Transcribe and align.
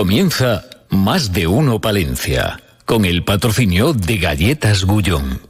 Comienza 0.00 0.64
Más 0.88 1.30
de 1.30 1.46
Uno 1.46 1.78
Palencia, 1.78 2.58
con 2.86 3.04
el 3.04 3.22
patrocinio 3.22 3.92
de 3.92 4.16
Galletas 4.16 4.86
Gullón. 4.86 5.42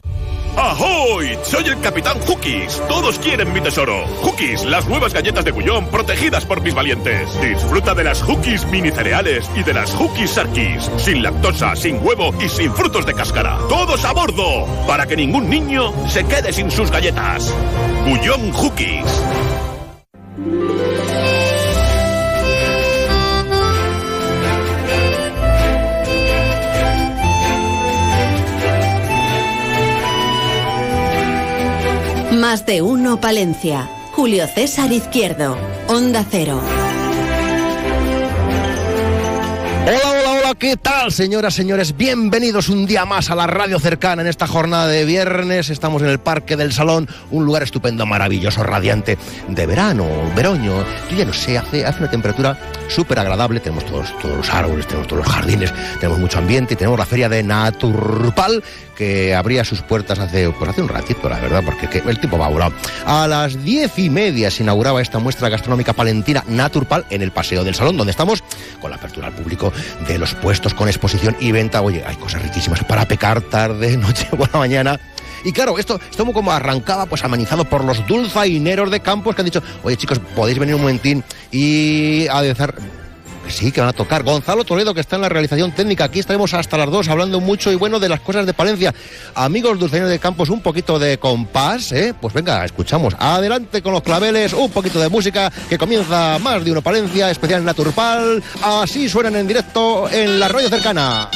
¡Ahoy! 0.57 1.37
Soy 1.45 1.63
el 1.67 1.79
Capitán 1.79 2.19
Hookies. 2.27 2.81
Todos 2.89 3.17
quieren 3.19 3.53
mi 3.53 3.61
tesoro. 3.61 4.05
Hookies, 4.21 4.65
las 4.65 4.85
nuevas 4.89 5.13
galletas 5.13 5.45
de 5.45 5.51
Gullón 5.51 5.87
protegidas 5.87 6.45
por 6.45 6.59
mis 6.59 6.73
valientes. 6.73 7.29
Disfruta 7.41 7.95
de 7.95 8.03
las 8.03 8.21
Hookies 8.23 8.65
mini 8.65 8.91
cereales 8.91 9.49
y 9.55 9.63
de 9.63 9.73
las 9.73 9.89
Hookies 9.93 10.31
Sarkis. 10.31 10.91
Sin 10.97 11.23
lactosa, 11.23 11.73
sin 11.77 12.05
huevo 12.05 12.33
y 12.43 12.49
sin 12.49 12.73
frutos 12.73 13.05
de 13.05 13.13
cáscara. 13.13 13.57
¡Todos 13.69 14.03
a 14.03 14.11
bordo! 14.11 14.67
Para 14.85 15.07
que 15.07 15.15
ningún 15.15 15.49
niño 15.49 15.93
se 16.09 16.25
quede 16.25 16.51
sin 16.51 16.69
sus 16.69 16.91
galletas. 16.91 17.55
Gullón 18.05 18.51
Hookies. 18.51 19.05
Más 32.51 32.65
de 32.65 32.81
uno 32.81 33.21
Palencia. 33.21 33.89
Julio 34.11 34.45
César 34.45 34.91
Izquierdo. 34.91 35.57
Onda 35.87 36.25
Cero. 36.29 36.59
Hola, 39.87 39.99
hola, 40.09 40.31
hola, 40.31 40.55
¿qué 40.59 40.75
tal, 40.75 41.13
señoras, 41.13 41.53
señores? 41.53 41.95
Bienvenidos 41.95 42.67
un 42.67 42.85
día 42.85 43.05
más 43.05 43.31
a 43.31 43.35
la 43.35 43.47
radio 43.47 43.79
cercana 43.79 44.21
en 44.21 44.27
esta 44.27 44.47
jornada 44.47 44.87
de 44.87 45.05
viernes. 45.05 45.69
Estamos 45.69 46.01
en 46.01 46.09
el 46.09 46.19
Parque 46.19 46.57
del 46.57 46.73
Salón, 46.73 47.07
un 47.31 47.45
lugar 47.45 47.63
estupendo, 47.63 48.05
maravilloso, 48.05 48.63
radiante, 48.63 49.17
de 49.47 49.65
verano, 49.65 50.05
veroño. 50.35 50.83
Yo 51.09 51.17
ya 51.17 51.23
no 51.23 51.31
sé, 51.31 51.57
hace, 51.57 51.85
hace 51.85 51.99
una 51.99 52.11
temperatura 52.11 52.57
súper 52.89 53.17
agradable. 53.19 53.61
Tenemos 53.61 53.85
todos, 53.85 54.13
todos 54.21 54.35
los 54.35 54.53
árboles, 54.53 54.87
tenemos 54.87 55.07
todos 55.07 55.25
los 55.25 55.33
jardines, 55.33 55.73
tenemos 56.01 56.19
mucho 56.19 56.37
ambiente 56.39 56.73
y 56.73 56.77
tenemos 56.77 56.99
la 56.99 57.05
feria 57.05 57.29
de 57.29 57.43
Naturpal 57.43 58.61
que 59.01 59.33
abría 59.33 59.65
sus 59.65 59.81
puertas 59.81 60.19
hace, 60.19 60.47
pues 60.51 60.69
hace 60.69 60.79
un 60.79 60.87
ratito, 60.87 61.27
la 61.27 61.39
verdad, 61.39 61.63
porque 61.65 61.89
que 61.89 62.07
el 62.07 62.19
tiempo 62.19 62.37
va 62.37 62.49
volado. 62.49 62.75
A 63.03 63.27
las 63.27 63.63
diez 63.63 63.97
y 63.97 64.11
media 64.11 64.51
se 64.51 64.61
inauguraba 64.61 65.01
esta 65.01 65.17
muestra 65.17 65.49
gastronómica 65.49 65.93
palentina 65.93 66.43
Naturpal 66.47 67.07
en 67.09 67.23
el 67.23 67.31
Paseo 67.31 67.63
del 67.63 67.73
Salón, 67.73 67.97
donde 67.97 68.11
estamos 68.11 68.43
con 68.79 68.91
la 68.91 68.97
apertura 68.97 69.25
al 69.25 69.33
público 69.33 69.73
de 70.07 70.19
los 70.19 70.35
puestos 70.35 70.75
con 70.75 70.87
exposición 70.87 71.35
y 71.39 71.51
venta. 71.51 71.81
Oye, 71.81 72.03
hay 72.05 72.15
cosas 72.17 72.43
riquísimas 72.43 72.83
para 72.83 73.07
pecar 73.07 73.41
tarde, 73.41 73.97
noche, 73.97 74.27
buena 74.33 74.59
mañana. 74.59 74.99
Y 75.43 75.51
claro, 75.51 75.79
esto 75.79 75.99
estuvo 76.07 76.31
como 76.31 76.51
arrancaba, 76.51 77.07
pues 77.07 77.23
amenizado 77.23 77.65
por 77.65 77.83
los 77.83 78.05
dulzaineros 78.05 78.91
de 78.91 78.99
Campos 78.99 79.33
que 79.33 79.41
han 79.41 79.45
dicho, 79.45 79.63
oye 79.81 79.97
chicos, 79.97 80.19
podéis 80.35 80.59
venir 80.59 80.75
un 80.75 80.81
momentín 80.81 81.23
y 81.51 82.27
a 82.27 82.43
que 82.43 82.55
sí, 83.51 83.71
que 83.71 83.81
van 83.81 83.89
a 83.89 83.93
tocar. 83.93 84.23
Gonzalo 84.23 84.63
Toledo, 84.63 84.93
que 84.93 85.01
está 85.01 85.15
en 85.15 85.23
la 85.23 85.29
realización 85.29 85.71
técnica. 85.71 86.05
Aquí 86.05 86.19
estaremos 86.19 86.53
hasta 86.53 86.77
las 86.77 86.89
dos 86.89 87.07
hablando 87.07 87.39
mucho 87.39 87.71
y 87.71 87.75
bueno 87.75 87.99
de 87.99 88.09
las 88.09 88.21
cosas 88.21 88.45
de 88.45 88.53
Palencia. 88.53 88.93
Amigos 89.35 89.79
dulzaineros 89.79 90.09
de 90.09 90.19
Campos, 90.19 90.49
un 90.49 90.61
poquito 90.61 90.97
de 90.97 91.17
compás, 91.17 91.91
¿eh? 91.91 92.13
Pues 92.19 92.33
venga, 92.33 92.65
escuchamos. 92.65 93.15
Adelante 93.19 93.81
con 93.81 93.93
los 93.93 94.01
claveles, 94.01 94.53
un 94.53 94.71
poquito 94.71 94.99
de 94.99 95.09
música 95.09 95.51
que 95.69 95.77
comienza 95.77 96.39
más 96.39 96.63
de 96.63 96.71
uno 96.71 96.81
Palencia, 96.81 97.29
especial 97.29 97.63
Naturpal. 97.63 98.43
Así 98.63 99.09
suenan 99.09 99.35
en 99.35 99.47
directo 99.47 100.09
en 100.09 100.39
la 100.39 100.47
radio 100.47 100.69
cercana. 100.69 101.29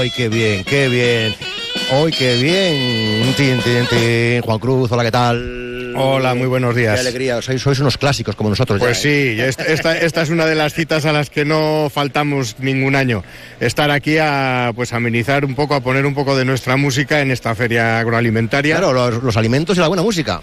¡Ay, 0.00 0.10
qué 0.10 0.28
bien, 0.28 0.62
qué 0.62 0.88
bien! 0.88 1.34
¡Ay, 1.90 2.12
qué 2.12 2.36
bien! 2.36 3.34
Tin, 3.34 3.58
tin, 3.60 3.84
tin. 3.88 4.42
Juan 4.42 4.58
Cruz, 4.60 4.92
hola, 4.92 5.02
¿qué 5.02 5.10
tal? 5.10 5.92
Hola, 5.96 6.34
muy 6.36 6.46
buenos 6.46 6.76
días. 6.76 6.94
Qué 6.94 7.00
alegría, 7.00 7.42
sois, 7.42 7.60
sois 7.60 7.80
unos 7.80 7.98
clásicos 7.98 8.36
como 8.36 8.48
nosotros. 8.48 8.78
Pues 8.78 9.02
ya, 9.02 9.10
¿eh? 9.10 9.34
sí, 9.34 9.40
esta, 9.40 9.64
esta, 9.64 9.98
esta 9.98 10.22
es 10.22 10.30
una 10.30 10.46
de 10.46 10.54
las 10.54 10.72
citas 10.72 11.04
a 11.04 11.12
las 11.12 11.30
que 11.30 11.44
no 11.44 11.90
faltamos 11.92 12.56
ningún 12.60 12.94
año. 12.94 13.24
Estar 13.58 13.90
aquí 13.90 14.18
a 14.18 14.70
pues 14.76 14.92
amenizar 14.92 15.44
un 15.44 15.56
poco, 15.56 15.74
a 15.74 15.80
poner 15.80 16.06
un 16.06 16.14
poco 16.14 16.36
de 16.36 16.44
nuestra 16.44 16.76
música 16.76 17.20
en 17.20 17.32
esta 17.32 17.56
feria 17.56 17.98
agroalimentaria. 17.98 18.76
Claro, 18.76 18.92
los, 18.92 19.20
los 19.24 19.36
alimentos 19.36 19.76
y 19.78 19.80
la 19.80 19.88
buena 19.88 20.04
música. 20.04 20.40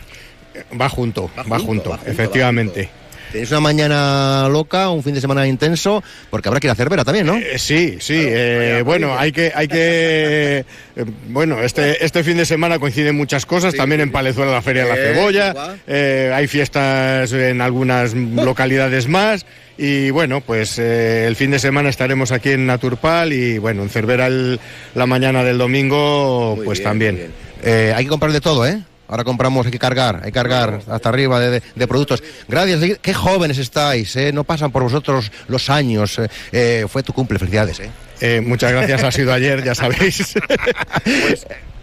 Va 0.80 0.90
junto, 0.90 1.30
va, 1.38 1.44
Va 1.44 1.60
junto, 1.60 1.66
junto, 1.66 1.90
va 1.92 1.98
junto, 1.98 2.12
efectivamente. 2.12 2.90
va 2.92 3.05
Tenéis 3.36 3.52
una 3.52 3.60
mañana 3.60 4.48
loca, 4.50 4.90
un 4.90 5.04
fin 5.04 5.14
de 5.14 5.20
semana 5.20 5.46
intenso, 5.46 6.02
porque 6.30 6.48
habrá 6.48 6.62
que 6.62 6.68
ir 6.68 6.72
a 6.72 6.76
Cervera 6.76 7.04
también, 7.04 7.26
¿no? 7.28 7.36
Eh, 7.36 7.60
sí, 7.60 7.98
sí. 8.00 8.14
eh, 8.18 8.82
bueno, 8.86 9.20
hay 9.20 9.34
que, 9.34 9.52
hay 9.54 9.68
que, 9.68 9.76
eh, 10.96 11.06
bueno, 11.28 11.60
este, 11.62 12.06
este 12.06 12.24
fin 12.24 12.38
de 12.38 12.46
semana 12.46 12.80
coinciden 12.80 13.18
muchas 13.18 13.46
cosas. 13.46 13.74
También 13.76 14.00
en 14.00 14.10
Palezuela 14.14 14.54
la 14.54 14.62
feria 14.62 14.86
de 14.86 14.90
la 14.90 14.96
Eh, 14.96 15.14
cebolla. 15.14 15.76
eh, 15.86 16.32
hay 16.34 16.48
fiestas 16.48 17.34
en 17.34 17.60
algunas 17.60 18.14
localidades 18.16 19.10
más. 19.10 19.46
Y 19.78 20.12
bueno, 20.12 20.40
pues 20.40 20.80
eh, 20.80 21.26
el 21.28 21.36
fin 21.36 21.52
de 21.52 21.60
semana 21.60 21.90
estaremos 21.90 22.32
aquí 22.32 22.52
en 22.52 22.66
Naturpal 22.66 23.34
y 23.34 23.58
bueno, 23.58 23.84
en 23.84 23.90
Cervera 23.90 24.28
el- 24.28 24.62
la 24.94 25.06
mañana 25.08 25.44
del 25.44 25.58
domingo, 25.58 26.54
Muy 26.56 26.64
pues 26.66 26.80
bien, 26.80 26.90
también. 26.90 27.32
Eh, 27.64 27.92
hay 27.94 28.06
que 28.06 28.10
comprar 28.10 28.32
de 28.32 28.40
todo, 28.40 28.66
¿eh? 28.66 28.80
Ahora 29.08 29.24
compramos, 29.24 29.66
hay 29.66 29.72
que 29.72 29.80
cargar, 29.80 30.18
hay 30.18 30.32
que 30.32 30.32
cargar 30.32 30.80
hasta 30.90 31.10
arriba 31.10 31.40
de, 31.40 31.50
de- 31.52 31.64
de 31.76 31.88
productos. 31.88 32.24
Gracias, 32.48 32.98
qué 33.02 33.14
jóvenes 33.14 33.58
estáis, 33.58 34.16
¿eh? 34.16 34.32
No 34.34 34.44
pasan 34.44 34.72
por 34.72 34.82
vosotros 34.84 35.32
los 35.48 35.70
años. 35.70 36.18
eh. 36.20 36.28
Eh, 36.52 36.86
fue 36.90 37.04
tu 37.04 37.14
cumple, 37.14 37.38
felicidades, 37.40 37.80
¿eh? 37.82 37.90
Eh, 38.22 38.42
muchas 38.42 38.72
gracias, 38.72 39.04
ha 39.04 39.12
sido 39.12 39.34
ayer, 39.34 39.64
ya 39.64 39.76
sabéis. 39.76 40.34
Pues, 41.04 41.46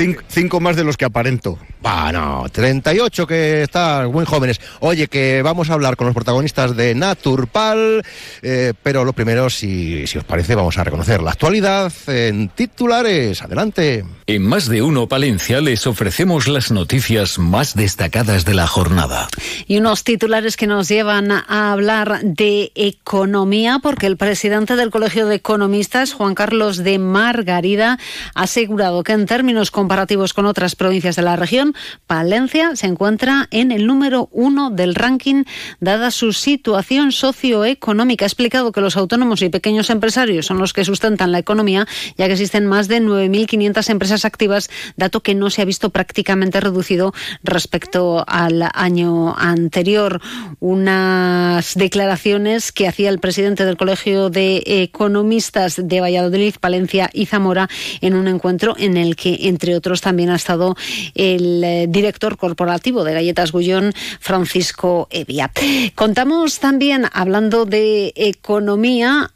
cinco, 0.00 0.22
cinco 0.28 0.60
más 0.60 0.76
de 0.76 0.84
los 0.84 0.96
que 0.96 1.04
aparento. 1.04 1.58
Va, 1.84 2.12
no, 2.12 2.46
38 2.50 3.26
que 3.26 3.62
están 3.62 4.10
muy 4.10 4.24
jóvenes. 4.24 4.60
Oye, 4.80 5.08
que 5.08 5.42
vamos 5.42 5.70
a 5.70 5.74
hablar 5.74 5.96
con 5.96 6.06
los 6.06 6.14
protagonistas 6.14 6.76
de 6.76 6.94
Naturpal, 6.94 8.02
eh, 8.42 8.72
pero 8.82 9.04
lo 9.04 9.12
primero, 9.12 9.50
si, 9.50 10.06
si 10.06 10.18
os 10.18 10.24
parece, 10.24 10.54
vamos 10.54 10.78
a 10.78 10.84
reconocer 10.84 11.22
la 11.22 11.30
actualidad 11.30 11.92
en 12.06 12.48
titulares. 12.48 13.42
Adelante. 13.42 14.04
En 14.26 14.46
Más 14.46 14.68
de 14.68 14.80
Uno 14.80 15.08
Palencia 15.08 15.60
les 15.60 15.86
ofrecemos 15.86 16.46
las 16.46 16.70
noticias 16.70 17.38
más 17.38 17.74
destacadas 17.74 18.44
de 18.44 18.54
la 18.54 18.66
jornada. 18.66 19.28
Y 19.66 19.78
unos 19.78 20.04
titulares 20.04 20.56
que 20.56 20.66
nos 20.66 20.88
llevan 20.88 21.32
a 21.32 21.72
hablar 21.72 22.20
de 22.22 22.70
economía, 22.74 23.80
porque 23.82 24.06
el 24.06 24.16
presidente 24.16 24.76
del 24.76 24.90
Colegio 24.90 25.26
de 25.26 25.36
Economistas, 25.36 26.12
Juan 26.12 26.34
Carlos 26.34 26.78
de 26.78 26.98
Margarida, 26.98 27.98
ha 28.34 28.42
asegurado 28.42 29.02
que 29.02 29.12
en 29.12 29.26
términos 29.26 29.70
comparativos 29.70 29.89
con 30.34 30.46
otras 30.46 30.76
provincias 30.76 31.16
de 31.16 31.22
la 31.22 31.34
región, 31.34 31.74
Palencia 32.06 32.76
se 32.76 32.86
encuentra 32.86 33.48
en 33.50 33.72
el 33.72 33.88
número 33.88 34.28
uno 34.30 34.70
del 34.70 34.94
ranking, 34.94 35.42
dada 35.80 36.12
su 36.12 36.32
situación 36.32 37.10
socioeconómica. 37.10 38.24
Ha 38.24 38.28
explicado 38.28 38.70
que 38.70 38.80
los 38.80 38.96
autónomos 38.96 39.42
y 39.42 39.48
pequeños 39.48 39.90
empresarios 39.90 40.46
son 40.46 40.58
los 40.58 40.72
que 40.72 40.84
sustentan 40.84 41.32
la 41.32 41.40
economía, 41.40 41.88
ya 42.16 42.26
que 42.26 42.34
existen 42.34 42.68
más 42.68 42.86
de 42.86 43.02
9.500 43.02 43.90
empresas 43.90 44.24
activas, 44.24 44.70
dato 44.96 45.24
que 45.24 45.34
no 45.34 45.50
se 45.50 45.60
ha 45.60 45.64
visto 45.64 45.90
prácticamente 45.90 46.60
reducido 46.60 47.12
respecto 47.42 48.24
al 48.28 48.70
año 48.72 49.34
anterior. 49.36 50.20
Unas 50.60 51.74
declaraciones 51.74 52.70
que 52.70 52.86
hacía 52.86 53.08
el 53.08 53.18
presidente 53.18 53.64
del 53.64 53.76
Colegio 53.76 54.30
de 54.30 54.62
Economistas 54.64 55.80
de 55.82 56.00
Valladolid, 56.00 56.54
Palencia 56.60 57.10
y 57.12 57.26
Zamora 57.26 57.68
en 58.00 58.14
un 58.14 58.28
encuentro 58.28 58.76
en 58.78 58.96
el 58.96 59.16
que, 59.16 59.48
entre 59.48 59.69
otros, 59.74 60.00
también 60.00 60.30
ha 60.30 60.36
estado 60.36 60.76
el 61.14 61.62
eh, 61.64 61.86
director 61.88 62.36
corporativo 62.36 63.04
de 63.04 63.14
Galletas 63.14 63.52
Gullón, 63.52 63.92
Francisco 64.20 65.08
Evia. 65.10 65.50
Contamos 65.94 66.58
también, 66.58 67.06
hablando 67.12 67.64
de 67.64 68.12
economía, 68.16 69.30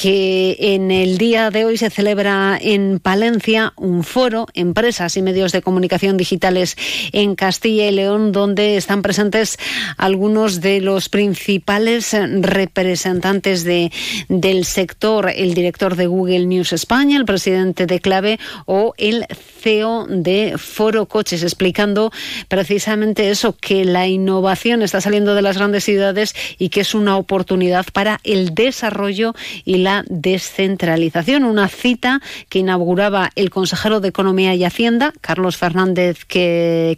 que 0.00 0.56
en 0.60 0.92
el 0.92 1.18
día 1.18 1.50
de 1.50 1.64
hoy 1.64 1.76
se 1.76 1.90
celebra 1.90 2.56
en 2.62 3.00
Palencia 3.00 3.72
un 3.76 4.04
foro, 4.04 4.46
empresas 4.54 5.16
y 5.16 5.22
medios 5.22 5.50
de 5.50 5.60
comunicación 5.60 6.16
digitales 6.16 6.76
en 7.10 7.34
Castilla 7.34 7.88
y 7.88 7.90
León, 7.90 8.30
donde 8.30 8.76
están 8.76 9.02
presentes 9.02 9.58
algunos 9.96 10.60
de 10.60 10.80
los 10.80 11.08
principales 11.08 12.16
representantes 12.42 13.64
de, 13.64 13.90
del 14.28 14.66
sector, 14.66 15.32
el 15.34 15.54
director 15.54 15.96
de 15.96 16.06
Google 16.06 16.46
News 16.46 16.72
España, 16.72 17.16
el 17.16 17.24
presidente 17.24 17.86
de 17.86 17.98
Clave 17.98 18.38
o 18.66 18.94
el 18.98 19.26
CEO 19.60 20.06
de 20.08 20.54
Foro 20.58 21.06
Coches, 21.06 21.42
explicando 21.42 22.12
precisamente 22.46 23.30
eso, 23.30 23.56
que 23.56 23.84
la 23.84 24.06
innovación 24.06 24.82
está 24.82 25.00
saliendo 25.00 25.34
de 25.34 25.42
las 25.42 25.58
grandes 25.58 25.82
ciudades 25.82 26.36
y 26.56 26.68
que 26.68 26.82
es 26.82 26.94
una 26.94 27.16
oportunidad 27.16 27.86
para 27.92 28.20
el 28.22 28.54
desarrollo 28.54 29.34
y 29.64 29.78
la 29.78 29.87
descentralización. 30.06 31.44
Una 31.44 31.68
cita 31.68 32.20
que 32.48 32.60
inauguraba 32.60 33.30
el 33.34 33.50
consejero 33.50 34.00
de 34.00 34.08
Economía 34.08 34.54
y 34.54 34.64
Hacienda, 34.64 35.12
Carlos 35.20 35.56
Fernández 35.56 36.24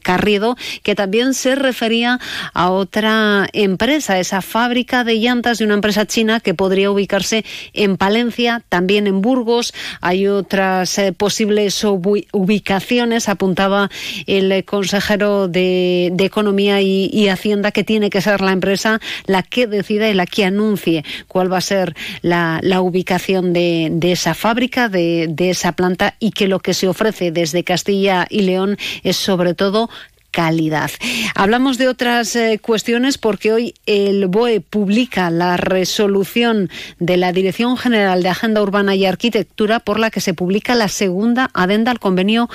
Carriedo, 0.02 0.56
que 0.82 0.94
también 0.94 1.34
se 1.34 1.54
refería 1.54 2.18
a 2.54 2.70
otra 2.70 3.48
empresa, 3.52 4.18
esa 4.18 4.42
fábrica 4.42 5.04
de 5.04 5.18
llantas 5.18 5.58
de 5.58 5.64
una 5.64 5.74
empresa 5.74 6.06
china 6.06 6.40
que 6.40 6.54
podría 6.54 6.90
ubicarse 6.90 7.44
en 7.72 7.96
Palencia, 7.96 8.62
también 8.68 9.06
en 9.06 9.20
Burgos. 9.20 9.72
Hay 10.00 10.26
otras 10.26 10.98
eh, 10.98 11.12
posibles 11.12 11.84
ubicaciones, 11.84 13.28
apuntaba 13.28 13.90
el 14.26 14.64
consejero 14.64 15.48
de, 15.48 16.12
Economía 16.30 16.80
y, 16.80 17.28
Hacienda, 17.28 17.72
que 17.72 17.82
tiene 17.82 18.08
que 18.08 18.20
ser 18.20 18.40
la 18.40 18.52
empresa 18.52 19.00
la 19.26 19.42
que 19.42 19.66
decida 19.66 20.08
y 20.08 20.14
la 20.14 20.26
que 20.26 20.44
anuncie 20.44 21.04
cuál 21.26 21.52
va 21.52 21.58
a 21.58 21.60
ser 21.60 21.96
la, 22.22 22.60
ubicación 22.80 23.52
de, 23.52 23.98
esa 24.02 24.34
fábrica, 24.34 24.88
de, 24.88 25.26
de 25.30 25.50
esa 25.50 25.72
planta 25.72 26.14
y 26.18 26.32
que 26.32 26.48
lo 26.48 26.60
que 26.60 26.74
se 26.74 26.88
ofrece 26.88 27.30
desde 27.30 27.64
Castilla 27.64 28.26
y 28.28 28.42
León 28.42 28.76
es 29.02 29.16
sobre 29.16 29.54
todo 29.54 29.90
calidad. 30.30 30.90
Hablamos 31.34 31.78
de 31.78 31.88
otras 31.88 32.36
eh, 32.36 32.58
cuestiones 32.60 33.18
porque 33.18 33.52
hoy 33.52 33.74
el 33.86 34.26
BOE 34.26 34.60
publica 34.60 35.30
la 35.30 35.56
resolución 35.56 36.70
de 36.98 37.16
la 37.16 37.32
Dirección 37.32 37.76
General 37.76 38.22
de 38.22 38.28
Agenda 38.28 38.62
Urbana 38.62 38.94
y 38.94 39.06
Arquitectura 39.06 39.80
por 39.80 39.98
la 39.98 40.10
que 40.10 40.20
se 40.20 40.34
publica 40.34 40.74
la 40.74 40.88
segunda 40.88 41.50
adenda 41.54 41.90
al 41.90 41.98
convenio 41.98 42.48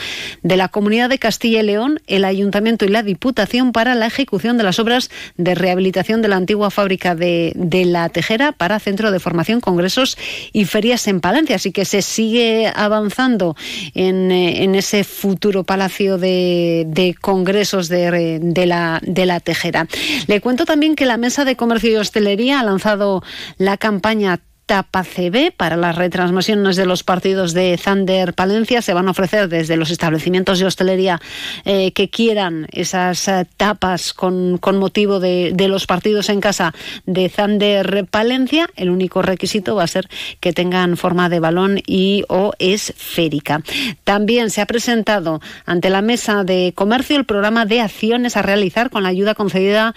de 0.43 0.57
la 0.57 0.69
Comunidad 0.69 1.09
de 1.09 1.19
Castilla 1.19 1.61
y 1.61 1.65
León, 1.65 1.99
el 2.07 2.25
Ayuntamiento 2.25 2.85
y 2.85 2.89
la 2.89 3.03
Diputación 3.03 3.71
para 3.71 3.95
la 3.95 4.07
ejecución 4.07 4.57
de 4.57 4.63
las 4.63 4.79
obras 4.79 5.09
de 5.37 5.55
rehabilitación 5.55 6.21
de 6.21 6.27
la 6.27 6.37
antigua 6.37 6.71
fábrica 6.71 7.15
de, 7.15 7.53
La 7.85 8.09
Tejera 8.09 8.51
para 8.51 8.79
Centro 8.79 9.11
de 9.11 9.19
Formación, 9.19 9.59
Congresos 9.59 10.17
y 10.53 10.65
Ferias 10.65 11.07
en 11.07 11.19
Palencia. 11.19 11.57
Así 11.57 11.71
que 11.71 11.85
se 11.85 12.01
sigue 12.01 12.71
avanzando 12.73 13.55
en, 13.93 14.31
eh, 14.31 14.77
ese 14.77 15.03
futuro 15.03 15.63
palacio 15.63 16.17
de, 16.17 16.85
de 16.87 17.15
congresos 17.19 17.64
de, 17.71 18.65
la, 18.65 18.99
de 19.01 19.25
la 19.25 19.39
tejera. 19.39 19.87
Le 20.27 20.41
cuento 20.41 20.65
también 20.65 20.95
que 20.95 21.05
la 21.05 21.17
Mesa 21.17 21.45
de 21.45 21.55
Comercio 21.55 21.91
y 21.91 21.95
Hostelería 21.95 22.59
ha 22.59 22.63
lanzado 22.63 23.23
la 23.57 23.77
campaña 23.77 24.39
Tapa 24.65 25.03
CB 25.03 25.51
para 25.55 25.77
las 25.77 25.95
retransmisiones 25.95 26.75
de 26.75 26.85
los 26.85 27.03
partidos 27.03 27.53
de 27.53 27.79
Thunder 27.83 28.33
Palencia. 28.33 28.81
Se 28.81 28.93
van 28.93 29.07
a 29.07 29.11
ofrecer 29.11 29.47
desde 29.47 29.77
los 29.77 29.91
establecimientos 29.91 30.59
de 30.59 30.65
hostelería 30.65 31.21
eh, 31.65 31.91
que 31.91 32.09
quieran 32.09 32.67
esas 32.71 33.27
eh, 33.27 33.45
tapas 33.57 34.13
con, 34.13 34.57
con 34.57 34.77
motivo 34.77 35.19
de, 35.19 35.51
de, 35.53 35.67
los 35.67 35.85
partidos 35.85 36.29
en 36.29 36.41
casa 36.41 36.73
de 37.05 37.29
Thunder 37.29 38.07
Palencia. 38.09 38.69
El 38.75 38.89
único 38.89 39.21
requisito 39.21 39.75
va 39.75 39.83
a 39.83 39.87
ser 39.87 40.09
que 40.39 40.53
tengan 40.53 40.97
forma 40.97 41.29
de 41.29 41.39
balón 41.39 41.81
y 41.85 42.23
o 42.27 42.53
esférica. 42.57 43.61
También 44.03 44.49
se 44.49 44.61
ha 44.61 44.65
presentado 44.65 45.41
ante 45.65 45.89
la 45.89 46.01
mesa 46.01 46.43
de 46.43 46.73
comercio 46.75 47.17
el 47.17 47.25
programa 47.25 47.65
de 47.65 47.81
acciones 47.81 48.35
a 48.35 48.41
realizar 48.41 48.89
con 48.89 49.03
la 49.03 49.09
ayuda 49.09 49.35
concedida 49.35 49.93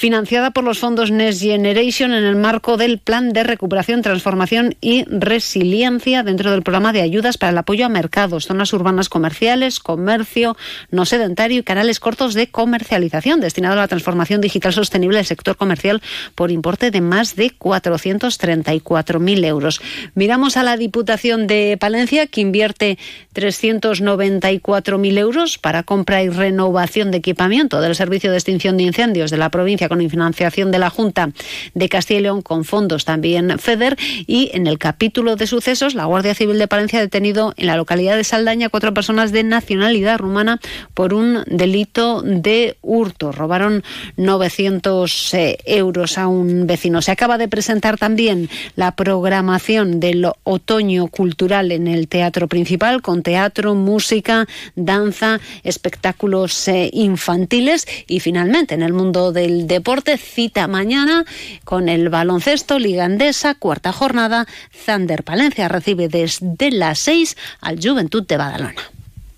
financiada 0.00 0.50
por 0.52 0.64
los 0.64 0.78
fondos 0.78 1.10
Next 1.10 1.42
Generation 1.42 2.14
en 2.14 2.24
el 2.24 2.34
marco 2.34 2.78
del 2.78 2.98
Plan 2.98 3.34
de 3.34 3.44
Recuperación, 3.44 4.00
Transformación 4.00 4.74
y 4.80 5.04
Resiliencia 5.04 6.22
dentro 6.22 6.50
del 6.50 6.62
programa 6.62 6.94
de 6.94 7.02
ayudas 7.02 7.36
para 7.36 7.52
el 7.52 7.58
apoyo 7.58 7.84
a 7.84 7.90
mercados, 7.90 8.46
zonas 8.46 8.72
urbanas 8.72 9.10
comerciales, 9.10 9.78
comercio 9.78 10.56
no 10.90 11.04
sedentario 11.04 11.58
y 11.58 11.64
canales 11.64 12.00
cortos 12.00 12.32
de 12.32 12.46
comercialización 12.46 13.42
destinado 13.42 13.74
a 13.74 13.76
la 13.76 13.88
transformación 13.88 14.40
digital 14.40 14.72
sostenible 14.72 15.18
del 15.18 15.26
sector 15.26 15.58
comercial 15.58 16.00
por 16.34 16.50
importe 16.50 16.90
de 16.90 17.02
más 17.02 17.36
de 17.36 17.50
434.000 17.50 19.44
euros. 19.44 19.82
Miramos 20.14 20.56
a 20.56 20.62
la 20.62 20.78
Diputación 20.78 21.46
de 21.46 21.76
Palencia 21.78 22.26
que 22.26 22.40
invierte 22.40 22.96
394.000 23.34 25.18
euros 25.18 25.58
para 25.58 25.82
compra 25.82 26.22
y 26.22 26.30
renovación 26.30 27.10
de 27.10 27.18
equipamiento 27.18 27.82
del 27.82 27.94
Servicio 27.94 28.30
de 28.30 28.38
Extinción 28.38 28.78
de 28.78 28.84
Incendios 28.84 29.30
de 29.30 29.36
la 29.36 29.50
provincia 29.50 29.89
con 29.90 30.08
financiación 30.08 30.70
de 30.70 30.78
la 30.78 30.88
Junta 30.88 31.30
de 31.74 31.88
Castilla 31.88 32.20
y 32.20 32.22
León 32.22 32.42
con 32.42 32.64
fondos 32.64 33.04
también 33.04 33.58
FEDER 33.58 33.98
y 34.28 34.50
en 34.54 34.68
el 34.68 34.78
capítulo 34.78 35.34
de 35.34 35.48
sucesos 35.48 35.96
la 35.96 36.04
Guardia 36.04 36.32
Civil 36.32 36.60
de 36.60 36.68
Palencia 36.68 37.00
ha 37.00 37.02
detenido 37.02 37.54
en 37.56 37.66
la 37.66 37.76
localidad 37.76 38.16
de 38.16 38.22
Saldaña 38.22 38.68
cuatro 38.68 38.94
personas 38.94 39.32
de 39.32 39.42
nacionalidad 39.42 40.18
rumana 40.18 40.60
por 40.94 41.12
un 41.12 41.42
delito 41.46 42.22
de 42.22 42.76
hurto. 42.82 43.32
Robaron 43.32 43.82
900 44.16 45.34
eh, 45.34 45.58
euros 45.64 46.18
a 46.18 46.28
un 46.28 46.68
vecino. 46.68 47.02
Se 47.02 47.10
acaba 47.10 47.36
de 47.36 47.48
presentar 47.48 47.98
también 47.98 48.48
la 48.76 48.92
programación 48.92 49.98
del 49.98 50.24
otoño 50.44 51.08
cultural 51.08 51.72
en 51.72 51.88
el 51.88 52.06
teatro 52.06 52.46
principal 52.46 53.02
con 53.02 53.24
teatro, 53.24 53.74
música, 53.74 54.46
danza, 54.76 55.40
espectáculos 55.64 56.68
eh, 56.68 56.90
infantiles 56.92 57.88
y 58.06 58.20
finalmente 58.20 58.74
en 58.74 58.82
el 58.82 58.92
mundo 58.92 59.32
del 59.32 59.66
deporte 59.70 60.18
cita 60.18 60.66
mañana 60.66 61.24
con 61.64 61.88
el 61.88 62.08
baloncesto 62.08 62.78
ligandesa, 62.78 63.54
cuarta 63.54 63.92
jornada. 63.92 64.46
Zander 64.84 65.22
Palencia 65.22 65.68
recibe 65.68 66.08
desde 66.08 66.72
las 66.72 66.98
6 66.98 67.36
al 67.60 67.78
Juventud 67.80 68.26
de 68.26 68.36
Badalona. 68.36 68.82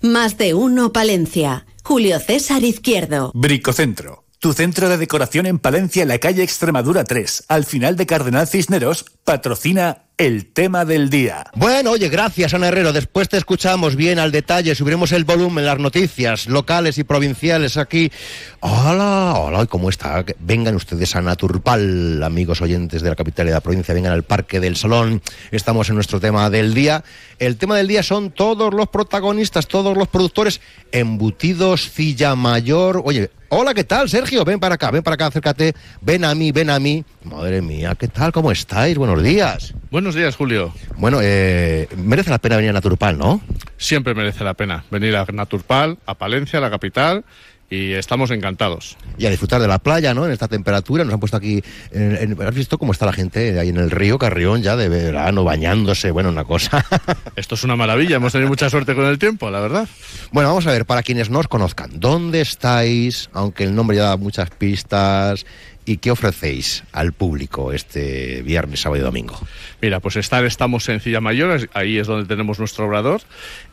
Más 0.01 0.37
de 0.37 0.55
uno 0.55 0.91
Palencia. 0.91 1.65
Julio 1.83 2.19
César 2.19 2.63
Izquierdo. 2.63 3.31
Bricocentro. 3.35 4.23
Tu 4.39 4.53
centro 4.53 4.89
de 4.89 4.97
decoración 4.97 5.45
en 5.45 5.59
Palencia, 5.59 6.01
en 6.01 6.09
la 6.09 6.17
calle 6.17 6.43
Extremadura 6.43 7.05
3, 7.05 7.45
al 7.47 7.63
final 7.63 7.95
de 7.95 8.05
Cardenal 8.05 8.47
Cisneros, 8.47 9.05
patrocina 9.23 10.02
el 10.17 10.45
tema 10.45 10.85
del 10.85 11.09
día. 11.09 11.45
Bueno, 11.55 11.91
oye, 11.91 12.09
gracias 12.09 12.53
Ana 12.53 12.67
Herrero. 12.67 12.93
Después 12.93 13.29
te 13.29 13.37
escuchamos 13.37 13.95
bien 13.95 14.19
al 14.19 14.31
detalle, 14.31 14.75
subiremos 14.75 15.11
el 15.11 15.23
volumen, 15.23 15.65
las 15.65 15.79
noticias 15.79 16.47
locales 16.47 16.97
y 16.97 17.03
provinciales 17.03 17.77
aquí. 17.77 18.11
Hola, 18.59 19.33
hola, 19.37 19.65
¿cómo 19.65 19.89
está? 19.89 20.23
Vengan 20.39 20.75
ustedes 20.75 21.15
a 21.15 21.21
Naturpal, 21.21 22.21
amigos 22.21 22.61
oyentes 22.61 23.01
de 23.01 23.09
la 23.09 23.15
capital 23.15 23.47
y 23.47 23.49
de 23.49 23.55
la 23.55 23.61
provincia, 23.61 23.93
vengan 23.93 24.13
al 24.13 24.23
Parque 24.23 24.59
del 24.59 24.75
Salón. 24.75 25.21
Estamos 25.51 25.89
en 25.89 25.95
nuestro 25.95 26.19
tema 26.19 26.49
del 26.49 26.73
día. 26.73 27.03
El 27.39 27.57
tema 27.57 27.75
del 27.75 27.87
día 27.87 28.03
son 28.03 28.31
todos 28.31 28.73
los 28.73 28.89
protagonistas, 28.89 29.67
todos 29.67 29.97
los 29.97 30.07
productores 30.07 30.61
embutidos 30.91 31.89
Cilla 31.89 32.35
Mayor. 32.35 33.01
Oye, 33.03 33.31
Hola, 33.55 33.75
¿qué 33.75 33.83
tal, 33.83 34.09
Sergio? 34.09 34.43
Ven 34.43 34.59
para 34.59 34.73
acá, 34.73 34.89
ven 34.89 35.03
para 35.03 35.13
acá, 35.13 35.27
acércate. 35.27 35.75
Ven 36.01 36.25
a 36.25 36.33
mí, 36.33 36.51
ven 36.51 36.71
a 36.71 36.79
mí. 36.79 37.05
Madre 37.23 37.61
mía, 37.61 37.93
¿qué 37.93 38.07
tal? 38.07 38.31
¿Cómo 38.31 38.51
estáis? 38.51 38.97
Buenos 38.97 39.21
días. 39.21 39.75
Buenos 39.91 40.15
días, 40.15 40.35
Julio. 40.35 40.73
Bueno, 40.97 41.19
eh, 41.21 41.87
merece 41.95 42.31
la 42.31 42.39
pena 42.39 42.55
venir 42.55 42.71
a 42.71 42.73
Naturpal, 42.73 43.15
¿no? 43.15 43.41
Siempre 43.77 44.15
merece 44.15 44.43
la 44.43 44.55
pena 44.55 44.85
venir 44.89 45.15
a 45.15 45.27
Naturpal, 45.31 45.99
a 46.07 46.15
Palencia, 46.15 46.59
la 46.59 46.71
capital, 46.71 47.25
y 47.73 47.93
estamos 47.93 48.29
encantados. 48.29 48.97
Y 49.17 49.25
a 49.25 49.31
disfrutar 49.31 49.59
de 49.59 49.67
la 49.67 49.79
playa, 49.79 50.13
¿no? 50.13 50.27
En 50.27 50.31
esta 50.31 50.47
temperatura. 50.47 51.03
Nos 51.03 51.15
han 51.15 51.19
puesto 51.19 51.37
aquí. 51.37 51.63
¿Has 51.91 52.53
visto 52.53 52.77
cómo 52.77 52.91
está 52.91 53.07
la 53.07 53.13
gente 53.13 53.59
ahí 53.59 53.69
en 53.69 53.77
el 53.77 53.89
río 53.89 54.19
Carrión 54.19 54.61
ya 54.61 54.75
de 54.75 54.89
verano, 54.89 55.43
bañándose? 55.43 56.11
Bueno, 56.11 56.29
una 56.29 56.43
cosa. 56.43 56.85
Esto 57.35 57.55
es 57.55 57.63
una 57.63 57.75
maravilla. 57.75 58.17
Hemos 58.17 58.31
tenido 58.31 58.49
mucha 58.49 58.69
suerte 58.69 58.93
con 58.93 59.05
el 59.05 59.17
tiempo, 59.17 59.49
la 59.49 59.59
verdad. 59.59 59.87
Bueno, 60.31 60.49
vamos 60.49 60.67
a 60.67 60.71
ver, 60.71 60.85
para 60.85 61.01
quienes 61.01 61.31
no 61.31 61.39
os 61.39 61.47
conozcan, 61.47 61.99
¿dónde 61.99 62.41
estáis? 62.41 63.31
Aunque 63.33 63.63
el 63.63 63.73
nombre 63.73 63.97
ya 63.97 64.03
da 64.03 64.17
muchas 64.17 64.51
pistas. 64.51 65.45
¿Y 65.85 65.97
qué 65.97 66.11
ofrecéis 66.11 66.83
al 66.93 67.11
público 67.11 67.73
este 67.73 68.41
viernes, 68.43 68.81
sábado 68.81 69.01
y 69.01 69.03
domingo? 69.03 69.37
Mira, 69.83 69.99
pues 69.99 70.15
estar, 70.15 70.45
estamos 70.45 70.87
en 70.87 71.01
Cilla 71.01 71.19
Mayor, 71.19 71.69
ahí 71.73 71.97
es 71.97 72.07
donde 72.07 72.25
tenemos 72.25 72.57
nuestro 72.57 72.85
obrador. 72.85 73.21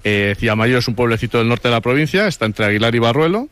Eh, 0.03 0.35
Cilla 0.37 0.57
Mayor 0.57 0.81
es 0.81 0.89
un 0.89 0.97
pueblecito 0.97 1.39
del 1.39 1.49
norte 1.49 1.69
de 1.69 1.75
la 1.75 1.81
provincia, 1.81 2.27
está 2.27 2.47
entre 2.47 2.65
Aguilar 2.65 2.93
y 2.97 2.99
Barruelo. 2.99 3.49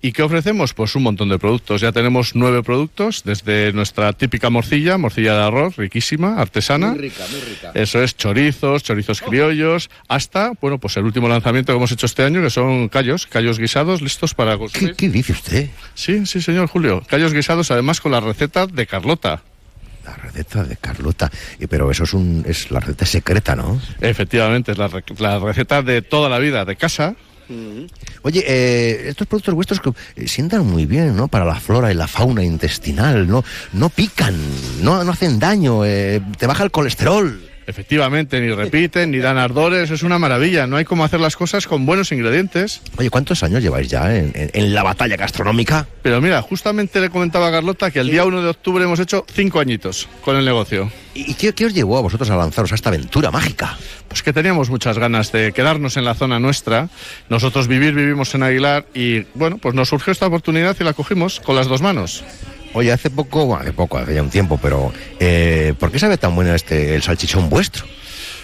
¿Y 0.00 0.12
qué 0.12 0.22
ofrecemos? 0.22 0.72
Pues 0.72 0.94
un 0.94 1.02
montón 1.02 1.28
de 1.28 1.38
productos. 1.38 1.82
Ya 1.82 1.92
tenemos 1.92 2.34
nueve 2.34 2.62
productos, 2.62 3.24
desde 3.24 3.74
nuestra 3.74 4.14
típica 4.14 4.48
morcilla, 4.48 4.96
morcilla 4.96 5.34
de 5.34 5.42
arroz, 5.42 5.76
riquísima, 5.76 6.40
artesana. 6.40 6.92
Muy 6.92 6.98
rica, 7.00 7.24
muy 7.30 7.40
rica. 7.42 7.72
Eso 7.74 8.02
es, 8.02 8.16
chorizos, 8.16 8.82
chorizos 8.84 9.20
criollos, 9.20 9.90
hasta, 10.08 10.52
bueno, 10.62 10.78
pues 10.78 10.96
el 10.96 11.04
último 11.04 11.28
lanzamiento 11.28 11.74
que 11.74 11.76
hemos 11.76 11.92
hecho 11.92 12.06
este 12.06 12.22
año, 12.22 12.40
que 12.40 12.48
son 12.48 12.88
callos, 12.88 13.26
callos 13.26 13.58
guisados, 13.58 14.00
listos 14.00 14.32
para 14.32 14.56
¿Qué, 14.72 14.94
¿Qué 14.94 15.10
dice 15.10 15.32
usted? 15.32 15.68
Sí, 15.92 16.24
sí, 16.24 16.40
señor 16.40 16.68
Julio. 16.68 17.02
Callos 17.06 17.34
guisados, 17.34 17.70
además 17.70 18.00
con 18.00 18.12
la 18.12 18.20
receta 18.20 18.66
de 18.66 18.86
Carlota. 18.86 19.42
La 20.08 20.16
receta 20.16 20.64
de 20.64 20.76
Carlota. 20.76 21.30
Y, 21.60 21.66
pero 21.66 21.90
eso 21.90 22.04
es, 22.04 22.14
un, 22.14 22.42
es 22.46 22.70
la 22.70 22.80
receta 22.80 23.04
secreta, 23.04 23.54
¿no? 23.54 23.80
Efectivamente, 24.00 24.72
es 24.72 24.78
la, 24.78 24.88
re- 24.88 25.04
la 25.18 25.38
receta 25.38 25.82
de 25.82 26.00
toda 26.02 26.28
la 26.30 26.38
vida, 26.38 26.64
de 26.64 26.76
casa. 26.76 27.14
Oye, 28.22 28.44
eh, 28.46 29.08
estos 29.08 29.26
productos 29.26 29.54
vuestros 29.54 29.80
que, 29.80 29.90
eh, 30.16 30.28
sientan 30.28 30.66
muy 30.66 30.84
bien, 30.86 31.16
¿no? 31.16 31.28
Para 31.28 31.44
la 31.46 31.54
flora 31.60 31.90
y 31.90 31.94
la 31.94 32.06
fauna 32.06 32.44
intestinal, 32.44 33.26
¿no? 33.26 33.42
No 33.72 33.88
pican, 33.88 34.34
no, 34.82 35.02
no 35.04 35.12
hacen 35.12 35.38
daño, 35.38 35.84
eh, 35.84 36.20
te 36.38 36.46
baja 36.46 36.64
el 36.64 36.70
colesterol. 36.70 37.47
Efectivamente, 37.68 38.40
ni 38.40 38.50
repiten, 38.50 39.10
ni 39.10 39.18
dan 39.18 39.36
ardores, 39.36 39.90
es 39.90 40.02
una 40.02 40.18
maravilla. 40.18 40.66
No 40.66 40.76
hay 40.78 40.86
como 40.86 41.04
hacer 41.04 41.20
las 41.20 41.36
cosas 41.36 41.66
con 41.66 41.84
buenos 41.84 42.10
ingredientes. 42.12 42.80
Oye, 42.96 43.10
¿cuántos 43.10 43.42
años 43.42 43.62
lleváis 43.62 43.88
ya 43.88 44.16
en, 44.16 44.32
en- 44.34 44.50
en 44.54 44.72
la 44.74 44.82
batalla 44.82 45.16
gastronómica? 45.18 45.86
Pero 46.02 46.22
mira, 46.22 46.40
justamente 46.40 46.98
le 46.98 47.10
comentaba 47.10 47.48
a 47.48 47.50
Carlota 47.50 47.90
que 47.90 48.00
el 48.00 48.10
día 48.10 48.24
1 48.24 48.40
de 48.42 48.48
octubre 48.48 48.82
hemos 48.84 48.98
hecho 49.00 49.26
cinco 49.30 49.60
añitos 49.60 50.08
con 50.24 50.36
el 50.36 50.46
negocio. 50.46 50.90
¿Y 51.12 51.34
qué, 51.34 51.52
qué 51.52 51.66
os 51.66 51.74
llevó 51.74 51.98
a 51.98 52.00
vosotros 52.00 52.30
a 52.30 52.36
lanzaros 52.36 52.72
a 52.72 52.74
esta 52.74 52.88
aventura 52.88 53.30
mágica? 53.30 53.76
Pues 54.08 54.22
que 54.22 54.32
teníamos 54.32 54.70
muchas 54.70 54.98
ganas 54.98 55.30
de 55.32 55.52
quedarnos 55.52 55.98
en 55.98 56.06
la 56.06 56.14
zona 56.14 56.38
nuestra. 56.40 56.88
Nosotros 57.28 57.68
vivir, 57.68 57.92
vivimos 57.94 58.34
en 58.34 58.44
Aguilar 58.44 58.86
y 58.94 59.24
bueno, 59.34 59.58
pues 59.58 59.74
nos 59.74 59.88
surgió 59.90 60.10
esta 60.12 60.26
oportunidad 60.26 60.74
y 60.80 60.84
la 60.84 60.94
cogimos 60.94 61.38
con 61.40 61.54
las 61.54 61.66
dos 61.66 61.82
manos. 61.82 62.24
Oye, 62.74 62.92
hace 62.92 63.10
poco, 63.10 63.46
bueno, 63.46 63.62
hace 63.62 63.72
poco, 63.72 63.98
hace 63.98 64.14
ya 64.14 64.22
un 64.22 64.30
tiempo, 64.30 64.58
pero 64.60 64.92
eh, 65.18 65.74
¿por 65.78 65.90
qué 65.90 65.98
sabe 65.98 66.18
tan 66.18 66.34
bueno 66.34 66.54
este 66.54 66.94
el 66.94 67.02
salchichón 67.02 67.48
vuestro? 67.48 67.86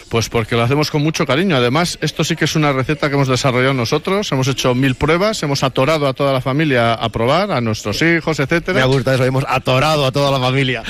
Pues 0.09 0.29
porque 0.29 0.55
lo 0.55 0.63
hacemos 0.63 0.91
con 0.91 1.03
mucho 1.03 1.27
cariño. 1.27 1.57
Además, 1.57 1.99
esto 2.01 2.23
sí 2.23 2.37
que 2.37 2.45
es 2.45 2.55
una 2.55 2.73
receta 2.73 3.09
que 3.09 3.17
hemos 3.17 3.27
desarrollado 3.27 3.75
nosotros. 3.75 4.31
Hemos 4.31 4.47
hecho 4.47 4.75
mil 4.75 4.95
pruebas, 4.95 5.43
hemos 5.43 5.63
atorado 5.65 6.07
a 6.07 6.13
toda 6.13 6.33
la 6.33 6.41
familia 6.41 6.95
a 6.95 7.09
probar, 7.09 7.51
a 7.51 7.61
nuestros 7.61 8.01
hijos, 8.03 8.39
etcétera. 8.39 8.79
Me 8.79 8.87
gusta 8.87 9.15
eso, 9.15 9.25
hemos 9.25 9.45
atorado 9.49 10.07
a 10.07 10.13
toda 10.13 10.31
la 10.31 10.39
familia. 10.39 10.83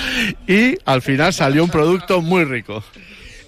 Y 0.47 0.77
al 0.85 1.01
final 1.01 1.33
salió 1.33 1.65
un 1.65 1.71
producto 1.71 2.21
muy 2.21 2.45
rico. 2.45 2.85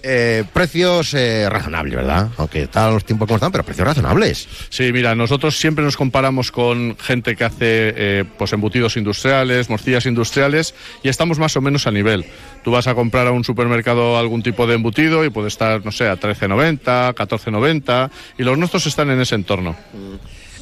Eh, 0.09 0.45
precios 0.53 1.13
eh, 1.15 1.49
razonables, 1.49 1.97
¿verdad? 1.97 2.29
Aunque 2.37 2.63
están 2.63 2.93
los 2.93 3.03
tiempos 3.03 3.27
como 3.27 3.35
están, 3.35 3.51
pero 3.51 3.65
precios 3.65 3.85
razonables. 3.85 4.47
Sí, 4.69 4.93
mira, 4.93 5.15
nosotros 5.15 5.59
siempre 5.59 5.83
nos 5.83 5.97
comparamos 5.97 6.49
con 6.49 6.95
gente 6.97 7.35
que 7.35 7.43
hace 7.43 7.57
eh, 7.59 8.23
pues 8.37 8.53
embutidos 8.53 8.95
industriales, 8.95 9.69
morcillas 9.69 10.05
industriales 10.05 10.75
y 11.03 11.09
estamos 11.09 11.39
más 11.39 11.57
o 11.57 11.61
menos 11.61 11.87
a 11.87 11.91
nivel. 11.91 12.23
Tú 12.63 12.71
vas 12.71 12.87
a 12.87 12.95
comprar 12.95 13.27
a 13.27 13.31
un 13.31 13.43
supermercado 13.43 14.17
algún 14.17 14.43
tipo 14.43 14.65
de 14.65 14.75
embutido 14.75 15.25
y 15.25 15.29
puede 15.29 15.49
estar, 15.49 15.83
no 15.83 15.91
sé, 15.91 16.07
a 16.07 16.17
13.90, 16.17 17.13
14.90 17.13 18.09
y 18.37 18.43
los 18.43 18.57
nuestros 18.57 18.87
están 18.87 19.09
en 19.09 19.19
ese 19.19 19.35
entorno. 19.35 19.75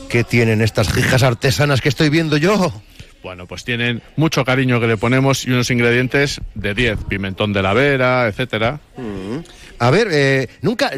¿Qué 0.10 0.24
tienen 0.24 0.64
estas 0.64 0.92
jijas 0.92 1.22
artesanas 1.22 1.82
que 1.82 1.90
estoy 1.90 2.10
viendo 2.10 2.38
yo? 2.38 2.74
Bueno, 3.26 3.48
pues 3.48 3.64
tienen 3.64 4.04
mucho 4.18 4.46
cariño 4.46 4.80
que 4.80 4.86
le 4.86 4.98
ponemos 4.98 5.48
y 5.48 5.52
unos 5.52 5.72
ingredientes 5.72 6.42
de 6.54 6.76
10, 6.76 7.06
pimentón 7.10 7.54
de 7.54 7.64
la 7.64 7.74
vera, 7.74 8.28
etcétera. 8.28 8.80
A 9.80 9.90
ver, 9.90 10.10
eh, 10.12 10.48
nunca, 10.62 10.92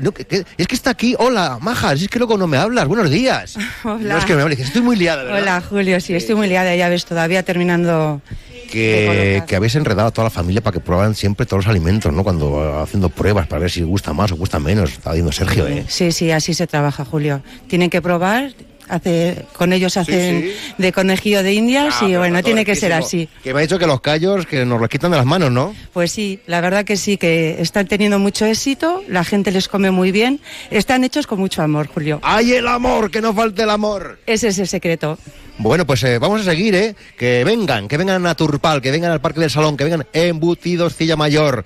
es 0.57 0.67
que 0.67 0.75
está 0.75 0.89
aquí, 0.89 1.15
hola, 1.17 1.57
majas, 1.62 2.01
es 2.01 2.10
que 2.10 2.19
luego 2.19 2.38
no 2.38 2.46
me 2.46 2.57
hablas, 2.57 2.86
buenos 2.86 3.10
días. 3.10 3.57
Hola. 3.86 4.15
No 4.15 4.19
es 4.19 4.25
que 4.25 4.36
me 4.36 4.41
hables, 4.41 4.57
que 4.57 4.65
estoy 4.65 4.81
muy 4.81 4.98
liada, 4.98 5.24
¿verdad? 5.24 5.41
Hola 5.41 5.62
Julio, 5.62 6.01
sí, 6.01 6.15
estoy 6.15 6.36
muy 6.36 6.50
liada, 6.50 6.75
ya 6.75 6.89
ves, 6.89 7.05
todavía 7.05 7.43
terminando. 7.43 8.22
Que, 8.69 9.41
habéis 9.55 9.75
enredado 9.75 10.10
a 10.10 10.12
toda 10.12 10.25
la 10.25 10.29
familia 10.29 10.60
para 10.60 10.74
que 10.74 10.81
prueban 10.81 11.15
siempre 11.15 11.46
todos 11.46 11.63
los 11.63 11.72
alimentos, 11.72 12.12
¿no? 12.12 12.25
Cuando 12.25 12.81
haciendo 12.81 13.07
pruebas 13.07 13.48
para 13.48 13.62
ver 13.62 13.72
si 13.72 13.84
gusta 13.84 14.12
más 14.12 14.34
o 14.34 14.36
gusta 14.36 14.60
menos. 14.60 14.91
Estaba 14.91 15.13
diciendo 15.13 15.31
Sergio, 15.31 15.65
¿eh? 15.65 15.86
Sí, 15.88 16.12
sí, 16.12 16.29
así 16.31 16.53
se 16.53 16.67
trabaja, 16.67 17.05
Julio. 17.05 17.41
Tienen 17.67 17.89
que 17.89 18.01
probar, 18.01 18.51
hace, 18.89 19.46
con 19.53 19.74
ellos 19.74 19.98
hacen 19.98 20.51
de 20.77 20.91
conejillo 20.91 21.44
de 21.44 21.53
indias 21.53 21.96
Ah, 22.01 22.06
y 22.08 22.15
bueno, 22.15 22.41
tiene 22.44 22.65
que 22.65 22.75
ser 22.75 22.94
así. 22.94 23.29
Que 23.44 23.53
me 23.53 23.60
ha 23.60 23.62
dicho 23.62 23.79
que 23.79 23.88
los 23.88 24.01
callos 24.01 24.46
que 24.46 24.65
nos 24.65 24.79
los 24.79 24.89
quitan 24.89 25.12
de 25.12 25.17
las 25.17 25.25
manos, 25.25 25.51
¿no? 25.51 25.75
Pues 25.94 26.12
sí, 26.12 26.39
la 26.48 26.62
verdad 26.62 26.86
que 26.86 26.98
sí, 26.98 27.17
que 27.17 27.62
están 27.62 27.88
teniendo 27.88 28.20
mucho 28.20 28.46
éxito, 28.46 29.03
la 29.08 29.24
gente 29.24 29.51
les 29.51 29.67
come 29.67 29.91
muy 29.91 30.12
bien, 30.12 30.39
están 30.72 31.03
hechos 31.03 31.27
con 31.27 31.39
mucho 31.39 31.62
amor, 31.62 31.88
Julio. 31.88 32.20
¡Ay, 32.24 32.53
el 32.53 32.67
amor! 32.67 33.12
¡Que 33.12 33.22
no 33.22 33.34
falte 33.34 33.63
el 33.63 33.70
amor! 33.70 34.20
Ese 34.25 34.50
es 34.50 34.60
el 34.60 34.67
secreto. 34.67 35.17
Bueno, 35.60 35.88
pues 35.88 36.03
eh, 36.03 36.20
vamos 36.20 36.41
a 36.41 36.44
seguir, 36.44 36.75
¿eh? 36.75 36.96
Que 37.17 37.44
vengan, 37.44 37.88
que 37.88 37.98
vengan 37.98 38.25
a 38.27 38.36
Turpal, 38.36 38.79
que 38.79 38.91
vengan 38.91 39.12
al 39.12 39.22
Parque 39.22 39.39
del 39.39 39.50
Salón, 39.50 39.75
que 39.75 39.84
vengan 39.84 40.06
embutidos 40.13 40.96
Cilla 40.96 41.15
Mayor. 41.15 41.65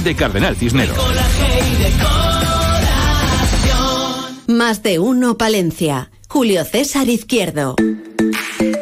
de 0.00 0.14
Cardenal 0.16 0.56
Cisneros. 0.56 0.96
Más 4.46 4.82
de 4.82 4.98
uno 4.98 5.36
Palencia. 5.36 6.10
Julio 6.28 6.64
César 6.64 7.10
Izquierdo. 7.10 7.76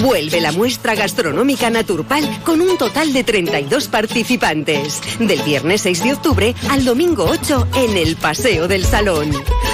Vuelve 0.00 0.40
la 0.40 0.52
muestra 0.52 0.94
gastronómica 0.94 1.70
Naturpal 1.70 2.28
con 2.44 2.60
un 2.60 2.76
total 2.76 3.12
de 3.12 3.24
32 3.24 3.88
participantes. 3.88 5.00
Del 5.18 5.42
viernes 5.42 5.82
6 5.82 6.04
de 6.04 6.12
octubre 6.12 6.54
al 6.70 6.84
domingo 6.84 7.24
8 7.24 7.68
en 7.76 7.96
el 7.96 8.16
Paseo 8.16 8.68
del 8.68 8.84
Salón. 8.84 9.30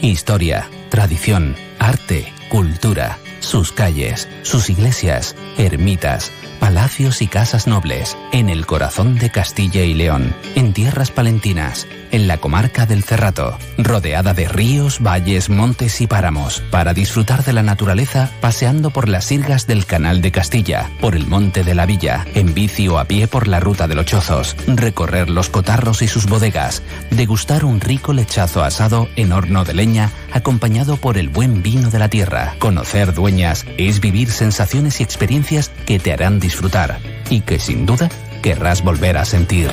Historia, 0.00 0.66
tradición, 0.94 1.56
arte, 1.80 2.32
cultura, 2.48 3.18
sus 3.40 3.72
calles, 3.72 4.28
sus 4.42 4.70
iglesias, 4.70 5.34
ermitas, 5.58 6.30
palacios 6.60 7.20
y 7.20 7.26
casas 7.26 7.66
nobles, 7.66 8.16
en 8.30 8.48
el 8.48 8.64
corazón 8.64 9.18
de 9.18 9.28
Castilla 9.28 9.82
y 9.82 9.92
León, 9.92 10.36
en 10.54 10.72
tierras 10.72 11.10
palentinas, 11.10 11.88
en 12.14 12.28
la 12.28 12.38
comarca 12.38 12.86
del 12.86 13.02
Cerrato, 13.02 13.58
rodeada 13.76 14.34
de 14.34 14.46
ríos, 14.46 15.02
valles, 15.02 15.50
montes 15.50 16.00
y 16.00 16.06
páramos, 16.06 16.62
para 16.70 16.94
disfrutar 16.94 17.44
de 17.44 17.52
la 17.52 17.64
naturaleza 17.64 18.30
paseando 18.40 18.90
por 18.90 19.08
las 19.08 19.24
sirgas 19.24 19.66
del 19.66 19.84
Canal 19.84 20.22
de 20.22 20.30
Castilla, 20.30 20.92
por 21.00 21.16
el 21.16 21.26
Monte 21.26 21.64
de 21.64 21.74
la 21.74 21.86
Villa, 21.86 22.24
en 22.36 22.54
bici 22.54 22.86
o 22.86 23.00
a 23.00 23.06
pie 23.06 23.26
por 23.26 23.48
la 23.48 23.58
ruta 23.58 23.88
de 23.88 23.96
los 23.96 24.06
Chozos, 24.06 24.56
recorrer 24.68 25.28
los 25.28 25.48
cotarros 25.48 26.02
y 26.02 26.06
sus 26.06 26.26
bodegas, 26.26 26.82
degustar 27.10 27.64
un 27.64 27.80
rico 27.80 28.12
lechazo 28.12 28.62
asado 28.62 29.08
en 29.16 29.32
horno 29.32 29.64
de 29.64 29.74
leña 29.74 30.12
acompañado 30.32 30.96
por 30.96 31.18
el 31.18 31.28
buen 31.28 31.64
vino 31.64 31.90
de 31.90 31.98
la 31.98 32.08
tierra. 32.08 32.54
Conocer 32.60 33.12
dueñas 33.12 33.66
es 33.76 33.98
vivir 33.98 34.30
sensaciones 34.30 35.00
y 35.00 35.02
experiencias 35.02 35.72
que 35.84 35.98
te 35.98 36.12
harán 36.12 36.38
disfrutar 36.38 37.00
y 37.28 37.40
que 37.40 37.58
sin 37.58 37.86
duda 37.86 38.08
querrás 38.40 38.84
volver 38.84 39.16
a 39.16 39.24
sentir. 39.24 39.72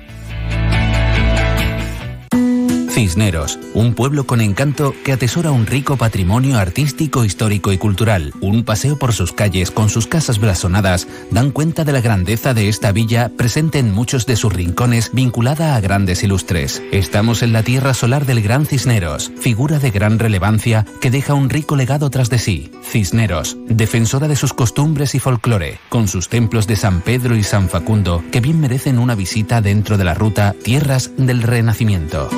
Cisneros, 2.91 3.57
un 3.73 3.93
pueblo 3.93 4.25
con 4.25 4.41
encanto 4.41 4.93
que 5.05 5.13
atesora 5.13 5.51
un 5.51 5.65
rico 5.65 5.95
patrimonio 5.95 6.57
artístico, 6.57 7.23
histórico 7.23 7.71
y 7.71 7.77
cultural. 7.77 8.33
Un 8.41 8.65
paseo 8.65 8.99
por 8.99 9.13
sus 9.13 9.31
calles 9.31 9.71
con 9.71 9.89
sus 9.89 10.07
casas 10.07 10.39
blasonadas 10.39 11.07
dan 11.31 11.51
cuenta 11.51 11.85
de 11.85 11.93
la 11.93 12.01
grandeza 12.01 12.53
de 12.53 12.67
esta 12.67 12.91
villa 12.91 13.31
presente 13.37 13.79
en 13.79 13.93
muchos 13.93 14.25
de 14.25 14.35
sus 14.35 14.51
rincones 14.51 15.11
vinculada 15.13 15.77
a 15.77 15.79
grandes 15.79 16.21
ilustres. 16.23 16.83
Estamos 16.91 17.43
en 17.43 17.53
la 17.53 17.63
tierra 17.63 17.93
solar 17.93 18.25
del 18.25 18.41
Gran 18.41 18.65
Cisneros, 18.65 19.31
figura 19.39 19.79
de 19.79 19.91
gran 19.91 20.19
relevancia 20.19 20.85
que 20.99 21.11
deja 21.11 21.33
un 21.33 21.49
rico 21.49 21.77
legado 21.77 22.09
tras 22.09 22.29
de 22.29 22.39
sí. 22.39 22.71
Cisneros, 22.83 23.55
defensora 23.67 24.27
de 24.27 24.35
sus 24.35 24.53
costumbres 24.53 25.15
y 25.15 25.19
folclore, 25.19 25.79
con 25.87 26.09
sus 26.09 26.27
templos 26.27 26.67
de 26.67 26.75
San 26.75 26.99
Pedro 26.99 27.37
y 27.37 27.43
San 27.43 27.69
Facundo 27.69 28.21
que 28.33 28.41
bien 28.41 28.59
merecen 28.59 28.99
una 28.99 29.15
visita 29.15 29.61
dentro 29.61 29.97
de 29.97 30.03
la 30.03 30.13
ruta 30.13 30.53
Tierras 30.61 31.11
del 31.17 31.41
Renacimiento. 31.41 32.29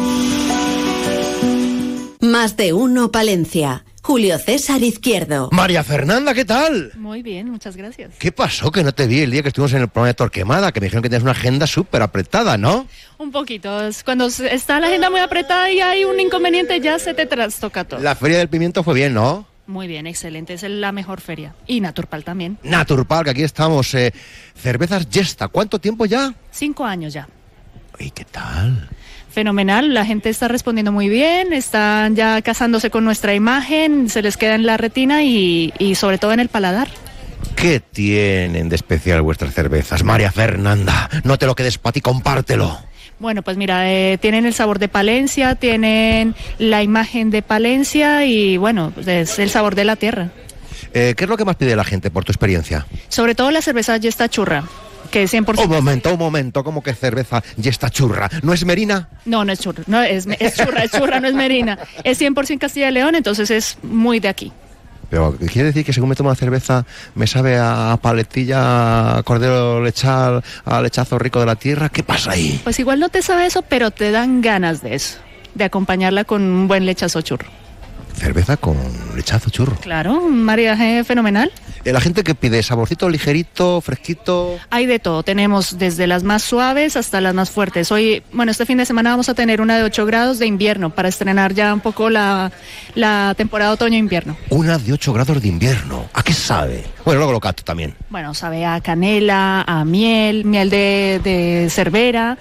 Más 2.34 2.58
de 2.58 2.74
uno 2.74 3.12
Palencia. 3.12 3.86
Julio 4.02 4.40
César 4.40 4.82
Izquierdo. 4.82 5.50
María 5.52 5.84
Fernanda, 5.84 6.34
¿qué 6.34 6.46
tal? 6.46 6.92
Muy 6.96 7.22
bien, 7.22 7.48
muchas 7.48 7.78
gracias. 7.78 8.16
¿Qué 8.18 8.32
pasó 8.32 8.72
que 8.72 8.84
no 8.84 8.92
te 8.92 9.06
vi 9.06 9.20
el 9.20 9.30
día 9.30 9.44
que 9.44 9.50
estuvimos 9.50 9.72
en 9.74 9.82
el 9.84 9.88
programa 9.88 10.08
de 10.08 10.14
Torquemada? 10.16 10.72
Que 10.72 10.80
me 10.80 10.88
dijeron 10.88 11.04
que 11.04 11.10
tenías 11.10 11.22
una 11.22 11.34
agenda 11.34 11.68
súper 11.68 12.02
apretada, 12.02 12.58
¿no? 12.58 12.88
Un 13.20 13.32
poquito. 13.32 13.70
Cuando 14.04 14.26
está 14.26 14.80
la 14.80 14.88
agenda 14.88 15.12
muy 15.12 15.20
apretada 15.20 15.70
y 15.70 15.80
hay 15.80 16.06
un 16.06 16.20
inconveniente, 16.20 16.80
ya 16.80 16.98
se 16.98 17.14
te 17.14 17.28
trastoca 17.28 17.84
todo. 17.84 18.00
La 18.00 18.16
Feria 18.16 18.40
del 18.40 18.50
Pimiento 18.50 18.84
fue 18.84 18.96
bien, 18.96 19.14
¿no? 19.14 19.46
Muy 19.68 19.86
bien, 19.86 20.08
excelente. 20.08 20.56
Es 20.56 20.64
la 20.64 20.92
mejor 20.92 21.22
feria. 21.22 21.54
Y 21.68 21.82
Naturpal 21.82 22.24
también. 22.24 22.58
Naturpal, 22.64 23.26
que 23.26 23.30
aquí 23.30 23.44
estamos. 23.44 23.94
eh, 23.94 24.12
cervezas 24.56 25.08
Yesta. 25.08 25.50
¿Cuánto 25.50 25.78
tiempo 25.78 26.08
ya? 26.08 26.34
Cinco 26.52 26.84
años 26.84 27.14
ya. 27.14 27.28
¿Y 28.00 28.10
qué 28.10 28.26
tal? 28.26 28.90
Fenomenal, 29.34 29.96
la 29.96 30.06
gente 30.06 30.30
está 30.30 30.48
respondiendo 30.48 30.92
muy 30.92 31.10
bien, 31.10 31.54
están 31.54 32.16
ya 32.16 32.40
casándose 32.44 32.92
con 32.92 33.04
nuestra 33.04 33.34
imagen, 33.34 34.08
se 34.08 34.22
les 34.22 34.38
queda 34.38 34.54
en 34.54 34.66
la 34.68 34.78
retina 34.78 35.24
y, 35.24 35.74
y 35.80 35.96
sobre 35.96 36.20
todo 36.20 36.34
en 36.34 36.40
el 36.40 36.50
paladar. 36.50 36.88
¿Qué 37.56 37.80
tienen 37.80 38.70
de 38.70 38.76
especial 38.76 39.24
vuestras 39.24 39.56
cervezas? 39.56 40.04
María 40.04 40.32
Fernanda, 40.32 41.10
no 41.24 41.40
te 41.40 41.48
lo 41.48 41.56
quedes 41.56 41.80
para 41.80 41.94
ti, 41.94 42.02
compártelo. 42.02 42.78
Bueno, 43.18 43.42
pues 43.42 43.58
mira, 43.58 43.92
eh, 43.92 44.20
tienen 44.20 44.46
el 44.46 44.54
sabor 44.54 44.78
de 44.78 44.88
Palencia, 44.88 45.56
tienen 45.56 46.36
la 46.60 46.84
imagen 46.84 47.32
de 47.32 47.42
Palencia 47.42 48.26
y 48.26 48.58
bueno, 48.58 48.92
pues 48.94 49.08
es 49.08 49.40
el 49.40 49.50
sabor 49.50 49.74
de 49.74 49.86
la 49.86 49.96
tierra. 49.96 50.30
Eh, 50.94 51.16
¿Qué 51.18 51.24
es 51.24 51.30
lo 51.30 51.38
que 51.38 51.46
más 51.46 51.56
pide 51.56 51.76
la 51.76 51.84
gente 51.84 52.12
por 52.12 52.24
tu 52.24 52.32
experiencia? 52.32 52.86
Sobre 53.08 53.34
todo 53.34 53.50
la 53.50 53.64
cerveza 53.64 53.98
ya 53.98 54.10
está 54.10 54.30
churra, 54.30 54.64
que 55.14 55.22
es 55.22 55.32
100%... 55.32 55.64
Un 55.64 55.70
momento, 55.70 56.12
un 56.12 56.18
momento, 56.18 56.64
¿cómo 56.64 56.82
que 56.82 56.96
cerveza 56.96 57.44
y 57.56 57.70
esta 57.70 57.92
churra? 57.92 58.32
¿No 58.42 58.52
es 58.52 58.66
Merina? 58.66 59.10
No, 59.26 59.46
no 59.46 59.54
es 59.54 59.60
churra, 59.60 59.84
no, 59.86 60.02
es, 60.02 60.26
es 60.40 60.56
churra, 60.56 60.84
es 60.84 60.92
churra, 60.92 61.20
no 61.20 61.28
es 61.28 61.36
merina. 61.36 61.78
Es 62.04 62.20
100% 62.20 62.58
Castilla 62.58 62.90
y 62.90 62.94
León, 62.94 63.14
entonces 63.14 63.52
es 63.52 63.78
muy 63.84 64.20
de 64.20 64.30
aquí. 64.30 64.52
Pero 65.12 65.38
quiere 65.38 65.66
decir 65.66 65.86
que 65.86 65.94
según 65.94 66.10
me 66.10 66.16
tomo 66.16 66.30
la 66.30 66.36
cerveza 66.36 66.84
me 67.14 67.28
sabe 67.28 67.60
a 67.60 67.96
paletilla, 68.02 69.18
a 69.18 69.24
cordero 69.24 69.84
lechal, 69.84 70.44
a 70.66 70.82
lechazo 70.82 71.20
rico 71.20 71.40
de 71.40 71.46
la 71.46 71.58
tierra. 71.58 71.90
¿Qué 71.90 72.02
pasa 72.02 72.32
ahí? 72.32 72.60
Pues 72.64 72.80
igual 72.80 73.00
no 73.00 73.10
te 73.10 73.22
sabe 73.22 73.46
eso, 73.46 73.62
pero 73.62 73.92
te 73.92 74.10
dan 74.10 74.42
ganas 74.42 74.82
de 74.82 74.96
eso, 74.96 75.20
de 75.54 75.64
acompañarla 75.64 76.24
con 76.24 76.42
un 76.42 76.68
buen 76.68 76.88
lechazo 76.88 77.22
churro. 77.22 77.63
Cerveza 78.16 78.58
con 78.58 78.78
lechazo 79.16 79.50
churro. 79.50 79.76
Claro, 79.82 80.14
un 80.14 80.44
maridaje 80.44 81.04
fenomenal. 81.04 81.52
Eh, 81.84 81.92
La 81.92 82.00
gente 82.00 82.24
que 82.24 82.36
pide 82.36 82.64
saborcito 82.64 83.10
ligerito, 83.10 83.82
fresquito. 83.82 84.58
Hay 84.70 84.86
de 84.86 85.00
todo, 85.00 85.24
tenemos 85.24 85.78
desde 85.78 86.08
las 86.08 86.24
más 86.24 86.42
suaves 86.44 86.96
hasta 86.96 87.20
las 87.22 87.34
más 87.34 87.50
fuertes. 87.52 87.92
Hoy, 87.92 88.24
bueno, 88.32 88.52
este 88.52 88.66
fin 88.66 88.78
de 88.78 88.86
semana 88.86 89.10
vamos 89.12 89.30
a 89.30 89.34
tener 89.34 89.60
una 89.62 89.78
de 89.78 89.84
8 89.84 90.06
grados 90.06 90.40
de 90.40 90.46
invierno 90.46 90.90
para 90.92 91.10
estrenar 91.10 91.54
ya 91.54 91.74
un 91.74 91.82
poco 91.82 92.10
la, 92.10 92.52
la 92.96 93.34
temporada 93.36 93.72
otoño-invierno. 93.74 94.38
Una 94.50 94.78
de 94.78 94.94
8 94.94 95.12
grados 95.14 95.42
de 95.42 95.48
invierno. 95.48 96.06
¿A 96.14 96.24
qué 96.24 96.34
sabe? 96.34 96.84
Bueno, 97.04 97.20
luego 97.20 97.34
lo 97.34 97.40
capto 97.40 97.64
también. 97.64 97.96
Bueno, 98.10 98.34
sabe 98.34 98.66
a 98.66 98.80
canela, 98.80 99.64
a 99.68 99.84
miel, 99.84 100.46
miel 100.46 100.70
de, 100.70 101.20
de 101.24 101.68
cervera, 101.70 102.38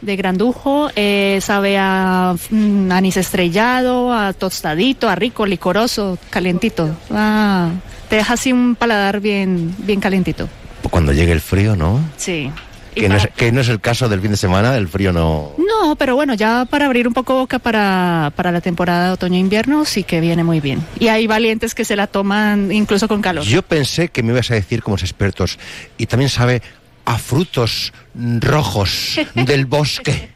de 0.00 0.14
grandujo, 0.16 0.90
eh, 0.94 1.38
sabe 1.42 1.76
a 1.78 2.34
mm, 2.50 2.92
anís 2.92 3.16
estrellado, 3.16 4.12
a 4.12 4.32
tostadito, 4.34 5.08
a 5.08 5.15
rico, 5.16 5.46
licoroso, 5.46 6.18
calientito. 6.30 6.94
Ah, 7.10 7.70
te 8.08 8.16
deja 8.16 8.34
así 8.34 8.52
un 8.52 8.76
paladar 8.76 9.20
bien, 9.20 9.74
bien 9.78 10.00
calientito. 10.00 10.48
Cuando 10.90 11.12
llegue 11.12 11.32
el 11.32 11.40
frío, 11.40 11.74
¿no? 11.74 12.00
Sí. 12.16 12.50
Que 12.94 13.08
no, 13.10 13.16
es, 13.16 13.24
para- 13.24 13.34
que 13.34 13.52
no 13.52 13.60
es 13.60 13.68
el 13.68 13.78
caso 13.80 14.08
del 14.08 14.20
fin 14.22 14.30
de 14.30 14.36
semana, 14.38 14.74
el 14.76 14.88
frío 14.88 15.12
no. 15.12 15.52
No, 15.58 15.96
pero 15.96 16.14
bueno, 16.14 16.32
ya 16.32 16.64
para 16.64 16.86
abrir 16.86 17.06
un 17.06 17.12
poco 17.12 17.34
boca 17.34 17.58
para, 17.58 18.32
para 18.36 18.52
la 18.52 18.60
temporada 18.62 19.08
de 19.08 19.12
otoño-invierno 19.12 19.84
sí 19.84 20.02
que 20.04 20.20
viene 20.20 20.44
muy 20.44 20.60
bien. 20.60 20.82
Y 20.98 21.08
hay 21.08 21.26
valientes 21.26 21.74
que 21.74 21.84
se 21.84 21.94
la 21.96 22.06
toman 22.06 22.72
incluso 22.72 23.06
con 23.08 23.20
calor. 23.20 23.44
Yo 23.44 23.60
pensé 23.62 24.08
que 24.08 24.22
me 24.22 24.32
ibas 24.32 24.50
a 24.50 24.54
decir 24.54 24.82
como 24.82 24.94
los 24.94 25.02
expertos. 25.02 25.58
Y 25.98 26.06
también 26.06 26.30
sabe 26.30 26.62
a 27.04 27.18
frutos 27.18 27.92
rojos 28.40 29.20
del 29.34 29.66
bosque. 29.66 30.30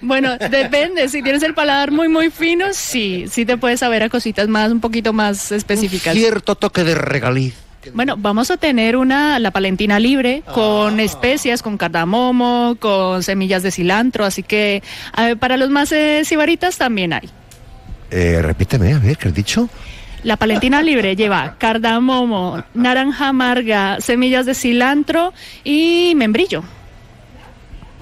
Bueno, 0.00 0.36
depende. 0.38 1.08
Si 1.08 1.22
tienes 1.22 1.42
el 1.42 1.54
paladar 1.54 1.90
muy, 1.90 2.08
muy 2.08 2.30
fino, 2.30 2.66
sí, 2.72 3.26
sí 3.30 3.44
te 3.44 3.56
puedes 3.56 3.80
saber 3.80 4.02
a 4.02 4.08
cositas 4.08 4.48
más, 4.48 4.70
un 4.70 4.80
poquito 4.80 5.12
más 5.12 5.52
específicas. 5.52 6.14
Cierto 6.14 6.54
toque 6.54 6.84
de 6.84 6.94
regaliz. 6.94 7.54
Bueno, 7.94 8.16
vamos 8.18 8.50
a 8.50 8.58
tener 8.58 8.96
una, 8.96 9.38
la 9.38 9.50
palentina 9.52 9.98
libre, 9.98 10.42
con 10.54 11.00
especias, 11.00 11.62
con 11.62 11.78
cardamomo, 11.78 12.76
con 12.78 13.22
semillas 13.22 13.62
de 13.62 13.70
cilantro, 13.70 14.24
así 14.24 14.42
que 14.42 14.82
para 15.38 15.56
los 15.56 15.70
más 15.70 15.90
eh, 15.92 16.22
sibaritas 16.24 16.76
también 16.76 17.14
hay. 17.14 17.30
Eh, 18.10 18.40
repíteme, 18.42 18.92
a 18.92 18.98
ver, 18.98 19.16
¿qué 19.16 19.28
has 19.28 19.34
dicho? 19.34 19.68
La 20.22 20.36
palentina 20.36 20.82
libre 20.82 21.16
lleva 21.16 21.56
cardamomo, 21.56 22.62
naranja 22.74 23.28
amarga, 23.28 24.00
semillas 24.00 24.44
de 24.44 24.54
cilantro 24.54 25.32
y 25.64 26.12
membrillo. 26.16 26.62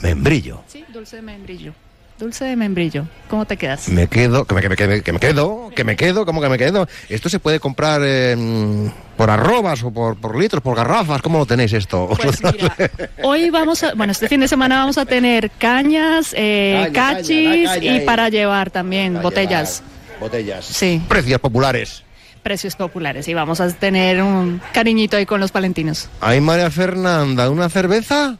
Membrillo. 0.03 0.63
Sí, 0.67 0.85
dulce 0.93 1.17
de 1.17 1.23
membrillo. 1.23 1.73
Dulce 2.19 2.45
de 2.45 2.57
membrillo. 2.57 3.07
¿Cómo 3.31 3.45
te 3.45 3.57
quedas? 3.57 3.89
Me 3.89 4.09
quedo, 4.09 4.45
que 4.45 4.53
me, 4.55 4.61
que 4.61 4.69
me, 4.69 4.77
que 4.77 4.87
me- 4.89 5.03
que 5.03 5.13
me 5.13 5.21
quedo, 5.21 5.71
que 5.75 5.85
me 5.85 5.95
quedo, 5.97 6.27
¿cómo 6.27 6.41
que 6.41 6.49
me 6.49 6.59
quedo? 6.59 6.89
¿Esto 7.09 7.29
se 7.29 7.39
puede 7.39 7.61
comprar 7.61 8.01
eh, 8.05 8.91
por 9.17 9.31
arrobas 9.31 9.85
o 9.85 9.93
por, 9.93 10.17
por 10.17 10.37
litros, 10.37 10.61
por 10.61 10.77
garrafas? 10.77 11.23
¿Cómo 11.23 11.39
lo 11.39 11.47
tenéis 11.47 11.73
esto? 11.75 12.09
Pues 12.21 12.41
Hoy 13.23 13.51
vamos 13.51 13.85
a, 13.85 13.95
bueno, 13.95 14.11
este 14.11 14.29
fin 14.29 14.41
de 14.41 14.49
semana 14.49 14.79
vamos 14.81 14.99
a 14.99 15.07
tener 15.07 15.49
cañas, 15.59 16.35
eh, 16.37 16.91
Caña, 16.93 17.15
cachis 17.15 17.49
caña, 17.49 17.63
la 17.67 17.75
caña 17.75 17.85
y 17.85 17.99
ahí. 18.01 18.05
para 18.05 18.29
llevar 18.31 18.71
también 18.73 19.13
Para 19.15 19.23
botellas. 19.23 19.83
Botellas. 20.19 20.65
Sí. 20.65 21.01
Precios 21.09 21.41
populares. 21.41 22.03
Precios 22.43 22.75
populares 22.75 23.29
y 23.29 23.35
vamos 23.35 23.61
a 23.61 23.69
tener 23.73 24.23
un 24.25 24.61
cariñito 24.73 25.17
ahí 25.17 25.27
con 25.27 25.39
los 25.39 25.53
palentinos. 25.53 26.09
Ay, 26.21 26.41
María 26.41 26.71
Fernanda, 26.73 27.49
¿una 27.49 27.69
cerveza? 27.69 28.39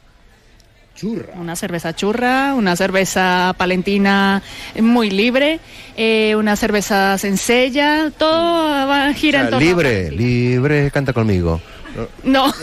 Churra. 0.99 1.33
Una 1.39 1.55
cerveza 1.55 1.93
churra, 1.95 2.53
una 2.55 2.75
cerveza 2.75 3.53
palentina 3.57 4.41
muy 4.81 5.09
libre, 5.09 5.59
eh, 5.95 6.35
una 6.35 6.55
cerveza 6.55 7.17
sencilla, 7.17 8.11
todo 8.17 8.87
va, 8.87 9.13
gira 9.13 9.39
O 9.39 9.41
sea, 9.41 9.45
en 9.45 9.49
torno 9.51 9.57
a- 9.57 9.69
libre, 9.69 10.11
libre, 10.11 10.91
canta 10.91 11.13
conmigo. 11.13 11.61
No, 12.23 12.47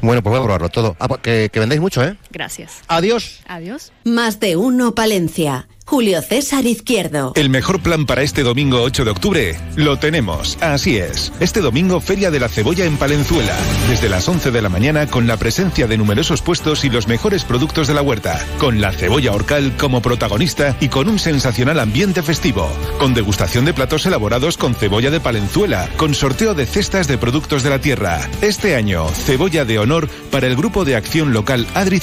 Bueno, 0.00 0.22
pues 0.22 0.30
voy 0.30 0.40
a 0.40 0.44
probarlo 0.44 0.68
todo. 0.68 0.96
Ah, 0.98 1.08
pues 1.08 1.20
que, 1.20 1.50
que 1.52 1.58
vendéis 1.58 1.80
mucho, 1.80 2.04
¿eh? 2.04 2.16
Gracias. 2.36 2.82
Adiós. 2.88 3.40
Adiós. 3.48 3.92
Más 4.04 4.40
de 4.40 4.56
uno 4.56 4.94
Palencia. 4.94 5.66
Julio 5.88 6.20
César 6.20 6.66
Izquierdo. 6.66 7.32
El 7.36 7.48
mejor 7.48 7.80
plan 7.80 8.06
para 8.06 8.22
este 8.22 8.42
domingo 8.42 8.82
8 8.82 9.04
de 9.04 9.10
octubre 9.12 9.60
lo 9.76 9.96
tenemos. 10.00 10.58
Así 10.60 10.96
es. 10.96 11.32
Este 11.38 11.60
domingo 11.60 12.00
Feria 12.00 12.32
de 12.32 12.40
la 12.40 12.48
Cebolla 12.48 12.84
en 12.84 12.96
Palenzuela. 12.96 13.54
Desde 13.88 14.08
las 14.08 14.28
11 14.28 14.50
de 14.50 14.62
la 14.62 14.68
mañana 14.68 15.06
con 15.06 15.28
la 15.28 15.36
presencia 15.36 15.86
de 15.86 15.96
numerosos 15.96 16.42
puestos 16.42 16.84
y 16.84 16.90
los 16.90 17.06
mejores 17.06 17.44
productos 17.44 17.86
de 17.86 17.94
la 17.94 18.02
huerta. 18.02 18.44
Con 18.58 18.80
la 18.80 18.90
cebolla 18.90 19.32
orcal 19.32 19.76
como 19.78 20.02
protagonista 20.02 20.76
y 20.80 20.88
con 20.88 21.08
un 21.08 21.20
sensacional 21.20 21.78
ambiente 21.78 22.20
festivo. 22.24 22.68
Con 22.98 23.14
degustación 23.14 23.64
de 23.64 23.72
platos 23.72 24.06
elaborados 24.06 24.56
con 24.56 24.74
cebolla 24.74 25.12
de 25.12 25.20
Palenzuela. 25.20 25.88
Con 25.96 26.14
sorteo 26.14 26.54
de 26.54 26.66
cestas 26.66 27.06
de 27.06 27.16
productos 27.16 27.62
de 27.62 27.70
la 27.70 27.80
tierra. 27.80 28.28
Este 28.42 28.74
año, 28.74 29.06
cebolla 29.08 29.64
de 29.64 29.78
honor 29.78 30.08
para 30.32 30.48
el 30.48 30.56
grupo 30.56 30.84
de 30.84 30.96
acción 30.96 31.32
local 31.32 31.64
Adri 31.74 32.00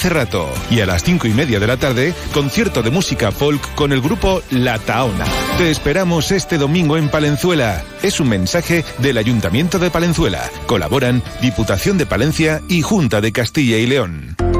Y 0.70 0.80
a 0.80 0.86
las 0.86 1.02
5 1.04 1.26
y 1.28 1.34
media 1.34 1.60
de 1.60 1.66
la 1.66 1.76
tarde, 1.76 2.14
concierto 2.32 2.82
de 2.82 2.90
música 2.90 3.30
folk 3.30 3.74
con 3.74 3.92
el 3.92 4.00
grupo 4.00 4.42
La 4.50 4.78
Taona. 4.78 5.26
Te 5.58 5.70
esperamos 5.70 6.30
este 6.32 6.58
domingo 6.58 6.96
en 6.96 7.08
Palenzuela. 7.08 7.82
Es 8.02 8.20
un 8.20 8.28
mensaje 8.28 8.84
del 8.98 9.18
Ayuntamiento 9.18 9.78
de 9.78 9.90
Palenzuela. 9.90 10.42
Colaboran 10.66 11.22
Diputación 11.40 11.98
de 11.98 12.06
Palencia 12.06 12.62
y 12.68 12.82
Junta 12.82 13.20
de 13.20 13.32
Castilla 13.32 13.78
y 13.78 13.86
León. 13.86 14.53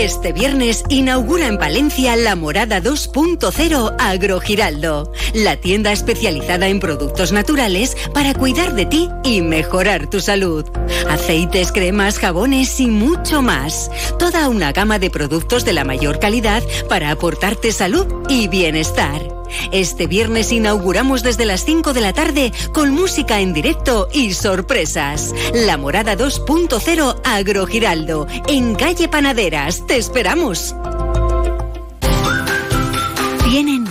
Este 0.00 0.32
viernes 0.32 0.82
inaugura 0.88 1.46
en 1.46 1.58
Palencia 1.58 2.16
la 2.16 2.34
Morada 2.34 2.80
2.0 2.80 3.96
Agrogiraldo, 3.98 5.12
la 5.34 5.56
tienda 5.56 5.92
especializada 5.92 6.68
en 6.68 6.80
productos 6.80 7.32
naturales 7.32 7.94
para 8.14 8.32
cuidar 8.32 8.74
de 8.74 8.86
ti 8.86 9.10
y 9.24 9.42
mejorar 9.42 10.08
tu 10.08 10.20
salud. 10.20 10.64
Aceites, 11.10 11.70
cremas, 11.70 12.18
jabones 12.18 12.80
y 12.80 12.86
mucho 12.86 13.42
más. 13.42 13.90
Toda 14.18 14.48
una 14.48 14.72
gama 14.72 14.98
de 14.98 15.10
productos 15.10 15.66
de 15.66 15.74
la 15.74 15.84
mayor 15.84 16.18
calidad 16.18 16.62
para 16.88 17.10
aportarte 17.10 17.70
salud 17.70 18.06
y 18.30 18.48
bienestar. 18.48 19.39
Este 19.72 20.06
viernes 20.06 20.52
inauguramos 20.52 21.22
desde 21.22 21.46
las 21.46 21.64
5 21.64 21.92
de 21.92 22.00
la 22.00 22.12
tarde 22.12 22.52
con 22.72 22.90
música 22.92 23.40
en 23.40 23.52
directo 23.52 24.08
y 24.12 24.34
sorpresas. 24.34 25.34
La 25.54 25.76
Morada 25.76 26.16
2.0 26.16 27.20
Agrogiraldo, 27.24 28.26
en 28.48 28.74
calle 28.74 29.08
Panaderas. 29.08 29.86
Te 29.86 29.96
esperamos. 29.96 30.74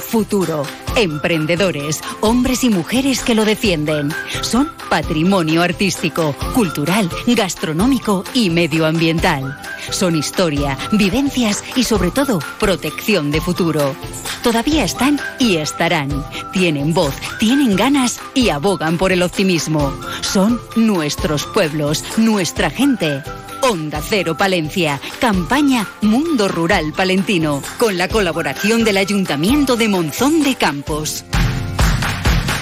Futuro. 0.10 0.64
Emprendedores, 0.96 2.02
hombres 2.20 2.64
y 2.64 2.70
mujeres 2.70 3.22
que 3.24 3.36
lo 3.36 3.46
defienden. 3.46 4.12
Son 4.42 4.70
patrimonio 4.90 5.62
artístico, 5.62 6.36
cultural, 6.54 7.10
gastronómico 7.28 8.24
y 8.34 8.50
medioambiental. 8.50 9.58
Son 9.92 10.16
historia, 10.16 10.78
vivencias 10.92 11.64
y 11.76 11.84
sobre 11.84 12.12
todo 12.12 12.40
protección 12.60 13.32
de 13.32 13.40
futuro. 13.40 13.96
Todavía 14.44 14.84
están 14.84 15.20
y 15.40 15.58
estarán. 15.58 16.26
Tienen 16.52 16.94
voz, 16.94 17.14
tienen 17.40 17.76
ganas 17.76 18.20
y 18.34 18.50
abogan 18.50 18.98
por 18.98 19.12
el 19.12 19.22
optimismo. 19.22 19.94
Son 20.22 20.60
nuestros 20.76 21.46
pueblos, 21.46 22.04
nuestra 22.18 22.70
gente. 22.70 23.22
Onda 23.62 24.02
Cero 24.02 24.36
Palencia, 24.38 25.00
campaña 25.20 25.88
Mundo 26.02 26.48
Rural 26.48 26.94
Palentino, 26.96 27.62
con 27.78 27.98
la 27.98 28.08
colaboración 28.08 28.84
del 28.84 28.98
Ayuntamiento 28.98 29.76
de 29.76 29.88
Monzón 29.90 30.44
de 30.44 30.56
Campos. 30.56 31.26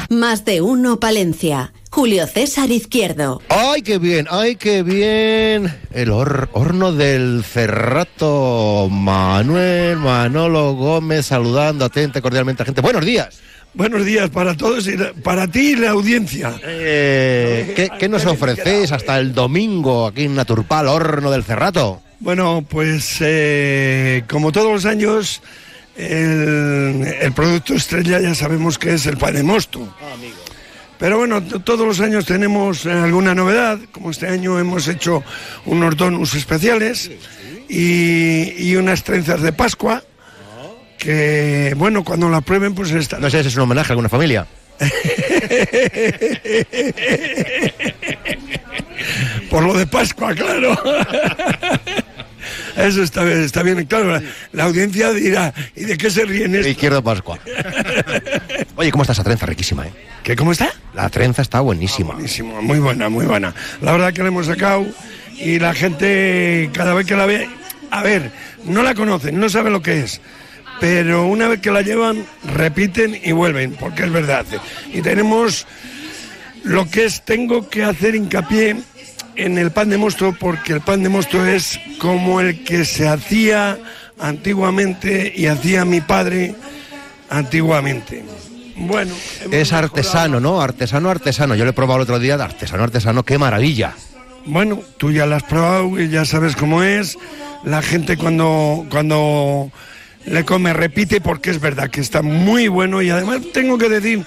Más 0.09 0.43
de 0.45 0.61
uno 0.61 0.99
Palencia. 0.99 1.73
Julio 1.89 2.27
César 2.27 2.69
Izquierdo. 2.69 3.41
¡Ay, 3.49 3.81
qué 3.81 3.97
bien! 3.97 4.27
¡Ay, 4.29 4.55
qué 4.55 4.83
bien! 4.83 5.73
El 5.91 6.09
hor- 6.11 6.49
horno 6.53 6.91
del 6.93 7.43
Cerrato. 7.43 8.87
Manuel 8.91 9.97
Manolo 9.97 10.73
Gómez 10.73 11.25
saludando 11.27 11.85
atenta 11.85 12.19
y 12.19 12.21
cordialmente 12.21 12.63
a 12.63 12.65
gente. 12.65 12.81
¡Buenos 12.81 13.03
días! 13.05 13.39
Buenos 13.77 14.05
días 14.05 14.31
para 14.31 14.57
todos 14.57 14.87
y 14.87 14.97
para 15.21 15.47
ti 15.47 15.73
y 15.73 15.75
la 15.75 15.91
audiencia. 15.91 16.55
Eh, 16.63 17.73
¿qué, 17.75 17.91
qué 17.99 18.09
nos 18.09 18.25
ofrecéis 18.25 18.91
hasta 18.91 19.19
el 19.19 19.35
domingo 19.35 20.07
aquí 20.07 20.23
en 20.23 20.33
Naturpal, 20.33 20.87
horno 20.87 21.29
del 21.29 21.43
Cerrato? 21.43 22.01
Bueno, 22.19 22.65
pues 22.67 23.17
eh, 23.19 24.23
como 24.27 24.51
todos 24.51 24.73
los 24.73 24.85
años, 24.85 25.43
el, 25.95 27.05
el 27.21 27.31
producto 27.33 27.75
estrella 27.75 28.19
ya 28.19 28.33
sabemos 28.33 28.79
que 28.79 28.95
es 28.95 29.05
el 29.05 29.17
pan 29.17 29.35
de 29.35 29.43
mosto. 29.43 29.87
Pero 30.97 31.19
bueno, 31.19 31.43
todos 31.43 31.85
los 31.85 31.99
años 31.99 32.25
tenemos 32.25 32.83
eh, 32.87 32.91
alguna 32.91 33.35
novedad, 33.35 33.77
como 33.91 34.09
este 34.09 34.25
año 34.27 34.57
hemos 34.57 34.87
hecho 34.87 35.23
unos 35.67 35.95
donuts 35.95 36.33
especiales 36.33 37.11
y, 37.69 38.53
y 38.57 38.75
unas 38.75 39.03
trenzas 39.03 39.43
de 39.43 39.53
Pascua, 39.53 40.01
que 40.97 41.73
bueno, 41.77 42.03
cuando 42.03 42.29
la 42.29 42.41
prueben 42.41 42.75
pues 42.75 42.91
está... 42.91 43.19
No 43.19 43.29
sé 43.29 43.41
si 43.41 43.49
es 43.49 43.55
un 43.55 43.63
homenaje 43.63 43.91
a 43.91 43.93
alguna 43.93 44.09
familia. 44.09 44.47
Por 49.49 49.63
lo 49.63 49.73
de 49.73 49.87
Pascua, 49.87 50.35
claro. 50.35 50.77
Eso 52.75 53.01
está 53.03 53.23
bien, 53.23 53.43
está 53.43 53.63
bien, 53.63 53.85
claro. 53.85 54.11
La, 54.11 54.21
la 54.53 54.65
audiencia 54.65 55.11
dirá, 55.11 55.53
¿y 55.75 55.85
de 55.85 55.97
qué 55.97 56.11
se 56.11 56.25
ríen 56.25 56.53
estos? 56.55 56.71
Izquierdo 56.71 57.03
Pascua. 57.03 57.39
Oye, 58.75 58.91
¿cómo 58.91 59.03
está 59.03 59.13
esa 59.13 59.23
trenza? 59.23 59.45
Riquísima, 59.45 59.87
¿eh? 59.87 59.91
¿Qué, 60.23 60.35
cómo 60.35 60.51
está? 60.51 60.71
La 60.93 61.09
trenza 61.09 61.41
está 61.41 61.61
buenísima. 61.61 62.13
buenísimo, 62.13 62.61
muy 62.61 62.79
buena, 62.79 63.09
muy 63.09 63.25
buena. 63.25 63.53
La 63.81 63.93
verdad 63.93 64.13
que 64.13 64.21
la 64.21 64.27
hemos 64.27 64.45
sacado 64.45 64.85
y 65.37 65.57
la 65.59 65.73
gente 65.73 66.69
cada 66.73 66.93
vez 66.93 67.07
que 67.07 67.15
la 67.15 67.25
ve, 67.25 67.49
a 67.91 68.03
ver, 68.03 68.31
no 68.65 68.83
la 68.83 68.93
conocen, 68.93 69.39
no 69.39 69.49
saben 69.49 69.73
lo 69.73 69.81
que 69.81 70.01
es. 70.01 70.21
Pero 70.79 71.25
una 71.25 71.47
vez 71.47 71.59
que 71.59 71.71
la 71.71 71.81
llevan, 71.81 72.25
repiten 72.43 73.19
y 73.23 73.31
vuelven, 73.31 73.75
porque 73.79 74.03
es 74.03 74.11
verdad. 74.11 74.45
Y 74.93 75.01
tenemos 75.01 75.65
lo 76.63 76.89
que 76.89 77.05
es, 77.05 77.23
tengo 77.23 77.69
que 77.69 77.83
hacer 77.83 78.15
hincapié 78.15 78.77
en 79.35 79.57
el 79.57 79.71
pan 79.71 79.89
de 79.89 79.97
mosto, 79.97 80.35
porque 80.39 80.73
el 80.73 80.81
pan 80.81 81.03
de 81.03 81.09
mosto 81.09 81.45
es 81.45 81.79
como 81.99 82.41
el 82.41 82.63
que 82.63 82.85
se 82.85 83.07
hacía 83.07 83.77
antiguamente 84.19 85.31
y 85.35 85.47
hacía 85.47 85.85
mi 85.85 86.01
padre 86.01 86.55
antiguamente. 87.29 88.23
Bueno, 88.75 89.13
Es 89.51 89.73
artesano, 89.73 90.39
¿no? 90.39 90.61
Artesano, 90.61 91.09
artesano. 91.09 91.55
Yo 91.55 91.63
lo 91.63 91.71
he 91.71 91.73
probado 91.73 91.97
el 91.97 92.03
otro 92.03 92.19
día, 92.19 92.35
artesano, 92.35 92.83
artesano, 92.83 93.23
qué 93.23 93.37
maravilla. 93.37 93.93
Bueno, 94.45 94.81
tú 94.97 95.11
ya 95.11 95.25
la 95.25 95.37
has 95.37 95.43
probado 95.43 95.99
y 95.99 96.09
ya 96.09 96.25
sabes 96.25 96.55
cómo 96.55 96.83
es. 96.83 97.17
La 97.63 97.81
gente 97.81 98.17
cuando, 98.17 98.85
cuando 98.89 99.71
le 100.27 100.43
come 100.45 100.73
repite 100.73 101.21
porque 101.21 101.49
es 101.49 101.59
verdad 101.59 101.89
que 101.89 102.01
está 102.01 102.21
muy 102.21 102.67
bueno 102.67 103.01
y 103.01 103.09
además 103.09 103.41
tengo 103.53 103.77
que 103.77 103.89
decir 103.89 104.25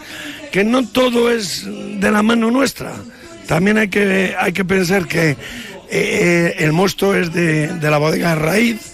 que 0.51 0.65
no 0.65 0.87
todo 0.87 1.31
es 1.31 1.67
de 1.67 2.11
la 2.11 2.23
mano 2.23 2.51
nuestra. 2.51 2.93
También 3.47 3.79
hay 3.79 3.89
que, 3.89 4.35
hay 4.39 4.53
que 4.53 4.65
pensar 4.65 5.07
que 5.07 5.37
eh, 5.91 6.57
el 6.59 6.73
mosto 6.73 7.15
es 7.15 7.33
de, 7.33 7.69
de 7.69 7.91
la 7.91 7.99
bodega 7.99 8.35
Raíz 8.35 8.93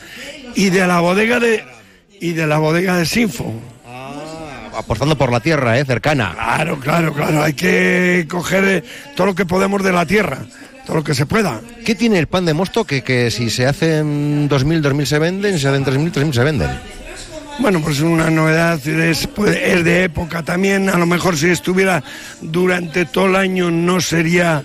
y 0.54 0.70
de 0.70 0.86
la 0.86 1.00
bodega 1.00 1.38
de 1.38 1.64
y 2.20 2.32
de 2.32 2.46
la 2.46 2.58
bodega 2.58 2.96
de 2.96 3.06
Sinfo. 3.06 3.54
Apostando 4.74 5.16
por 5.16 5.32
la 5.32 5.40
tierra, 5.40 5.78
¿eh? 5.78 5.84
Cercana. 5.86 6.32
Claro, 6.34 6.78
claro, 6.78 7.14
claro. 7.14 7.42
Hay 7.42 7.54
que 7.54 8.26
coger 8.28 8.64
eh, 8.64 8.84
todo 9.14 9.28
lo 9.28 9.34
que 9.34 9.46
podemos 9.46 9.82
de 9.82 9.92
la 9.92 10.04
tierra. 10.04 10.38
Todo 10.86 10.96
lo 10.96 11.04
que 11.04 11.14
se 11.14 11.26
pueda. 11.26 11.60
¿Qué 11.84 11.94
tiene 11.94 12.18
el 12.18 12.28
pan 12.28 12.46
de 12.46 12.54
mosto 12.54 12.84
que, 12.84 13.02
que 13.02 13.30
si 13.30 13.50
se 13.50 13.66
hacen 13.66 14.48
2.000, 14.48 14.80
2.000 14.82 15.04
se 15.04 15.18
venden, 15.18 15.54
si 15.54 15.60
se 15.60 15.68
hacen 15.68 15.84
3.000, 15.84 16.12
3.000 16.12 16.32
se 16.32 16.44
venden? 16.44 16.70
Bueno, 17.58 17.80
pues 17.80 18.00
una 18.00 18.30
novedad, 18.30 18.86
es, 18.86 19.26
pues, 19.26 19.56
es 19.56 19.82
de 19.82 20.04
época 20.04 20.42
también, 20.42 20.88
a 20.88 20.98
lo 20.98 21.06
mejor 21.06 21.36
si 21.36 21.48
estuviera 21.48 22.02
durante 22.42 23.06
todo 23.06 23.26
el 23.26 23.36
año 23.36 23.70
no 23.70 24.00
sería 24.00 24.62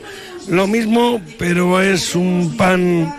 lo 0.49 0.67
mismo, 0.67 1.21
pero 1.39 1.81
es 1.81 2.15
un 2.15 2.55
pan 2.57 3.15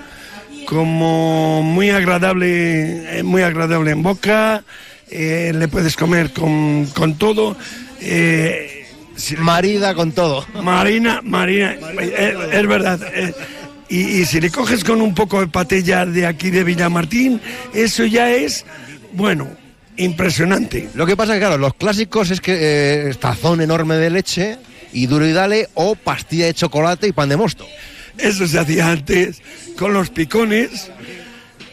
como 0.66 1.62
muy 1.62 1.90
agradable, 1.90 3.18
eh, 3.18 3.22
muy 3.22 3.42
agradable 3.42 3.92
en 3.92 4.02
boca, 4.02 4.62
eh, 5.10 5.52
le 5.54 5.68
puedes 5.68 5.96
comer 5.96 6.32
con, 6.32 6.86
con 6.94 7.16
todo. 7.16 7.56
eh, 8.00 8.71
si- 9.22 9.36
Marida 9.36 9.94
con 9.94 10.12
todo. 10.12 10.46
Marina, 10.62 11.20
Marina, 11.22 11.76
eh, 12.00 12.36
es 12.52 12.66
verdad. 12.66 13.00
eh, 13.14 13.32
y, 13.88 14.00
y 14.20 14.24
si 14.24 14.40
le 14.40 14.50
coges 14.50 14.84
con 14.84 15.00
un 15.00 15.14
poco 15.14 15.40
de 15.40 15.46
patella 15.48 16.04
de 16.06 16.26
aquí 16.26 16.50
de 16.50 16.64
Villamartín, 16.64 17.40
eso 17.74 18.04
ya 18.04 18.30
es, 18.32 18.64
bueno, 19.12 19.48
impresionante. 19.96 20.88
Lo 20.94 21.06
que 21.06 21.16
pasa 21.16 21.32
es 21.32 21.36
que, 21.36 21.40
claro, 21.46 21.58
los 21.58 21.74
clásicos 21.74 22.30
es 22.30 22.40
que 22.40 23.10
eh, 23.10 23.14
tazón 23.20 23.60
enorme 23.60 23.96
de 23.96 24.10
leche 24.10 24.58
y 24.92 25.06
duro 25.06 25.26
y 25.26 25.32
dale 25.32 25.68
o 25.74 25.94
pastilla 25.94 26.46
de 26.46 26.54
chocolate 26.54 27.06
y 27.08 27.12
pan 27.12 27.28
de 27.28 27.36
mosto. 27.36 27.66
Eso 28.18 28.46
se 28.46 28.58
hacía 28.58 28.90
antes 28.90 29.40
con 29.78 29.92
los 29.94 30.10
picones 30.10 30.90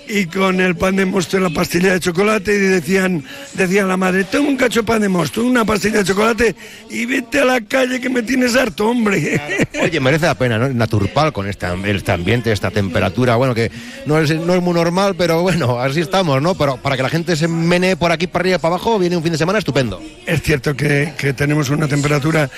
y 0.09 0.25
con 0.25 0.59
el 0.59 0.75
pan 0.75 0.95
de 0.95 1.05
mosto 1.05 1.37
y 1.37 1.41
la 1.41 1.49
pastilla 1.51 1.93
de 1.93 1.99
chocolate 1.99 2.53
y 2.53 2.57
decían, 2.57 3.23
decía 3.53 3.85
la 3.85 3.95
madre, 3.95 4.23
toma 4.23 4.49
un 4.49 4.57
cacho 4.57 4.79
de 4.81 4.87
pan 4.87 5.01
de 5.01 5.07
mosto, 5.09 5.43
una 5.43 5.63
pastilla 5.65 5.99
de 5.99 6.03
chocolate 6.03 6.55
y 6.89 7.05
vete 7.05 7.39
a 7.41 7.45
la 7.45 7.61
calle 7.61 8.01
que 8.01 8.09
me 8.09 8.23
tienes 8.23 8.55
harto, 8.55 8.89
hombre. 8.89 9.39
Oye, 9.81 9.99
merece 9.99 10.25
la 10.25 10.35
pena, 10.35 10.57
¿no? 10.57 10.67
Naturpal 10.69 11.31
con 11.31 11.47
este, 11.47 11.67
este 11.85 12.11
ambiente, 12.11 12.51
esta 12.51 12.71
temperatura, 12.71 13.35
bueno, 13.35 13.53
que 13.53 13.71
no 14.07 14.17
es, 14.19 14.33
no 14.35 14.55
es 14.55 14.61
muy 14.61 14.73
normal, 14.73 15.13
pero 15.15 15.41
bueno, 15.43 15.79
así 15.79 15.99
estamos, 16.01 16.41
¿no? 16.41 16.55
Pero 16.55 16.77
para 16.77 16.97
que 16.97 17.03
la 17.03 17.09
gente 17.09 17.35
se 17.35 17.47
menee 17.47 17.95
por 17.95 18.11
aquí, 18.11 18.25
para 18.25 18.41
arriba 18.43 18.57
para 18.57 18.75
abajo, 18.75 18.97
viene 18.97 19.15
un 19.15 19.21
fin 19.23 19.31
de 19.31 19.37
semana 19.37 19.59
estupendo. 19.59 20.01
Es 20.25 20.41
cierto 20.41 20.75
que, 20.75 21.13
que 21.17 21.33
tenemos 21.33 21.69
una 21.69 21.87
temperatura, 21.87 22.49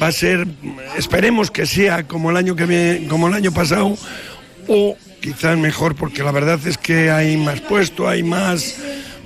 va 0.00 0.06
a 0.06 0.12
ser, 0.12 0.46
esperemos 0.96 1.50
que 1.50 1.66
sea 1.66 2.04
como 2.06 2.30
el 2.30 2.36
año 2.36 2.54
que 2.54 2.66
me- 2.66 3.06
como 3.08 3.26
el 3.28 3.34
año 3.34 3.52
pasado, 3.52 3.96
o 4.68 4.96
quizás 5.20 5.56
mejor, 5.58 5.94
porque 5.94 6.22
la 6.22 6.32
verdad 6.32 6.58
es 6.66 6.78
que 6.78 7.10
hay 7.10 7.36
más 7.36 7.60
puesto, 7.60 8.08
hay 8.08 8.22
más. 8.22 8.76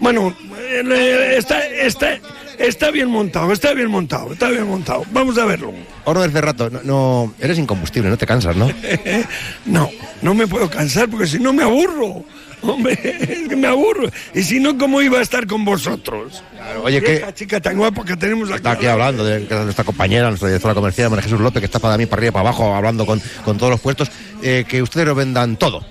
Bueno, 0.01 0.37
eh, 0.59 1.35
está, 1.39 1.65
está, 1.67 2.19
está 2.59 2.91
bien 2.91 3.09
montado, 3.09 3.53
está 3.53 3.73
bien 3.75 3.89
montado, 3.89 4.33
está 4.33 4.49
bien 4.51 4.67
montado. 4.67 5.05
Vamos 5.13 5.39
a 5.39 5.45
verlo. 5.45 5.73
Horno 6.05 6.23
del 6.23 6.33
Cerrato, 6.33 6.69
no, 6.71 6.81
no- 6.83 7.35
eres 7.41 7.59
incombustible, 7.59 8.11
no 8.11 8.19
te 8.19 8.27
cansas, 8.27 8.57
¿no? 8.57 8.71
No, 9.67 9.91
no 10.23 10.35
me 10.35 10.47
puedo 10.47 10.69
cansar 10.69 11.09
porque 11.09 11.27
si 11.27 11.39
no 11.39 11.53
me 11.53 11.63
aburro. 11.63 12.25
Hombre, 12.63 12.99
es 13.05 13.47
que 13.49 13.57
me 13.57 13.67
aburro. 13.67 14.09
Y 14.35 14.43
si 14.43 14.59
no, 14.59 14.77
¿cómo 14.79 15.03
iba 15.03 15.19
a 15.19 15.23
estar 15.23 15.47
con 15.47 15.65
vosotros? 15.67 16.43
oye, 16.83 16.97
Y 16.99 17.01
¿qué- 17.03 17.15
Esta 17.17 17.35
chica 17.35 17.61
tan 17.61 17.77
guapa 17.77 18.05
que 18.07 18.17
tenemos 18.17 18.49
aquí. 18.49 18.57
Está 18.57 18.73
aquí 18.73 18.87
hablando 18.87 19.23
de, 19.25 19.41
de 19.41 19.65
nuestra 19.65 19.85
compañera, 19.85 20.29
nuestra 20.29 20.49
directora 20.49 20.75
comercial, 20.75 21.11
María 21.11 21.23
Jesús 21.25 21.41
López, 21.41 21.61
que 21.61 21.67
está 21.67 21.79
para 21.79 21.99
mí, 21.99 22.07
para 22.07 22.21
arriba 22.21 22.31
y 22.31 22.33
para 22.33 22.49
abajo, 22.49 22.75
hablando 22.75 23.05
con, 23.05 23.21
con 23.45 23.59
todos 23.59 23.71
los 23.71 23.81
puestos, 23.81 24.11
eh, 24.45 24.65
que 24.69 24.83
ustedes 24.83 25.07
lo 25.07 25.15
vendan 25.15 25.57
todo. 25.57 25.83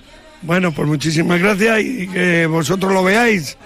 Bueno, 0.43 0.71
pues 0.71 0.87
muchísimas 0.87 1.39
gracias 1.39 1.81
y 1.81 2.07
que 2.07 2.45
vosotros 2.45 2.93
lo 2.93 3.03
veáis 3.03 3.57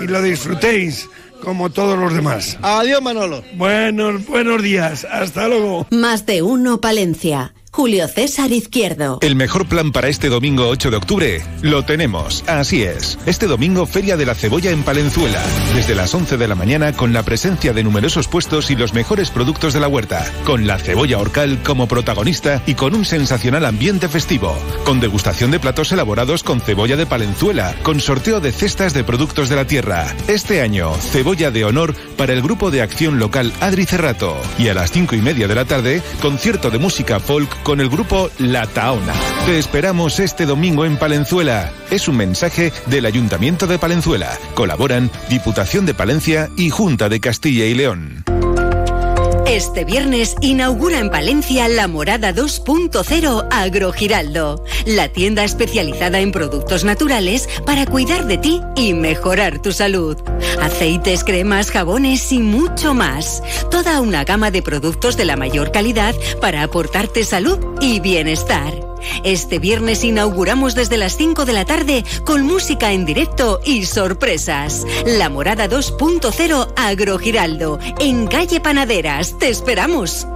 y 0.00 0.06
lo 0.06 0.22
disfrutéis 0.22 1.08
como 1.42 1.70
todos 1.70 1.98
los 1.98 2.14
demás. 2.14 2.56
Adiós, 2.62 3.02
Manolo. 3.02 3.42
Buenos, 3.54 4.24
buenos 4.26 4.62
días. 4.62 5.04
Hasta 5.10 5.48
luego. 5.48 5.88
Más 5.90 6.24
de 6.24 6.42
uno 6.42 6.80
Palencia. 6.80 7.52
Julio 7.72 8.08
César 8.08 8.52
Izquierdo. 8.52 9.18
El 9.20 9.36
mejor 9.36 9.66
plan 9.66 9.92
para 9.92 10.08
este 10.08 10.28
domingo 10.28 10.68
8 10.68 10.90
de 10.90 10.96
octubre 10.96 11.42
lo 11.62 11.84
tenemos, 11.84 12.44
así 12.46 12.82
es. 12.82 13.18
Este 13.26 13.46
domingo 13.46 13.86
Feria 13.86 14.16
de 14.16 14.26
la 14.26 14.34
Cebolla 14.34 14.70
en 14.70 14.82
Palenzuela, 14.82 15.42
desde 15.74 15.94
las 15.94 16.14
11 16.14 16.36
de 16.36 16.48
la 16.48 16.54
mañana 16.54 16.92
con 16.92 17.12
la 17.12 17.22
presencia 17.22 17.72
de 17.72 17.84
numerosos 17.84 18.28
puestos 18.28 18.70
y 18.70 18.76
los 18.76 18.94
mejores 18.94 19.30
productos 19.30 19.74
de 19.74 19.80
la 19.80 19.88
huerta, 19.88 20.24
con 20.44 20.66
la 20.66 20.78
cebolla 20.78 21.18
orcal 21.18 21.62
como 21.62 21.88
protagonista 21.88 22.62
y 22.66 22.74
con 22.74 22.94
un 22.94 23.04
sensacional 23.04 23.64
ambiente 23.64 24.08
festivo, 24.08 24.56
con 24.84 25.00
degustación 25.00 25.50
de 25.50 25.60
platos 25.60 25.92
elaborados 25.92 26.42
con 26.42 26.60
cebolla 26.60 26.96
de 26.96 27.06
Palenzuela, 27.06 27.74
con 27.82 28.00
sorteo 28.00 28.40
de 28.40 28.52
cestas 28.52 28.94
de 28.94 29.04
productos 29.04 29.48
de 29.48 29.56
la 29.56 29.66
tierra. 29.66 30.14
Este 30.26 30.60
año, 30.60 30.94
cebolla 30.94 31.50
de 31.50 31.64
honor 31.64 31.94
para 32.16 32.32
el 32.32 32.42
grupo 32.42 32.70
de 32.70 32.82
acción 32.82 33.18
local 33.18 33.52
Adri 33.60 33.84
Cerrato. 33.84 34.36
Y 34.58 34.68
a 34.68 34.74
las 34.74 34.90
5 34.90 35.14
y 35.14 35.22
media 35.22 35.48
de 35.48 35.54
la 35.54 35.64
tarde, 35.64 36.02
concierto 36.20 36.70
de 36.70 36.78
música 36.78 37.20
folk 37.20 37.48
con 37.62 37.80
el 37.80 37.88
grupo 37.88 38.30
La 38.38 38.66
Taona. 38.66 39.14
Te 39.46 39.58
esperamos 39.58 40.20
este 40.20 40.46
domingo 40.46 40.84
en 40.84 40.96
Palenzuela. 40.96 41.72
Es 41.90 42.08
un 42.08 42.16
mensaje 42.16 42.72
del 42.86 43.06
Ayuntamiento 43.06 43.66
de 43.66 43.78
Palenzuela. 43.78 44.38
Colaboran 44.54 45.10
Diputación 45.28 45.86
de 45.86 45.94
Palencia 45.94 46.50
y 46.56 46.70
Junta 46.70 47.08
de 47.08 47.20
Castilla 47.20 47.66
y 47.66 47.74
León. 47.74 48.24
Este 49.48 49.86
viernes 49.86 50.36
inaugura 50.42 50.98
en 50.98 51.10
Palencia 51.10 51.68
la 51.68 51.88
Morada 51.88 52.34
2.0 52.34 53.48
Agrogiraldo, 53.50 54.62
la 54.84 55.08
tienda 55.08 55.42
especializada 55.42 56.20
en 56.20 56.32
productos 56.32 56.84
naturales 56.84 57.48
para 57.64 57.86
cuidar 57.86 58.26
de 58.26 58.36
ti 58.36 58.60
y 58.76 58.92
mejorar 58.92 59.62
tu 59.62 59.72
salud. 59.72 60.18
Aceites, 60.60 61.24
cremas, 61.24 61.70
jabones 61.70 62.30
y 62.30 62.40
mucho 62.40 62.92
más. 62.92 63.42
Toda 63.70 64.02
una 64.02 64.24
gama 64.24 64.50
de 64.50 64.60
productos 64.60 65.16
de 65.16 65.24
la 65.24 65.36
mayor 65.36 65.72
calidad 65.72 66.14
para 66.42 66.62
aportarte 66.62 67.24
salud 67.24 67.58
y 67.80 68.00
bienestar. 68.00 68.87
Este 69.24 69.58
viernes 69.58 70.04
inauguramos 70.04 70.74
desde 70.74 70.96
las 70.96 71.16
5 71.16 71.44
de 71.44 71.52
la 71.52 71.64
tarde 71.64 72.04
con 72.24 72.42
música 72.42 72.92
en 72.92 73.04
directo 73.04 73.60
y 73.64 73.86
sorpresas. 73.86 74.84
La 75.06 75.28
Morada 75.28 75.68
2.0 75.68 76.72
Agrogiraldo, 76.76 77.78
en 77.98 78.26
calle 78.26 78.60
Panaderas. 78.60 79.38
Te 79.38 79.48
esperamos. 79.48 80.26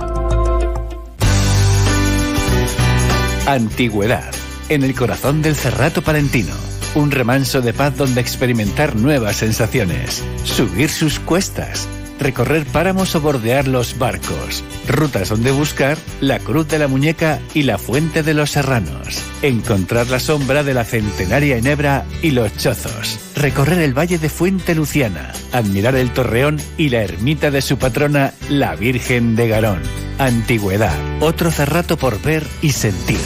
Antigüedad, 3.46 4.32
en 4.68 4.84
el 4.84 4.94
corazón 4.94 5.42
del 5.42 5.56
Cerrato 5.56 6.02
Palentino. 6.02 6.54
Un 6.94 7.10
remanso 7.10 7.60
de 7.60 7.72
paz 7.72 7.96
donde 7.96 8.20
experimentar 8.20 8.94
nuevas 8.94 9.36
sensaciones. 9.36 10.22
Subir 10.44 10.90
sus 10.90 11.18
cuestas. 11.18 11.88
Recorrer 12.22 12.64
páramos 12.66 13.16
o 13.16 13.20
bordear 13.20 13.66
los 13.66 13.98
barcos. 13.98 14.62
Rutas 14.86 15.30
donde 15.30 15.50
buscar 15.50 15.98
la 16.20 16.38
Cruz 16.38 16.68
de 16.68 16.78
la 16.78 16.86
Muñeca 16.86 17.40
y 17.52 17.64
la 17.64 17.78
Fuente 17.78 18.22
de 18.22 18.32
los 18.32 18.52
Serranos. 18.52 19.20
Encontrar 19.42 20.06
la 20.06 20.20
sombra 20.20 20.62
de 20.62 20.72
la 20.72 20.84
centenaria 20.84 21.56
Enebra 21.56 22.06
y 22.22 22.30
los 22.30 22.56
Chozos. 22.56 23.18
Recorrer 23.34 23.80
el 23.80 23.98
valle 23.98 24.18
de 24.18 24.28
Fuente 24.28 24.76
Luciana. 24.76 25.32
Admirar 25.50 25.96
el 25.96 26.12
Torreón 26.12 26.60
y 26.78 26.90
la 26.90 27.02
ermita 27.02 27.50
de 27.50 27.60
su 27.60 27.76
patrona, 27.76 28.34
la 28.48 28.76
Virgen 28.76 29.34
de 29.34 29.48
Garón. 29.48 29.82
Antigüedad. 30.18 30.96
Otro 31.20 31.50
cerrato 31.50 31.96
por 31.96 32.22
ver 32.22 32.46
y 32.60 32.70
sentir. 32.70 33.18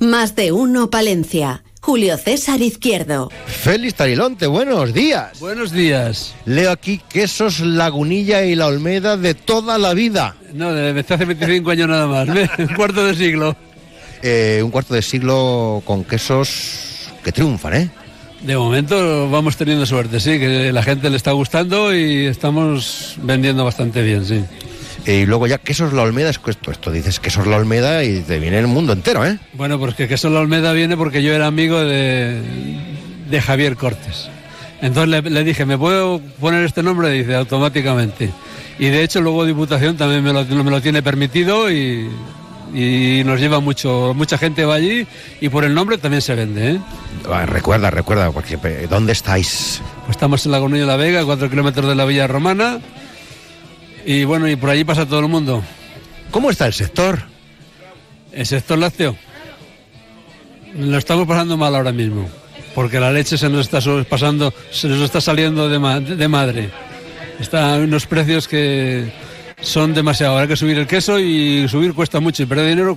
Más 0.00 0.34
de 0.34 0.50
uno 0.50 0.90
Palencia. 0.90 1.62
Julio 1.80 2.16
César 2.16 2.60
Izquierdo. 2.60 3.30
Félix 3.46 3.94
Tarilonte, 3.94 4.46
buenos 4.46 4.92
días. 4.92 5.38
Buenos 5.40 5.72
días. 5.72 6.34
Leo 6.44 6.70
aquí 6.70 7.00
quesos 7.08 7.60
Lagunilla 7.60 8.44
y 8.44 8.54
la 8.54 8.66
Olmeda 8.66 9.16
de 9.16 9.34
toda 9.34 9.78
la 9.78 9.94
vida. 9.94 10.36
No, 10.52 10.72
desde 10.72 11.14
hace 11.14 11.24
25 11.24 11.70
años 11.70 11.88
nada 11.88 12.06
más. 12.06 12.28
Un 12.58 12.74
cuarto 12.74 13.04
de 13.06 13.14
siglo. 13.14 13.56
Eh, 14.22 14.60
un 14.62 14.70
cuarto 14.70 14.94
de 14.94 15.02
siglo 15.02 15.82
con 15.84 16.04
quesos 16.04 17.10
que 17.22 17.32
triunfan, 17.32 17.74
¿eh? 17.74 17.90
De 18.42 18.56
momento 18.56 19.28
vamos 19.30 19.56
teniendo 19.56 19.84
suerte, 19.84 20.20
sí, 20.20 20.38
que 20.38 20.72
la 20.72 20.82
gente 20.82 21.10
le 21.10 21.16
está 21.16 21.32
gustando 21.32 21.94
y 21.94 22.26
estamos 22.26 23.16
vendiendo 23.22 23.64
bastante 23.64 24.02
bien, 24.02 24.24
sí. 24.24 24.44
Y 25.08 25.24
luego 25.24 25.46
ya 25.46 25.56
quesos 25.56 25.94
La 25.94 26.02
Olmeda, 26.02 26.28
es 26.28 26.38
que 26.38 26.50
esto, 26.50 26.70
esto 26.70 26.90
dices 26.92 27.18
quesos 27.18 27.46
La 27.46 27.56
Olmeda 27.56 28.04
y 28.04 28.20
te 28.20 28.38
viene 28.38 28.58
el 28.58 28.66
mundo 28.66 28.92
entero, 28.92 29.24
¿eh? 29.24 29.38
Bueno, 29.54 29.78
pues 29.78 29.94
que 29.94 30.06
queso 30.06 30.28
la 30.28 30.40
Olmeda 30.40 30.74
viene 30.74 30.98
porque 30.98 31.22
yo 31.22 31.32
era 31.32 31.46
amigo 31.46 31.80
de, 31.80 32.42
de 33.30 33.40
Javier 33.40 33.76
Cortes. 33.76 34.28
Entonces 34.82 35.08
le, 35.24 35.30
le 35.30 35.44
dije, 35.44 35.64
¿me 35.64 35.78
puedo 35.78 36.20
poner 36.38 36.62
este 36.62 36.82
nombre? 36.82 37.10
Dice, 37.10 37.34
automáticamente. 37.34 38.30
Y 38.78 38.88
de 38.88 39.02
hecho 39.02 39.22
luego 39.22 39.46
Diputación 39.46 39.96
también 39.96 40.22
me 40.22 40.32
lo, 40.34 40.44
me 40.44 40.70
lo 40.70 40.82
tiene 40.82 41.02
permitido 41.02 41.72
y, 41.72 42.10
y 42.74 43.22
nos 43.24 43.40
lleva 43.40 43.60
mucho, 43.60 44.12
mucha 44.14 44.36
gente 44.36 44.66
va 44.66 44.74
allí 44.74 45.06
y 45.40 45.48
por 45.48 45.64
el 45.64 45.72
nombre 45.74 45.96
también 45.96 46.20
se 46.20 46.34
vende, 46.34 46.72
¿eh? 46.72 46.80
Ah, 47.32 47.46
Recuerda, 47.46 47.90
recuerda, 47.90 48.30
porque, 48.30 48.58
¿dónde 48.90 49.12
estáis? 49.12 49.80
Pues 50.04 50.16
estamos 50.16 50.44
en 50.44 50.52
Lagunilla 50.52 50.82
de 50.82 50.86
la 50.86 50.96
Vega, 50.96 51.24
cuatro 51.24 51.48
kilómetros 51.48 51.88
de 51.88 51.94
la 51.94 52.04
Villa 52.04 52.26
Romana. 52.26 52.78
Y 54.10 54.24
bueno, 54.24 54.48
y 54.48 54.56
por 54.56 54.70
allí 54.70 54.84
pasa 54.84 55.04
todo 55.04 55.20
el 55.20 55.28
mundo. 55.28 55.62
¿Cómo 56.30 56.48
está 56.48 56.64
el 56.66 56.72
sector? 56.72 57.20
El 58.32 58.46
sector 58.46 58.78
lácteo. 58.78 59.14
Lo 60.76 60.96
estamos 60.96 61.26
pasando 61.28 61.58
mal 61.58 61.74
ahora 61.74 61.92
mismo. 61.92 62.26
Porque 62.74 62.98
la 63.00 63.12
leche 63.12 63.36
se 63.36 63.50
nos 63.50 63.66
está 63.70 63.80
pasando, 64.08 64.54
se 64.70 64.88
nos 64.88 65.02
está 65.02 65.20
saliendo 65.20 65.68
de, 65.68 65.78
ma- 65.78 66.00
de 66.00 66.26
madre. 66.26 66.70
Está 67.38 67.74
a 67.74 67.76
unos 67.76 68.06
precios 68.06 68.48
que, 68.48 69.12
son 69.60 69.92
demasiado. 69.92 70.34
Habrá 70.36 70.46
que 70.46 70.56
subir 70.56 70.78
el 70.78 70.86
queso 70.86 71.18
y 71.18 71.68
subir 71.68 71.92
cuesta 71.92 72.18
mucho 72.18 72.42
y 72.42 72.46
perder 72.46 72.70
dinero 72.70 72.96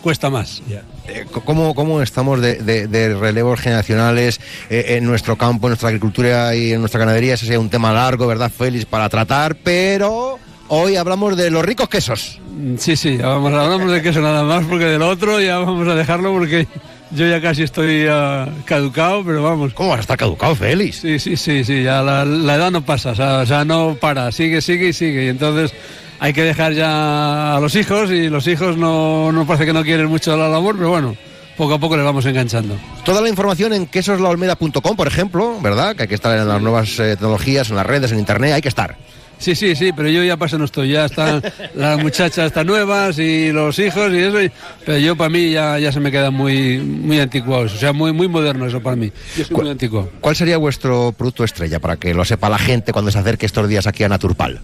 cuesta 0.00 0.30
más. 0.30 0.62
Eh, 1.08 1.24
¿Cómo, 1.44 1.74
cómo 1.74 2.02
estamos 2.02 2.40
de, 2.40 2.56
de- 2.56 2.86
de 2.86 3.14
relevos 3.14 3.60
generacionales 3.60 4.40
eh, 4.68 4.96
en 4.96 5.04
nuestro 5.06 5.36
campo, 5.36 5.66
en 5.66 5.70
nuestra 5.70 5.88
agricultura 5.88 6.54
y 6.54 6.72
en 6.72 6.80
nuestra 6.80 7.00
ganadería? 7.00 7.34
Ese 7.34 7.46
sería 7.46 7.60
un 7.60 7.70
tema 7.70 7.92
largo, 7.92 8.26
¿verdad, 8.26 8.50
Félix, 8.50 8.84
para 8.86 9.08
tratar, 9.08 9.56
pero 9.56 10.38
hoy 10.68 10.96
hablamos 10.96 11.36
de 11.36 11.50
los 11.50 11.64
ricos 11.64 11.88
quesos. 11.88 12.38
Mm, 12.56 12.76
Sí, 12.76 12.96
sí, 12.96 13.16
vamos, 13.16 13.52
hablamos 13.52 13.90
de 13.92 14.02
queso 14.02 14.20
nada 14.20 14.42
más 14.44 14.64
porque 14.66 14.84
del 14.86 15.02
otro 15.02 15.40
ya 15.40 15.58
vamos 15.58 15.86
a 15.88 15.94
dejarlo 15.94 16.32
porque 16.32 16.66
yo 17.12 17.26
ya 17.26 17.40
casi 17.40 17.64
estoy 17.64 18.06
ah, 18.08 18.48
caducado, 18.64 19.24
pero 19.24 19.42
vamos. 19.42 19.74
¿Cómo 19.74 19.88
vas 19.90 19.98
a 19.98 20.02
estar 20.02 20.16
caducado, 20.16 20.54
Félix? 20.54 20.96
Sí, 21.00 21.18
sí, 21.18 21.36
sí, 21.36 21.64
sí, 21.64 21.82
ya 21.82 22.02
la, 22.02 22.24
la 22.24 22.54
edad 22.54 22.70
no 22.70 22.84
pasa, 22.84 23.10
o 23.10 23.14
sea, 23.16 23.38
o 23.38 23.46
sea, 23.46 23.64
no 23.64 23.96
para, 24.00 24.30
sigue, 24.30 24.60
sigue 24.60 24.88
y 24.88 24.92
sigue. 24.92 25.24
Y 25.24 25.28
entonces 25.28 25.72
hay 26.20 26.32
que 26.32 26.42
dejar 26.44 26.72
ya 26.74 27.56
a 27.56 27.60
los 27.60 27.74
hijos 27.74 28.10
y 28.10 28.28
los 28.28 28.46
hijos 28.46 28.76
no, 28.76 29.32
no 29.32 29.46
parece 29.46 29.66
que 29.66 29.72
no 29.72 29.82
quieren 29.82 30.06
mucho 30.06 30.36
la 30.36 30.48
labor, 30.48 30.76
pero 30.76 30.90
bueno, 30.90 31.16
poco 31.56 31.74
a 31.74 31.78
poco 31.78 31.96
les 31.96 32.04
vamos 32.04 32.24
enganchando. 32.26 32.76
Toda 33.04 33.20
la 33.20 33.28
información 33.28 33.72
en 33.72 33.86
quesoslaolmeda.com, 33.86 34.96
por 34.96 35.06
ejemplo, 35.08 35.58
¿verdad? 35.60 35.96
Que 35.96 36.02
hay 36.02 36.08
que 36.08 36.14
estar 36.14 36.38
en 36.38 36.46
las 36.46 36.60
nuevas 36.62 36.98
eh, 36.98 37.10
tecnologías, 37.16 37.70
en 37.70 37.76
las 37.76 37.86
redes, 37.86 38.12
en 38.12 38.18
internet, 38.18 38.52
hay 38.54 38.62
que 38.62 38.68
estar. 38.68 38.96
Sí, 39.38 39.54
sí, 39.54 39.74
sí, 39.74 39.90
pero 39.96 40.10
yo 40.10 40.22
ya 40.22 40.36
paso 40.36 40.58
no 40.58 40.66
estoy, 40.66 40.90
ya 40.90 41.06
están 41.06 41.42
las 41.74 41.98
muchachas 41.98 42.48
están 42.48 42.66
nuevas 42.66 43.18
y 43.18 43.50
los 43.52 43.78
hijos 43.78 44.12
y 44.12 44.18
eso, 44.18 44.42
y- 44.42 44.50
pero 44.84 44.98
yo 44.98 45.16
para 45.16 45.30
mí 45.30 45.50
ya, 45.52 45.78
ya 45.78 45.90
se 45.90 45.98
me 45.98 46.10
queda 46.10 46.30
muy, 46.30 46.76
muy 46.78 47.18
anticuado, 47.20 47.64
eso, 47.64 47.76
o 47.76 47.78
sea, 47.78 47.94
muy, 47.94 48.12
muy 48.12 48.28
moderno 48.28 48.66
eso 48.66 48.82
para 48.82 48.96
mí. 48.96 49.10
Yo 49.38 49.44
soy 49.46 49.56
muy 49.56 49.70
antiguo. 49.70 50.10
¿Cuál 50.20 50.36
sería 50.36 50.58
vuestro 50.58 51.12
producto 51.16 51.42
estrella 51.44 51.80
para 51.80 51.96
que 51.96 52.12
lo 52.12 52.22
sepa 52.26 52.50
la 52.50 52.58
gente 52.58 52.92
cuando 52.92 53.10
se 53.10 53.18
acerque 53.18 53.46
estos 53.46 53.66
días 53.66 53.86
aquí 53.86 54.04
a 54.04 54.10
Naturpal? 54.10 54.60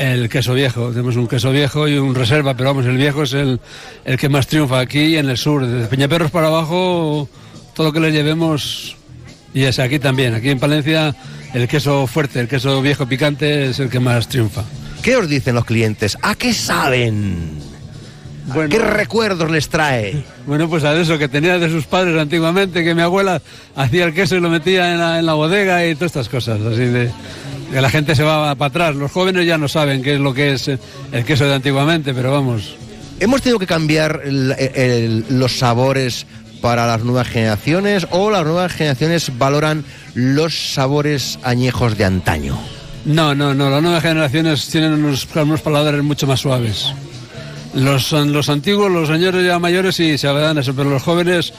El 0.00 0.30
queso 0.30 0.54
viejo, 0.54 0.88
tenemos 0.92 1.16
un 1.16 1.28
queso 1.28 1.50
viejo 1.50 1.86
y 1.86 1.98
un 1.98 2.14
reserva, 2.14 2.54
pero 2.54 2.70
vamos, 2.70 2.86
el 2.86 2.96
viejo 2.96 3.24
es 3.24 3.34
el, 3.34 3.60
el 4.06 4.16
que 4.16 4.30
más 4.30 4.46
triunfa 4.46 4.80
aquí 4.80 5.18
en 5.18 5.28
el 5.28 5.36
sur. 5.36 5.66
Desde 5.66 5.88
Peñaperros 5.88 6.30
para 6.30 6.46
abajo, 6.46 7.28
todo 7.74 7.88
lo 7.88 7.92
que 7.92 8.00
le 8.00 8.10
llevemos, 8.10 8.96
y 9.52 9.64
es 9.64 9.78
aquí 9.78 9.98
también. 9.98 10.32
Aquí 10.32 10.48
en 10.48 10.58
Palencia, 10.58 11.14
el 11.52 11.68
queso 11.68 12.06
fuerte, 12.06 12.40
el 12.40 12.48
queso 12.48 12.80
viejo 12.80 13.04
picante 13.06 13.66
es 13.66 13.78
el 13.78 13.90
que 13.90 14.00
más 14.00 14.26
triunfa. 14.26 14.64
¿Qué 15.02 15.16
os 15.16 15.28
dicen 15.28 15.54
los 15.54 15.66
clientes? 15.66 16.16
¿A 16.22 16.34
qué 16.34 16.54
saben? 16.54 17.58
¿A 18.52 18.68
¿Qué 18.68 18.78
recuerdos 18.78 19.50
les 19.50 19.68
trae? 19.68 20.24
Bueno, 20.46 20.66
pues 20.70 20.82
a 20.84 20.98
eso 20.98 21.18
que 21.18 21.28
tenía 21.28 21.58
de 21.58 21.68
sus 21.68 21.84
padres 21.84 22.18
antiguamente, 22.18 22.82
que 22.82 22.94
mi 22.94 23.02
abuela 23.02 23.42
hacía 23.76 24.06
el 24.06 24.14
queso 24.14 24.34
y 24.34 24.40
lo 24.40 24.48
metía 24.48 24.94
en 24.94 24.98
la, 24.98 25.18
en 25.18 25.26
la 25.26 25.34
bodega 25.34 25.86
y 25.86 25.94
todas 25.94 26.12
estas 26.12 26.30
cosas, 26.30 26.58
así 26.62 26.86
de 26.86 27.10
que 27.70 27.80
la 27.80 27.90
gente 27.90 28.14
se 28.14 28.22
va 28.22 28.54
para 28.54 28.68
atrás. 28.68 28.96
Los 28.96 29.12
jóvenes 29.12 29.46
ya 29.46 29.58
no 29.58 29.68
saben 29.68 30.02
qué 30.02 30.14
es 30.14 30.20
lo 30.20 30.34
que 30.34 30.52
es 30.54 30.68
el 30.68 31.24
queso 31.24 31.44
de 31.46 31.54
antiguamente, 31.54 32.12
pero 32.14 32.32
vamos. 32.32 32.74
¿Hemos 33.20 33.42
tenido 33.42 33.58
que 33.58 33.66
cambiar 33.66 34.22
el- 34.24 34.52
el- 34.58 35.24
los 35.30 35.58
sabores 35.58 36.26
para 36.60 36.86
las 36.86 37.02
nuevas 37.04 37.28
generaciones 37.28 38.06
o 38.10 38.30
las 38.30 38.44
nuevas 38.44 38.72
generaciones 38.72 39.30
valoran 39.38 39.84
los 40.14 40.72
sabores 40.74 41.38
añejos 41.42 41.96
de 41.96 42.04
antaño? 42.04 42.58
No, 43.04 43.34
no, 43.34 43.54
no. 43.54 43.70
Las 43.70 43.82
nuevas 43.82 44.02
generaciones 44.02 44.66
tienen 44.68 44.92
unos, 44.92 45.26
unos 45.34 45.60
paladares 45.60 46.02
mucho 46.02 46.26
más 46.26 46.40
suaves. 46.40 46.92
Los 47.74 48.12
antiguos, 48.48 48.90
los 48.90 49.08
señores 49.08 49.46
ya 49.46 49.58
mayores 49.58 49.94
sí 49.94 50.18
se 50.18 50.26
dan 50.26 50.58
eso, 50.58 50.74
pero 50.74 50.90
los 50.90 51.02
jóvenes 51.02 51.52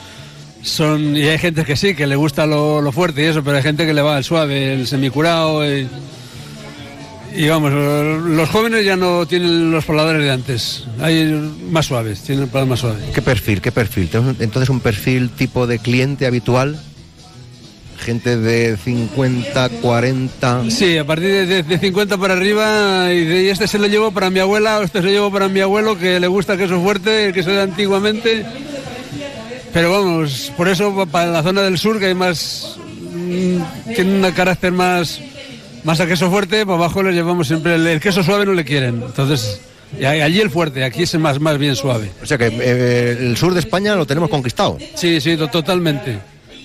son... 0.64 1.16
Y 1.18 1.24
hay 1.24 1.38
gente 1.38 1.66
que 1.66 1.76
sí, 1.76 1.96
que 1.96 2.08
le 2.08 2.16
gusta 2.16 2.46
lo, 2.46 2.82
lo 2.82 2.92
fuerte 2.92 3.22
y 3.24 3.26
eso, 3.26 3.44
pero 3.44 3.58
hay 3.58 3.64
gente 3.64 3.86
que 3.86 3.94
le 3.94 4.02
va 4.02 4.18
al 4.18 4.24
suave, 4.24 4.74
el 4.74 4.88
semicurado 4.88 5.66
y... 5.66 5.88
Y 7.34 7.48
vamos, 7.48 7.72
los 7.72 8.50
jóvenes 8.50 8.84
ya 8.84 8.98
no 8.98 9.26
tienen 9.26 9.72
los 9.72 9.86
paladares 9.86 10.22
de 10.22 10.32
antes. 10.32 10.84
Hay 11.00 11.32
más 11.72 11.86
suaves, 11.86 12.20
tienen 12.24 12.50
paladares 12.50 12.70
más 12.72 12.80
suaves. 12.82 13.04
¿Qué 13.14 13.22
perfil? 13.22 13.62
¿Qué 13.62 13.72
perfil? 13.72 14.10
¿Tenemos 14.10 14.36
entonces 14.42 14.70
un 14.70 14.82
perfil 14.82 15.30
tipo 15.30 15.66
de 15.66 15.80
cliente 15.80 16.26
habitual? 16.26 16.78
Gente 18.00 18.36
de 18.36 18.76
50, 18.76 19.70
40. 19.82 20.64
Sí, 20.72 20.98
a 20.98 21.06
partir 21.06 21.30
de, 21.30 21.46
de- 21.46 21.64
de 21.64 21.78
50 21.80 22.18
para 22.18 22.34
arriba, 22.34 23.14
y, 23.14 23.24
de- 23.24 23.44
y 23.44 23.48
este 23.48 23.66
se 23.66 23.80
lo 23.80 23.88
llevo 23.88 24.12
para 24.12 24.30
mi 24.30 24.40
abuela, 24.40 24.80
o 24.80 24.84
este 24.84 25.00
se 25.00 25.06
lo 25.06 25.12
llevo 25.12 25.32
para 25.32 25.48
mi 25.48 25.62
abuelo, 25.62 25.98
que 25.98 26.20
le 26.20 26.28
gusta 26.28 26.54
el 26.54 26.60
queso 26.60 26.82
fuerte, 26.82 27.28
el 27.28 27.34
queso 27.34 27.52
de 27.52 27.62
antiguamente. 27.62 28.46
Pero 29.74 29.92
vamos, 29.92 30.52
por 30.58 30.68
eso 30.68 30.94
pa- 30.96 31.06
para 31.06 31.32
la 31.32 31.44
zona 31.44 31.62
del 31.62 31.78
sur, 31.78 32.00
que 32.00 32.08
hay 32.08 32.14
más. 32.16 32.76
mm, 33.14 33.58
tiene 33.96 34.28
un 34.28 34.32
carácter 34.34 34.72
más, 34.72 35.20
más 35.84 36.00
a 36.00 36.08
queso 36.08 36.30
fuerte, 36.30 36.66
para 36.66 36.78
abajo 36.78 37.02
les 37.04 37.16
llevamos 37.16 37.48
siempre. 37.48 37.76
El, 37.76 37.88
el 37.88 38.00
queso 38.00 38.22
suave 38.24 38.46
no 38.46 38.54
le 38.54 38.66
quieren. 38.66 39.02
Entonces, 39.06 39.62
allí 40.06 40.42
el 40.42 40.50
fuerte, 40.50 40.84
aquí 40.84 41.04
es 41.04 41.16
más, 41.16 41.40
más 41.40 41.58
bien 41.58 41.76
suave. 41.76 42.12
O 42.22 42.26
sea 42.26 42.38
que 42.38 42.48
eh, 42.48 43.18
el 43.22 43.38
sur 43.38 43.54
de 43.54 43.60
España 43.62 43.96
lo 43.96 44.06
tenemos 44.06 44.30
conquistado. 44.30 44.78
Sí, 44.96 45.22
sí, 45.22 45.38
to- 45.38 45.48
totalmente. 45.48 46.20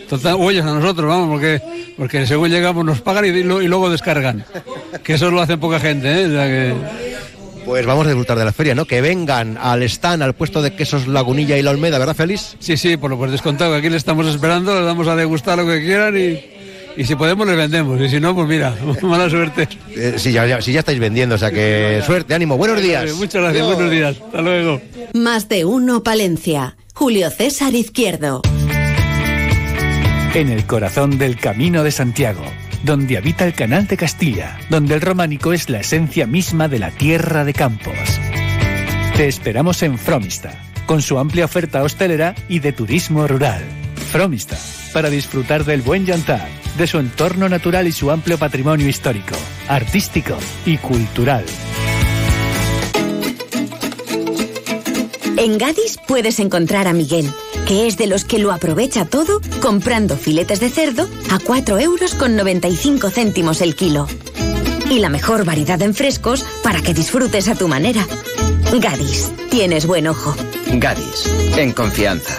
Total, 0.08 0.36
oyes 0.38 0.62
a 0.64 0.72
nosotros, 0.72 1.08
vamos, 1.08 1.28
porque, 1.30 1.60
porque 1.96 2.26
según 2.28 2.48
llegamos 2.50 2.84
nos 2.84 3.00
pagan 3.00 3.24
y, 3.24 3.42
luego 3.42 3.90
descargan. 3.90 4.44
Que 5.02 5.14
eso 5.14 5.30
lo 5.32 5.40
hace 5.40 5.56
poca 5.58 5.80
gente, 5.80 6.08
¿eh? 6.22 6.26
O 6.26 6.30
sea 6.30 6.46
que- 6.46 6.74
Pues 7.66 7.84
vamos 7.84 8.06
a 8.06 8.10
disfrutar 8.10 8.38
de 8.38 8.44
la 8.44 8.52
feria, 8.52 8.74
¿no? 8.74 8.84
Que 8.84 9.00
vengan 9.00 9.58
al 9.60 9.82
stand, 9.82 10.22
al 10.22 10.34
puesto 10.34 10.62
de 10.62 10.74
quesos 10.74 11.08
Lagunilla 11.08 11.58
y 11.58 11.62
La 11.62 11.72
Olmeda, 11.72 11.98
¿verdad, 11.98 12.14
Félix? 12.14 12.56
Sí, 12.60 12.76
sí, 12.76 12.96
por 12.96 13.10
lo 13.10 13.18
pues 13.18 13.32
descontado, 13.32 13.72
que 13.72 13.78
aquí 13.78 13.90
le 13.90 13.96
estamos 13.96 14.26
esperando, 14.28 14.74
les 14.76 14.84
damos 14.84 15.08
a 15.08 15.16
degustar 15.16 15.58
lo 15.58 15.66
que 15.66 15.80
quieran 15.84 16.16
y, 16.16 16.40
y 16.96 17.04
si 17.04 17.16
podemos 17.16 17.44
les 17.46 17.56
vendemos. 17.56 18.00
Y 18.00 18.08
si 18.08 18.20
no, 18.20 18.34
pues 18.36 18.46
mira, 18.48 18.72
mala 19.02 19.28
suerte. 19.28 19.68
Eh, 19.96 20.14
sí, 20.16 20.30
ya, 20.30 20.46
ya- 20.46 20.62
sí, 20.62 20.72
ya 20.72 20.78
estáis 20.80 21.00
vendiendo, 21.00 21.34
o 21.34 21.38
sea 21.38 21.50
que 21.50 22.00
suerte, 22.06 22.34
ánimo, 22.34 22.56
buenos 22.56 22.80
días. 22.80 23.12
Muchas 23.14 23.42
gracias, 23.42 23.66
buenos 23.66 23.90
días. 23.90 24.16
Hasta 24.24 24.42
luego. 24.42 24.80
Más 25.14 25.48
de 25.48 25.64
uno 25.64 26.04
Palencia. 26.04 26.76
Julio 26.94 27.30
César 27.30 27.74
Izquierdo. 27.74 28.42
En 30.34 30.50
el 30.50 30.66
corazón 30.66 31.18
del 31.18 31.36
Camino 31.38 31.82
de 31.82 31.90
Santiago, 31.90 32.42
donde 32.86 33.18
habita 33.18 33.44
el 33.44 33.52
Canal 33.52 33.88
de 33.88 33.96
Castilla, 33.96 34.58
donde 34.70 34.94
el 34.94 35.00
románico 35.00 35.52
es 35.52 35.68
la 35.68 35.80
esencia 35.80 36.26
misma 36.26 36.68
de 36.68 36.78
la 36.78 36.92
tierra 36.92 37.44
de 37.44 37.52
campos. 37.52 37.98
Te 39.16 39.26
esperamos 39.26 39.82
en 39.82 39.98
Fromista, 39.98 40.62
con 40.86 41.02
su 41.02 41.18
amplia 41.18 41.46
oferta 41.46 41.82
hostelera 41.82 42.36
y 42.48 42.60
de 42.60 42.72
turismo 42.72 43.26
rural. 43.26 43.60
Fromista, 44.12 44.56
para 44.92 45.10
disfrutar 45.10 45.64
del 45.64 45.82
buen 45.82 46.06
yantar, 46.06 46.48
de 46.78 46.86
su 46.86 46.98
entorno 46.98 47.48
natural 47.48 47.88
y 47.88 47.92
su 47.92 48.10
amplio 48.10 48.38
patrimonio 48.38 48.88
histórico, 48.88 49.34
artístico 49.68 50.38
y 50.64 50.76
cultural. 50.76 51.44
En 55.46 55.58
Gadis 55.58 55.96
puedes 56.08 56.40
encontrar 56.40 56.88
a 56.88 56.92
Miguel, 56.92 57.32
que 57.68 57.86
es 57.86 57.96
de 57.96 58.08
los 58.08 58.24
que 58.24 58.40
lo 58.40 58.50
aprovecha 58.50 59.04
todo 59.04 59.40
comprando 59.62 60.16
filetes 60.16 60.58
de 60.58 60.70
cerdo 60.70 61.08
a 61.30 61.38
4 61.38 61.78
euros 61.78 62.16
con 62.16 62.34
95 62.34 63.10
céntimos 63.10 63.60
el 63.60 63.76
kilo. 63.76 64.08
Y 64.90 64.98
la 64.98 65.08
mejor 65.08 65.44
variedad 65.44 65.80
en 65.82 65.94
frescos 65.94 66.44
para 66.64 66.82
que 66.82 66.94
disfrutes 66.94 67.46
a 67.46 67.54
tu 67.54 67.68
manera. 67.68 68.04
Gadis, 68.80 69.30
tienes 69.48 69.86
buen 69.86 70.08
ojo. 70.08 70.34
Gadis, 70.66 71.30
en 71.56 71.70
confianza. 71.70 72.36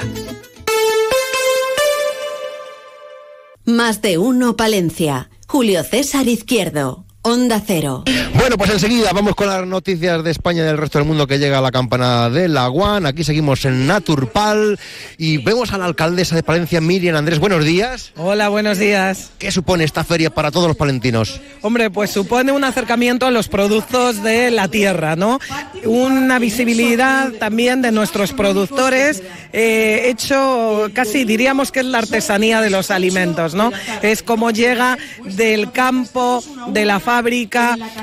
Más 3.64 4.02
de 4.02 4.18
uno 4.18 4.58
Palencia. 4.58 5.30
Julio 5.48 5.82
César 5.86 6.28
Izquierdo. 6.28 7.07
Onda 7.28 7.62
Cero. 7.66 8.06
Bueno, 8.36 8.58
pues 8.58 8.72
enseguida 8.72 9.12
vamos 9.12 9.36
con 9.36 9.48
las 9.48 9.68
noticias 9.68 10.24
de 10.24 10.32
España 10.32 10.62
y 10.62 10.66
del 10.66 10.78
resto 10.78 10.98
del 10.98 11.06
mundo 11.06 11.28
que 11.28 11.38
llega 11.40 11.58
a 11.58 11.62
la 11.62 11.72
campana 11.72 12.30
de 12.30 12.48
la 12.48 12.70
Guan. 12.70 13.06
Aquí 13.06 13.26
seguimos 13.26 13.66
en 13.66 13.86
Naturpal 13.86 14.80
y 15.18 15.38
vemos 15.40 15.74
a 15.74 15.78
la 15.78 15.84
alcaldesa 15.84 16.38
de 16.38 16.44
Palencia, 16.44 16.80
Miriam 16.80 17.18
Andrés. 17.18 17.40
Buenos 17.40 17.66
días. 17.66 18.14
Hola, 18.16 18.48
buenos 18.48 18.78
días. 18.78 19.32
¿Qué 19.40 19.52
supone 19.52 19.84
esta 19.84 20.06
feria 20.06 20.30
para 20.30 20.52
todos 20.52 20.70
los 20.70 20.78
palentinos? 20.78 21.42
Hombre, 21.64 21.90
pues 21.90 22.12
supone 22.12 22.54
un 22.54 22.64
acercamiento 22.64 23.26
a 23.26 23.32
los 23.32 23.50
productos 23.50 24.24
de 24.24 24.50
la 24.50 24.70
tierra, 24.70 25.18
¿no? 25.18 25.42
Una 25.84 26.40
visibilidad 26.40 27.34
también 27.34 27.82
de 27.82 27.92
nuestros 27.92 28.32
productores, 28.32 29.22
eh, 29.52 30.04
hecho 30.06 30.90
casi 30.94 31.26
diríamos 31.26 31.74
que 31.74 31.82
es 31.82 31.86
la 31.88 31.98
artesanía 31.98 32.62
de 32.62 32.70
los 32.70 32.90
alimentos, 32.90 33.54
¿no? 33.54 33.74
Es 34.02 34.24
como 34.24 34.52
llega 34.52 34.98
del 35.26 35.74
campo, 35.74 36.42
de 36.70 36.86
la 36.86 37.02
fábrica 37.02 37.17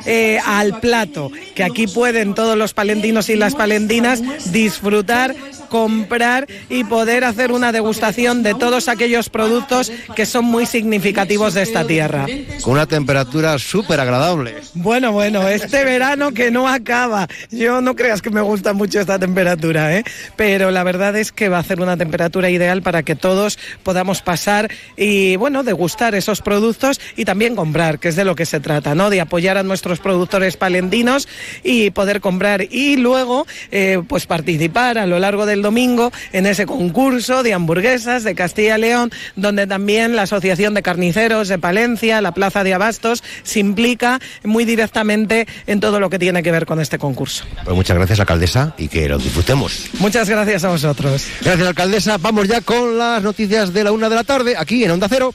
eh, 0.06 0.38
al 0.44 0.80
plato, 0.80 1.30
que 1.54 1.64
aquí 1.64 1.86
pueden 1.86 2.34
todos 2.34 2.56
los 2.56 2.74
palentinos 2.74 3.28
y 3.28 3.36
las 3.36 3.54
palentinas 3.54 4.22
disfrutar 4.52 5.34
comprar 5.74 6.46
y 6.68 6.84
poder 6.84 7.24
hacer 7.24 7.50
una 7.50 7.72
degustación 7.72 8.44
de 8.44 8.54
todos 8.54 8.86
aquellos 8.86 9.28
productos 9.28 9.90
que 10.14 10.24
son 10.24 10.44
muy 10.44 10.66
significativos 10.66 11.54
de 11.54 11.62
esta 11.62 11.84
tierra. 11.84 12.26
Con 12.62 12.74
una 12.74 12.86
temperatura 12.86 13.58
súper 13.58 13.98
agradable. 13.98 14.54
Bueno, 14.74 15.10
bueno, 15.10 15.48
este 15.48 15.84
verano 15.84 16.30
que 16.30 16.52
no 16.52 16.68
acaba. 16.68 17.26
Yo 17.50 17.80
no 17.80 17.96
creas 17.96 18.22
que 18.22 18.30
me 18.30 18.40
gusta 18.40 18.72
mucho 18.72 19.00
esta 19.00 19.18
temperatura, 19.18 19.96
¿eh? 19.96 20.04
pero 20.36 20.70
la 20.70 20.84
verdad 20.84 21.16
es 21.16 21.32
que 21.32 21.48
va 21.48 21.58
a 21.58 21.64
ser 21.64 21.80
una 21.80 21.96
temperatura 21.96 22.50
ideal 22.50 22.82
para 22.82 23.02
que 23.02 23.16
todos 23.16 23.58
podamos 23.82 24.22
pasar 24.22 24.70
y, 24.96 25.34
bueno, 25.34 25.64
degustar 25.64 26.14
esos 26.14 26.40
productos 26.40 27.00
y 27.16 27.24
también 27.24 27.56
comprar, 27.56 27.98
que 27.98 28.10
es 28.10 28.16
de 28.16 28.24
lo 28.24 28.36
que 28.36 28.46
se 28.46 28.60
trata, 28.60 28.94
¿no? 28.94 29.03
De 29.10 29.20
apoyar 29.20 29.58
a 29.58 29.62
nuestros 29.62 30.00
productores 30.00 30.56
palendinos 30.56 31.28
y 31.62 31.90
poder 31.90 32.20
comprar 32.20 32.62
y 32.70 32.96
luego, 32.96 33.46
eh, 33.70 34.02
pues 34.06 34.26
participar 34.26 34.98
a 34.98 35.06
lo 35.06 35.18
largo 35.18 35.46
del 35.46 35.62
domingo 35.62 36.12
en 36.32 36.46
ese 36.46 36.66
concurso 36.66 37.42
de 37.42 37.54
hamburguesas 37.54 38.24
de 38.24 38.34
Castilla 38.34 38.78
y 38.78 38.80
León, 38.80 39.12
donde 39.36 39.66
también 39.66 40.16
la 40.16 40.22
Asociación 40.22 40.74
de 40.74 40.82
Carniceros 40.82 41.48
de 41.48 41.58
Palencia, 41.58 42.20
la 42.20 42.32
Plaza 42.32 42.64
de 42.64 42.74
Abastos, 42.74 43.22
se 43.42 43.60
implica 43.60 44.20
muy 44.42 44.64
directamente 44.64 45.46
en 45.66 45.80
todo 45.80 46.00
lo 46.00 46.10
que 46.10 46.18
tiene 46.18 46.42
que 46.42 46.50
ver 46.50 46.66
con 46.66 46.80
este 46.80 46.98
concurso. 46.98 47.44
Pues 47.64 47.76
muchas 47.76 47.96
gracias, 47.96 48.20
alcaldesa, 48.20 48.74
y 48.78 48.88
que 48.88 49.08
lo 49.08 49.18
disfrutemos. 49.18 49.88
Muchas 49.98 50.28
gracias 50.28 50.64
a 50.64 50.68
vosotros. 50.68 51.26
Gracias, 51.42 51.68
alcaldesa. 51.68 52.18
Vamos 52.18 52.48
ya 52.48 52.60
con 52.60 52.98
las 52.98 53.22
noticias 53.22 53.72
de 53.72 53.84
la 53.84 53.92
una 53.92 54.08
de 54.08 54.14
la 54.14 54.24
tarde, 54.24 54.54
aquí 54.56 54.84
en 54.84 54.90
Onda 54.90 55.08
Cero. 55.08 55.34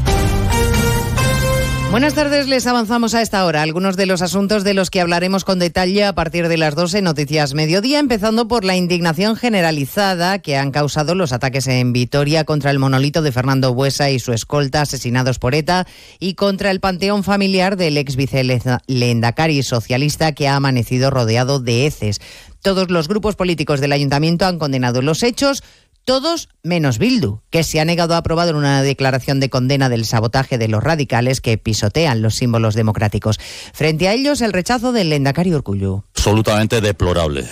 Buenas 1.91 2.13
tardes, 2.13 2.47
les 2.47 2.67
avanzamos 2.67 3.13
a 3.15 3.21
esta 3.21 3.45
hora 3.45 3.61
algunos 3.61 3.97
de 3.97 4.05
los 4.05 4.21
asuntos 4.21 4.63
de 4.63 4.73
los 4.73 4.89
que 4.89 5.01
hablaremos 5.01 5.43
con 5.43 5.59
detalle 5.59 6.05
a 6.05 6.15
partir 6.15 6.47
de 6.47 6.55
las 6.55 6.73
12 6.73 7.01
Noticias 7.01 7.53
Mediodía, 7.53 7.99
empezando 7.99 8.47
por 8.47 8.63
la 8.63 8.77
indignación 8.77 9.35
generalizada 9.35 10.39
que 10.39 10.55
han 10.55 10.71
causado 10.71 11.15
los 11.15 11.33
ataques 11.33 11.67
en 11.67 11.91
Vitoria 11.91 12.45
contra 12.45 12.71
el 12.71 12.79
monolito 12.79 13.21
de 13.21 13.33
Fernando 13.33 13.73
Buesa 13.73 14.09
y 14.09 14.19
su 14.19 14.31
escolta 14.31 14.83
asesinados 14.83 15.37
por 15.37 15.53
ETA 15.53 15.85
y 16.17 16.35
contra 16.35 16.71
el 16.71 16.79
panteón 16.79 17.25
familiar 17.25 17.75
del 17.75 17.97
ex 17.97 18.15
vicelendacari 18.15 19.61
socialista 19.61 20.31
que 20.31 20.47
ha 20.47 20.55
amanecido 20.55 21.09
rodeado 21.09 21.59
de 21.59 21.87
heces. 21.87 22.21
Todos 22.61 22.89
los 22.91 23.07
grupos 23.07 23.35
políticos 23.35 23.81
del 23.81 23.91
ayuntamiento 23.91 24.45
han 24.45 24.59
condenado 24.59 25.01
los 25.01 25.23
hechos, 25.23 25.63
todos 26.03 26.49
menos 26.63 26.97
Bildu, 26.97 27.39
que 27.49 27.63
se 27.63 27.79
ha 27.79 27.85
negado 27.85 28.13
a 28.13 28.17
aprobar 28.17 28.55
una 28.55 28.81
declaración 28.83 29.39
de 29.39 29.49
condena 29.49 29.89
del 29.89 30.05
sabotaje 30.05 30.57
de 30.57 30.67
los 30.67 30.83
radicales 30.83 31.41
que 31.41 31.57
pisotean 31.57 32.21
los 32.21 32.35
símbolos 32.35 32.75
democráticos. 32.75 33.39
Frente 33.73 34.07
a 34.07 34.13
ellos, 34.13 34.41
el 34.41 34.53
rechazo 34.53 34.91
del 34.91 35.09
Lendakari 35.09 35.53
Urkullu. 35.53 36.03
Absolutamente 36.15 36.81
deplorable. 36.81 37.45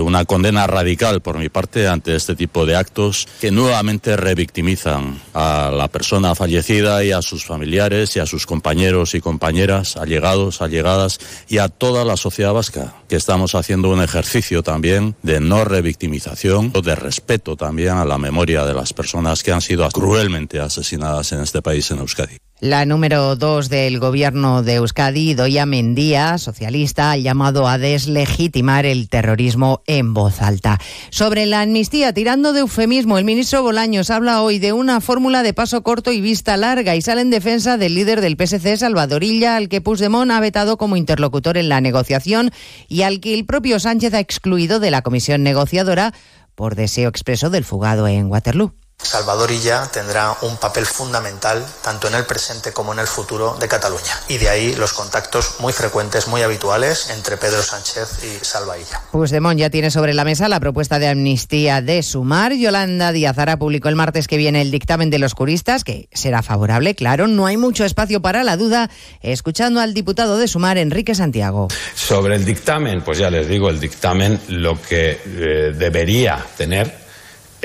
una 0.00 0.24
condena 0.24 0.66
radical 0.66 1.20
por 1.20 1.36
mi 1.38 1.50
parte 1.50 1.86
ante 1.86 2.16
este 2.16 2.34
tipo 2.34 2.64
de 2.64 2.74
actos 2.74 3.28
que 3.40 3.50
nuevamente 3.50 4.16
revictimizan 4.16 5.20
a 5.34 5.70
la 5.70 5.88
persona 5.88 6.34
fallecida 6.34 7.04
y 7.04 7.12
a 7.12 7.20
sus 7.20 7.44
familiares 7.44 8.16
y 8.16 8.20
a 8.20 8.26
sus 8.26 8.46
compañeros 8.46 9.14
y 9.14 9.20
compañeras, 9.20 9.98
allegados, 9.98 10.62
allegadas 10.62 11.18
y 11.48 11.58
a 11.58 11.68
toda 11.68 12.06
la 12.06 12.16
sociedad 12.16 12.54
vasca, 12.54 12.94
que 13.06 13.16
estamos 13.16 13.54
haciendo 13.54 13.90
un 13.90 14.02
ejercicio 14.02 14.62
también 14.62 15.14
de 15.22 15.40
no 15.40 15.64
revictimización, 15.64 16.72
de 16.72 16.94
respeto 16.94 17.56
también 17.56 17.85
a 17.90 18.04
la 18.04 18.18
memoria 18.18 18.64
de 18.64 18.74
las 18.74 18.92
personas 18.92 19.42
que 19.42 19.52
han 19.52 19.60
sido 19.60 19.88
cruelmente 19.90 20.60
asesinadas 20.60 21.32
en 21.32 21.40
este 21.40 21.62
país, 21.62 21.90
en 21.90 21.98
Euskadi. 21.98 22.38
La 22.58 22.86
número 22.86 23.36
dos 23.36 23.68
del 23.68 23.98
gobierno 23.98 24.62
de 24.62 24.76
Euskadi, 24.76 25.34
Doya 25.34 25.66
Mendía, 25.66 26.38
socialista, 26.38 27.10
ha 27.10 27.16
llamado 27.18 27.68
a 27.68 27.76
deslegitimar 27.76 28.86
el 28.86 29.10
terrorismo 29.10 29.82
en 29.86 30.14
voz 30.14 30.40
alta. 30.40 30.80
Sobre 31.10 31.44
la 31.44 31.60
amnistía, 31.60 32.14
tirando 32.14 32.54
de 32.54 32.60
eufemismo, 32.60 33.18
el 33.18 33.26
ministro 33.26 33.62
Bolaños 33.62 34.08
habla 34.08 34.40
hoy 34.40 34.58
de 34.58 34.72
una 34.72 35.02
fórmula 35.02 35.42
de 35.42 35.52
paso 35.52 35.82
corto 35.82 36.12
y 36.12 36.22
vista 36.22 36.56
larga 36.56 36.96
y 36.96 37.02
sale 37.02 37.20
en 37.20 37.30
defensa 37.30 37.76
del 37.76 37.94
líder 37.94 38.22
del 38.22 38.38
PSC, 38.38 38.78
Salvador 38.78 39.22
Illa, 39.22 39.56
al 39.56 39.68
que 39.68 39.82
Puigdemont 39.82 40.30
ha 40.30 40.40
vetado 40.40 40.78
como 40.78 40.96
interlocutor 40.96 41.58
en 41.58 41.68
la 41.68 41.82
negociación 41.82 42.50
y 42.88 43.02
al 43.02 43.20
que 43.20 43.34
el 43.34 43.44
propio 43.44 43.78
Sánchez 43.78 44.14
ha 44.14 44.20
excluido 44.20 44.80
de 44.80 44.90
la 44.90 45.02
comisión 45.02 45.42
negociadora 45.42 46.14
por 46.56 46.74
deseo 46.74 47.08
expreso 47.08 47.50
del 47.50 47.62
fugado 47.64 48.08
en 48.08 48.26
Waterloo. 48.26 48.74
Salvador 49.06 49.50
Illa 49.50 49.88
tendrá 49.92 50.36
un 50.42 50.56
papel 50.56 50.84
fundamental 50.84 51.64
tanto 51.82 52.08
en 52.08 52.14
el 52.14 52.26
presente 52.26 52.72
como 52.72 52.92
en 52.92 52.98
el 52.98 53.06
futuro 53.06 53.56
de 53.60 53.68
Cataluña. 53.68 54.12
Y 54.28 54.38
de 54.38 54.48
ahí 54.48 54.74
los 54.74 54.92
contactos 54.92 55.56
muy 55.60 55.72
frecuentes, 55.72 56.26
muy 56.28 56.42
habituales 56.42 57.10
entre 57.10 57.36
Pedro 57.36 57.62
Sánchez 57.62 58.24
y 58.24 58.44
Salva 58.44 58.76
Illa. 58.76 59.00
Puigdemont 59.12 59.58
ya 59.58 59.70
tiene 59.70 59.90
sobre 59.90 60.12
la 60.12 60.24
mesa 60.24 60.48
la 60.48 60.60
propuesta 60.60 60.98
de 60.98 61.08
amnistía 61.08 61.80
de 61.80 62.02
Sumar. 62.02 62.52
Yolanda 62.54 63.12
Díaz 63.12 63.38
Ara 63.38 63.58
publicó 63.58 63.88
el 63.88 63.96
martes 63.96 64.28
que 64.28 64.36
viene 64.36 64.60
el 64.60 64.70
dictamen 64.70 65.08
de 65.08 65.18
los 65.18 65.34
juristas, 65.34 65.84
que 65.84 66.08
será 66.12 66.42
favorable, 66.42 66.94
claro. 66.94 67.26
No 67.26 67.46
hay 67.46 67.56
mucho 67.56 67.84
espacio 67.84 68.20
para 68.20 68.44
la 68.44 68.56
duda. 68.56 68.90
Escuchando 69.22 69.80
al 69.80 69.94
diputado 69.94 70.36
de 70.36 70.48
Sumar, 70.48 70.78
Enrique 70.78 71.14
Santiago. 71.14 71.68
Sobre 71.94 72.34
el 72.34 72.44
dictamen, 72.44 73.02
pues 73.02 73.18
ya 73.18 73.30
les 73.30 73.48
digo, 73.48 73.70
el 73.70 73.78
dictamen 73.78 74.40
lo 74.48 74.80
que 74.80 75.20
eh, 75.24 75.72
debería 75.76 76.44
tener 76.56 77.05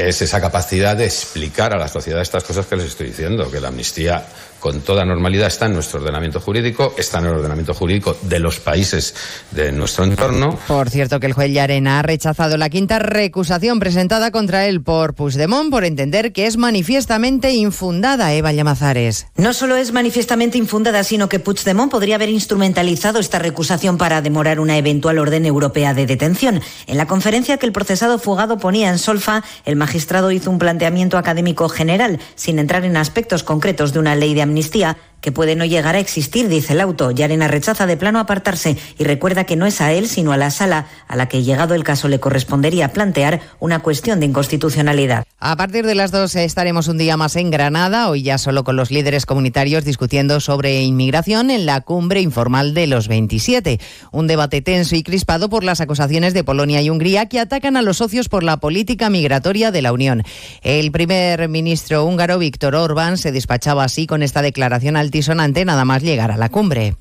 es 0.07 0.21
esa 0.21 0.41
capacidad 0.41 0.95
de 0.95 1.05
explicar 1.05 1.73
a 1.73 1.77
la 1.77 1.87
sociedad 1.87 2.21
estas 2.21 2.43
cosas 2.43 2.65
que 2.65 2.75
les 2.75 2.87
estoy 2.87 3.07
diciendo, 3.07 3.49
que 3.49 3.59
la 3.59 3.69
amnistía 3.69 4.25
con 4.61 4.81
toda 4.81 5.03
normalidad 5.03 5.47
está 5.47 5.65
en 5.65 5.73
nuestro 5.73 5.99
ordenamiento 5.99 6.39
jurídico, 6.39 6.93
está 6.97 7.17
en 7.17 7.25
el 7.25 7.31
ordenamiento 7.33 7.73
jurídico 7.73 8.15
de 8.21 8.39
los 8.39 8.59
países 8.59 9.13
de 9.49 9.71
nuestro 9.71 10.05
entorno. 10.05 10.57
Por 10.67 10.89
cierto, 10.89 11.19
que 11.19 11.25
el 11.25 11.33
juez 11.33 11.51
Llarena 11.51 11.99
ha 11.99 12.03
rechazado 12.03 12.57
la 12.57 12.69
quinta 12.69 12.99
recusación 12.99 13.79
presentada 13.79 14.31
contra 14.31 14.67
él 14.67 14.81
por 14.81 15.15
Puigdemont 15.15 15.71
por 15.71 15.83
entender 15.83 16.31
que 16.31 16.45
es 16.45 16.57
manifiestamente 16.57 17.51
infundada, 17.51 18.33
Eva 18.33 18.53
Llamazares. 18.53 19.25
No 19.35 19.53
solo 19.53 19.75
es 19.75 19.91
manifiestamente 19.91 20.59
infundada, 20.59 21.03
sino 21.03 21.27
que 21.27 21.39
Puigdemont 21.39 21.91
podría 21.91 22.15
haber 22.15 22.29
instrumentalizado 22.29 23.19
esta 23.19 23.39
recusación 23.39 23.97
para 23.97 24.21
demorar 24.21 24.59
una 24.59 24.77
eventual 24.77 25.17
orden 25.17 25.47
europea 25.47 25.95
de 25.95 26.05
detención. 26.05 26.61
En 26.85 26.97
la 26.97 27.07
conferencia 27.07 27.57
que 27.57 27.65
el 27.65 27.71
procesado 27.71 28.19
fugado 28.19 28.59
ponía 28.59 28.89
en 28.89 28.99
solfa, 28.99 29.43
el 29.65 29.75
magistrado 29.75 30.31
hizo 30.31 30.51
un 30.51 30.59
planteamiento 30.59 31.17
académico 31.17 31.67
general, 31.67 32.19
sin 32.35 32.59
entrar 32.59 32.85
en 32.85 32.95
aspectos 32.95 33.43
concretos 33.43 33.91
de 33.91 33.99
una 33.99 34.15
ley 34.15 34.35
de 34.35 34.43
amnistía 34.51 34.97
que 35.21 35.31
puede 35.31 35.55
no 35.55 35.65
llegar 35.65 35.95
a 35.95 35.99
existir, 35.99 36.49
dice 36.49 36.73
el 36.73 36.81
auto. 36.81 37.11
Yarena 37.11 37.47
rechaza 37.47 37.85
de 37.85 37.97
plano 37.97 38.19
apartarse 38.19 38.77
y 38.97 39.03
recuerda 39.03 39.45
que 39.45 39.55
no 39.55 39.65
es 39.65 39.79
a 39.81 39.91
él, 39.91 40.07
sino 40.07 40.31
a 40.31 40.37
la 40.37 40.51
sala 40.51 40.87
a 41.07 41.15
la 41.15 41.27
que, 41.27 41.43
llegado 41.43 41.75
el 41.75 41.83
caso, 41.83 42.07
le 42.07 42.19
correspondería 42.19 42.91
plantear 42.91 43.41
una 43.59 43.79
cuestión 43.79 44.19
de 44.19 44.25
inconstitucionalidad. 44.25 45.23
A 45.39 45.55
partir 45.55 45.85
de 45.85 45.95
las 45.95 46.11
dos 46.11 46.35
estaremos 46.35 46.87
un 46.87 46.97
día 46.97 47.17
más 47.17 47.35
en 47.35 47.51
Granada, 47.51 48.09
hoy 48.09 48.23
ya 48.23 48.37
solo 48.37 48.63
con 48.63 48.75
los 48.75 48.91
líderes 48.91 49.25
comunitarios 49.25 49.85
discutiendo 49.85 50.39
sobre 50.39 50.81
inmigración 50.81 51.49
en 51.49 51.65
la 51.65 51.81
cumbre 51.81 52.21
informal 52.21 52.73
de 52.73 52.87
los 52.87 53.07
27. 53.07 53.79
Un 54.11 54.27
debate 54.27 54.61
tenso 54.61 54.95
y 54.95 55.03
crispado 55.03 55.49
por 55.49 55.63
las 55.63 55.81
acusaciones 55.81 56.33
de 56.33 56.43
Polonia 56.43 56.81
y 56.81 56.89
Hungría 56.89 57.27
que 57.27 57.39
atacan 57.39 57.77
a 57.77 57.81
los 57.81 57.97
socios 57.97 58.29
por 58.29 58.43
la 58.43 58.57
política 58.57 59.09
migratoria 59.09 59.71
de 59.71 59.81
la 59.81 59.93
Unión. 59.93 60.23
El 60.61 60.91
primer 60.91 61.47
ministro 61.49 62.05
húngaro, 62.05 62.39
Víctor 62.39 62.75
Orbán, 62.75 63.17
se 63.17 63.31
despachaba 63.31 63.83
así 63.83 64.07
con 64.07 64.23
esta 64.23 64.41
declaración 64.41 64.95
al 64.95 65.10
altisonante 65.11 65.65
nada 65.65 65.83
más 65.83 66.01
llegar 66.01 66.31
a 66.31 66.37
la 66.37 66.47
cumbre. 66.47 66.95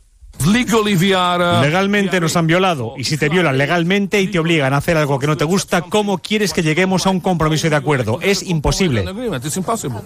Legalmente 1.62 2.18
nos 2.18 2.34
han 2.34 2.46
violado 2.46 2.94
y 2.96 3.04
si 3.04 3.18
te 3.18 3.28
violan 3.28 3.58
legalmente 3.58 4.22
y 4.22 4.28
te 4.28 4.38
obligan 4.38 4.72
a 4.72 4.78
hacer 4.78 4.96
algo 4.96 5.18
que 5.18 5.26
no 5.26 5.36
te 5.36 5.44
gusta, 5.44 5.82
¿cómo 5.82 6.16
quieres 6.18 6.54
que 6.54 6.62
lleguemos 6.62 7.06
a 7.06 7.10
un 7.10 7.20
compromiso 7.20 7.68
de 7.68 7.76
acuerdo? 7.76 8.18
Es 8.22 8.42
imposible. 8.42 9.04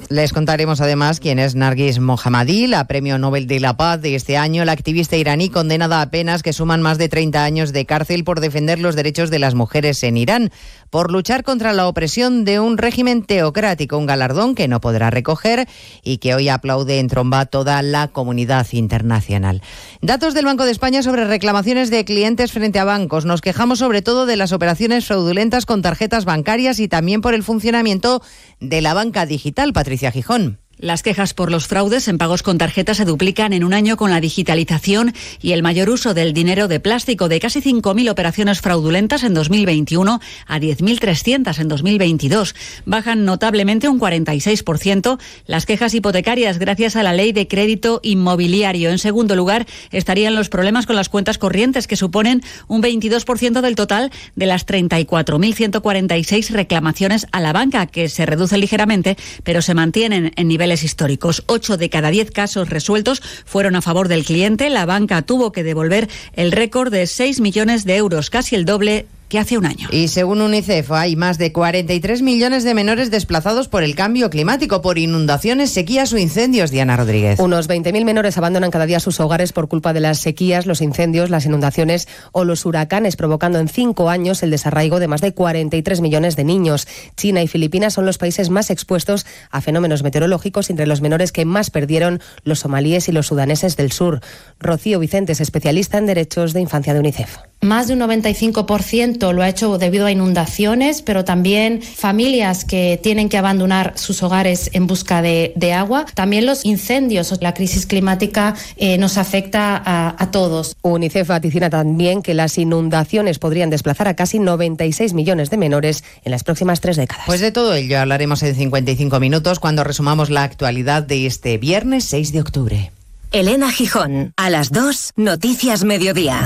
Les 0.08 0.32
contaremos 0.32 0.80
además 0.80 1.20
quién 1.20 1.38
es 1.38 1.54
Nargis 1.54 2.00
Mohammadi, 2.00 2.66
la 2.66 2.84
Premio 2.88 3.16
Nobel 3.16 3.46
de 3.46 3.60
la 3.60 3.76
Paz 3.76 4.02
de 4.02 4.16
este 4.16 4.36
año, 4.36 4.64
la 4.64 4.72
activista 4.72 5.16
iraní 5.16 5.50
condenada 5.50 6.02
a 6.02 6.10
penas 6.10 6.42
que 6.42 6.52
suman 6.52 6.82
más 6.82 6.98
de 6.98 7.08
30 7.08 7.44
años 7.44 7.72
de 7.72 7.86
cárcel 7.86 8.24
por 8.24 8.40
defender 8.40 8.80
los 8.80 8.96
derechos 8.96 9.30
de 9.30 9.38
las 9.38 9.54
mujeres 9.54 10.02
en 10.02 10.16
Irán, 10.16 10.50
por 10.94 11.10
luchar 11.10 11.42
contra 11.42 11.72
la 11.72 11.88
opresión 11.88 12.44
de 12.44 12.60
un 12.60 12.78
régimen 12.78 13.24
teocrático, 13.24 13.98
un 13.98 14.06
galardón 14.06 14.54
que 14.54 14.68
no 14.68 14.80
podrá 14.80 15.10
recoger 15.10 15.66
y 16.04 16.18
que 16.18 16.36
hoy 16.36 16.48
aplaude 16.48 17.00
en 17.00 17.08
tromba 17.08 17.46
toda 17.46 17.82
la 17.82 18.06
comunidad 18.06 18.64
internacional. 18.70 19.60
Datos 20.02 20.34
del 20.34 20.44
Banco 20.44 20.64
de 20.64 20.70
España 20.70 21.02
sobre 21.02 21.24
reclamaciones 21.24 21.90
de 21.90 22.04
clientes 22.04 22.52
frente 22.52 22.78
a 22.78 22.84
bancos. 22.84 23.24
Nos 23.24 23.40
quejamos 23.40 23.80
sobre 23.80 24.02
todo 24.02 24.24
de 24.24 24.36
las 24.36 24.52
operaciones 24.52 25.04
fraudulentas 25.04 25.66
con 25.66 25.82
tarjetas 25.82 26.26
bancarias 26.26 26.78
y 26.78 26.86
también 26.86 27.22
por 27.22 27.34
el 27.34 27.42
funcionamiento 27.42 28.22
de 28.60 28.80
la 28.80 28.94
banca 28.94 29.26
digital. 29.26 29.72
Patricia 29.72 30.12
Gijón. 30.12 30.63
Las 30.78 31.02
quejas 31.02 31.34
por 31.34 31.52
los 31.52 31.68
fraudes 31.68 32.08
en 32.08 32.18
pagos 32.18 32.42
con 32.42 32.58
tarjeta 32.58 32.94
se 32.94 33.04
duplican 33.04 33.52
en 33.52 33.62
un 33.62 33.74
año 33.74 33.96
con 33.96 34.10
la 34.10 34.20
digitalización 34.20 35.14
y 35.40 35.52
el 35.52 35.62
mayor 35.62 35.88
uso 35.88 36.14
del 36.14 36.32
dinero 36.32 36.66
de 36.66 36.80
plástico 36.80 37.28
de 37.28 37.38
casi 37.38 37.60
5.000 37.60 38.10
operaciones 38.10 38.60
fraudulentas 38.60 39.22
en 39.22 39.34
2021 39.34 40.20
a 40.46 40.58
10.300 40.58 41.58
en 41.60 41.68
2022. 41.68 42.54
Bajan 42.86 43.24
notablemente 43.24 43.88
un 43.88 44.00
46% 44.00 45.18
las 45.46 45.64
quejas 45.64 45.94
hipotecarias 45.94 46.58
gracias 46.58 46.96
a 46.96 47.04
la 47.04 47.12
ley 47.12 47.32
de 47.32 47.46
crédito 47.46 48.00
inmobiliario. 48.02 48.90
En 48.90 48.98
segundo 48.98 49.36
lugar, 49.36 49.66
estarían 49.92 50.34
los 50.34 50.48
problemas 50.48 50.86
con 50.86 50.96
las 50.96 51.08
cuentas 51.08 51.38
corrientes 51.38 51.86
que 51.86 51.96
suponen 51.96 52.42
un 52.66 52.82
22% 52.82 53.60
del 53.60 53.76
total 53.76 54.10
de 54.34 54.46
las 54.46 54.66
34.146 54.66 56.50
reclamaciones 56.50 57.26
a 57.30 57.40
la 57.40 57.52
banca, 57.52 57.86
que 57.86 58.08
se 58.08 58.26
reduce 58.26 58.58
ligeramente, 58.58 59.16
pero 59.44 59.62
se 59.62 59.74
mantienen 59.74 60.32
en 60.36 60.48
nivel 60.48 60.63
históricos. 60.72 61.44
Ocho 61.46 61.76
de 61.76 61.90
cada 61.90 62.10
diez 62.10 62.30
casos 62.30 62.70
resueltos 62.70 63.22
fueron 63.44 63.76
a 63.76 63.82
favor 63.82 64.08
del 64.08 64.24
cliente. 64.24 64.70
La 64.70 64.86
banca 64.86 65.22
tuvo 65.22 65.52
que 65.52 65.62
devolver 65.62 66.08
el 66.32 66.52
récord 66.52 66.90
de 66.90 67.06
6 67.06 67.40
millones 67.40 67.84
de 67.84 67.96
euros, 67.96 68.30
casi 68.30 68.54
el 68.54 68.64
doble 68.64 69.06
hace 69.38 69.58
un 69.58 69.66
año. 69.66 69.88
Y 69.90 70.08
según 70.08 70.40
UNICEF, 70.40 70.90
hay 70.92 71.16
más 71.16 71.38
de 71.38 71.52
43 71.52 72.22
millones 72.22 72.64
de 72.64 72.74
menores 72.74 73.10
desplazados 73.10 73.68
por 73.68 73.82
el 73.82 73.94
cambio 73.94 74.30
climático, 74.30 74.82
por 74.82 74.98
inundaciones, 74.98 75.70
sequías 75.70 76.12
o 76.12 76.18
incendios. 76.18 76.70
Diana 76.70 76.96
Rodríguez. 76.96 77.38
Unos 77.38 77.68
20.000 77.68 78.04
menores 78.04 78.38
abandonan 78.38 78.70
cada 78.70 78.86
día 78.86 79.00
sus 79.00 79.20
hogares 79.20 79.52
por 79.52 79.68
culpa 79.68 79.92
de 79.92 80.00
las 80.00 80.18
sequías, 80.18 80.66
los 80.66 80.80
incendios, 80.80 81.30
las 81.30 81.46
inundaciones 81.46 82.08
o 82.32 82.44
los 82.44 82.64
huracanes, 82.66 83.16
provocando 83.16 83.58
en 83.58 83.68
cinco 83.68 84.10
años 84.10 84.42
el 84.42 84.50
desarraigo 84.50 85.00
de 85.00 85.08
más 85.08 85.20
de 85.20 85.32
43 85.32 86.00
millones 86.00 86.36
de 86.36 86.44
niños. 86.44 86.86
China 87.16 87.42
y 87.42 87.48
Filipinas 87.48 87.94
son 87.94 88.06
los 88.06 88.18
países 88.18 88.50
más 88.50 88.70
expuestos 88.70 89.26
a 89.50 89.60
fenómenos 89.60 90.02
meteorológicos, 90.02 90.70
entre 90.70 90.86
los 90.86 91.00
menores 91.00 91.32
que 91.32 91.44
más 91.44 91.70
perdieron 91.70 92.20
los 92.42 92.60
somalíes 92.60 93.08
y 93.08 93.12
los 93.12 93.26
sudaneses 93.26 93.76
del 93.76 93.92
sur. 93.92 94.20
Rocío 94.60 94.98
Vicentes, 94.98 95.40
especialista 95.40 95.98
en 95.98 96.06
derechos 96.06 96.52
de 96.52 96.60
infancia 96.60 96.94
de 96.94 97.00
UNICEF. 97.00 97.36
Más 97.64 97.88
de 97.88 97.94
un 97.94 98.00
95% 98.00 99.32
lo 99.32 99.42
ha 99.42 99.48
hecho 99.48 99.78
debido 99.78 100.04
a 100.04 100.12
inundaciones, 100.12 101.00
pero 101.00 101.24
también 101.24 101.80
familias 101.80 102.66
que 102.66 103.00
tienen 103.02 103.30
que 103.30 103.38
abandonar 103.38 103.94
sus 103.96 104.22
hogares 104.22 104.68
en 104.74 104.86
busca 104.86 105.22
de, 105.22 105.54
agua. 105.74 106.04
También 106.12 106.44
los 106.44 106.66
incendios, 106.66 107.34
la 107.40 107.54
crisis 107.54 107.86
climática 107.86 108.54
eh, 108.76 108.98
nos 108.98 109.16
afecta 109.16 109.82
a, 109.82 110.14
a, 110.22 110.30
todos. 110.30 110.76
UNICEF 110.82 111.26
vaticina 111.26 111.70
también 111.70 112.22
que 112.22 112.34
las 112.34 112.58
inundaciones 112.58 113.38
podrían 113.38 113.70
desplazar 113.70 114.08
a 114.08 114.14
casi 114.14 114.38
96 114.38 115.14
millones 115.14 115.48
de 115.48 115.56
menores 115.56 116.04
en 116.22 116.32
las 116.32 116.44
próximas 116.44 116.82
tres 116.82 116.96
décadas. 116.96 117.24
Pues 117.24 117.40
de 117.40 117.50
todo 117.50 117.74
ello 117.74 117.98
hablaremos 117.98 118.42
en 118.42 118.54
55 118.54 119.18
minutos 119.20 119.58
cuando 119.58 119.84
resumamos 119.84 120.28
la 120.28 120.42
actualidad 120.42 121.02
de 121.02 121.26
este 121.26 121.56
viernes 121.56 122.04
6 122.04 122.32
de 122.32 122.40
octubre. 122.40 122.92
Elena 123.32 123.72
Gijón, 123.72 124.34
a 124.36 124.50
las 124.50 124.70
2, 124.70 125.14
Noticias 125.16 125.82
Mediodía. 125.82 126.44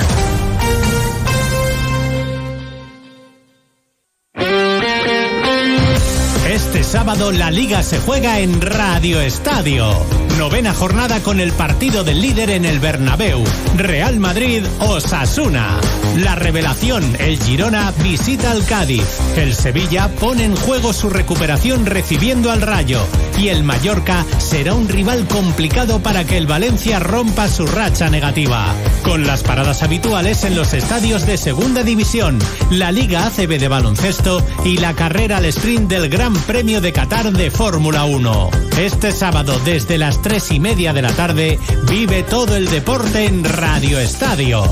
Sábado 6.88 7.32
la 7.32 7.50
liga 7.50 7.82
se 7.82 7.98
juega 7.98 8.40
en 8.40 8.62
Radio 8.62 9.20
Estadio. 9.20 10.27
Novena 10.38 10.72
jornada 10.72 11.20
con 11.20 11.40
el 11.40 11.52
partido 11.52 12.04
del 12.04 12.22
líder 12.22 12.50
en 12.50 12.64
el 12.64 12.78
Bernabéu. 12.78 13.42
Real 13.76 14.20
Madrid 14.20 14.64
Osasuna. 14.78 15.80
La 16.18 16.36
revelación, 16.36 17.16
el 17.18 17.42
Girona 17.42 17.92
visita 18.04 18.52
al 18.52 18.64
Cádiz. 18.64 19.04
El 19.36 19.54
Sevilla 19.54 20.08
pone 20.20 20.44
en 20.44 20.54
juego 20.54 20.92
su 20.92 21.10
recuperación 21.10 21.86
recibiendo 21.86 22.52
al 22.52 22.62
Rayo. 22.62 23.00
Y 23.36 23.48
el 23.48 23.64
Mallorca 23.64 24.24
será 24.38 24.74
un 24.74 24.88
rival 24.88 25.26
complicado 25.26 26.00
para 26.00 26.24
que 26.24 26.38
el 26.38 26.46
Valencia 26.46 27.00
rompa 27.00 27.48
su 27.48 27.66
racha 27.66 28.08
negativa. 28.08 28.74
Con 29.02 29.26
las 29.26 29.42
paradas 29.42 29.82
habituales 29.82 30.44
en 30.44 30.54
los 30.54 30.72
estadios 30.72 31.26
de 31.26 31.36
Segunda 31.36 31.82
División, 31.82 32.38
la 32.70 32.92
Liga 32.92 33.26
ACB 33.26 33.58
de 33.58 33.68
baloncesto 33.68 34.44
y 34.64 34.78
la 34.78 34.94
carrera 34.94 35.38
al 35.38 35.46
sprint 35.46 35.90
del 35.90 36.08
Gran 36.08 36.34
Premio 36.34 36.80
de 36.80 36.92
Qatar 36.92 37.32
de 37.32 37.50
Fórmula 37.50 38.04
1. 38.04 38.50
Este 38.78 39.12
sábado 39.12 39.60
desde 39.64 39.98
las 39.98 40.20
tres 40.28 40.52
y 40.52 40.60
media 40.60 40.92
de 40.92 41.00
la 41.00 41.10
tarde 41.12 41.58
vive 41.88 42.22
todo 42.22 42.54
el 42.54 42.68
deporte 42.68 43.24
en 43.24 43.42
Radio 43.44 43.98
Estadio. 43.98 44.62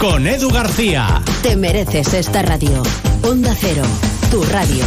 Con 0.00 0.26
Edu 0.26 0.50
García. 0.50 1.22
Te 1.40 1.54
mereces 1.54 2.12
esta 2.14 2.42
radio. 2.42 2.82
Onda 3.22 3.54
Cero, 3.56 3.84
tu 4.32 4.42
radio. 4.42 4.84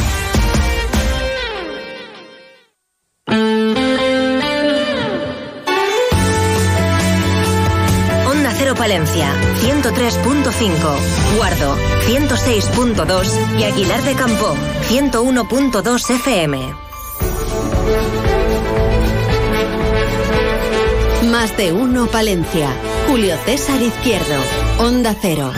Onda 8.29 8.53
Cero 8.57 8.75
Palencia, 8.75 9.31
103.5. 9.61 11.37
Guardo, 11.37 11.77
106.2. 12.05 13.59
Y 13.59 13.63
Aguilar 13.63 14.01
de 14.03 14.13
Campo, 14.15 14.57
101.2 14.89 16.09
FM. 16.15 16.87
Más 21.37 21.55
de 21.55 21.71
uno 21.71 22.07
Palencia. 22.07 22.67
Julio 23.07 23.35
César 23.45 23.79
Izquierdo. 23.79 24.33
Onda 24.79 25.15
Cero. 25.21 25.51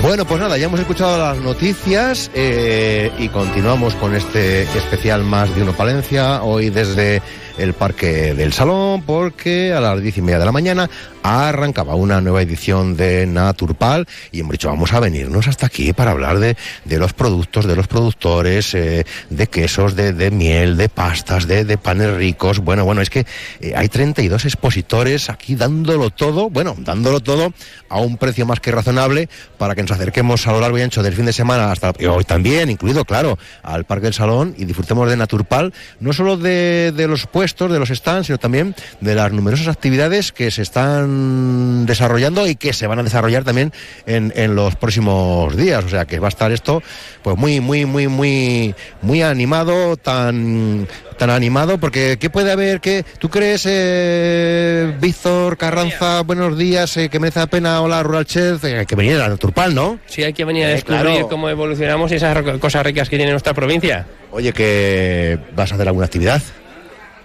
Bueno, 0.00 0.24
pues 0.24 0.40
nada, 0.40 0.56
ya 0.56 0.66
hemos 0.66 0.78
escuchado 0.78 1.18
las 1.18 1.38
noticias 1.38 2.30
eh, 2.32 3.10
y 3.18 3.28
continuamos 3.28 3.96
con 3.96 4.14
este 4.14 4.62
especial 4.62 5.24
más 5.24 5.52
de 5.56 5.62
uno 5.62 5.72
Palencia, 5.72 6.44
hoy 6.44 6.70
desde 6.70 7.22
el 7.60 7.74
Parque 7.74 8.34
del 8.34 8.52
Salón, 8.52 9.02
porque 9.02 9.72
a 9.72 9.80
las 9.80 10.00
diez 10.00 10.16
y 10.18 10.22
media 10.22 10.38
de 10.38 10.44
la 10.44 10.52
mañana 10.52 10.88
arrancaba 11.22 11.94
una 11.94 12.20
nueva 12.20 12.42
edición 12.42 12.96
de 12.96 13.26
Naturpal 13.26 14.06
y 14.32 14.40
hemos 14.40 14.52
dicho 14.52 14.68
vamos 14.68 14.92
a 14.92 15.00
venirnos 15.00 15.48
hasta 15.48 15.66
aquí 15.66 15.92
para 15.92 16.12
hablar 16.12 16.38
de, 16.38 16.56
de 16.84 16.98
los 16.98 17.12
productos, 17.12 17.66
de 17.66 17.76
los 17.76 17.86
productores, 17.88 18.74
eh, 18.74 19.04
de 19.28 19.46
quesos, 19.46 19.96
de, 19.96 20.12
de, 20.12 20.30
miel, 20.30 20.76
de 20.76 20.88
pastas, 20.88 21.46
de, 21.46 21.64
de, 21.64 21.76
panes 21.78 22.14
ricos. 22.14 22.60
Bueno, 22.60 22.84
bueno, 22.84 23.02
es 23.02 23.10
que 23.10 23.26
eh, 23.60 23.74
hay 23.76 23.88
32 23.88 24.44
expositores 24.44 25.28
aquí 25.28 25.54
dándolo 25.54 26.10
todo, 26.10 26.48
bueno, 26.48 26.74
dándolo 26.78 27.20
todo 27.20 27.52
a 27.88 28.00
un 28.00 28.16
precio 28.16 28.46
más 28.46 28.60
que 28.60 28.70
razonable 28.70 29.28
para 29.58 29.74
que 29.74 29.82
nos 29.82 29.90
acerquemos 29.90 30.46
a 30.46 30.52
lo 30.52 30.60
largo 30.60 30.78
y 30.78 30.82
ancho 30.82 31.02
del 31.02 31.14
fin 31.14 31.26
de 31.26 31.32
semana 31.32 31.70
hasta 31.70 31.92
hoy 32.08 32.24
también, 32.24 32.70
incluido, 32.70 33.04
claro, 33.04 33.38
al 33.62 33.84
Parque 33.84 34.04
del 34.04 34.14
Salón 34.14 34.54
y 34.56 34.64
disfrutemos 34.64 35.08
de 35.08 35.16
Naturpal, 35.16 35.72
no 35.98 36.12
solo 36.12 36.36
de, 36.36 36.92
de 36.94 37.08
los 37.08 37.26
puestos, 37.26 37.49
de 37.54 37.78
los 37.78 37.88
stands, 37.88 38.26
sino 38.26 38.38
también 38.38 38.74
de 39.00 39.14
las 39.14 39.32
numerosas 39.32 39.68
actividades 39.68 40.32
que 40.32 40.50
se 40.50 40.62
están 40.62 41.86
desarrollando 41.86 42.46
y 42.46 42.56
que 42.56 42.72
se 42.72 42.86
van 42.86 42.98
a 42.98 43.02
desarrollar 43.02 43.44
también 43.44 43.72
en, 44.06 44.32
en, 44.36 44.54
los 44.54 44.76
próximos 44.76 45.56
días. 45.56 45.84
O 45.84 45.88
sea 45.88 46.06
que 46.06 46.18
va 46.18 46.28
a 46.28 46.30
estar 46.30 46.52
esto 46.52 46.82
pues 47.22 47.36
muy, 47.36 47.60
muy, 47.60 47.84
muy, 47.84 48.08
muy, 48.08 48.74
muy 49.02 49.22
animado, 49.22 49.96
tan 49.96 50.86
tan 51.20 51.28
animado, 51.28 51.76
porque 51.76 52.16
¿qué 52.18 52.30
puede 52.30 52.50
haber? 52.50 52.80
que 52.80 53.04
¿Tú 53.18 53.28
crees, 53.28 53.66
eh, 53.68 54.96
Víctor 55.02 55.58
Carranza, 55.58 56.22
buenos 56.22 56.56
días, 56.56 56.96
eh, 56.96 57.10
que 57.10 57.20
merece 57.20 57.40
la 57.40 57.46
pena, 57.46 57.82
hola, 57.82 58.02
Rural 58.02 58.24
Chef, 58.24 58.64
eh, 58.64 58.86
que 58.88 58.96
venir 58.96 59.20
a 59.20 59.36
Turpal, 59.36 59.74
¿no? 59.74 59.98
Sí, 60.06 60.22
hay 60.22 60.32
que 60.32 60.46
venir 60.46 60.64
a 60.64 60.68
descubrir 60.68 61.02
claro. 61.02 61.28
cómo 61.28 61.50
evolucionamos 61.50 62.10
y 62.10 62.14
esas 62.14 62.42
cosas 62.58 62.86
ricas 62.86 63.10
que 63.10 63.18
tiene 63.18 63.32
nuestra 63.32 63.52
provincia. 63.52 64.06
Oye, 64.30 64.54
que 64.54 65.38
vas 65.54 65.70
a 65.72 65.74
hacer 65.74 65.86
alguna 65.88 66.06
actividad. 66.06 66.40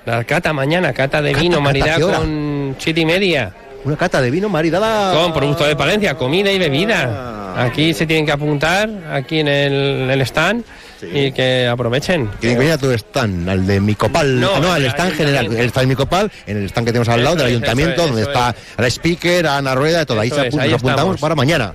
La 0.05 0.23
cata 0.23 0.53
mañana, 0.53 0.93
cata 0.93 1.21
de 1.21 1.33
vino, 1.33 1.59
maridad 1.61 1.99
con 1.99 2.75
siete 2.77 3.01
y 3.01 3.05
media. 3.05 3.53
Una 3.83 3.97
cata 3.97 4.21
de 4.21 4.31
vino 4.31 4.49
maridada. 4.49 5.13
Con 5.13 5.33
productos 5.33 5.67
de 5.67 5.75
Palencia, 5.75 6.15
comida 6.15 6.51
y 6.51 6.59
bebida. 6.59 7.55
Aquí 7.57 7.93
se 7.93 8.05
tienen 8.05 8.25
que 8.25 8.31
apuntar, 8.31 8.89
aquí 9.11 9.39
en 9.39 9.47
el, 9.47 9.73
en 9.73 10.11
el 10.11 10.21
stand. 10.21 10.63
Sí. 10.99 11.07
Y 11.07 11.31
que 11.31 11.67
aprovechen. 11.67 12.29
Tienen 12.39 12.57
que 12.57 12.59
venir 12.59 12.73
a 12.73 12.77
tu 12.77 12.89
stand, 12.91 13.49
al 13.49 13.67
de 13.67 13.81
Micopal. 13.81 14.39
No, 14.39 14.59
no 14.59 14.71
al 14.71 14.85
stand 14.85 15.13
general. 15.13 15.45
El 15.47 15.67
stand 15.67 15.83
de 15.83 15.87
Micopal, 15.87 16.31
en 16.47 16.57
el 16.57 16.65
stand 16.65 16.87
que 16.87 16.93
tenemos 16.93 17.09
al 17.09 17.23
lado 17.23 17.35
del 17.35 17.47
ayuntamiento, 17.47 18.01
es, 18.03 18.07
donde 18.07 18.21
está 18.23 18.51
es. 18.51 18.55
la 18.77 18.87
speaker, 18.87 19.47
Ana 19.47 19.75
Rueda, 19.75 20.03
y 20.03 20.05
todo. 20.05 20.19
Ahí, 20.19 20.29
se 20.29 20.41
ahí 20.41 20.49
nos 20.51 20.73
apuntamos 20.73 21.19
para 21.19 21.35
mañana. 21.35 21.73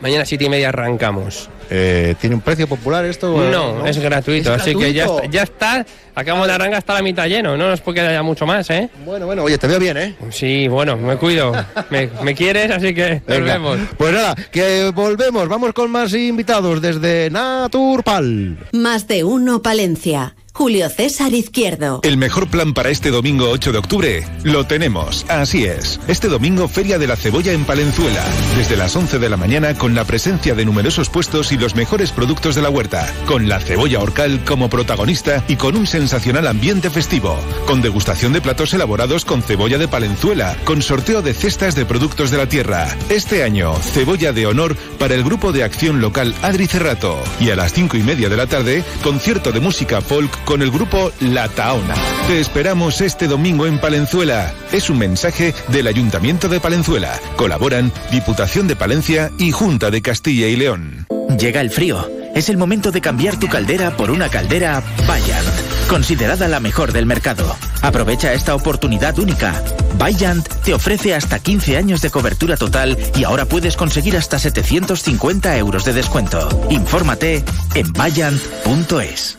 Mañana 0.00 0.24
siete 0.24 0.44
y 0.44 0.48
media 0.48 0.68
arrancamos. 0.68 1.50
Eh, 1.70 2.14
¿Tiene 2.20 2.36
un 2.36 2.40
precio 2.40 2.66
popular 2.66 3.04
esto? 3.04 3.36
No, 3.50 3.78
no? 3.78 3.86
es 3.86 3.98
gratuito, 3.98 4.54
¿Es 4.54 4.60
así 4.62 4.70
gratuito? 4.70 4.86
que 4.86 4.92
ya 4.92 5.04
está, 5.04 5.26
ya 5.26 5.42
está. 5.42 5.86
Acabamos 6.14 6.46
de 6.46 6.54
arrancar 6.54 6.78
hasta 6.78 6.94
la 6.94 7.02
mitad 7.02 7.26
lleno, 7.26 7.56
no 7.56 7.68
nos 7.68 7.80
puede 7.80 8.00
haya 8.00 8.22
mucho 8.22 8.46
más, 8.46 8.70
¿eh? 8.70 8.88
Bueno, 9.04 9.26
bueno, 9.26 9.42
oye, 9.44 9.58
te 9.58 9.66
veo 9.66 9.78
bien, 9.78 9.96
¿eh? 9.96 10.16
Sí, 10.30 10.66
bueno, 10.66 10.96
me 10.96 11.16
cuido. 11.16 11.52
me, 11.90 12.10
me, 12.22 12.34
quieres, 12.34 12.70
así 12.70 12.94
que 12.94 13.22
nos 13.26 13.42
vemos. 13.42 13.78
Pues 13.96 14.12
nada, 14.14 14.34
que 14.50 14.90
volvemos, 14.94 15.48
vamos 15.48 15.72
con 15.72 15.90
más 15.90 16.14
invitados 16.14 16.80
desde 16.80 17.28
Naturpal. 17.30 18.58
Más 18.72 19.06
de 19.06 19.24
uno, 19.24 19.62
Palencia. 19.62 20.34
Julio 20.58 20.88
César 20.90 21.34
Izquierdo. 21.34 22.00
El 22.02 22.16
mejor 22.16 22.48
plan 22.48 22.74
para 22.74 22.90
este 22.90 23.12
domingo 23.12 23.48
8 23.48 23.70
de 23.70 23.78
octubre 23.78 24.26
lo 24.42 24.66
tenemos, 24.66 25.24
así 25.28 25.64
es. 25.64 26.00
Este 26.08 26.26
domingo 26.26 26.66
Feria 26.66 26.98
de 26.98 27.06
la 27.06 27.14
Cebolla 27.14 27.52
en 27.52 27.64
Palenzuela, 27.64 28.24
desde 28.56 28.76
las 28.76 28.96
11 28.96 29.20
de 29.20 29.28
la 29.28 29.36
mañana 29.36 29.74
con 29.74 29.94
la 29.94 30.04
presencia 30.04 30.56
de 30.56 30.64
numerosos 30.64 31.10
puestos 31.10 31.52
y 31.52 31.58
los 31.58 31.76
mejores 31.76 32.10
productos 32.10 32.56
de 32.56 32.62
la 32.62 32.70
huerta, 32.70 33.08
con 33.26 33.48
la 33.48 33.60
cebolla 33.60 34.00
orcal 34.00 34.44
como 34.44 34.68
protagonista 34.68 35.44
y 35.46 35.54
con 35.54 35.76
un 35.76 35.86
sensacional 35.86 36.48
ambiente 36.48 36.90
festivo, 36.90 37.38
con 37.64 37.80
degustación 37.80 38.32
de 38.32 38.40
platos 38.40 38.74
elaborados 38.74 39.24
con 39.24 39.42
cebolla 39.42 39.78
de 39.78 39.86
Palenzuela, 39.86 40.56
con 40.64 40.82
sorteo 40.82 41.22
de 41.22 41.34
cestas 41.34 41.76
de 41.76 41.86
productos 41.86 42.32
de 42.32 42.38
la 42.38 42.48
tierra. 42.48 42.96
Este 43.10 43.44
año, 43.44 43.76
cebolla 43.76 44.32
de 44.32 44.46
honor 44.48 44.76
para 44.98 45.14
el 45.14 45.22
grupo 45.22 45.52
de 45.52 45.62
acción 45.62 46.00
local 46.00 46.34
Adri 46.42 46.66
Cerrato 46.66 47.16
y 47.38 47.50
a 47.50 47.54
las 47.54 47.72
5 47.74 47.96
y 47.96 48.02
media 48.02 48.28
de 48.28 48.36
la 48.36 48.48
tarde, 48.48 48.82
concierto 49.04 49.52
de 49.52 49.60
música 49.60 50.00
folk 50.00 50.47
con 50.48 50.62
el 50.62 50.70
grupo 50.70 51.12
La 51.20 51.46
Taona. 51.46 51.94
Te 52.26 52.40
esperamos 52.40 53.02
este 53.02 53.26
domingo 53.26 53.66
en 53.66 53.78
Palenzuela. 53.78 54.54
Es 54.72 54.88
un 54.88 54.96
mensaje 54.96 55.54
del 55.68 55.86
Ayuntamiento 55.86 56.48
de 56.48 56.58
Palenzuela. 56.58 57.20
Colaboran 57.36 57.92
Diputación 58.10 58.66
de 58.66 58.74
Palencia 58.74 59.30
y 59.36 59.52
Junta 59.52 59.90
de 59.90 60.00
Castilla 60.00 60.46
y 60.46 60.56
León. 60.56 61.06
Llega 61.38 61.60
el 61.60 61.68
frío. 61.68 62.10
Es 62.34 62.48
el 62.48 62.56
momento 62.56 62.90
de 62.90 63.02
cambiar 63.02 63.38
tu 63.38 63.46
caldera 63.46 63.94
por 63.94 64.10
una 64.10 64.30
caldera 64.30 64.82
Bayant, 65.06 65.46
considerada 65.86 66.48
la 66.48 66.60
mejor 66.60 66.92
del 66.92 67.04
mercado. 67.04 67.54
Aprovecha 67.82 68.32
esta 68.32 68.54
oportunidad 68.54 69.18
única. 69.18 69.62
Bayant 69.98 70.48
te 70.64 70.72
ofrece 70.72 71.14
hasta 71.14 71.40
15 71.40 71.76
años 71.76 72.00
de 72.00 72.08
cobertura 72.08 72.56
total 72.56 72.96
y 73.14 73.24
ahora 73.24 73.44
puedes 73.44 73.76
conseguir 73.76 74.16
hasta 74.16 74.38
750 74.38 75.58
euros 75.58 75.84
de 75.84 75.92
descuento. 75.92 76.48
Infórmate 76.70 77.44
en 77.74 77.92
bayant.es. 77.92 79.38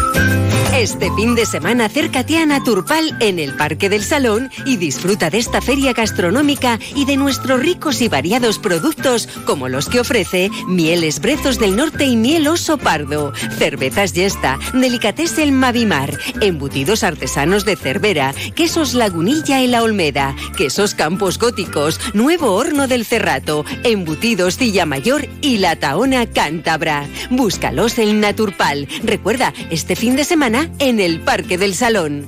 Este 0.73 1.11
fin 1.11 1.35
de 1.35 1.45
semana 1.45 1.85
acércate 1.85 2.37
a 2.37 2.45
Naturpal 2.45 3.17
en 3.19 3.39
el 3.39 3.53
Parque 3.55 3.89
del 3.89 4.03
Salón 4.03 4.49
y 4.65 4.77
disfruta 4.77 5.29
de 5.29 5.37
esta 5.37 5.61
feria 5.61 5.91
gastronómica 5.91 6.79
y 6.95 7.03
de 7.03 7.17
nuestros 7.17 7.59
ricos 7.59 8.01
y 8.01 8.07
variados 8.07 8.57
productos 8.57 9.27
como 9.45 9.67
los 9.67 9.89
que 9.89 9.99
ofrece 9.99 10.49
Mieles 10.67 11.19
Brezos 11.19 11.59
del 11.59 11.75
Norte 11.75 12.05
y 12.05 12.15
Miel 12.15 12.47
Oso 12.47 12.77
Pardo, 12.77 13.33
Cervezas 13.57 14.13
Yesta, 14.13 14.57
Delicatessen 14.73 15.53
Mavimar, 15.53 16.17
Embutidos 16.39 17.03
Artesanos 17.03 17.65
de 17.65 17.75
Cervera, 17.75 18.33
Quesos 18.55 18.93
Lagunilla 18.93 19.61
y 19.61 19.67
La 19.67 19.83
Olmeda, 19.83 20.35
Quesos 20.55 20.95
Campos 20.95 21.37
Góticos, 21.37 21.99
Nuevo 22.13 22.53
Horno 22.53 22.87
del 22.87 23.05
Cerrato, 23.05 23.65
Embutidos 23.83 24.57
Cilla 24.57 24.85
Mayor 24.85 25.27
y 25.41 25.57
La 25.57 25.75
Taona 25.75 26.25
Cántabra. 26.27 27.07
Búscalos 27.29 27.99
en 27.99 28.21
Naturpal. 28.21 28.87
Recuerda, 29.03 29.53
este 29.69 29.97
fin 29.97 30.15
de 30.15 30.23
semana 30.23 30.61
en 30.79 30.99
el 30.99 31.21
Parque 31.21 31.57
del 31.57 31.75
Salón. 31.75 32.27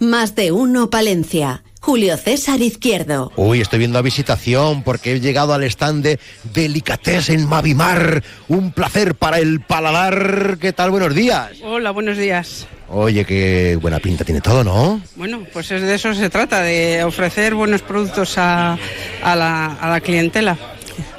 Más 0.00 0.34
de 0.34 0.52
uno 0.52 0.90
Palencia. 0.90 1.62
Julio 1.80 2.16
César 2.18 2.60
Izquierdo. 2.60 3.32
Uy, 3.36 3.60
estoy 3.62 3.78
viendo 3.78 3.98
a 3.98 4.02
visitación 4.02 4.82
porque 4.82 5.12
he 5.12 5.20
llegado 5.20 5.54
al 5.54 5.64
stand 5.64 6.02
de 6.02 6.20
Delicatessen 6.52 7.48
Mavimar. 7.48 8.22
Un 8.48 8.72
placer 8.72 9.14
para 9.14 9.38
el 9.38 9.60
paladar. 9.60 10.58
¿Qué 10.60 10.72
tal? 10.74 10.90
Buenos 10.90 11.14
días. 11.14 11.52
Hola, 11.64 11.90
buenos 11.90 12.18
días. 12.18 12.66
Oye, 12.90 13.24
qué 13.24 13.78
buena 13.80 13.98
pinta 13.98 14.24
tiene 14.24 14.40
todo, 14.40 14.62
¿no? 14.62 15.00
Bueno, 15.16 15.44
pues 15.52 15.70
es 15.70 15.80
de 15.80 15.94
eso 15.94 16.12
se 16.12 16.28
trata, 16.28 16.60
de 16.60 17.02
ofrecer 17.04 17.54
buenos 17.54 17.82
productos 17.82 18.36
a, 18.36 18.76
a 19.22 19.36
la, 19.36 19.66
a 19.74 19.88
la 19.88 20.00
clientela. 20.00 20.58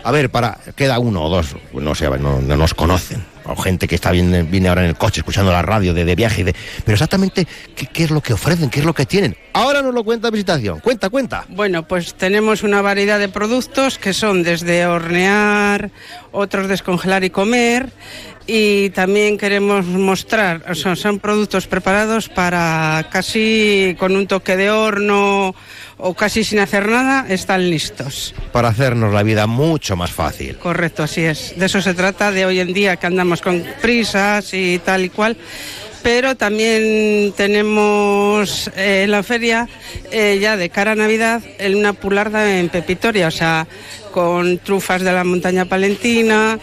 A 0.04 0.12
ver, 0.12 0.30
para, 0.30 0.60
queda 0.76 1.00
uno 1.00 1.24
o 1.24 1.30
dos, 1.30 1.56
no 1.74 1.96
sé, 1.96 2.10
no, 2.20 2.42
no 2.42 2.58
nos 2.58 2.74
conocen. 2.74 3.31
O 3.46 3.56
gente 3.56 3.88
que 3.88 3.96
está 3.96 4.12
viene, 4.12 4.44
viene 4.44 4.70
ahora 4.70 4.84
en 4.84 4.90
el 4.90 4.96
coche 4.96 5.22
escuchando 5.22 5.52
la 5.52 5.62
radio 5.62 5.94
de, 5.94 6.06
de 6.06 6.16
viaje. 6.16 6.44
De, 6.44 6.56
pero 6.86 6.94
exactamente, 6.94 7.48
¿qué, 7.76 7.88
¿qué, 7.88 8.04
es 8.04 8.12
lo 8.12 8.22
que 8.22 8.34
ofrecen? 8.34 8.70
¿Qué 8.70 8.80
es 8.80 8.86
lo 8.86 8.94
que 8.94 9.06
tienen? 9.06 9.36
Ahora 9.54 9.82
nos 9.82 9.94
lo 9.94 10.04
cuenta 10.04 10.30
visitación. 10.30 10.80
Cuenta, 10.80 11.10
cuenta. 11.10 11.46
Bueno, 11.50 11.88
pues 11.88 12.14
tenemos 12.14 12.64
una 12.64 12.82
variedad 12.82 13.20
de 13.20 13.30
productos 13.30 13.98
que 13.98 14.14
son 14.14 14.44
desde 14.44 14.86
hornear, 14.86 15.92
otros 16.32 16.68
descongelar 16.68 17.24
y 17.24 17.30
comer. 17.30 17.92
Y 18.48 18.90
también 18.90 19.38
queremos 19.38 19.86
mostrar, 19.86 20.64
o 20.70 20.76
sea, 20.76 20.96
son 20.96 21.20
productos 21.20 21.68
preparados 21.68 22.28
para 22.28 23.08
casi 23.12 23.96
con 24.00 24.16
un 24.16 24.28
toque 24.28 24.58
de 24.58 24.72
horno 24.72 25.56
o 25.98 26.14
casi 26.16 26.44
sin 26.44 26.60
hacer 26.60 26.90
nada, 26.90 27.28
están 27.30 27.70
listos. 27.70 28.34
Para 28.52 28.70
hacernos 28.70 29.14
la 29.14 29.22
vida 29.24 29.46
mucho 29.46 29.96
más 29.96 30.12
fácil. 30.12 30.58
Correcto, 30.58 31.04
así 31.04 31.22
es. 31.22 31.54
De 31.58 31.68
eso 31.68 31.82
se 31.82 31.94
trata 31.94 32.32
de 32.32 32.46
hoy 32.46 32.60
en 32.60 32.74
día, 32.74 32.96
que 32.98 33.06
andamos 33.06 33.42
con 33.42 33.64
prisas 33.82 34.54
y 34.54 34.80
tal 34.80 35.06
y 35.06 35.10
cual. 35.10 35.38
Pero 36.02 36.36
también 36.36 37.32
tenemos 37.38 38.72
eh, 38.76 39.04
en 39.04 39.12
la 39.12 39.22
feria, 39.22 39.70
eh, 40.12 40.40
ya 40.42 40.58
de 40.58 40.70
cara 40.70 40.94
a 40.94 40.96
Navidad, 40.96 41.44
en 41.60 41.76
una 41.76 41.94
pularda 41.94 42.58
en 42.58 42.70
Pepitoria, 42.70 43.28
o 43.28 43.32
sea, 43.32 43.68
con 44.12 44.58
trufas 44.58 45.04
de 45.04 45.12
la 45.12 45.24
montaña 45.24 45.66
palentina, 45.66 46.60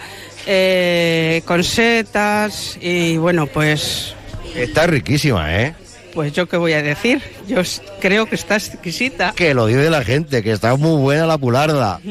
eh, 0.47 1.43
con 1.45 1.65
setas 1.65 2.79
y 2.81 3.17
bueno, 3.17 3.47
pues... 3.47 4.15
Está 4.55 4.87
riquísima, 4.87 5.63
¿eh? 5.63 5.75
Pues 6.15 6.33
yo 6.33 6.49
qué 6.49 6.57
voy 6.57 6.73
a 6.73 6.83
decir, 6.83 7.23
yo 7.47 7.63
creo 8.01 8.27
que 8.27 8.35
está 8.35 8.57
exquisita. 8.57 9.33
Que 9.37 9.55
lo 9.55 9.67
dice 9.67 9.91
la 9.91 10.03
gente, 10.03 10.43
que 10.43 10.53
está 10.53 10.75
muy 10.77 11.01
buena 11.01 11.27
la 11.27 11.39
pularda. 11.39 12.01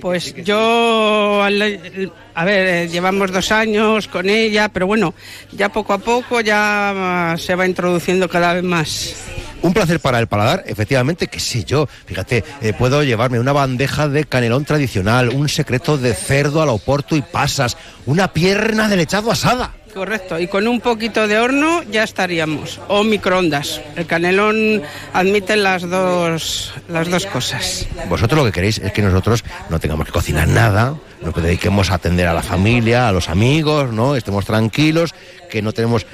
Pues 0.00 0.34
yo, 0.44 1.42
a 1.42 2.44
ver, 2.44 2.66
eh, 2.66 2.88
llevamos 2.88 3.32
dos 3.32 3.50
años 3.50 4.06
con 4.06 4.28
ella, 4.28 4.68
pero 4.68 4.86
bueno, 4.86 5.14
ya 5.52 5.70
poco 5.70 5.92
a 5.92 5.98
poco 5.98 6.40
ya 6.40 7.34
se 7.36 7.54
va 7.54 7.66
introduciendo 7.66 8.28
cada 8.28 8.54
vez 8.54 8.62
más. 8.62 9.16
Un 9.62 9.72
placer 9.72 10.00
para 10.00 10.18
el 10.18 10.26
paladar, 10.26 10.64
efectivamente, 10.66 11.28
que 11.28 11.40
sé 11.40 11.64
yo. 11.64 11.88
Fíjate, 12.06 12.44
eh, 12.60 12.72
puedo 12.72 13.02
llevarme 13.02 13.40
una 13.40 13.52
bandeja 13.52 14.08
de 14.08 14.24
canelón 14.24 14.64
tradicional, 14.64 15.30
un 15.30 15.48
secreto 15.48 15.98
de 15.98 16.14
cerdo 16.14 16.62
al 16.62 16.68
oporto 16.68 17.16
y 17.16 17.22
pasas, 17.22 17.76
una 18.06 18.32
pierna 18.32 18.88
de 18.88 18.96
lechado 18.96 19.30
asada. 19.30 19.74
Correcto, 19.96 20.38
y 20.38 20.46
con 20.46 20.68
un 20.68 20.80
poquito 20.82 21.26
de 21.26 21.38
horno 21.38 21.82
ya 21.84 22.02
estaríamos, 22.02 22.80
o 22.88 23.02
microondas. 23.02 23.80
El 23.96 24.04
canelón 24.04 24.82
admite 25.14 25.56
las 25.56 25.88
dos, 25.88 26.74
las 26.86 27.08
dos 27.08 27.24
cosas. 27.24 27.86
Vosotros 28.06 28.38
lo 28.38 28.44
que 28.44 28.52
queréis 28.52 28.76
es 28.76 28.92
que 28.92 29.00
nosotros 29.00 29.42
no 29.70 29.80
tengamos 29.80 30.04
que 30.04 30.12
cocinar 30.12 30.48
nada, 30.48 30.94
nos 31.22 31.34
dediquemos 31.34 31.90
a 31.90 31.94
atender 31.94 32.26
a 32.26 32.34
la 32.34 32.42
familia, 32.42 33.08
a 33.08 33.12
los 33.12 33.30
amigos, 33.30 33.90
¿no? 33.90 34.16
Estemos 34.16 34.44
tranquilos, 34.44 35.14
que 35.48 35.62
no 35.62 35.72
tenemos 35.72 36.04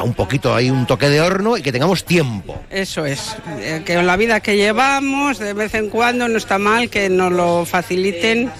un 0.00 0.14
poquito 0.14 0.54
ahí 0.54 0.70
un 0.70 0.86
toque 0.86 1.08
de 1.08 1.20
horno 1.20 1.56
y 1.56 1.62
que 1.62 1.72
tengamos 1.72 2.04
tiempo. 2.04 2.62
Eso 2.70 3.04
es, 3.04 3.36
eh, 3.58 3.82
que 3.84 3.94
en 3.94 4.06
la 4.06 4.16
vida 4.16 4.40
que 4.40 4.56
llevamos 4.56 5.38
de 5.38 5.52
vez 5.52 5.74
en 5.74 5.90
cuando 5.90 6.28
no 6.28 6.38
está 6.38 6.58
mal 6.58 6.88
que 6.88 7.08
nos 7.08 7.32
lo 7.32 7.66
faciliten 7.66 8.50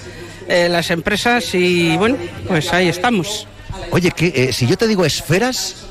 eh, 0.48 0.68
las 0.68 0.90
empresas 0.90 1.54
y 1.54 1.96
bueno, 1.96 2.16
pues 2.46 2.72
ahí 2.72 2.88
estamos. 2.88 3.46
Oye, 3.90 4.10
que 4.10 4.32
eh, 4.34 4.52
si 4.52 4.66
yo 4.66 4.76
te 4.76 4.86
digo 4.86 5.04
esferas... 5.04 5.86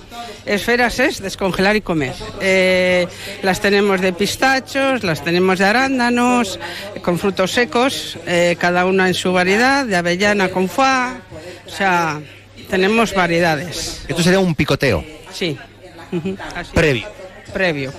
Esferas 0.45 0.99
es 0.99 1.21
descongelar 1.21 1.75
y 1.75 1.81
comer. 1.81 2.13
Eh, 2.41 3.07
las 3.43 3.61
tenemos 3.61 4.01
de 4.01 4.11
pistachos, 4.11 5.03
las 5.03 5.23
tenemos 5.23 5.59
de 5.59 5.65
arándanos, 5.65 6.59
con 7.03 7.19
frutos 7.19 7.51
secos, 7.51 8.17
eh, 8.25 8.55
cada 8.59 8.85
una 8.85 9.07
en 9.07 9.13
su 9.13 9.31
variedad, 9.31 9.85
de 9.85 9.95
avellana 9.95 10.49
con 10.49 10.67
foie, 10.67 11.13
o 11.67 11.69
sea, 11.69 12.19
tenemos 12.71 13.13
variedades. 13.13 14.03
Esto 14.07 14.23
sería 14.23 14.39
un 14.39 14.55
picoteo. 14.55 15.20
Sí. 15.34 15.57
Previo. 16.73 17.07
Previo. 17.53 17.93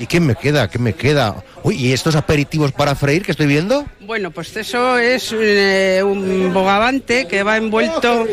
¿Y 0.00 0.06
qué 0.06 0.20
me 0.20 0.36
queda? 0.36 0.68
¿Qué 0.68 0.78
me 0.78 0.92
queda? 0.92 1.42
Uy, 1.64 1.74
¿y 1.74 1.92
estos 1.92 2.14
aperitivos 2.14 2.72
para 2.72 2.94
freír 2.94 3.24
que 3.24 3.32
estoy 3.32 3.46
viendo? 3.46 3.84
Bueno, 4.00 4.30
pues 4.30 4.56
eso 4.56 4.96
es 4.96 5.34
eh, 5.36 6.02
un 6.04 6.52
bogavante 6.54 7.26
que 7.26 7.42
va 7.42 7.56
envuelto 7.56 8.26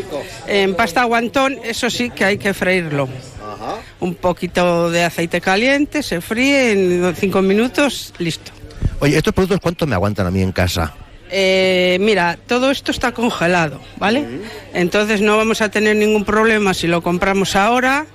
en 0.46 0.74
pasta 0.74 1.04
guantón, 1.04 1.58
eso 1.64 1.90
sí 1.90 2.10
que 2.10 2.24
hay 2.24 2.38
que 2.38 2.54
freírlo. 2.54 3.08
Ajá. 3.42 3.76
Un 4.00 4.14
poquito 4.14 4.90
de 4.90 5.04
aceite 5.04 5.40
caliente, 5.40 6.02
se 6.02 6.20
fríe 6.20 6.72
en 6.72 7.14
cinco 7.16 7.42
minutos, 7.42 8.14
listo. 8.18 8.52
Oye, 9.00 9.16
¿estos 9.16 9.34
productos 9.34 9.60
cuánto 9.60 9.86
me 9.86 9.94
aguantan 9.94 10.26
a 10.26 10.30
mí 10.30 10.42
en 10.42 10.52
casa? 10.52 10.94
Eh, 11.30 11.98
mira, 12.00 12.38
todo 12.46 12.70
esto 12.70 12.92
está 12.92 13.12
congelado, 13.12 13.80
¿vale? 13.96 14.24
Entonces 14.72 15.20
no 15.20 15.36
vamos 15.36 15.60
a 15.60 15.68
tener 15.68 15.96
ningún 15.96 16.24
problema 16.24 16.72
si 16.72 16.86
lo 16.86 17.02
compramos 17.02 17.56
ahora. 17.56 18.06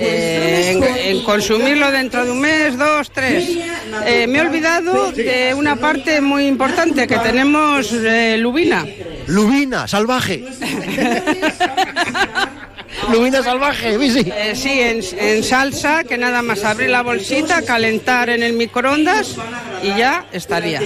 Eh, 0.00 0.70
en, 0.70 1.16
en, 1.16 1.24
consumirlo 1.24 1.90
dentro 1.90 2.24
de 2.24 2.30
un 2.30 2.40
mes, 2.40 2.78
dos, 2.78 3.10
tres. 3.10 3.50
Eh, 4.06 4.26
me 4.28 4.38
he 4.38 4.40
olvidado 4.42 5.10
de 5.10 5.54
una 5.54 5.74
parte 5.76 6.20
muy 6.20 6.46
importante 6.46 7.06
que 7.06 7.18
tenemos 7.18 7.92
eh, 7.92 8.36
lubina. 8.38 8.86
Lubina, 9.26 9.88
salvaje. 9.88 10.44
Lubina 13.12 13.42
salvaje, 13.42 13.98
sí. 14.10 14.32
Eh, 14.34 14.52
sí, 14.54 14.80
en, 14.80 15.00
en 15.18 15.42
salsa, 15.42 16.04
que 16.04 16.16
nada 16.16 16.42
más 16.42 16.64
abrir 16.64 16.90
la 16.90 17.02
bolsita, 17.02 17.62
calentar 17.62 18.30
en 18.30 18.42
el 18.42 18.52
microondas 18.52 19.36
y 19.82 19.88
ya 19.98 20.26
estaría. 20.32 20.80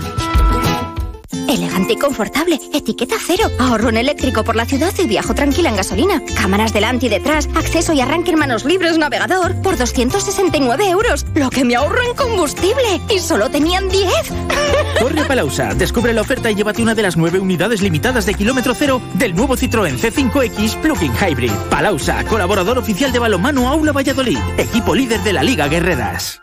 Elegante 1.48 1.94
y 1.94 1.98
confortable, 1.98 2.60
etiqueta 2.74 3.16
cero. 3.20 3.50
Ahorro 3.60 3.90
en 3.90 3.98
eléctrico 3.98 4.44
por 4.44 4.56
la 4.56 4.66
ciudad 4.66 4.94
y 4.98 5.08
viajo 5.08 5.34
tranquila 5.34 5.70
en 5.70 5.76
gasolina. 5.76 6.22
Cámaras 6.36 6.74
delante 6.74 7.08
y 7.08 7.10
detrás, 7.10 7.50
acceso 7.56 7.94
y 7.94 8.02
arranque 8.02 8.32
en 8.32 8.40
manos 8.40 8.66
libres, 8.66 8.98
navegador, 8.98 9.56
por 9.62 9.78
269 9.78 10.90
euros. 10.90 11.26
Lo 11.36 11.50
que 11.50 11.64
me 11.64 11.76
ahorro 11.76 12.02
en 12.04 12.16
combustible. 12.16 13.02
Y 13.10 13.20
solo 13.20 13.50
tenían 13.50 13.90
10. 13.90 14.10
Corre 15.02 15.22
a 15.22 15.28
Palausa, 15.28 15.74
descubre 15.74 16.14
la 16.14 16.22
oferta 16.22 16.52
y 16.52 16.56
llévate 16.56 16.82
una 16.82 16.96
de 16.96 17.04
las 17.04 17.18
nueve 17.18 17.40
unidades 17.40 17.82
limitadas 17.82 18.26
de 18.26 18.34
kilómetro 18.34 18.74
cero 18.74 19.02
del 19.16 19.36
nuevo 19.36 19.56
Citroën 19.56 19.98
C5X 19.98 20.78
Plug-in 20.78 21.14
Hybrid. 21.14 21.52
Palausa, 21.70 22.24
colaborador 22.26 22.78
oficial 22.78 23.12
de 23.12 23.20
Balomano 23.20 23.68
Aula 23.68 23.92
Valladolid, 23.92 24.40
equipo 24.58 24.96
líder 24.96 25.22
de 25.22 25.34
la 25.34 25.44
Liga 25.44 25.68
Guerreras. 25.68 26.43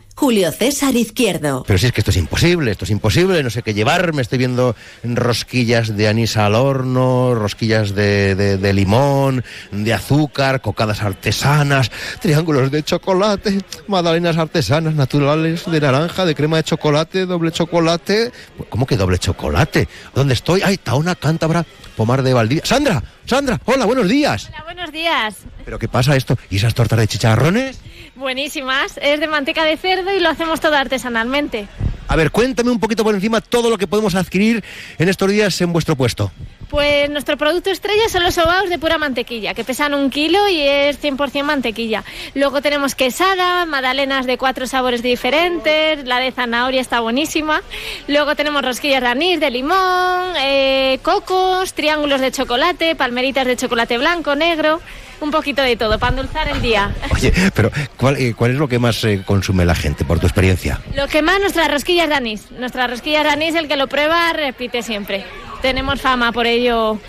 Julio 0.15 0.51
César 0.51 0.95
Izquierdo. 0.95 1.63
Pero 1.65 1.79
si 1.79 1.87
es 1.87 1.91
que 1.93 2.01
esto 2.01 2.11
es 2.11 2.17
imposible, 2.17 2.71
esto 2.71 2.85
es 2.85 2.91
imposible, 2.91 3.41
no 3.41 3.49
sé 3.49 3.63
qué 3.63 3.73
llevarme. 3.73 4.21
Estoy 4.21 4.37
viendo 4.37 4.75
rosquillas 5.03 5.95
de 5.97 6.07
anís 6.07 6.37
al 6.37 6.53
horno, 6.55 7.33
rosquillas 7.35 7.95
de, 7.95 8.35
de- 8.35 8.57
de 8.57 8.73
limón, 8.73 9.43
de 9.71 9.93
azúcar, 9.93 10.61
cocadas 10.61 11.01
artesanas, 11.01 11.89
triángulos 12.21 12.71
de 12.71 12.83
chocolate, 12.83 13.59
magdalenas 13.87 14.37
artesanas, 14.37 14.93
naturales, 14.93 15.63
de 15.69 15.79
naranja, 15.81 16.25
de 16.25 16.35
crema 16.35 16.57
de 16.57 16.63
chocolate, 16.63 17.25
doble 17.25 17.51
chocolate. 17.51 18.31
¿Cómo 18.69 18.85
que 18.85 18.97
doble 18.97 19.17
chocolate? 19.17 19.87
¿Dónde 20.13 20.33
estoy? 20.33 20.61
¡Ay, 20.63 20.77
Taona, 20.77 21.15
Cántabra, 21.15 21.65
Pomar 21.95 22.21
de 22.21 22.33
Valdivia! 22.33 22.63
¡Sandra! 22.65 23.01
¡Sandra! 23.25 23.59
¡Hola, 23.65 23.85
buenos 23.85 24.07
días! 24.07 24.47
Hola, 24.49 24.63
buenos 24.65 24.91
días. 24.91 25.35
¿Pero 25.65 25.79
qué 25.79 25.87
pasa 25.87 26.15
esto? 26.15 26.37
¿Y 26.49 26.57
esas 26.57 26.73
tortas 26.73 26.99
de 26.99 27.07
chicharrones? 27.07 27.79
Buenísimas. 28.15 28.99
Es 29.01 29.19
de 29.19 29.27
manteca 29.27 29.63
de 29.63 29.77
cerdo 29.77 30.13
y 30.13 30.19
lo 30.19 30.29
hacemos 30.29 30.59
todo 30.59 30.75
artesanalmente. 30.75 31.67
A 32.07 32.17
ver, 32.17 32.29
cuéntame 32.29 32.71
un 32.71 32.79
poquito 32.79 33.05
por 33.05 33.15
encima 33.15 33.39
todo 33.39 33.69
lo 33.69 33.77
que 33.77 33.87
podemos 33.87 34.15
adquirir 34.15 34.63
en 34.97 35.07
estos 35.07 35.31
días 35.31 35.61
en 35.61 35.71
vuestro 35.71 35.95
puesto. 35.95 36.29
Pues 36.69 37.09
nuestro 37.09 37.37
producto 37.37 37.69
estrella 37.69 38.09
son 38.09 38.23
los 38.23 38.33
sobaos 38.33 38.69
de 38.69 38.79
pura 38.79 38.97
mantequilla, 38.97 39.53
que 39.53 39.63
pesan 39.63 39.93
un 39.93 40.09
kilo 40.09 40.47
y 40.49 40.59
es 40.59 41.01
100% 41.01 41.43
mantequilla. 41.43 42.03
Luego 42.33 42.61
tenemos 42.61 42.95
quesada, 42.95 43.65
magdalenas 43.65 44.25
de 44.25 44.37
cuatro 44.37 44.67
sabores 44.67 45.01
diferentes, 45.01 46.05
la 46.05 46.19
de 46.19 46.33
zanahoria 46.33 46.81
está 46.81 46.99
buenísima. 46.99 47.61
Luego 48.09 48.35
tenemos 48.35 48.61
rosquillas 48.61 49.01
de 49.01 49.07
anís, 49.07 49.39
de 49.39 49.49
limón, 49.49 50.33
eh, 50.37 50.99
cocos, 51.03 51.73
triángulos 51.73 52.19
de 52.19 52.31
chocolate, 52.31 52.95
palmeritas 52.95 53.47
de 53.47 53.55
chocolate 53.55 53.97
blanco, 53.97 54.35
negro, 54.35 54.81
un 55.21 55.31
poquito 55.31 55.61
de 55.61 55.75
todo 55.75 55.97
para 55.99 56.11
endulzar 56.11 56.47
el 56.47 56.61
día. 56.61 56.93
Oye, 57.13 57.33
pero 57.53 57.71
¿cuál, 57.97 58.17
eh, 58.17 58.33
cuál 58.35 58.51
es 58.51 58.57
lo 58.57 58.67
que 58.67 58.79
más 58.79 59.03
eh, 59.03 59.23
consume 59.25 59.65
la 59.65 59.75
gente, 59.75 60.05
por 60.05 60.19
tu 60.19 60.27
experiencia? 60.27 60.79
Lo 60.95 61.07
que 61.07 61.21
más, 61.21 61.39
nuestras 61.39 61.69
rosquillas 61.69 62.09
de 62.09 62.15
anís. 62.15 62.51
Nuestras 62.51 62.89
rosquillas 62.89 63.23
de 63.23 63.29
anís, 63.29 63.55
el 63.55 63.67
que 63.67 63.77
lo 63.77 63.87
prueba 63.87 64.33
repite 64.33 64.83
siempre. 64.83 65.25
Tenemos 65.61 66.01
fama 66.01 66.31
por 66.31 66.47
ello. 66.47 66.99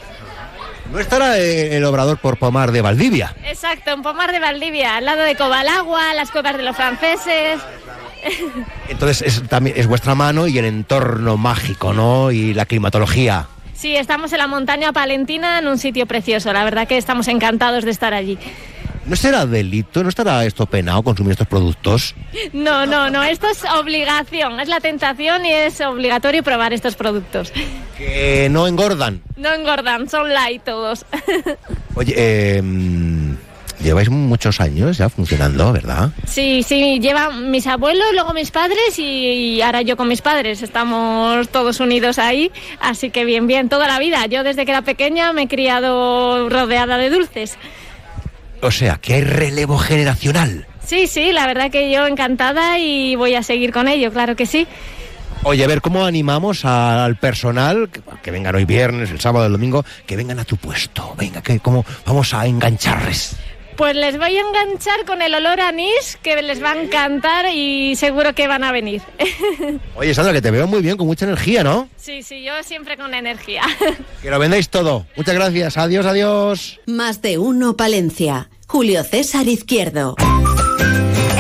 No 0.93 0.99
estará 0.99 1.39
eh, 1.39 1.77
el 1.77 1.85
obrador 1.85 2.19
por 2.19 2.37
Pomar 2.37 2.71
de 2.71 2.83
Valdivia. 2.83 3.35
Exacto, 3.47 3.93
en 3.93 4.03
Pomar 4.03 4.31
de 4.31 4.41
Valdivia, 4.41 4.97
al 4.97 5.07
lado 5.07 5.23
de 5.23 5.35
Cobalagua, 5.37 6.13
las 6.15 6.31
cuevas 6.31 6.57
de 6.57 6.63
los 6.63 6.77
franceses. 6.77 7.61
Entonces 8.89 9.23
es, 9.23 9.49
también, 9.49 9.77
es 9.79 9.87
vuestra 9.87 10.15
mano 10.15 10.47
y 10.47 10.59
el 10.59 10.67
entorno 10.67 11.37
mágico, 11.37 11.93
¿no? 11.93 12.31
Y 12.31 12.55
la 12.55 12.67
climatología. 12.67 13.47
Sí, 13.75 13.97
estamos 13.97 14.33
en 14.33 14.39
la 14.39 14.47
montaña 14.47 14.93
palentina, 14.93 15.59
en 15.59 15.67
un 15.67 15.79
sitio 15.79 16.07
precioso. 16.07 16.53
La 16.53 16.65
verdad 16.65 16.87
que 16.87 16.97
estamos 16.97 17.29
encantados 17.29 17.85
de 17.85 17.91
estar 17.91 18.15
allí. 18.15 18.39
¿No 19.05 19.17
será 19.17 19.47
delito? 19.47 20.03
¿No 20.03 20.09
estará 20.09 20.45
esto 20.45 20.65
penado 20.67 21.03
consumir 21.03 21.33
estos 21.33 21.49
productos? 21.49 22.15
No, 22.53 22.87
no, 22.87 23.11
no, 23.11 23.23
esto 23.23 23.49
es 23.49 23.65
obligación, 23.65 24.61
es 24.61 24.69
la 24.69 24.81
tentación 24.81 25.45
y 25.47 25.53
es 25.53 25.81
obligatorio 25.81 26.43
probar 26.43 26.73
estos 26.73 26.97
productos. 26.97 27.53
Que 27.97 28.49
no 28.51 28.67
engordan. 28.67 29.23
No 29.37 29.53
engordan, 29.53 30.09
son 30.09 30.33
light 30.33 30.63
todos. 30.63 31.05
Oye, 31.95 32.15
eh, 32.17 32.63
lleváis 33.83 34.11
muchos 34.11 34.61
años 34.61 34.99
ya 34.99 35.09
funcionando, 35.09 35.73
¿verdad? 35.73 36.11
Sí, 36.27 36.63
sí, 36.63 36.99
llevan 37.01 37.51
mis 37.51 37.67
abuelos, 37.67 38.07
luego 38.13 38.33
mis 38.33 38.51
padres 38.51 38.99
y 38.99 39.61
ahora 39.63 39.83
yo 39.83 39.97
con 39.97 40.09
mis 40.09 40.23
padres. 40.23 40.63
Estamos 40.63 41.49
todos 41.49 41.81
unidos 41.81 42.19
ahí, 42.19 42.51
así 42.81 43.11
que 43.11 43.25
bien, 43.25 43.47
bien, 43.47 43.69
toda 43.69 43.87
la 43.89 43.99
vida. 43.99 44.27
Yo 44.27 44.43
desde 44.45 44.65
que 44.65 44.71
era 44.71 44.83
pequeña 44.83 45.33
me 45.33 45.43
he 45.43 45.49
criado 45.49 46.49
rodeada 46.49 46.97
de 46.97 47.11
dulces. 47.11 47.59
O 48.63 48.71
sea, 48.71 48.97
que 48.97 49.15
hay 49.15 49.23
relevo 49.23 49.77
generacional. 49.79 50.67
Sí, 50.85 51.07
sí, 51.07 51.33
la 51.33 51.47
verdad 51.47 51.71
que 51.71 51.91
yo 51.91 52.07
encantada 52.07 52.79
y 52.79 53.17
voy 53.17 53.35
a 53.35 53.43
seguir 53.43 53.73
con 53.73 53.89
ello, 53.89 54.13
claro 54.13 54.37
que 54.37 54.47
sí. 54.47 54.67
Oye, 55.45 55.65
a 55.65 55.67
ver, 55.67 55.81
¿cómo 55.81 56.05
animamos 56.05 56.65
al 56.65 57.17
personal, 57.17 57.91
que, 57.91 58.01
que 58.23 58.31
vengan 58.31 58.55
hoy 58.55 58.65
viernes, 58.65 59.11
el 59.11 59.19
sábado, 59.19 59.47
el 59.47 59.53
domingo, 59.53 59.85
que 60.07 60.17
vengan 60.17 60.39
a 60.39 60.45
tu 60.45 60.57
puesto? 60.57 61.15
Venga, 61.19 61.43
que 61.43 61.59
cómo 61.59 61.85
vamos 62.07 62.33
a 62.33 62.47
engancharles. 62.47 63.37
Pues 63.77 63.97
les 63.97 64.19
voy 64.19 64.37
a 64.37 64.41
enganchar 64.41 65.05
con 65.07 65.23
el 65.23 65.35
olor 65.35 65.61
a 65.61 65.69
anís 65.69 66.19
que 66.23 66.41
les 66.43 66.63
va 66.63 66.73
a 66.73 66.83
encantar 66.83 67.47
y 67.53 67.97
seguro 67.97 68.35
que 68.35 68.47
van 68.47 68.65
a 68.65 68.73
venir. 68.73 69.03
Oye, 69.97 70.15
Sandra, 70.15 70.33
que 70.33 70.43
te 70.43 70.51
veo 70.51 70.67
muy 70.67 70.83
bien, 70.83 70.97
con 70.97 71.07
mucha 71.07 71.25
energía, 71.25 71.65
¿no? 71.65 71.89
Sí, 71.97 72.23
sí, 72.23 72.43
yo 72.43 72.53
siempre 72.63 72.97
con 72.97 73.15
energía. 73.15 73.63
Que 74.23 74.31
lo 74.31 74.39
vendéis 74.39 74.69
todo. 74.69 75.05
Muchas 75.17 75.35
gracias. 75.35 75.77
Adiós, 75.77 76.07
adiós. 76.07 76.81
Más 76.87 77.23
de 77.23 77.39
uno 77.39 77.77
Palencia. 77.77 78.51
Julio 78.69 79.03
César 79.03 79.49
Izquierdo. 79.49 80.15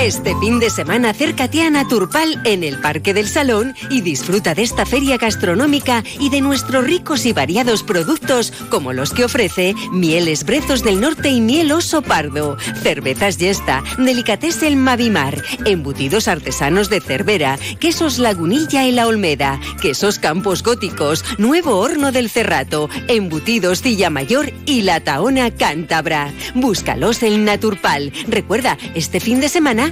Este 0.03 0.35
fin 0.41 0.59
de 0.59 0.69
semana 0.69 1.11
acércate 1.11 1.63
a 1.63 1.71
Naturpal 1.71 2.43
en 2.45 2.65
el 2.65 2.81
Parque 2.81 3.15
del 3.15 3.29
Salón 3.29 3.77
y 3.89 4.01
disfruta 4.01 4.53
de 4.53 4.63
esta 4.63 4.85
feria 4.85 5.17
gastronómica 5.17 6.03
y 6.19 6.29
de 6.29 6.41
nuestros 6.41 6.85
ricos 6.85 7.25
y 7.25 7.33
variados 7.33 7.85
productos 7.85 8.53
como 8.69 8.93
los 8.93 9.13
que 9.13 9.25
ofrece 9.25 9.77
Mieles 9.93 10.45
Brezos 10.45 10.83
del 10.83 11.01
Norte 11.01 11.29
y 11.29 11.41
Miel 11.41 11.71
Oso 11.71 12.03
Pardo, 12.03 12.57
Cervezas 12.83 13.39
Yesta, 13.39 13.85
Delicatessen 13.97 14.77
Mavimar, 14.77 15.41
embutidos 15.67 16.27
artesanos 16.27 16.91
de 16.91 17.01
Cervera, 17.01 17.57
quesos 17.79 18.19
Lagunilla 18.19 18.85
y 18.85 18.91
La 18.91 19.07
Olmeda, 19.07 19.61
quesos 19.81 20.19
Campos 20.19 20.65
Góticos, 20.65 21.25
nuevo 21.39 21.79
horno 21.79 22.11
del 22.11 22.29
Cerrato, 22.29 22.91
embutidos 23.07 23.85
Mayor 24.11 24.53
y 24.67 24.83
La 24.83 24.99
Taona 24.99 25.53
Cántabra. 25.53 26.33
Búscalos 26.57 27.23
en 27.23 27.45
Naturpal. 27.45 28.13
Recuerda, 28.27 28.77
este 28.97 29.21
fin 29.21 29.39
de 29.39 29.49
semana 29.49 29.92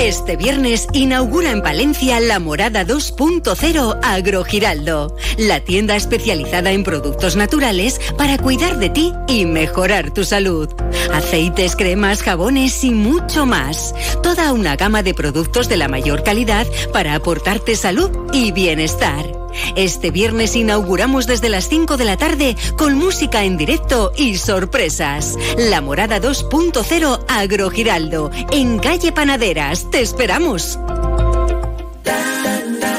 Este 0.00 0.36
viernes 0.36 0.86
inaugura 0.94 1.50
en 1.50 1.60
Palencia 1.60 2.20
la 2.20 2.38
Morada 2.38 2.86
2.0 2.86 3.98
Agrogiraldo, 4.02 5.14
la 5.36 5.60
tienda 5.60 5.94
especializada 5.94 6.72
en 6.72 6.84
productos 6.84 7.36
naturales 7.36 8.00
para 8.16 8.38
cuidar 8.38 8.78
de 8.78 8.88
ti 8.88 9.12
y 9.28 9.44
mejorar 9.44 10.10
tu 10.10 10.24
salud. 10.24 10.70
Aceites, 11.12 11.76
cremas, 11.76 12.22
jabones 12.22 12.82
y 12.82 12.92
mucho 12.92 13.44
más. 13.44 13.94
Toda 14.22 14.54
una 14.54 14.74
gama 14.76 15.02
de 15.02 15.12
productos 15.12 15.68
de 15.68 15.76
la 15.76 15.88
mayor 15.88 16.22
calidad 16.22 16.66
para 16.94 17.14
aportarte 17.14 17.76
salud 17.76 18.10
y 18.32 18.52
bienestar. 18.52 19.49
Este 19.76 20.10
viernes 20.10 20.56
inauguramos 20.56 21.26
desde 21.26 21.48
las 21.48 21.68
5 21.68 21.96
de 21.96 22.04
la 22.04 22.16
tarde 22.16 22.56
con 22.76 22.94
música 22.94 23.44
en 23.44 23.56
directo 23.56 24.12
y 24.16 24.36
sorpresas. 24.36 25.36
La 25.56 25.80
Morada 25.80 26.20
2.0 26.20 27.24
Agrogiraldo, 27.28 28.30
en 28.52 28.78
calle 28.78 29.12
Panaderas. 29.12 29.90
¡Te 29.90 30.00
esperamos! 30.00 30.78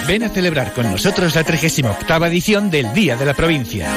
Ven 0.07 0.23
a 0.23 0.29
celebrar 0.29 0.73
con 0.73 0.91
nosotros 0.91 1.35
la 1.35 1.43
38 1.43 2.25
edición 2.25 2.69
del 2.69 2.93
Día 2.93 3.15
de 3.15 3.25
la 3.25 3.33
Provincia. 3.33 3.87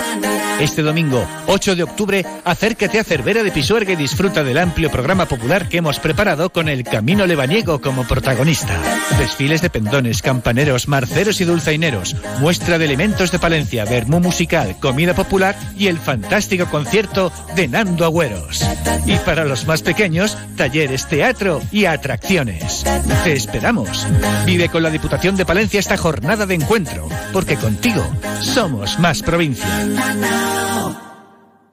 Este 0.61 0.83
domingo, 0.83 1.27
8 1.49 1.75
de 1.75 1.83
octubre, 1.83 2.25
acércate 2.45 3.01
a 3.01 3.05
Cervera 3.05 3.43
de 3.43 3.51
Pisuerga 3.51 3.93
y 3.93 3.97
disfruta 3.97 4.45
del 4.45 4.59
amplio 4.59 4.91
programa 4.91 5.27
popular 5.27 5.69
que 5.69 5.79
hemos 5.79 5.99
preparado 5.99 6.51
con 6.51 6.69
el 6.69 6.85
Camino 6.85 7.27
Lebaniego 7.27 7.81
como 7.81 8.05
protagonista. 8.05 8.79
Desfiles 9.19 9.63
de 9.63 9.71
pendones, 9.71 10.23
campaneros, 10.23 10.87
marceros 10.87 11.41
y 11.41 11.45
dulzaineros, 11.45 12.17
muestra 12.39 12.79
de 12.79 12.85
elementos 12.85 13.33
de 13.33 13.41
Palencia, 13.41 13.85
vermú 13.85 14.21
musical, 14.21 14.77
comida 14.81 15.13
popular 15.15 15.57
y 15.77 15.89
el 15.89 15.99
fantástico 15.99 16.67
concierto 16.67 17.33
de 17.57 17.67
Nando 17.67 18.05
Agüeros. 18.05 18.65
Y 19.07 19.17
para 19.17 19.45
los 19.45 19.67
más 19.67 19.83
pequeños, 19.83 20.39
talleres, 20.57 21.07
teatro 21.09 21.61
y 21.73 21.85
atracciones. 21.87 22.85
Te 23.25 23.33
esperamos. 23.33 24.07
Vive 24.47 24.69
con 24.69 24.83
la 24.83 24.91
Diputación 24.91 25.37
de 25.37 25.45
Palencia 25.45 25.81
esta 25.81 25.97
jornada 25.97 26.47
de 26.47 26.55
encuentro, 26.55 27.09
porque 27.33 27.57
contigo 27.57 28.05
somos 28.41 28.99
más 28.99 29.21
provincia. 29.21 29.67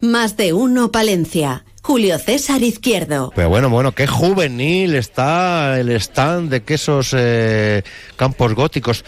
Más 0.01 0.35
de 0.35 0.53
uno 0.53 0.91
Palencia. 0.91 1.63
Julio 1.83 2.17
César 2.17 2.63
Izquierdo. 2.63 3.31
Pero 3.35 3.49
bueno, 3.49 3.69
bueno, 3.69 3.91
qué 3.91 4.07
juvenil 4.07 4.95
está 4.95 5.79
el 5.79 5.91
stand 5.91 6.49
de 6.49 6.63
quesos 6.63 7.15
eh, 7.17 7.83
campos 8.15 8.53
góticos. 8.53 9.03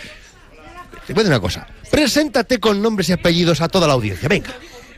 Te 1.07 1.13
decir 1.13 1.29
una 1.29 1.39
cosa. 1.39 1.67
Preséntate 1.89 2.59
con 2.59 2.81
nombres 2.81 3.09
y 3.09 3.13
apellidos 3.13 3.61
a 3.61 3.67
toda 3.67 3.87
la 3.87 3.93
audiencia. 3.93 4.29
Venga. 4.29 4.51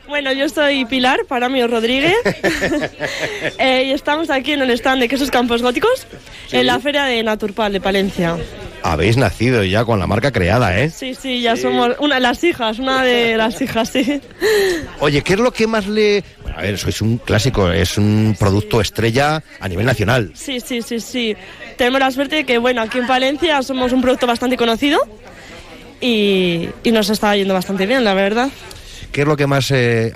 Bueno, 0.08 0.32
yo 0.34 0.48
soy 0.50 0.86
Pilar 0.86 1.26
Paramio 1.28 1.68
Rodríguez 1.68 2.16
eh, 3.58 3.86
y 3.88 3.92
estamos 3.92 4.30
aquí 4.30 4.52
en 4.52 4.62
el 4.62 4.70
stand 4.72 5.02
de 5.02 5.08
quesos 5.08 5.32
campos 5.32 5.62
góticos 5.62 6.06
en 6.52 6.68
la 6.68 6.80
feria 6.80 7.06
de 7.06 7.24
Naturpal 7.24 7.74
de 7.74 7.82
Palencia. 7.82 8.38
Habéis 8.88 9.18
nacido 9.18 9.64
ya 9.64 9.84
con 9.84 9.98
la 9.98 10.06
marca 10.06 10.32
creada, 10.32 10.80
¿eh? 10.80 10.92
Sí, 10.92 11.16
sí, 11.16 11.42
ya 11.42 11.56
somos 11.56 11.96
una 11.98 12.16
de 12.16 12.22
las 12.22 12.44
hijas, 12.44 12.78
una 12.78 13.04
de 13.04 13.36
las 13.36 13.60
hijas, 13.60 13.90
sí. 13.90 14.22
Oye, 15.00 15.24
¿qué 15.24 15.34
es 15.34 15.40
lo 15.40 15.52
que 15.52 15.66
más 15.66 15.88
le... 15.88 16.24
Bueno, 16.44 16.60
a 16.60 16.62
ver, 16.62 16.78
sois 16.78 17.02
un 17.02 17.18
clásico, 17.18 17.72
es 17.72 17.98
un 17.98 18.36
producto 18.38 18.80
estrella 18.80 19.42
a 19.60 19.68
nivel 19.68 19.88
nacional. 19.88 20.34
Sí, 20.36 20.60
sí, 20.60 20.84
sí, 20.84 21.00
sí. 21.00 21.36
Tenemos 21.78 22.00
la 22.00 22.12
suerte 22.12 22.36
de 22.36 22.44
que, 22.44 22.60
bueno, 22.60 22.84
aquí 22.84 23.00
en 23.00 23.08
Palencia 23.08 23.64
somos 23.64 23.92
un 23.92 24.04
producto 24.04 24.28
bastante 24.28 24.56
conocido 24.56 25.00
y, 26.00 26.70
y 26.84 26.92
nos 26.92 27.10
está 27.10 27.36
yendo 27.36 27.56
bastante 27.56 27.88
bien, 27.88 28.04
la 28.04 28.14
verdad. 28.14 28.50
¿Qué 29.12 29.22
es 29.22 29.28
lo 29.28 29.36
que 29.36 29.48
más 29.48 29.72
eh, 29.72 30.14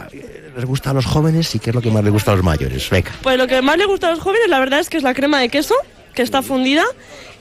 les 0.56 0.66
gusta 0.66 0.92
a 0.92 0.94
los 0.94 1.08
jóvenes 1.08 1.56
y 1.56 1.60
qué 1.60 1.72
es 1.72 1.76
lo 1.76 1.82
que 1.82 1.90
más 1.90 2.04
les 2.04 2.14
gusta 2.14 2.34
a 2.34 2.36
los 2.36 2.44
mayores? 2.44 2.88
Venga. 2.92 3.10
Pues 3.24 3.36
lo 3.36 3.48
que 3.48 3.64
más 3.64 3.80
le 3.80 3.86
gusta 3.86 4.10
a 4.10 4.12
los 4.12 4.20
jóvenes, 4.20 4.48
la 4.48 4.60
verdad 4.60 4.80
es 4.80 4.92
que 4.92 4.98
es 4.98 5.04
la 5.04 5.16
crema 5.16 5.40
de 5.40 5.50
queso, 5.50 5.74
que 6.14 6.22
está 6.22 6.44
fundida. 6.44 6.84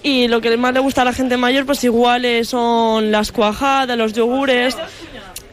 Y 0.03 0.28
lo 0.28 0.40
que 0.40 0.57
más 0.57 0.72
le 0.72 0.80
gusta 0.80 1.03
a 1.03 1.05
la 1.05 1.12
gente 1.12 1.36
mayor, 1.36 1.66
pues 1.66 1.82
igual 1.84 2.24
eh, 2.24 2.44
son 2.44 3.11
las 3.11 3.32
cuajadas, 3.32 3.96
los 3.96 4.12
yogures. 4.12 4.76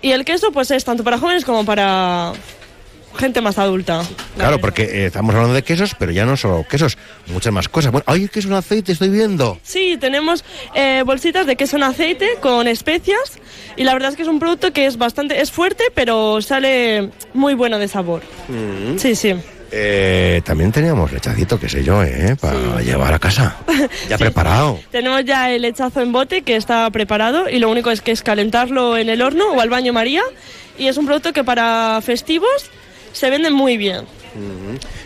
Y 0.01 0.11
el 0.11 0.23
queso, 0.23 0.51
pues 0.51 0.69
es 0.71 0.85
tanto 0.85 1.03
para 1.03 1.17
jóvenes 1.17 1.45
como 1.45 1.65
para 1.65 2.33
gente 3.17 3.41
más 3.41 3.57
adulta. 3.57 4.03
Claro, 4.35 4.59
porque 4.59 4.83
eh, 4.83 5.05
estamos 5.07 5.33
hablando 5.33 5.55
de 5.55 5.63
quesos, 5.63 5.95
pero 5.97 6.11
ya 6.11 6.25
no 6.25 6.37
solo 6.37 6.65
quesos, 6.69 6.97
muchas 7.27 7.53
más 7.53 7.69
cosas. 7.69 7.91
Bueno, 7.91 8.03
ay, 8.07 8.27
queso 8.27 8.47
en 8.49 8.55
aceite, 8.55 8.91
estoy 8.91 9.09
viendo. 9.09 9.57
Sí, 9.63 9.97
tenemos 9.99 10.43
eh, 10.73 11.03
bolsitas 11.05 11.47
de 11.47 11.55
queso 11.55 11.77
en 11.77 11.83
aceite 11.83 12.37
con 12.41 12.67
especias 12.67 13.39
y 13.77 13.83
la 13.83 13.93
verdad 13.93 14.11
es 14.11 14.15
que 14.15 14.23
es 14.23 14.27
un 14.27 14.39
producto 14.39 14.73
que 14.73 14.85
es 14.85 14.97
bastante, 14.97 15.41
es 15.41 15.51
fuerte, 15.51 15.85
pero 15.93 16.41
sale 16.41 17.09
muy 17.33 17.53
bueno 17.53 17.79
de 17.79 17.87
sabor. 17.87 18.21
Sí, 18.97 19.15
sí. 19.15 19.33
Eh, 19.71 20.41
también 20.45 20.71
teníamos 20.71 21.11
lechacito, 21.11 21.59
qué 21.59 21.67
sé 21.67 21.83
yo, 21.83 22.03
¿eh? 22.03 22.35
Para 22.39 22.81
llevar 22.81 23.13
a 23.13 23.19
casa. 23.19 23.57
Ya 24.09 24.17
preparado. 24.17 24.79
Tenemos 24.91 25.25
ya 25.25 25.51
el 25.51 25.61
lechazo 25.61 26.01
en 26.01 26.11
bote 26.11 26.41
que 26.43 26.55
está 26.55 26.89
preparado 26.91 27.49
y 27.49 27.59
lo 27.59 27.69
único 27.69 27.91
es 27.91 28.01
que 28.01 28.11
es 28.11 28.23
calentarlo 28.23 28.97
en 28.97 29.09
el 29.09 29.21
horno 29.21 29.51
o 29.51 29.61
al 29.61 29.69
baño 29.69 29.93
María 29.93 30.21
y 30.77 30.87
es 30.87 30.97
un 30.97 31.05
producto 31.05 31.33
que 31.33 31.43
para 31.43 31.99
festivos 32.01 32.69
se 33.11 33.29
vende 33.29 33.49
muy 33.49 33.77
bien. 33.77 34.05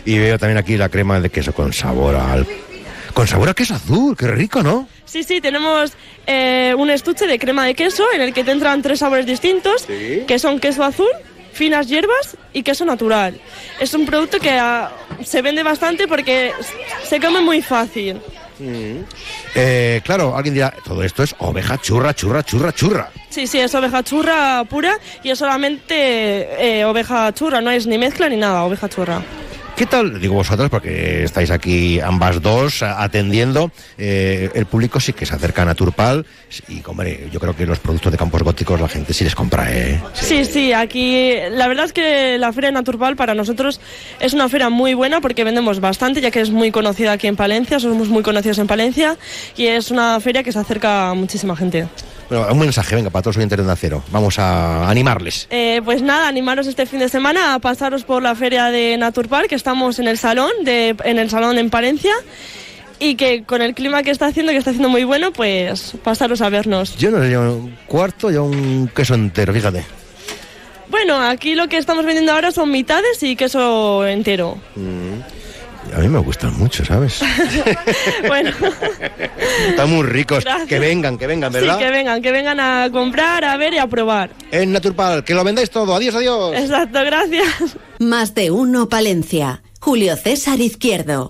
Y 0.04 0.18
veo 0.18 0.38
también 0.38 0.58
aquí 0.58 0.76
la 0.76 0.88
crema 0.88 1.20
de 1.20 1.30
queso 1.30 1.52
con 1.52 1.72
sabor 1.72 2.16
al... 2.16 2.46
Con 3.14 3.26
sabor 3.26 3.48
a 3.48 3.54
queso 3.54 3.74
azul, 3.74 4.16
qué 4.16 4.28
rico, 4.28 4.62
¿no? 4.62 4.88
Sí, 5.04 5.24
sí, 5.24 5.40
tenemos 5.40 5.92
eh, 6.26 6.74
un 6.78 6.90
estuche 6.90 7.26
de 7.26 7.38
crema 7.38 7.66
de 7.66 7.74
queso 7.74 8.04
en 8.14 8.20
el 8.20 8.32
que 8.32 8.44
te 8.44 8.52
entran 8.52 8.82
tres 8.82 9.00
sabores 9.00 9.26
distintos, 9.26 9.86
que 9.86 10.38
son 10.38 10.60
queso 10.60 10.84
azul, 10.84 11.08
finas 11.60 11.88
hierbas 11.88 12.38
y 12.54 12.62
queso 12.62 12.86
natural. 12.86 13.38
Es 13.78 13.92
un 13.92 14.06
producto 14.06 14.38
que 14.38 14.52
ah, 14.52 14.90
se 15.22 15.42
vende 15.42 15.62
bastante 15.62 16.08
porque 16.08 16.52
se 17.04 17.20
come 17.20 17.42
muy 17.42 17.60
fácil. 17.60 18.18
Eh, 19.54 20.00
claro, 20.02 20.34
alguien 20.34 20.54
dirá, 20.54 20.72
todo 20.82 21.02
esto 21.02 21.22
es 21.22 21.34
oveja 21.38 21.76
churra, 21.76 22.14
churra, 22.14 22.42
churra, 22.42 22.72
churra. 22.72 23.10
Sí, 23.28 23.46
sí, 23.46 23.58
es 23.58 23.74
oveja 23.74 24.02
churra 24.02 24.64
pura 24.64 24.98
y 25.22 25.28
es 25.28 25.38
solamente 25.38 26.78
eh, 26.78 26.86
oveja 26.86 27.30
churra, 27.34 27.60
no 27.60 27.70
es 27.70 27.86
ni 27.86 27.98
mezcla 27.98 28.30
ni 28.30 28.38
nada, 28.38 28.64
oveja 28.64 28.88
churra. 28.88 29.22
¿Qué 29.80 29.86
tal? 29.86 30.20
Digo 30.20 30.34
vosotros 30.34 30.68
porque 30.68 31.24
estáis 31.24 31.50
aquí 31.50 32.00
ambas 32.00 32.42
dos 32.42 32.82
atendiendo. 32.82 33.72
eh, 33.96 34.50
el 34.52 34.66
público 34.66 35.00
sí 35.00 35.14
que 35.14 35.24
se 35.24 35.34
acerca 35.34 35.62
a 35.62 35.64
Naturpal 35.64 36.26
y, 36.68 36.82
hombre, 36.84 37.30
yo 37.32 37.40
creo 37.40 37.56
que 37.56 37.64
los 37.64 37.78
productos 37.78 38.12
de 38.12 38.18
campos 38.18 38.42
góticos 38.42 38.78
la 38.78 38.88
gente 38.88 39.14
sí 39.14 39.24
les 39.24 39.34
compra, 39.34 39.74
¿eh? 39.74 39.98
Sí, 40.12 40.44
sí, 40.44 40.74
aquí 40.74 41.32
la 41.50 41.66
verdad 41.66 41.86
es 41.86 41.94
que 41.94 42.36
la 42.36 42.52
Feria 42.52 42.70
Naturpal 42.72 43.16
para 43.16 43.34
nosotros 43.34 43.80
es 44.20 44.34
una 44.34 44.50
feria 44.50 44.68
muy 44.68 44.92
buena 44.92 45.22
porque 45.22 45.44
vendemos 45.44 45.80
bastante, 45.80 46.20
ya 46.20 46.30
que 46.30 46.42
es 46.42 46.50
muy 46.50 46.70
conocida 46.70 47.12
aquí 47.12 47.26
en 47.26 47.36
Palencia, 47.36 47.80
somos 47.80 48.10
muy 48.10 48.22
conocidos 48.22 48.58
en 48.58 48.66
Palencia 48.66 49.16
y 49.56 49.64
es 49.64 49.90
una 49.90 50.20
feria 50.20 50.42
que 50.42 50.52
se 50.52 50.58
acerca 50.58 51.08
a 51.08 51.14
muchísima 51.14 51.56
gente. 51.56 51.88
Bueno, 52.30 52.46
un 52.52 52.58
mensaje, 52.60 52.94
venga, 52.94 53.10
para 53.10 53.22
todos 53.22 53.34
los 53.34 53.40
oyentes 53.40 53.66
de 53.66 53.72
Acero. 53.72 54.04
Vamos 54.12 54.38
a 54.38 54.88
animarles. 54.88 55.48
Eh, 55.50 55.82
pues 55.84 56.00
nada, 56.00 56.28
animaros 56.28 56.68
este 56.68 56.86
fin 56.86 57.00
de 57.00 57.08
semana 57.08 57.54
a 57.54 57.58
pasaros 57.58 58.04
por 58.04 58.22
la 58.22 58.36
feria 58.36 58.66
de 58.66 58.96
Naturpal, 58.96 59.48
que 59.48 59.56
estamos 59.56 59.98
en 59.98 60.06
el 60.06 60.16
salón, 60.16 60.50
de, 60.62 60.94
en 61.04 61.18
el 61.18 61.28
salón 61.28 61.58
en 61.58 61.70
Palencia, 61.70 62.14
y 63.00 63.16
que 63.16 63.42
con 63.42 63.62
el 63.62 63.74
clima 63.74 64.04
que 64.04 64.12
está 64.12 64.26
haciendo, 64.26 64.52
que 64.52 64.58
está 64.58 64.70
haciendo 64.70 64.88
muy 64.88 65.02
bueno, 65.02 65.32
pues 65.32 65.94
pasaros 66.04 66.40
a 66.40 66.48
vernos. 66.50 66.96
Yo 66.96 67.10
no 67.10 67.20
sé, 67.20 67.32
yo 67.32 67.40
un 67.40 67.76
cuarto 67.86 68.30
y 68.30 68.36
un 68.36 68.88
queso 68.94 69.14
entero, 69.14 69.52
fíjate. 69.52 69.84
Bueno, 70.88 71.20
aquí 71.20 71.56
lo 71.56 71.68
que 71.68 71.78
estamos 71.78 72.04
vendiendo 72.04 72.32
ahora 72.32 72.52
son 72.52 72.70
mitades 72.70 73.20
y 73.24 73.34
queso 73.34 74.06
entero. 74.06 74.56
A 75.94 75.98
mí 75.98 76.08
me 76.08 76.18
gustan 76.18 76.56
mucho, 76.58 76.84
¿sabes? 76.84 77.20
bueno, 78.28 78.50
Están 79.68 79.90
muy 79.90 80.04
ricos. 80.06 80.44
Gracias. 80.44 80.68
Que 80.68 80.78
vengan, 80.78 81.18
que 81.18 81.26
vengan, 81.26 81.52
¿verdad? 81.52 81.78
sí, 81.78 81.84
que 81.84 81.90
vengan, 81.90 82.22
que 82.22 82.32
vengan 82.32 82.60
a 82.60 82.90
comprar, 82.92 83.44
a 83.44 83.56
ver 83.56 83.74
y 83.74 83.78
a 83.78 83.86
probar. 83.86 84.30
En 84.52 84.72
Naturpal, 84.72 85.24
que 85.24 85.34
lo 85.34 85.42
vendáis 85.42 85.70
todo. 85.70 85.94
Adiós, 85.94 86.14
adiós. 86.14 86.54
Exacto, 86.56 87.00
gracias. 87.04 87.76
Más 87.98 88.34
de 88.34 88.50
uno 88.50 88.88
Palencia. 88.88 89.62
Julio 89.80 90.16
César 90.16 90.60
Izquierdo. 90.60 91.28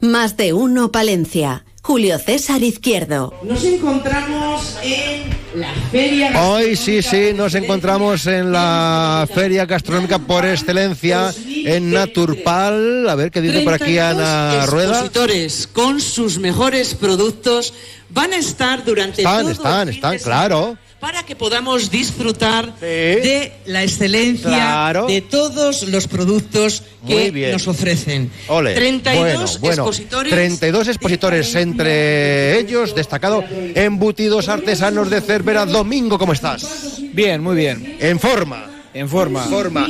Más 0.00 0.36
de 0.36 0.52
uno 0.52 0.92
Palencia. 0.92 1.64
Julio 1.82 2.16
César 2.18 2.62
Izquierdo. 2.62 3.34
Nos 3.42 3.64
encontramos 3.64 4.76
en 4.84 5.60
la 5.60 5.72
feria. 5.90 6.40
Hoy 6.44 6.76
sí, 6.76 7.02
sí, 7.02 7.32
nos 7.34 7.56
encontramos 7.56 8.24
en 8.28 8.52
la 8.52 9.28
feria 9.34 9.66
gastronómica 9.66 10.20
por 10.20 10.46
excelencia 10.46 11.34
en 11.46 11.90
Naturpal. 11.90 13.08
A 13.08 13.16
ver 13.16 13.32
qué 13.32 13.40
dice 13.40 13.62
por 13.62 13.74
aquí 13.74 13.98
Ana 13.98 14.64
Rueda. 14.66 14.90
expositores 14.90 15.66
con 15.66 16.00
sus 16.00 16.38
mejores 16.38 16.94
productos 16.94 17.74
van 18.10 18.32
a 18.32 18.36
estar 18.36 18.84
durante 18.84 19.22
Están, 19.22 19.40
todo 19.42 19.50
están, 19.50 19.88
el 19.88 19.94
fin 19.94 19.96
están, 19.96 20.12
de 20.12 20.18
semana 20.20 20.48
claro. 20.48 20.78
Para 21.02 21.24
que 21.24 21.34
podamos 21.34 21.90
disfrutar 21.90 22.78
de 22.78 23.52
la 23.66 23.82
excelencia 23.82 24.48
Claro. 24.50 25.06
de 25.06 25.20
todos 25.20 25.82
los 25.88 26.06
productos 26.06 26.84
que 27.04 27.50
nos 27.50 27.66
ofrecen. 27.66 28.30
Ole. 28.46 28.72
32 28.74 29.18
bueno, 29.18 29.58
bueno, 29.60 29.82
expositores 29.82 30.32
32 30.32 30.86
expositores, 30.86 31.54
entre 31.56 32.56
ellos 32.60 32.94
destacado 32.94 33.42
embutidos 33.74 34.48
artesanos 34.48 35.10
de 35.10 35.20
Cervera. 35.20 35.66
Domingo, 35.66 36.20
¿cómo 36.20 36.34
estás? 36.34 37.00
Bien, 37.12 37.42
muy 37.42 37.56
bien. 37.56 37.96
En 37.98 38.20
forma. 38.20 38.70
En 38.94 39.08
forma. 39.08 39.42
Forma. 39.42 39.88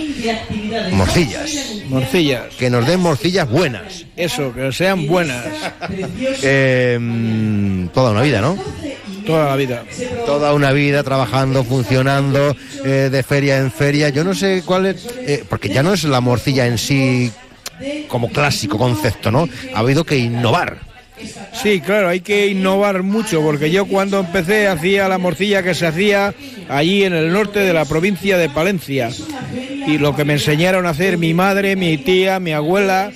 Morcillas. 0.92 1.50
Morcillas. 1.90 2.54
Que 2.58 2.70
nos 2.70 2.86
den 2.86 3.00
morcillas 3.00 3.50
buenas. 3.50 4.06
Eso, 4.16 4.54
que 4.54 4.72
sean 4.72 5.06
buenas. 5.06 5.44
Eh, 6.42 7.88
toda 7.92 8.12
una 8.12 8.22
vida, 8.22 8.40
¿no? 8.40 8.56
Toda 9.27 9.51
la 9.51 9.57
vida. 9.57 9.85
Toda 10.27 10.55
una 10.55 10.73
vida 10.73 11.03
trabajando, 11.03 11.64
funcionando, 11.64 12.57
eh, 12.85 13.09
de 13.11 13.23
feria 13.23 13.59
en 13.59 13.70
feria. 13.70 14.09
Yo 14.09 14.25
no 14.25 14.35
sé 14.35 14.62
cuál 14.64 14.87
es, 14.87 15.09
eh, 15.20 15.45
porque 15.49 15.68
ya 15.68 15.83
no 15.83 15.93
es 15.93 16.05
la 16.05 16.20
morcilla 16.20 16.66
en 16.66 16.79
sí 16.79 17.31
como 18.09 18.31
clásico 18.31 18.79
concepto, 18.79 19.31
¿no? 19.31 19.49
Ha 19.75 19.81
habido 19.81 20.05
que 20.05 20.16
innovar. 20.16 20.79
Sí, 21.53 21.81
claro, 21.81 22.09
hay 22.09 22.20
que 22.20 22.49
innovar 22.49 23.03
mucho, 23.03 23.43
porque 23.43 23.70
yo 23.70 23.87
cuando 23.87 24.20
empecé 24.20 24.66
hacía 24.66 25.09
la 25.09 25.18
morcilla 25.18 25.62
que 25.62 25.75
se 25.75 25.87
hacía 25.87 26.35
allí 26.68 27.05
en 27.05 27.12
el 27.12 27.33
norte 27.33 27.61
de 27.61 27.73
la 27.73 27.85
provincia 27.85 28.37
de 28.39 28.49
Palencia. 28.49 29.11
Y 29.87 29.99
lo 29.99 30.16
que 30.16 30.25
me 30.25 30.35
enseñaron 30.35 30.87
a 30.87 30.91
hacer 30.91 31.18
mi 31.18 31.35
madre, 31.35 31.77
mi 31.77 31.99
tía, 31.99 32.41
mi 32.41 32.53
abuela. 32.53 33.12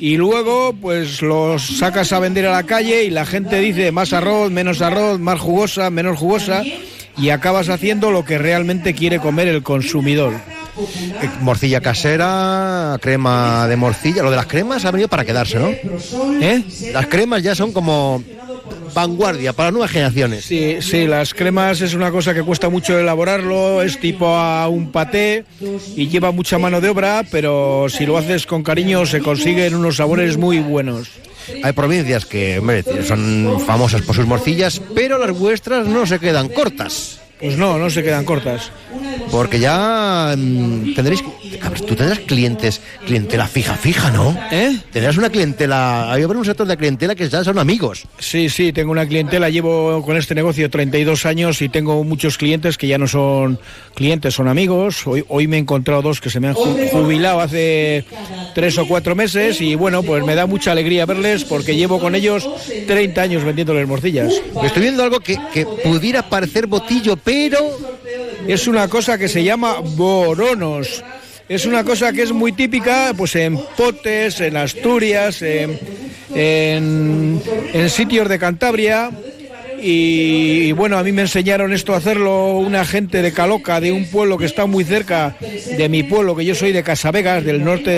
Y 0.00 0.16
luego, 0.16 0.74
pues 0.80 1.20
los 1.20 1.78
sacas 1.78 2.12
a 2.12 2.18
vender 2.20 2.46
a 2.46 2.52
la 2.52 2.62
calle 2.62 3.04
y 3.04 3.10
la 3.10 3.26
gente 3.26 3.60
dice 3.60 3.92
más 3.92 4.14
arroz, 4.14 4.50
menos 4.50 4.80
arroz, 4.80 5.20
más 5.20 5.38
jugosa, 5.38 5.90
menos 5.90 6.18
jugosa. 6.18 6.62
Y 7.18 7.28
acabas 7.28 7.68
haciendo 7.68 8.10
lo 8.10 8.24
que 8.24 8.38
realmente 8.38 8.94
quiere 8.94 9.18
comer 9.18 9.48
el 9.48 9.62
consumidor. 9.62 10.32
Eh, 11.22 11.28
Morcilla 11.42 11.82
casera, 11.82 12.96
crema 13.02 13.66
de 13.68 13.76
morcilla. 13.76 14.22
Lo 14.22 14.30
de 14.30 14.36
las 14.36 14.46
cremas 14.46 14.86
ha 14.86 14.90
venido 14.90 15.08
para 15.08 15.26
quedarse, 15.26 15.58
¿no? 15.58 15.68
¿Eh? 15.68 16.64
Las 16.94 17.06
cremas 17.08 17.42
ya 17.42 17.54
son 17.54 17.72
como 17.72 18.22
vanguardia 18.94 19.52
para 19.52 19.70
nuevas 19.70 19.90
generaciones. 19.90 20.44
Sí, 20.44 20.78
sí, 20.80 21.06
las 21.06 21.34
cremas 21.34 21.80
es 21.80 21.94
una 21.94 22.10
cosa 22.10 22.34
que 22.34 22.42
cuesta 22.42 22.68
mucho 22.68 22.98
elaborarlo, 22.98 23.82
es 23.82 23.98
tipo 24.00 24.28
a 24.28 24.68
un 24.68 24.90
paté 24.92 25.44
y 25.96 26.08
lleva 26.08 26.32
mucha 26.32 26.58
mano 26.58 26.80
de 26.80 26.88
obra, 26.88 27.24
pero 27.30 27.86
si 27.88 28.06
lo 28.06 28.18
haces 28.18 28.46
con 28.46 28.62
cariño 28.62 29.06
se 29.06 29.20
consiguen 29.20 29.74
unos 29.74 29.96
sabores 29.96 30.36
muy 30.36 30.60
buenos. 30.60 31.08
Hay 31.62 31.72
provincias 31.72 32.26
que 32.26 32.58
hombre, 32.58 32.84
son 33.04 33.60
famosas 33.66 34.02
por 34.02 34.14
sus 34.14 34.26
morcillas, 34.26 34.80
pero 34.94 35.18
las 35.18 35.36
vuestras 35.36 35.86
no 35.86 36.06
se 36.06 36.18
quedan 36.18 36.48
cortas. 36.48 37.20
Pues 37.40 37.56
no, 37.56 37.78
no 37.78 37.88
se 37.88 38.02
quedan 38.02 38.24
cortas. 38.24 38.70
Porque 39.30 39.58
ya 39.60 40.34
mm, 40.36 40.94
tendréis, 40.94 41.22
a 41.62 41.68
ver, 41.70 41.80
tú 41.80 41.94
tendrás 41.94 42.18
clientes, 42.20 42.80
clientela 43.06 43.46
fija, 43.46 43.74
fija, 43.76 44.10
¿no? 44.10 44.36
¿Eh? 44.50 44.76
Tendrás 44.92 45.16
una 45.16 45.30
clientela, 45.30 46.12
hay 46.12 46.24
un 46.24 46.44
sector 46.44 46.66
de 46.66 46.76
clientela 46.76 47.14
que 47.14 47.28
ya 47.28 47.42
son 47.42 47.58
amigos. 47.58 48.04
Sí, 48.18 48.48
sí, 48.50 48.72
tengo 48.72 48.90
una 48.92 49.06
clientela, 49.06 49.48
llevo 49.48 50.02
con 50.04 50.16
este 50.16 50.34
negocio 50.34 50.68
32 50.68 51.24
años 51.26 51.62
y 51.62 51.68
tengo 51.70 52.02
muchos 52.04 52.36
clientes 52.36 52.76
que 52.76 52.88
ya 52.88 52.98
no 52.98 53.06
son 53.06 53.58
clientes, 53.94 54.34
son 54.34 54.48
amigos. 54.48 55.06
Hoy, 55.06 55.24
hoy 55.28 55.46
me 55.46 55.56
he 55.56 55.60
encontrado 55.60 56.02
dos 56.02 56.20
que 56.20 56.28
se 56.28 56.40
me 56.40 56.48
han 56.48 56.54
ju- 56.54 56.90
jubilado 56.90 57.40
hace 57.40 58.04
tres 58.54 58.76
o 58.78 58.86
cuatro 58.86 59.14
meses 59.14 59.60
y 59.62 59.76
bueno, 59.76 60.02
pues 60.02 60.24
me 60.24 60.34
da 60.34 60.46
mucha 60.46 60.72
alegría 60.72 61.06
verles 61.06 61.44
porque 61.44 61.74
llevo 61.76 62.00
con 62.00 62.14
ellos 62.14 62.48
30 62.86 63.22
años 63.22 63.44
vendiéndoles 63.44 63.86
morcillas. 63.88 64.34
Estoy 64.62 64.82
viendo 64.82 65.02
algo 65.04 65.20
que, 65.20 65.38
que 65.54 65.64
pudiera 65.64 66.28
parecer 66.28 66.66
botillo, 66.66 67.16
pero... 67.16 67.29
Es 68.48 68.66
una 68.66 68.88
cosa 68.88 69.16
que 69.18 69.28
se 69.28 69.44
llama 69.44 69.76
boronos. 69.80 71.02
Es 71.48 71.66
una 71.66 71.82
cosa 71.84 72.12
que 72.12 72.22
es 72.22 72.32
muy 72.32 72.52
típica 72.52 73.12
pues 73.16 73.34
en 73.36 73.58
Potes, 73.76 74.40
en 74.40 74.56
Asturias, 74.56 75.42
en, 75.42 75.78
en- 76.34 77.42
en 77.72 77.90
sitios 77.90 78.28
de 78.28 78.38
Cantabria. 78.38 79.10
Y, 79.82 80.72
bueno, 80.72 80.98
a 80.98 81.02
mí 81.02 81.10
me 81.10 81.22
enseñaron 81.22 81.72
esto 81.72 81.94
a 81.94 81.96
hacerlo 81.96 82.58
una 82.58 82.84
gente 82.84 83.22
de 83.22 83.32
Caloca, 83.32 83.80
de 83.80 83.90
un 83.92 84.04
pueblo 84.06 84.36
que 84.36 84.44
está 84.44 84.66
muy 84.66 84.84
cerca 84.84 85.36
de 85.40 85.88
mi 85.88 86.02
pueblo, 86.02 86.36
que 86.36 86.44
yo 86.44 86.54
soy 86.54 86.72
de 86.72 86.82
Casavegas, 86.82 87.44
del 87.44 87.64
norte 87.64 87.90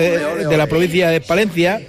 de 0.49 0.57
la 0.57 0.67
provincia 0.69 1.09
de 1.11 1.21
Palencia. 1.21 1.81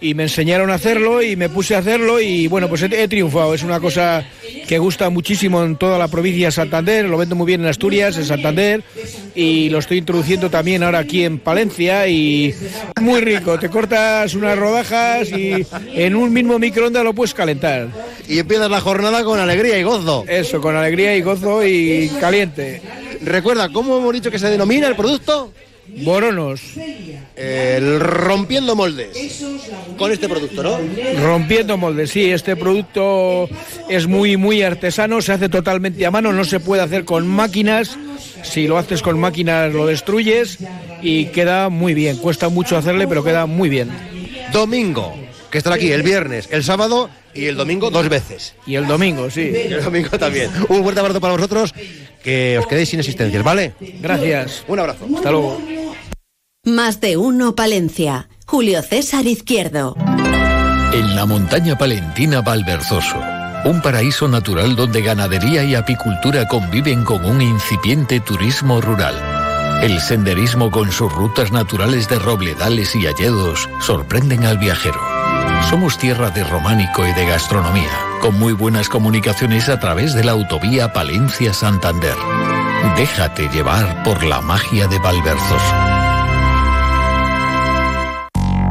Y 0.00 0.14
me 0.14 0.24
enseñaron 0.24 0.70
a 0.70 0.74
hacerlo 0.74 1.22
y 1.22 1.36
me 1.36 1.48
puse 1.48 1.74
a 1.74 1.78
hacerlo 1.78 2.20
y 2.20 2.46
bueno, 2.46 2.68
pues 2.68 2.82
he, 2.82 3.02
he, 3.02 3.08
triunfado. 3.08 3.54
Es 3.54 3.62
una 3.62 3.80
cosa 3.80 4.24
que 4.66 4.78
gusta 4.78 5.10
muchísimo 5.10 5.62
en 5.62 5.76
toda 5.76 5.98
la 5.98 6.08
provincia 6.08 6.46
de 6.46 6.52
Santander, 6.52 7.04
lo 7.04 7.18
vendo 7.18 7.36
muy 7.36 7.46
bien 7.46 7.60
en 7.60 7.68
Asturias, 7.68 8.16
en 8.16 8.24
Santander 8.24 8.82
y 9.34 9.68
lo 9.68 9.78
estoy 9.78 9.98
introduciendo 9.98 10.50
también 10.50 10.82
ahora 10.82 11.00
aquí 11.00 11.24
en 11.24 11.38
Palencia 11.38 12.08
y 12.08 12.54
muy 13.00 13.20
rico. 13.20 13.58
Te 13.58 13.68
cortas 13.68 14.34
unas 14.34 14.58
rodajas 14.58 15.30
y 15.30 15.66
en 15.94 16.16
un 16.16 16.32
mismo 16.32 16.58
microondas 16.58 17.04
lo 17.04 17.14
puedes 17.14 17.34
calentar. 17.34 17.88
Y 18.28 18.38
empiezas 18.38 18.70
la 18.70 18.80
jornada 18.80 19.24
con 19.24 19.38
alegría 19.38 19.78
y 19.78 19.82
gozo. 19.82 20.24
Eso, 20.28 20.60
con 20.60 20.76
alegría 20.76 21.16
y 21.16 21.22
gozo 21.22 21.64
y 21.64 22.10
caliente. 22.20 22.80
Recuerda, 23.22 23.68
¿cómo 23.68 23.98
hemos 23.98 24.12
dicho 24.12 24.30
que 24.30 24.38
se 24.38 24.48
denomina 24.48 24.88
el 24.88 24.96
producto? 24.96 25.52
Boronos. 25.98 26.62
El 27.36 28.00
rompiendo 28.00 28.76
moldes. 28.76 29.42
Con 29.96 30.12
este 30.12 30.28
producto, 30.28 30.62
¿no? 30.62 30.78
Rompiendo 31.22 31.76
moldes, 31.76 32.10
sí. 32.10 32.30
Este 32.30 32.56
producto 32.56 33.48
es 33.88 34.06
muy, 34.06 34.36
muy 34.36 34.62
artesano, 34.62 35.20
se 35.20 35.32
hace 35.32 35.48
totalmente 35.48 36.04
a 36.06 36.10
mano, 36.10 36.32
no 36.32 36.44
se 36.44 36.60
puede 36.60 36.82
hacer 36.82 37.04
con 37.04 37.26
máquinas. 37.26 37.98
Si 38.42 38.66
lo 38.66 38.78
haces 38.78 39.02
con 39.02 39.18
máquinas 39.18 39.72
lo 39.72 39.86
destruyes 39.86 40.58
y 41.02 41.26
queda 41.26 41.68
muy 41.68 41.94
bien. 41.94 42.16
Cuesta 42.16 42.48
mucho 42.48 42.76
hacerle, 42.76 43.06
pero 43.06 43.24
queda 43.24 43.46
muy 43.46 43.68
bien. 43.68 43.90
Domingo, 44.52 45.14
que 45.50 45.58
estará 45.58 45.76
aquí 45.76 45.92
el 45.92 46.02
viernes, 46.02 46.48
el 46.50 46.64
sábado 46.64 47.10
y 47.34 47.46
el 47.46 47.56
domingo 47.56 47.90
dos 47.90 48.08
veces. 48.08 48.54
Y 48.66 48.74
el 48.74 48.86
domingo, 48.86 49.30
sí. 49.30 49.52
Y 49.52 49.56
el 49.72 49.84
domingo 49.84 50.18
también. 50.18 50.50
Un 50.68 50.82
fuerte 50.82 51.00
abrazo 51.00 51.20
para 51.20 51.34
vosotros, 51.34 51.74
que 52.22 52.58
os 52.58 52.66
quedéis 52.66 52.88
sin 52.88 53.00
existencias, 53.00 53.42
¿vale? 53.42 53.74
Gracias. 54.00 54.64
Un 54.68 54.78
abrazo. 54.78 55.06
Hasta 55.16 55.30
luego. 55.30 55.60
Más 56.64 57.00
de 57.00 57.16
uno 57.16 57.54
Palencia. 57.54 58.28
Julio 58.46 58.82
César 58.82 59.26
Izquierdo. 59.26 59.96
En 60.92 61.14
la 61.14 61.24
montaña 61.24 61.78
palentina 61.78 62.42
Valverzoso, 62.42 63.22
un 63.64 63.80
paraíso 63.80 64.26
natural 64.26 64.74
donde 64.74 65.02
ganadería 65.02 65.62
y 65.62 65.76
apicultura 65.76 66.48
conviven 66.48 67.04
con 67.04 67.24
un 67.24 67.40
incipiente 67.40 68.18
turismo 68.18 68.80
rural. 68.80 69.14
El 69.82 70.00
senderismo 70.00 70.70
con 70.70 70.90
sus 70.90 71.12
rutas 71.12 71.52
naturales 71.52 72.08
de 72.08 72.18
robledales 72.18 72.94
y 72.96 73.06
alledos 73.06 73.68
sorprenden 73.80 74.44
al 74.44 74.58
viajero. 74.58 75.00
Somos 75.68 75.98
tierra 75.98 76.30
de 76.30 76.44
románico 76.44 77.06
y 77.06 77.12
de 77.12 77.26
gastronomía, 77.26 77.90
con 78.20 78.38
muy 78.38 78.52
buenas 78.52 78.88
comunicaciones 78.88 79.68
a 79.68 79.78
través 79.78 80.14
de 80.14 80.24
la 80.24 80.32
autovía 80.32 80.92
Palencia-Santander. 80.92 82.16
Déjate 82.96 83.48
llevar 83.48 84.02
por 84.02 84.24
la 84.24 84.40
magia 84.40 84.88
de 84.88 84.98
Valverzoso. 84.98 85.89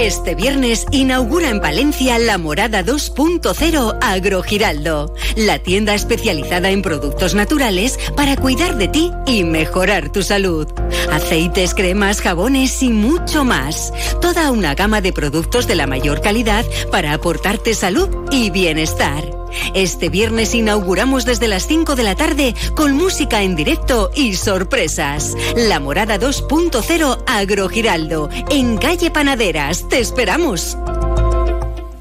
Este 0.00 0.34
viernes 0.34 0.86
inaugura 0.92 1.50
en 1.50 1.60
Palencia 1.60 2.18
la 2.18 2.38
Morada 2.38 2.82
2.0 2.82 3.98
Agrogiraldo, 4.00 5.14
la 5.36 5.58
tienda 5.58 5.94
especializada 5.94 6.70
en 6.70 6.80
productos 6.80 7.34
naturales 7.34 7.98
para 8.16 8.34
cuidar 8.36 8.78
de 8.78 8.88
ti 8.88 9.12
y 9.26 9.44
mejorar 9.44 10.10
tu 10.10 10.22
salud. 10.22 10.66
Aceites, 11.12 11.74
cremas, 11.74 12.22
jabones 12.22 12.82
y 12.82 12.88
mucho 12.88 13.44
más. 13.44 13.92
Toda 14.22 14.50
una 14.52 14.74
gama 14.74 15.02
de 15.02 15.12
productos 15.12 15.66
de 15.66 15.74
la 15.74 15.86
mayor 15.86 16.22
calidad 16.22 16.64
para 16.90 17.12
aportarte 17.12 17.74
salud 17.74 18.08
y 18.30 18.48
bienestar. 18.48 19.39
Este 19.74 20.08
viernes 20.08 20.54
inauguramos 20.54 21.24
desde 21.24 21.48
las 21.48 21.66
5 21.66 21.96
de 21.96 22.02
la 22.02 22.14
tarde 22.14 22.54
con 22.76 22.94
música 22.94 23.42
en 23.42 23.56
directo 23.56 24.10
y 24.14 24.34
sorpresas. 24.34 25.36
La 25.56 25.80
Morada 25.80 26.18
2.0 26.18 27.24
Agrogiraldo, 27.26 28.28
en 28.50 28.76
calle 28.76 29.10
Panaderas. 29.10 29.88
Te 29.88 29.98
esperamos. 30.00 30.76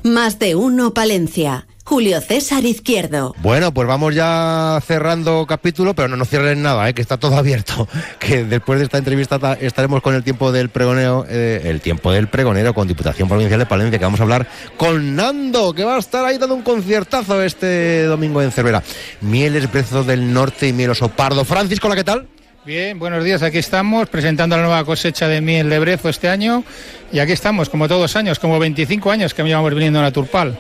Más 0.04 0.40
de 0.40 0.56
uno 0.56 0.94
Palencia. 0.94 1.69
Julio 1.90 2.22
César 2.22 2.66
Izquierdo. 2.66 3.34
Bueno, 3.40 3.74
pues 3.74 3.88
vamos 3.88 4.14
ya 4.14 4.80
cerrando 4.86 5.48
capítulo, 5.48 5.96
pero 5.96 6.08
no 6.08 6.18
nos 6.18 6.30
cierren 6.30 6.62
nada, 6.62 6.88
¿eh? 6.88 6.94
que 6.94 7.02
está 7.02 7.18
todo 7.18 7.36
abierto. 7.38 7.88
Que 8.20 8.44
después 8.44 8.78
de 8.78 8.86
esta 8.86 9.00
entrevista 9.00 9.40
ta- 9.40 9.54
estaremos 9.60 10.00
con 10.04 10.14
el 10.14 10.24
tiempo 10.24 10.52
del 10.52 10.70
pregonero, 10.70 11.26
eh, 11.28 11.62
el 11.66 11.82
tiempo 11.82 12.12
del 12.12 12.28
pregonero 12.28 12.76
con 12.76 12.88
Diputación 12.88 13.28
Provincial 13.28 13.60
de 13.60 13.66
Palencia, 13.66 13.98
que 13.98 14.06
vamos 14.06 14.20
a 14.20 14.24
hablar 14.24 14.46
con 14.78 15.16
Nando, 15.16 15.74
que 15.74 15.84
va 15.84 15.96
a 15.96 15.98
estar 16.00 16.24
ahí 16.26 16.38
dando 16.38 16.54
un 16.54 16.62
conciertazo 16.62 17.42
este 17.42 18.04
domingo 18.04 18.44
en 18.44 18.52
Cervera. 18.52 18.84
Mieles, 19.22 19.72
Brezo 19.72 20.04
del 20.04 20.32
Norte 20.32 20.68
y 20.68 20.74
Miel 20.74 20.92
Oso 20.92 21.10
Pardo. 21.10 21.44
Francisco, 21.44 21.90
¿la 21.90 21.96
qué 21.96 22.04
tal? 22.04 22.28
Bien, 22.68 23.00
buenos 23.00 23.24
días. 23.24 23.42
Aquí 23.42 23.58
estamos 23.58 24.08
presentando 24.10 24.56
la 24.58 24.62
nueva 24.62 24.86
cosecha 24.86 25.28
de 25.28 25.42
miel 25.42 25.72
de 25.72 25.80
brezo 25.80 26.08
este 26.10 26.30
año. 26.30 26.64
Y 27.12 27.18
aquí 27.18 27.32
estamos, 27.32 27.68
como 27.68 27.88
todos 27.88 28.02
los 28.02 28.16
años, 28.16 28.38
como 28.38 28.60
25 28.60 29.10
años 29.10 29.34
que 29.34 29.42
llevamos 29.42 29.74
viniendo 29.74 29.98
a 29.98 30.04
la 30.04 30.12
Turpal. 30.12 30.56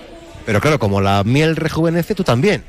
Pero 0.45 0.59
claro, 0.61 0.79
como 0.79 1.01
la 1.01 1.23
miel 1.23 1.55
rejuvenece, 1.55 2.15
tú 2.15 2.23
también. 2.23 2.63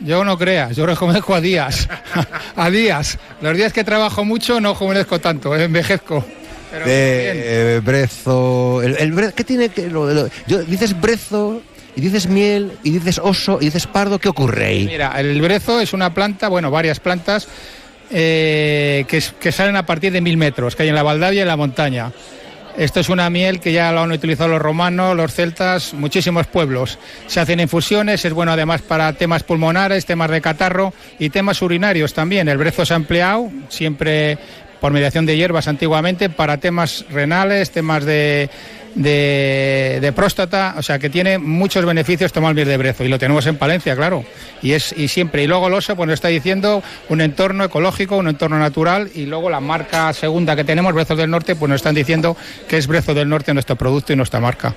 Yo 0.00 0.24
no 0.24 0.36
creas, 0.36 0.74
yo 0.76 0.84
rejuvenezco 0.86 1.34
a 1.34 1.40
días. 1.40 1.88
a 2.56 2.70
días. 2.70 3.18
Los 3.40 3.56
días 3.56 3.72
que 3.72 3.84
trabajo 3.84 4.24
mucho 4.24 4.60
no 4.60 4.70
rejuvenezco 4.72 5.20
tanto, 5.20 5.54
eh, 5.56 5.64
envejezco. 5.64 6.24
Pero 6.70 6.86
de 6.86 7.76
eh, 7.76 7.80
brezo. 7.80 8.82
El, 8.82 8.96
el 8.98 9.12
bre- 9.14 9.32
¿Qué 9.32 9.44
tiene 9.44 9.68
que.? 9.68 9.88
lo- 9.88 10.12
lo- 10.12 10.28
yo- 10.46 10.62
dices 10.64 10.98
brezo, 11.00 11.62
y 11.94 12.00
dices 12.00 12.26
miel, 12.26 12.72
y 12.82 12.90
dices 12.90 13.20
oso, 13.22 13.58
y 13.60 13.66
dices 13.66 13.86
pardo, 13.86 14.18
¿qué 14.18 14.28
ocurre 14.30 14.66
ahí? 14.66 14.86
Mira, 14.86 15.12
el 15.20 15.40
brezo 15.42 15.80
es 15.80 15.92
una 15.92 16.12
planta, 16.14 16.48
bueno, 16.48 16.70
varias 16.70 16.98
plantas 16.98 17.46
eh, 18.10 19.04
que, 19.08 19.22
que 19.38 19.52
salen 19.52 19.76
a 19.76 19.86
partir 19.86 20.12
de 20.12 20.20
mil 20.20 20.36
metros, 20.36 20.74
que 20.74 20.82
hay 20.84 20.88
en 20.88 20.94
la 20.94 21.02
Valdavia 21.02 21.38
y 21.40 21.42
en 21.42 21.48
la 21.48 21.56
montaña. 21.56 22.10
Esto 22.76 23.00
es 23.00 23.10
una 23.10 23.28
miel 23.28 23.60
que 23.60 23.72
ya 23.72 23.92
lo 23.92 24.00
han 24.00 24.12
utilizado 24.12 24.48
los 24.48 24.62
romanos, 24.62 25.14
los 25.14 25.34
celtas, 25.34 25.92
muchísimos 25.92 26.46
pueblos. 26.46 26.98
Se 27.26 27.38
hacen 27.38 27.60
infusiones, 27.60 28.24
es 28.24 28.32
bueno 28.32 28.52
además 28.52 28.80
para 28.80 29.12
temas 29.12 29.42
pulmonares, 29.42 30.06
temas 30.06 30.30
de 30.30 30.40
catarro 30.40 30.94
y 31.18 31.28
temas 31.28 31.60
urinarios 31.60 32.14
también. 32.14 32.48
El 32.48 32.56
brezo 32.56 32.86
se 32.86 32.94
ha 32.94 32.96
empleado 32.96 33.50
siempre 33.68 34.38
por 34.80 34.92
mediación 34.92 35.26
de 35.26 35.36
hierbas 35.36 35.68
antiguamente 35.68 36.30
para 36.30 36.56
temas 36.56 37.04
renales, 37.10 37.70
temas 37.70 38.04
de, 38.04 38.48
de, 38.94 40.12
próstata, 40.14 40.74
o 40.76 40.82
sea 40.82 40.98
que 40.98 41.10
tiene 41.10 41.38
muchos 41.38 41.84
beneficios 41.84 42.32
tomar 42.32 42.54
miel 42.54 42.68
de 42.68 42.76
brezo 42.76 43.04
y 43.04 43.08
lo 43.08 43.18
tenemos 43.18 43.46
en 43.46 43.56
Palencia, 43.56 43.96
claro. 43.96 44.24
Y 44.62 44.72
es 44.72 44.94
y 44.96 45.08
siempre 45.08 45.42
y 45.42 45.46
luego 45.46 45.68
el 45.68 45.74
oso 45.74 45.96
pues 45.96 46.06
nos 46.06 46.14
está 46.14 46.28
diciendo 46.28 46.82
un 47.08 47.20
entorno 47.20 47.64
ecológico, 47.64 48.16
un 48.16 48.28
entorno 48.28 48.58
natural 48.58 49.10
y 49.14 49.26
luego 49.26 49.50
la 49.50 49.60
marca 49.60 50.12
segunda 50.12 50.56
que 50.56 50.64
tenemos, 50.64 50.92
Brezos 50.92 51.18
del 51.18 51.30
Norte, 51.30 51.56
pues 51.56 51.68
nos 51.68 51.76
están 51.76 51.94
diciendo 51.94 52.36
que 52.68 52.78
es 52.78 52.86
Brezo 52.86 53.14
del 53.14 53.28
Norte 53.28 53.54
nuestro 53.54 53.76
producto 53.76 54.12
y 54.12 54.16
nuestra 54.16 54.40
marca. 54.40 54.74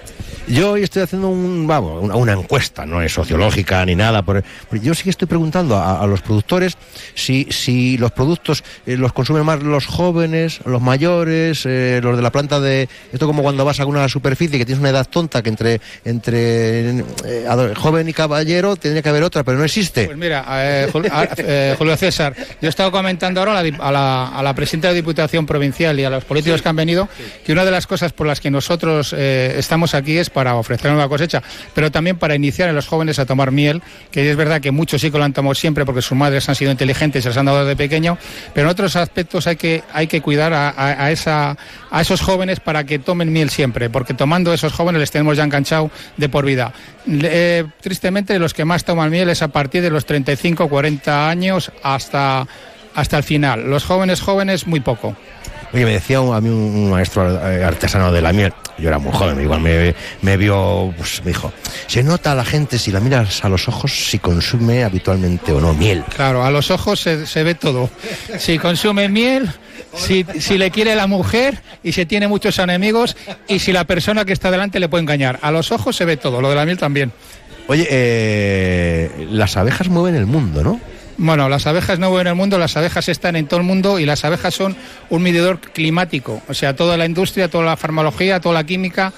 Yo 0.48 0.72
hoy 0.72 0.84
estoy 0.84 1.02
haciendo 1.02 1.30
un, 1.30 1.66
vamos, 1.66 2.04
una, 2.04 2.34
encuesta, 2.34 2.86
no 2.86 3.02
es 3.02 3.12
sociológica 3.12 3.84
ni 3.86 3.96
nada. 3.96 4.22
Pero, 4.24 4.44
yo 4.74 4.94
sí 4.94 5.04
que 5.04 5.10
estoy 5.10 5.28
preguntando 5.28 5.76
a, 5.76 6.02
a 6.02 6.08
los 6.08 6.22
productores 6.22 6.78
si, 7.16 7.48
si 7.50 7.98
los 7.98 8.12
productos 8.12 8.64
eh, 8.86 8.98
los 8.98 9.14
consumen 9.14 9.44
más 9.44 9.64
los 9.64 9.88
jóvenes, 9.88 10.60
los 10.66 10.82
mayores, 10.82 11.66
eh, 11.66 12.00
los 12.04 12.16
de 12.16 12.22
la 12.22 12.32
planta 12.32 12.60
de. 12.60 12.88
Esto 13.12 13.26
como 13.26 13.42
cuando 13.42 13.66
vas 13.66 13.80
a 13.80 13.86
una 13.86 14.05
superficie 14.10 14.58
que 14.58 14.66
tienes 14.66 14.80
una 14.80 14.90
edad 14.90 15.08
tonta 15.10 15.42
que 15.42 15.50
entre, 15.50 15.82
entre 16.04 17.00
eh, 17.26 17.74
joven 17.76 18.08
y 18.10 18.14
caballero 18.14 18.76
tendría 18.76 19.02
que 19.02 19.10
haber 19.10 19.24
otra, 19.24 19.44
pero 19.44 19.58
no 19.58 19.64
existe. 19.66 20.06
Pues 20.06 20.18
mira, 20.18 20.46
eh, 20.50 20.88
eh, 21.38 21.76
Julio 21.78 21.98
César, 21.98 22.34
yo 22.38 22.68
he 22.68 22.70
estado 22.70 22.92
comentando 22.92 23.40
ahora 23.42 23.60
a 23.60 23.64
la, 23.64 23.78
a, 23.80 23.92
la, 23.92 24.28
a 24.28 24.44
la 24.44 24.54
presidenta 24.56 24.90
de 24.90 24.96
Diputación 24.96 25.46
Provincial 25.46 26.00
y 26.00 26.04
a 26.04 26.10
los 26.10 26.24
políticos 26.26 26.62
que 26.62 26.70
han 26.70 26.76
venido 26.76 27.08
que 27.46 27.52
una 27.52 27.66
de 27.66 27.72
las 27.72 27.88
cosas 27.88 28.14
por 28.14 28.28
las 28.28 28.40
que 28.40 28.52
nosotros 28.52 29.14
eh, 29.18 29.56
estamos 29.58 29.94
aquí 29.94 30.18
es 30.18 30.30
para 30.30 30.56
ofrecer 30.56 30.92
una 30.92 31.08
cosecha, 31.08 31.42
pero 31.74 31.92
también 31.92 32.18
para 32.18 32.36
iniciar 32.36 32.70
a 32.70 32.74
los 32.74 32.88
jóvenes 32.88 33.20
a 33.20 33.26
tomar 33.26 33.52
miel, 33.52 33.82
que 34.12 34.30
es 34.30 34.36
verdad 34.38 34.62
que 34.62 34.72
muchos 34.72 35.02
sí 35.02 35.12
que 35.12 35.18
lo 35.18 35.24
han 35.24 35.34
tomado 35.34 35.56
siempre 35.56 35.86
porque 35.86 36.02
sus 36.02 36.18
madres 36.18 36.48
han 36.50 36.56
sido 36.56 36.72
inteligentes 36.72 37.24
se 37.24 37.30
las 37.30 37.38
han 37.38 37.46
dado 37.46 37.66
desde 37.66 37.76
pequeño, 37.76 38.18
pero 38.54 38.68
en 38.68 38.72
otros 38.72 38.96
aspectos 38.96 39.48
hay 39.48 39.56
que, 39.56 39.84
hay 39.94 40.08
que 40.08 40.22
cuidar 40.22 40.54
a- 40.54 40.74
a 40.76 41.12
esa, 41.12 41.58
a 41.92 42.02
esos 42.02 42.22
jóvenes 42.22 42.60
para 42.60 42.84
que 42.84 43.00
tomen 43.00 43.32
miel 43.32 43.50
siempre, 43.50 43.90
porque 43.96 44.14
tomando 44.14 44.54
esos 44.54 44.74
jóvenes 44.74 45.00
les 45.00 45.10
tenemos 45.10 45.38
ya 45.38 45.46
enganchado 45.46 45.90
de 46.18 46.28
por 46.28 46.44
vida. 46.44 46.74
Eh, 47.08 47.64
tristemente, 47.80 48.38
los 48.40 48.54
que 48.54 48.66
más 48.66 48.84
toman 48.84 49.10
miel 49.10 49.30
es 49.30 49.42
a 49.42 49.48
partir 49.48 49.82
de 49.82 49.90
los 49.90 50.06
35, 50.06 50.68
40 50.68 51.30
años 51.30 51.72
hasta, 51.82 52.46
hasta 52.94 53.18
el 53.18 53.24
final. 53.24 53.70
Los 53.70 53.86
jóvenes 53.86 54.20
jóvenes, 54.20 54.68
muy 54.68 54.82
poco. 54.82 55.16
Oye, 55.72 55.86
me 55.86 55.92
decía 55.94 56.20
un- 56.20 56.36
a 56.36 56.42
mí 56.42 56.50
un, 56.50 56.90
maestro 56.90 57.22
artesano 57.66 58.12
de 58.12 58.22
la 58.22 58.34
miel, 58.34 58.52
yo 58.78 58.90
era 58.90 59.00
muy 59.00 59.14
joven, 59.14 59.40
igual 59.40 59.62
me, 59.62 59.96
me 60.22 60.36
vio, 60.36 60.94
pues 60.98 61.22
me 61.24 61.28
dijo, 61.32 61.54
se 61.88 62.04
nota 62.04 62.34
a 62.34 62.36
la 62.36 62.44
gente 62.44 62.78
si 62.78 62.92
la 62.92 63.00
miras 63.00 63.46
a 63.46 63.50
los 63.50 63.70
ojos 63.70 63.94
si 64.10 64.20
consume 64.20 64.84
habitualmente 64.84 65.54
o 65.54 65.62
no 65.62 65.74
miel. 65.74 66.04
Claro, 66.14 66.44
a 66.44 66.52
los 66.52 66.70
ojos 66.70 67.00
se, 67.00 67.26
se 67.26 67.44
ve 67.44 67.56
todo. 67.56 67.90
Si 68.40 68.60
consume 68.60 69.08
miel, 69.08 69.50
si, 69.96 70.26
si 70.40 70.58
le 70.58 70.72
quiere 70.72 70.96
la 70.96 71.08
mujer 71.08 71.62
y 71.84 71.92
si 71.92 72.06
tiene 72.06 72.28
muchos 72.28 72.60
enemigos 72.60 73.16
y 73.48 73.60
si 73.60 73.72
la 73.72 73.86
persona 73.86 74.26
que 74.26 74.34
está 74.34 74.52
delante 74.52 74.80
le 74.80 74.90
puede 74.90 75.04
engañar. 75.04 75.40
A 75.42 75.52
los 75.52 75.72
ojos 75.72 75.96
se 75.96 76.06
ve 76.06 76.18
todo, 76.18 76.42
lo 76.42 76.50
de 76.50 76.56
la 76.56 76.66
miel 76.66 76.78
también. 76.78 77.12
Oye, 77.68 77.88
eh, 77.90 79.28
las 79.32 79.58
abejas 79.58 79.90
mueven 79.90 80.16
el 80.16 80.26
mundo, 80.26 80.64
¿no? 80.64 80.80
Bueno, 81.18 81.48
las 81.48 81.66
abejas 81.66 81.98
no 81.98 82.10
viven 82.10 82.28
en 82.28 82.32
el 82.32 82.36
mundo, 82.36 82.58
las 82.58 82.76
abejas 82.76 83.08
están 83.08 83.36
en 83.38 83.48
todo 83.48 83.62
el 83.62 83.66
mundo 83.66 84.00
y 84.00 84.06
las 84.06 84.26
abejas 84.26 84.54
son 84.54 84.76
un 85.10 85.24
medidor 85.24 85.60
climático. 85.60 86.42
O 86.50 86.54
sea, 86.54 86.76
toda 86.76 86.98
la 86.98 87.06
industria, 87.06 87.48
toda 87.48 87.64
la 87.64 87.78
farmacología, 87.78 88.42
toda 88.42 88.56
la 88.56 88.66
química, 88.66 89.14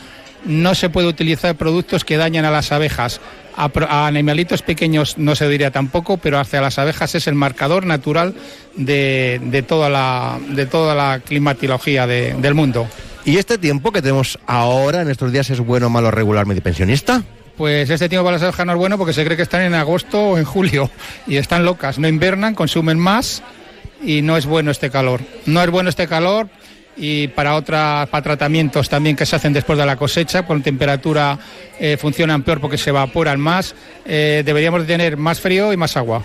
no 0.45 0.75
se 0.75 0.89
puede 0.89 1.07
utilizar 1.07 1.55
productos 1.55 2.05
que 2.05 2.17
dañan 2.17 2.45
a 2.45 2.51
las 2.51 2.71
abejas. 2.71 3.19
A, 3.57 4.07
animalitos 4.07 4.61
pequeños 4.61 5.17
no 5.17 5.35
se 5.35 5.49
diría 5.49 5.71
tampoco, 5.71 6.17
pero 6.17 6.39
hacia 6.39 6.61
las 6.61 6.77
abejas 6.79 7.15
es 7.15 7.27
el 7.27 7.33
marcador 7.35 7.85
natural 7.85 8.35
de, 8.75 9.41
de 9.43 9.61
toda, 9.63 9.89
la, 9.89 10.37
de 10.49 10.65
toda 10.67 10.93
la 10.95 11.19
climatología 11.19 12.05
de- 12.07 12.33
del 12.35 12.53
mundo. 12.53 12.87
¿Y 13.25 13.37
este 13.37 13.57
tiempo 13.57 13.91
que 13.91 14.01
tenemos 14.01 14.39
ahora, 14.45 15.01
en 15.01 15.09
estos 15.09 15.31
días, 15.31 15.49
es 15.49 15.59
bueno, 15.59 15.89
malo, 15.89 16.11
regular, 16.11 16.45
medio 16.45 16.61
pensionista? 16.63 17.23
Pues 17.57 17.89
este 17.89 18.07
tiempo 18.07 18.23
para 18.25 18.35
las 18.37 18.43
abejas 18.43 18.65
no 18.65 18.73
es 18.73 18.77
bueno 18.77 18.97
porque 18.99 19.13
se 19.13 19.25
cree 19.25 19.35
que 19.35 19.41
están 19.43 19.63
en 19.63 19.73
agosto 19.73 20.19
o 20.21 20.37
en 20.37 20.45
julio 20.45 20.89
y 21.25 21.37
están 21.37 21.65
locas, 21.65 21.97
no 21.97 22.07
invernan, 22.07 22.53
consumen 22.53 22.99
más 22.99 23.41
y 24.03 24.21
no 24.21 24.37
es 24.37 24.45
bueno 24.45 24.69
este 24.69 24.91
calor. 24.91 25.21
No 25.47 25.63
es 25.63 25.69
bueno 25.71 25.89
este 25.89 26.07
calor 26.07 26.47
y 26.97 27.27
para 27.29 27.55
otras 27.55 28.09
para 28.09 28.23
tratamientos 28.23 28.89
también 28.89 29.15
que 29.15 29.25
se 29.25 29.35
hacen 29.35 29.53
después 29.53 29.77
de 29.77 29.85
la 29.85 29.95
cosecha, 29.95 30.45
con 30.45 30.61
temperatura 30.63 31.37
eh, 31.79 31.97
funcionan 31.97 32.43
peor 32.43 32.59
porque 32.59 32.77
se 32.77 32.89
evaporan 32.89 33.39
más. 33.39 33.75
Eh, 34.05 34.43
deberíamos 34.45 34.81
de 34.81 34.87
tener 34.87 35.17
más 35.17 35.39
frío 35.39 35.71
y 35.71 35.77
más 35.77 35.95
agua. 35.97 36.23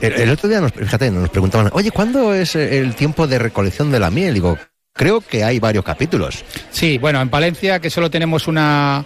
El, 0.00 0.14
el 0.14 0.30
otro 0.30 0.48
día, 0.48 0.60
nos, 0.60 0.72
fíjate, 0.72 1.10
nos 1.10 1.28
preguntaban, 1.28 1.70
oye, 1.72 1.90
¿cuándo 1.90 2.34
es 2.34 2.56
eh, 2.56 2.78
el 2.78 2.94
tiempo 2.94 3.26
de 3.26 3.38
recolección 3.38 3.90
de 3.90 4.00
la 4.00 4.10
miel? 4.10 4.34
Digo, 4.34 4.58
creo 4.92 5.20
que 5.20 5.44
hay 5.44 5.58
varios 5.58 5.84
capítulos. 5.84 6.44
Sí, 6.70 6.98
bueno, 6.98 7.20
en 7.20 7.28
Palencia 7.28 7.80
que 7.80 7.90
solo 7.90 8.10
tenemos 8.10 8.48
una 8.48 9.04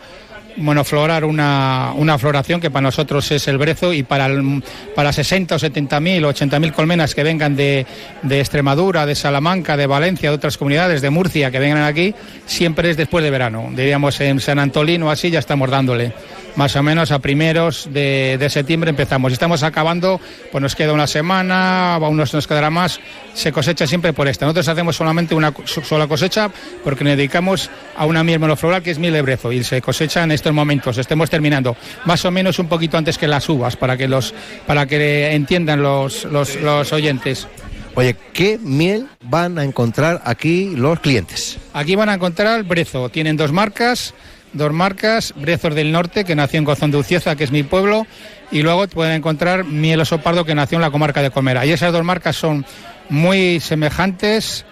monoflorar, 0.56 1.24
una, 1.24 1.92
una 1.96 2.18
floración 2.18 2.60
que 2.60 2.70
para 2.70 2.82
nosotros 2.82 3.30
es 3.30 3.46
el 3.48 3.58
brezo 3.58 3.92
y 3.92 4.02
para, 4.02 4.26
el- 4.26 4.62
para 4.94 5.12
60 5.12 5.54
o 5.54 5.58
70 5.58 6.00
mil 6.00 6.24
o 6.24 6.28
80 6.28 6.60
mil 6.60 6.72
colmenas 6.72 7.14
que 7.14 7.22
vengan 7.22 7.56
de, 7.56 7.86
de 8.22 8.40
Extremadura, 8.40 9.06
de 9.06 9.14
Salamanca, 9.14 9.76
de 9.76 9.86
Valencia, 9.86 10.30
de 10.30 10.36
otras 10.36 10.56
comunidades, 10.58 11.02
de 11.02 11.10
Murcia, 11.10 11.50
que 11.50 11.58
vengan 11.58 11.82
aquí, 11.84 12.14
siempre 12.46 12.90
es 12.90 12.96
después 12.96 13.24
de 13.24 13.30
verano. 13.30 13.68
Diríamos 13.74 14.20
en 14.20 14.40
San 14.40 14.58
Antolín 14.58 15.02
o 15.02 15.10
así 15.10 15.30
ya 15.30 15.38
estamos 15.38 15.70
dándole. 15.70 16.12
Más 16.56 16.76
o 16.76 16.84
menos 16.84 17.10
a 17.10 17.18
primeros 17.18 17.88
de, 17.92 18.36
de 18.38 18.48
septiembre 18.48 18.90
empezamos. 18.90 19.32
Estamos 19.32 19.64
acabando, 19.64 20.20
pues 20.52 20.62
nos 20.62 20.76
queda 20.76 20.92
una 20.92 21.08
semana, 21.08 21.96
a 21.96 21.98
unos 22.08 22.32
nos 22.32 22.46
quedará 22.46 22.70
más. 22.70 23.00
Se 23.34 23.50
cosecha 23.50 23.88
siempre 23.88 24.12
por 24.12 24.28
esta. 24.28 24.46
Nosotros 24.46 24.68
hacemos 24.68 24.94
solamente 24.94 25.34
una 25.34 25.52
sola 25.82 26.06
cosecha 26.06 26.48
porque 26.84 27.02
nos 27.02 27.16
dedicamos 27.16 27.70
a 27.96 28.06
una 28.06 28.22
miel 28.22 28.38
monofloral 28.38 28.84
que 28.84 28.92
es 28.92 29.00
miel 29.00 29.14
de 29.14 29.22
brezo 29.22 29.50
y 29.50 29.64
se 29.64 29.82
cosecha 29.82 30.22
en 30.22 30.30
estos 30.44 30.54
momentos. 30.54 30.98
Estemos 30.98 31.30
terminando 31.30 31.74
más 32.04 32.22
o 32.26 32.30
menos 32.30 32.58
un 32.58 32.68
poquito 32.68 32.98
antes 32.98 33.16
que 33.16 33.26
las 33.26 33.48
uvas 33.48 33.76
para 33.76 33.96
que 33.96 34.06
los 34.06 34.34
para 34.66 34.84
que 34.84 35.32
entiendan 35.32 35.82
los, 35.82 36.24
los, 36.24 36.56
los 36.56 36.92
oyentes. 36.92 37.48
Oye, 37.94 38.14
¿qué 38.34 38.58
miel 38.58 39.06
van 39.22 39.58
a 39.58 39.64
encontrar 39.64 40.20
aquí 40.26 40.74
los 40.76 41.00
clientes? 41.00 41.56
Aquí 41.72 41.96
van 41.96 42.10
a 42.10 42.14
encontrar 42.14 42.62
Brezo. 42.64 43.08
Tienen 43.08 43.38
dos 43.38 43.52
marcas, 43.52 44.12
dos 44.52 44.70
marcas, 44.70 45.32
Brezos 45.34 45.74
del 45.74 45.92
Norte, 45.92 46.24
que 46.24 46.34
nació 46.34 46.58
en 46.58 46.64
Gozón 46.64 46.90
de 46.90 46.98
Ucieza, 46.98 47.36
que 47.36 47.44
es 47.44 47.50
mi 47.50 47.62
pueblo, 47.62 48.06
y 48.50 48.60
luego 48.60 48.86
pueden 48.88 49.14
encontrar 49.14 49.64
Miel 49.64 50.00
Oso 50.00 50.18
Pardo, 50.18 50.44
que 50.44 50.54
nació 50.54 50.76
en 50.76 50.82
la 50.82 50.90
comarca 50.90 51.22
de 51.22 51.30
Comera. 51.30 51.64
Y 51.64 51.72
esas 51.72 51.90
dos 51.90 52.04
marcas 52.04 52.36
son 52.36 52.66
muy 53.08 53.60
semejantes 53.60 54.66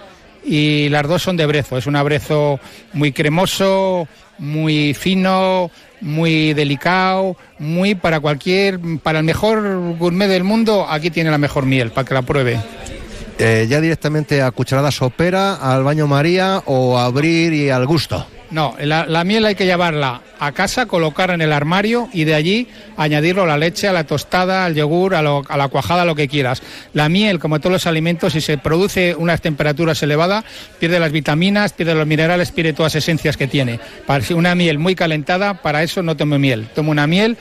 y 0.45 0.91
las 0.91 1.09
dos 1.09 1.23
son 1.23 1.39
de 1.39 1.47
Brezo. 1.47 1.79
Es 1.79 1.87
un 1.87 1.97
abrezo 1.97 2.61
muy 2.93 3.13
cremoso, 3.13 4.07
muy 4.43 4.93
fino, 4.93 5.71
muy 6.01 6.53
delicado, 6.53 7.37
muy 7.59 7.95
para 7.95 8.19
cualquier, 8.19 8.81
para 9.03 9.21
el 9.21 9.25
mejor 9.25 9.97
gourmet 9.97 10.29
del 10.29 10.43
mundo, 10.43 10.87
aquí 10.89 11.11
tiene 11.11 11.31
la 11.31 11.39
mejor 11.39 11.65
miel, 11.65 11.93
para 11.93 12.07
que 12.07 12.15
la 12.15 12.23
pruebe. 12.23 12.59
Eh, 13.45 13.67
ya 13.69 13.81
directamente 13.81 14.41
a 14.41 14.51
cucharada 14.53 14.93
sopera, 14.93 15.55
al 15.55 15.83
baño 15.83 16.07
María 16.07 16.63
o 16.67 16.97
abrir 16.99 17.53
y 17.53 17.71
al 17.71 17.87
gusto. 17.87 18.25
No, 18.53 18.77
la, 18.79 19.25
miel 19.25 19.47
hay 19.47 19.55
que 19.55 19.65
llevarla 19.65 20.21
a 20.39 20.53
casa, 20.53 20.85
colocarla 20.85 21.35
en 21.35 21.41
el 21.41 21.53
armario 21.55 22.09
y 22.13 22.25
de 22.25 22.35
allí 22.35 22.69
añadirlo 22.99 23.45
a 23.45 23.47
la 23.47 23.57
leche, 23.57 23.89
a 23.89 23.93
la 23.95 24.05
tostada, 24.05 24.67
al 24.67 24.75
yogur, 24.75 25.15
a, 25.15 25.23
lo- 25.23 25.43
la 25.57 25.69
cuajada, 25.69 26.05
lo 26.05 26.15
que 26.15 26.29
quieras. 26.29 26.63
La 26.93 27.09
miel, 27.09 27.39
como 27.39 27.61
todos 27.61 27.73
los 27.73 27.87
alimentos, 27.87 28.35
si 28.35 28.43
se 28.43 28.59
produce 28.59 29.15
unas 29.17 29.41
temperaturas 29.41 30.03
elevadas, 30.03 30.45
pierde 30.79 31.01
las 31.01 31.11
vitaminas, 31.13 31.73
pierde 31.73 31.95
los 31.95 32.07
minerales, 32.07 32.53
pierde 32.53 32.75
todas 32.75 32.95
las 32.95 33.03
esencias 33.03 33.39
que 33.39 33.47
tiene. 33.49 33.81
Para 34.07 34.23
una 34.37 34.55
miel 34.55 34.79
muy 34.79 34.95
calentada, 34.95 35.55
para 35.63 35.83
eso 35.83 36.03
no 36.03 36.15
tomo 36.17 36.39
miel. 36.39 36.69
Tomo 36.75 36.91
una 36.91 37.07
miel 37.07 37.39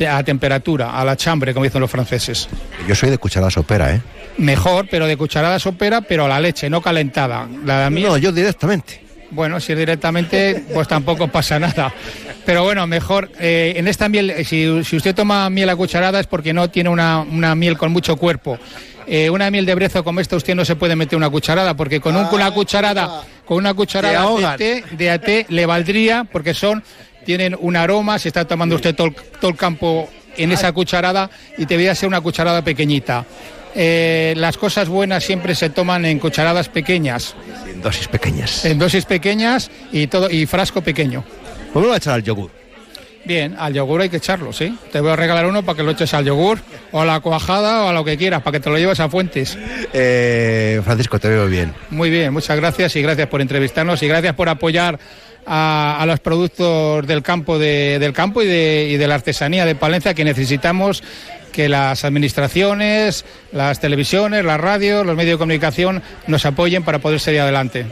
a 0.00 0.22
temperatura, 0.24 0.90
a 0.98 1.04
la 1.04 1.16
chambre, 1.16 1.54
como 1.54 1.64
dicen 1.64 1.80
los 1.80 1.90
franceses. 1.90 2.48
Yo 2.86 2.94
soy 2.94 3.10
de 3.10 3.18
cucharada 3.18 3.50
sopera, 3.50 3.94
¿eh? 3.94 4.00
Mejor, 4.38 4.86
pero 4.90 5.06
de 5.06 5.16
cucharada 5.16 5.58
sopera, 5.58 6.00
pero 6.02 6.26
a 6.26 6.28
la 6.28 6.40
leche, 6.40 6.68
no 6.68 6.82
calentada. 6.82 7.46
La 7.64 7.88
miel, 7.88 8.08
No, 8.08 8.16
yo 8.18 8.32
directamente. 8.32 9.00
bueno, 9.30 9.58
si 9.60 9.72
es 9.72 9.78
directamente, 9.78 10.64
pues 10.74 10.86
tampoco 10.88 11.28
pasa 11.32 11.58
nada. 11.58 11.92
Pero 12.44 12.62
bueno, 12.64 12.86
mejor. 12.86 13.30
eh, 13.40 13.72
en 13.76 13.88
esta 13.88 14.08
miel, 14.08 14.30
eh, 14.30 14.44
si, 14.44 14.84
si 14.84 14.96
usted 14.96 15.14
toma 15.14 15.48
miel 15.50 15.70
a 15.70 15.76
cucharada 15.76 16.20
es 16.20 16.26
porque 16.26 16.52
no 16.52 16.68
tiene 16.70 16.90
una, 16.90 17.20
una 17.20 17.54
miel 17.54 17.78
con 17.78 17.90
mucho 17.92 18.16
cuerpo. 18.16 18.58
Eh, 19.08 19.30
una 19.30 19.50
miel 19.52 19.64
de 19.66 19.74
brezo 19.76 20.02
como 20.02 20.18
esta 20.20 20.34
usted 20.36 20.56
no 20.56 20.64
se 20.64 20.74
puede 20.74 20.96
meter 20.96 21.16
una 21.16 21.30
cucharada 21.30 21.74
porque 21.74 22.00
con 22.00 22.16
un- 22.16 22.26
una 22.32 22.50
cucharada 22.50 23.22
con 23.44 23.56
una 23.58 23.72
cucharada 23.72 24.28
de 24.56 24.58
té, 24.58 24.84
de 24.96 25.10
AT 25.12 25.46
le 25.48 25.64
valdría 25.64 26.24
porque 26.24 26.54
son 26.54 26.82
tienen 27.26 27.54
un 27.60 27.76
aroma 27.76 28.18
si 28.18 28.28
está 28.28 28.46
tomando 28.46 28.76
usted 28.76 28.94
todo 28.94 29.08
el, 29.08 29.14
todo 29.40 29.50
el 29.50 29.56
campo 29.58 30.08
en 30.38 30.52
esa 30.52 30.72
cucharada 30.72 31.28
y 31.58 31.66
debería 31.66 31.94
ser 31.94 32.08
una 32.08 32.20
cucharada 32.22 32.62
pequeñita 32.62 33.24
Eh, 33.78 34.32
las 34.38 34.56
cosas 34.56 34.88
buenas 34.88 35.22
siempre 35.22 35.54
se 35.54 35.68
toman 35.68 36.06
en 36.06 36.18
cucharadas 36.18 36.70
pequeñas 36.70 37.34
En 37.70 37.82
dosis 37.82 38.08
pequeñas. 38.08 38.64
en 38.64 38.78
dosis 38.78 39.04
pequeñas 39.04 39.70
y 39.92 40.06
todo 40.06 40.30
y 40.30 40.46
frasco 40.46 40.80
pequeño. 40.80 41.22
Pues 41.74 41.82
me 41.82 41.88
voy 41.88 41.94
a 41.94 41.98
echar 41.98 42.14
al 42.14 42.22
yogur. 42.22 42.50
Bien, 43.26 43.54
al 43.58 43.74
yogur 43.74 44.00
hay 44.00 44.08
que 44.08 44.16
echarlo, 44.18 44.52
¿sí? 44.52 44.72
Te 44.92 45.00
voy 45.00 45.10
a 45.10 45.16
regalar 45.16 45.44
uno 45.46 45.62
para 45.62 45.76
que 45.76 45.82
lo 45.82 45.90
eches 45.90 46.14
al 46.14 46.24
yogur 46.24 46.58
o 46.92 47.00
a 47.00 47.04
la 47.04 47.18
cuajada 47.20 47.84
o 47.84 47.88
a 47.88 47.92
lo 47.92 48.02
que 48.04 48.16
quieras, 48.16 48.40
para 48.40 48.52
que 48.56 48.60
te 48.64 48.70
lo 48.70 48.78
lleves 48.78 49.00
a 49.00 49.08
fuentes. 49.10 49.58
Eh, 49.92 50.80
Francisco, 50.84 51.18
te 51.18 51.28
veo 51.28 51.46
bien. 51.46 51.74
Muy 51.90 52.08
bien, 52.08 52.32
muchas 52.32 52.56
gracias 52.56 52.94
y 52.96 53.02
gracias 53.02 53.26
por 53.28 53.40
entrevistarnos 53.42 54.00
y 54.02 54.06
gracias 54.08 54.34
por 54.36 54.48
apoyar 54.48 54.98
a, 55.46 55.98
a 56.00 56.06
los 56.06 56.20
productos 56.20 57.06
del 57.06 57.22
campo 57.22 57.58
de- 57.58 57.98
del 57.98 58.12
campo 58.12 58.42
y 58.42 58.46
de, 58.46 58.88
y 58.90 58.96
de 58.96 59.06
la 59.08 59.14
artesanía 59.14 59.64
de 59.64 59.74
Palencia 59.74 60.14
que 60.14 60.24
necesitamos 60.24 61.02
que 61.52 61.68
las 61.68 62.04
administraciones, 62.04 63.24
las 63.52 63.80
televisiones, 63.80 64.44
las 64.44 64.60
radios, 64.60 65.06
los 65.06 65.16
medios 65.16 65.34
de 65.34 65.38
comunicación 65.38 66.02
nos 66.26 66.44
apoyen 66.44 66.82
para 66.82 66.98
poder 66.98 67.20
seguir 67.20 67.40
adelante. 67.40 67.86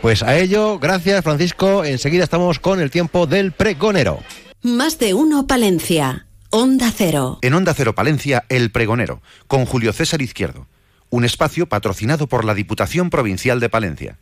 Pues 0.00 0.22
a 0.22 0.36
ello, 0.38 0.78
gracias 0.78 1.22
Francisco. 1.22 1.84
Enseguida 1.84 2.24
estamos 2.24 2.58
con 2.58 2.80
el 2.80 2.90
tiempo 2.90 3.26
del 3.26 3.52
pregonero. 3.52 4.20
Más 4.62 4.98
de 4.98 5.12
uno 5.14 5.46
Palencia. 5.46 6.26
Onda 6.50 6.90
Cero. 6.96 7.38
En 7.42 7.54
Onda 7.54 7.74
Cero 7.74 7.94
Palencia, 7.94 8.44
El 8.48 8.70
Pregonero, 8.72 9.22
con 9.46 9.66
Julio 9.66 9.92
César 9.92 10.20
Izquierdo. 10.22 10.66
Un 11.08 11.24
espacio 11.24 11.66
patrocinado 11.68 12.26
por 12.26 12.44
la 12.44 12.54
Diputación 12.54 13.08
Provincial 13.10 13.60
de 13.60 13.68
Palencia. 13.68 14.16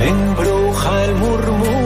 Embruja 0.00 1.04
el 1.04 1.14
murmullo 1.14 1.79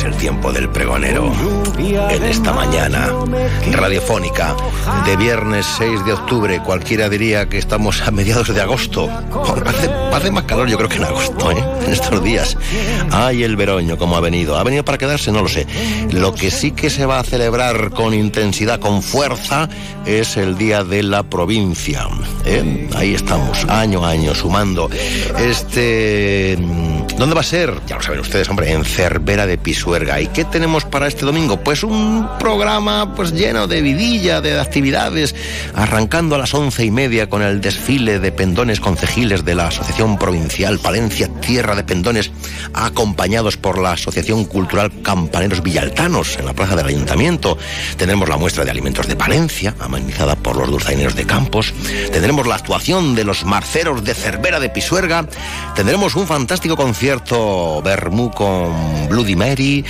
es 0.00 0.04
el 0.04 0.16
tiempo 0.16 0.52
del 0.52 0.68
pregonero. 0.70 1.30
En 1.78 2.24
esta 2.24 2.52
mañana 2.52 3.10
radiofónica 3.70 4.56
de 5.04 5.16
viernes 5.16 5.66
6 5.76 6.04
de 6.06 6.12
octubre, 6.14 6.60
cualquiera 6.64 7.08
diría 7.08 7.48
que 7.48 7.58
estamos 7.58 8.00
a 8.02 8.10
mediados 8.10 8.54
de 8.54 8.60
agosto. 8.60 9.10
Hace, 9.66 9.90
hace 10.12 10.30
más 10.30 10.44
calor 10.44 10.68
yo 10.68 10.76
creo 10.78 10.88
que 10.88 10.96
en 10.96 11.04
agosto, 11.04 11.50
¿eh? 11.52 11.62
en 11.86 11.92
estos 11.92 12.22
días. 12.22 12.56
Ay, 13.10 13.42
el 13.42 13.56
veroño, 13.56 13.98
cómo 13.98 14.16
ha 14.16 14.20
venido. 14.20 14.56
¿Ha 14.56 14.64
venido 14.64 14.84
para 14.84 14.96
quedarse? 14.96 15.32
No 15.32 15.42
lo 15.42 15.48
sé. 15.48 15.66
Lo 16.12 16.34
que 16.34 16.50
sí 16.50 16.70
que 16.70 16.88
se 16.88 17.04
va 17.04 17.18
a 17.18 17.24
celebrar 17.24 17.90
con 17.90 18.14
intensidad, 18.14 18.80
con 18.80 19.02
fuerza, 19.02 19.68
es 20.06 20.36
el 20.36 20.56
Día 20.56 20.82
de 20.82 21.02
la 21.02 21.24
Provincia. 21.24 22.08
¿eh? 22.46 22.88
Ahí 22.96 23.14
estamos, 23.14 23.64
año 23.68 24.04
a 24.04 24.10
año, 24.10 24.34
sumando 24.34 24.88
este 25.38 26.56
¿Dónde 27.20 27.34
va 27.34 27.42
a 27.42 27.44
ser? 27.44 27.74
Ya 27.86 27.96
lo 27.96 28.02
saben 28.02 28.20
ustedes, 28.20 28.48
hombre, 28.48 28.72
en 28.72 28.82
Cervera 28.82 29.46
de 29.46 29.58
Pisuerga. 29.58 30.22
¿Y 30.22 30.28
qué 30.28 30.46
tenemos 30.46 30.86
para 30.86 31.06
este 31.06 31.26
domingo? 31.26 31.58
Pues 31.60 31.84
un 31.84 32.26
programa 32.38 33.14
pues 33.14 33.34
lleno 33.34 33.66
de 33.66 33.82
vidilla, 33.82 34.40
de 34.40 34.58
actividades, 34.58 35.34
arrancando 35.74 36.34
a 36.34 36.38
las 36.38 36.54
once 36.54 36.82
y 36.82 36.90
media 36.90 37.28
con 37.28 37.42
el 37.42 37.60
desfile 37.60 38.20
de 38.20 38.32
pendones 38.32 38.80
concejiles 38.80 39.44
de 39.44 39.54
la 39.54 39.66
Asociación 39.66 40.18
Provincial 40.18 40.78
Palencia 40.78 41.28
Tierra 41.42 41.74
de 41.74 41.84
Pendones, 41.84 42.32
acompañados 42.72 43.58
por 43.58 43.76
la 43.76 43.92
Asociación 43.92 44.46
Cultural 44.46 44.90
Campaneros 45.02 45.62
Villaltanos 45.62 46.38
en 46.38 46.46
la 46.46 46.54
plaza 46.54 46.74
del 46.74 46.86
Ayuntamiento. 46.86 47.58
Tendremos 47.98 48.30
la 48.30 48.38
muestra 48.38 48.64
de 48.64 48.70
alimentos 48.70 49.06
de 49.06 49.16
Palencia, 49.16 49.74
amenizada 49.78 50.36
por 50.36 50.56
los 50.56 50.70
dulzaineros 50.70 51.16
de 51.16 51.26
Campos. 51.26 51.74
Tendremos 52.12 52.46
la 52.46 52.54
actuación 52.54 53.14
de 53.14 53.24
los 53.24 53.44
marceros 53.44 54.04
de 54.04 54.14
Cervera 54.14 54.58
de 54.58 54.70
Pisuerga. 54.70 55.26
Tendremos 55.74 56.14
un 56.14 56.26
fantástico 56.26 56.78
concierto 56.78 57.09
Bermú 57.82 58.30
con 58.30 59.08
Bloody 59.08 59.34
Mary. 59.34 59.84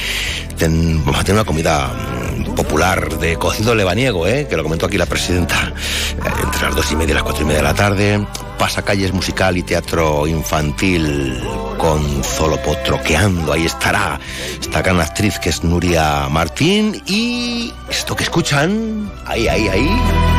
Vamos 0.59 1.19
a 1.19 1.25
tener 1.25 1.35
una 1.35 1.45
comida 1.45 1.89
mm, 1.89 2.55
popular 2.55 3.19
de 3.19 3.37
cocido 3.37 3.75
lebaniego, 3.75 4.27
¿eh? 4.27 4.47
que 4.49 4.57
lo 4.57 4.63
comentó 4.63 4.87
aquí 4.87 4.97
la 4.97 5.05
presidenta, 5.05 5.73
eh, 6.17 6.31
entre 6.43 6.63
las 6.63 6.75
dos 6.75 6.91
y 6.93 6.97
media 6.97 7.13
y 7.13 7.15
las 7.15 7.23
cuatro 7.23 7.43
y 7.43 7.45
media 7.45 7.59
de 7.59 7.65
la 7.65 7.75
tarde. 7.75 8.27
Pasacalles 8.59 9.13
musical 9.13 9.59
y 9.59 9.63
teatro 9.63 10.27
infantil 10.27 11.39
con 11.77 12.25
Zolopo 12.25 12.75
troqueando. 12.85 13.53
Ahí 13.53 13.67
estará 13.67 14.19
esta 14.59 14.81
gran 14.81 15.01
actriz 15.01 15.39
que 15.39 15.51
es 15.51 15.63
Nuria 15.63 16.27
Martín. 16.31 17.03
Y 17.07 17.73
esto 17.91 18.17
que 18.17 18.25
escuchan, 18.25 19.13
ahí, 19.27 19.47
ahí, 19.47 19.69
ahí. 19.69 19.91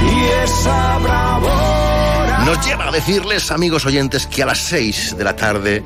Y 0.04 0.44
esa 0.44 0.98
bravura. 0.98 1.61
Nos 2.46 2.66
lleva 2.66 2.88
a 2.88 2.92
decirles, 2.92 3.52
amigos 3.52 3.86
oyentes, 3.86 4.26
que 4.26 4.42
a 4.42 4.48
las 4.48 4.58
6 4.60 5.16
de 5.18 5.24
la 5.24 5.36
tarde 5.36 5.84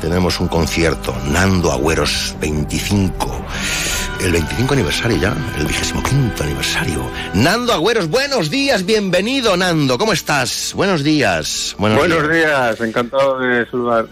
tenemos 0.00 0.40
un 0.40 0.48
concierto, 0.48 1.14
Nando 1.26 1.70
Agüeros 1.70 2.34
25. 2.40 3.44
El 4.20 4.32
25 4.32 4.74
aniversario 4.74 5.16
ya, 5.18 5.36
el 5.58 5.66
25 5.66 6.42
aniversario. 6.42 7.08
Nando 7.34 7.72
Agüeros, 7.72 8.08
buenos 8.08 8.50
días, 8.50 8.84
bienvenido 8.84 9.56
Nando, 9.56 9.96
¿cómo 9.98 10.12
estás? 10.12 10.72
Buenos 10.74 11.04
días. 11.04 11.76
Buenos, 11.78 11.98
Buenos 11.98 12.28
días, 12.28 12.80
encantado 12.80 13.38
de 13.38 13.66
saludar. 13.66 14.08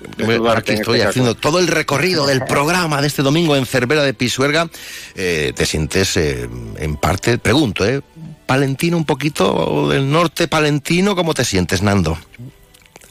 Aquí 0.57 0.73
estoy 0.75 0.99
este 0.99 1.09
haciendo 1.09 1.35
caso. 1.35 1.41
todo 1.41 1.59
el 1.59 1.67
recorrido 1.67 2.27
del 2.27 2.45
programa 2.45 3.01
de 3.01 3.09
este 3.09 3.23
domingo 3.23 3.57
en 3.57 3.67
Cervera 3.67 4.03
de 4.03 4.15
Pisuerga. 4.15 4.69
Eh, 5.15 5.53
¿Te 5.57 5.67
sientes 5.67 6.17
eh, 6.19 6.49
en 6.77 6.97
parte, 6.97 7.39
pregunto, 7.39 7.85
eh, 7.85 8.03
palentino 8.47 8.97
un 8.97 9.05
poquito 9.05 9.89
del 9.89 10.11
norte 10.11 10.49
palentino? 10.49 11.15
¿Cómo 11.17 11.35
te 11.35 11.45
sientes, 11.45 11.83
Nando? 11.83 12.17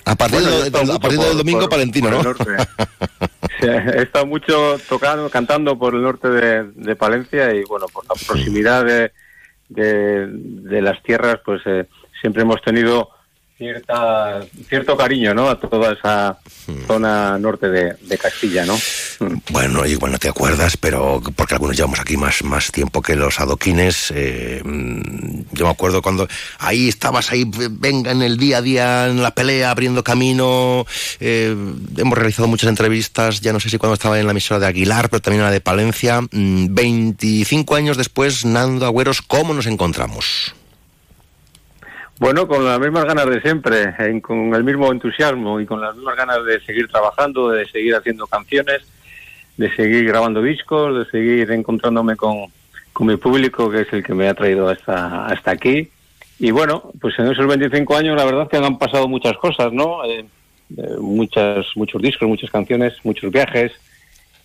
A 0.06 0.16
partir, 0.16 0.40
Bueno, 0.42 0.62
de- 0.62 0.94
a 0.94 1.00
partir 1.00 1.20
del 1.20 1.38
domingo 1.38 1.62
por- 1.62 1.70
palentino, 1.70 2.10
por 2.10 2.18
¿no? 2.18 2.24
norte. 2.24 2.46
Sí, 3.62 3.68
He 3.68 4.02
estado 4.04 4.26
mucho 4.26 4.78
tocando, 4.90 5.30
cantando 5.30 5.80
por 5.80 5.96
el 5.96 6.02
norte 6.02 6.28
de, 6.30 6.64
de 6.76 6.96
Palencia 6.98 7.54
y 7.56 7.64
bueno, 7.64 7.86
por 7.88 8.04
la 8.06 8.14
proximidad 8.28 8.84
de, 8.84 9.14
de, 9.70 10.28
de 10.28 10.82
las 10.82 11.02
tierras, 11.04 11.38
pues 11.46 11.62
eh, 11.66 11.86
siempre 12.20 12.42
hemos 12.44 12.62
tenido 12.62 13.10
cierta 13.58 14.42
cierto 14.68 14.98
cariño, 14.98 15.34
¿no? 15.34 15.50
A 15.50 15.60
toda 15.60 15.94
esa 15.94 16.38
zona 16.88 17.38
norte 17.38 17.70
de, 17.70 17.94
de 18.02 18.18
Castilla, 18.18 18.66
¿no? 18.66 18.78
Bueno, 19.50 19.86
igual 19.86 20.12
no 20.12 20.18
te 20.18 20.28
acuerdas, 20.28 20.76
pero 20.78 21.22
porque 21.36 21.54
algunos 21.54 21.78
llevamos 21.78 22.00
aquí 22.00 22.18
más, 22.18 22.44
más 22.44 22.72
tiempo 22.72 23.02
que 23.02 23.16
los 23.16 23.40
adoquines. 23.40 24.12
eh, 24.14 24.62
mm, 24.64 25.42
yo 25.54 25.66
me 25.66 25.72
acuerdo 25.72 26.02
cuando 26.02 26.28
ahí 26.60 26.90
estabas 26.90 27.32
ahí, 27.32 27.50
venga, 27.70 28.12
en 28.12 28.22
el 28.22 28.38
día 28.38 28.58
a 28.58 28.62
día, 28.62 29.08
en 29.08 29.24
la 29.24 29.32
pelea, 29.32 29.72
abriendo 29.72 30.04
camino. 30.04 30.86
eh, 31.20 31.56
hemos 31.98 32.18
realizado 32.18 32.48
muchas 32.48 32.70
entrevistas, 32.70 33.40
ya 33.42 33.54
no 33.54 33.60
sé 33.60 33.70
si 33.70 33.78
cuando 33.78 33.94
estaba 33.94 34.20
en 34.20 34.26
la 34.26 34.32
emisora 34.32 34.60
de 34.60 34.68
Aguilar, 34.68 35.10
pero 35.10 35.22
también 35.22 35.42
en 35.42 35.48
la 35.48 35.52
de 35.52 35.62
Palencia. 35.62 36.22
Mm, 36.22 36.74
25 36.76 37.76
años 37.76 37.96
después, 37.98 38.44
Nando 38.44 38.86
Agüeros, 38.86 39.22
¿cómo 39.22 39.54
nos 39.54 39.66
encontramos? 39.68 40.54
Bueno, 42.20 42.48
con 42.48 42.64
las 42.64 42.80
mismas 42.80 43.06
ganas 43.06 43.26
de 43.26 43.42
siempre, 43.42 43.94
en- 44.00 44.22
con 44.22 44.54
el 44.56 44.64
mismo 44.64 44.92
entusiasmo 44.92 45.60
y 45.60 45.66
con 45.66 45.82
las 45.82 45.96
mismas 45.96 46.16
ganas 46.16 46.46
de 46.46 46.62
seguir 46.62 46.88
trabajando, 46.88 47.50
de 47.50 47.66
seguir 47.68 47.94
haciendo 47.96 48.26
canciones, 48.26 48.82
de 49.58 49.74
seguir 49.76 50.06
grabando 50.08 50.42
discos, 50.42 50.98
de 50.98 51.12
seguir 51.12 51.52
encontrándome 51.52 52.16
con, 52.16 52.46
con 52.94 53.08
mi 53.08 53.18
público, 53.18 53.70
que 53.70 53.82
es 53.82 53.92
el 53.94 54.04
que 54.04 54.14
me 54.14 54.30
ha 54.30 54.34
traído 54.34 54.70
hasta, 54.70 55.26
hasta 55.26 55.52
aquí. 55.52 55.90
Y 56.40 56.52
bueno, 56.52 56.92
pues 57.02 57.18
en 57.20 57.28
esos 57.32 57.48
25 57.48 57.96
años 57.98 58.16
la 58.16 58.26
verdad 58.26 58.44
es 58.44 58.50
que 58.50 58.66
han 58.66 58.78
pasado 58.78 59.08
muchas 59.10 59.38
cosas, 59.38 59.74
¿no? 59.74 60.04
Eh, 60.06 60.26
eh, 60.78 60.96
muchas, 61.00 61.66
muchos 61.76 62.02
discos, 62.02 62.28
muchas 62.28 62.50
canciones, 62.50 62.94
muchos 63.04 63.30
viajes 63.32 63.74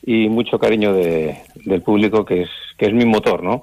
y 0.05 0.29
mucho 0.29 0.59
cariño 0.59 0.93
de, 0.95 1.37
del 1.65 1.83
público, 1.83 2.25
que 2.25 2.43
es, 2.43 2.49
que 2.79 2.87
es 2.87 2.93
mi 2.93 3.05
motor, 3.05 3.43
¿no? 3.43 3.63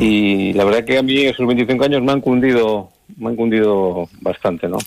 Y 0.00 0.52
la 0.52 0.64
verdad 0.64 0.84
que 0.84 0.98
a 0.98 1.02
mí 1.02 1.24
esos 1.24 1.46
25 1.46 1.84
años 1.84 2.02
me 2.02 2.12
han 2.12 2.20
cundido, 2.20 2.90
me 3.16 3.30
han 3.30 3.36
cundido 3.36 4.08
bastante, 4.20 4.68
¿no? 4.68 4.78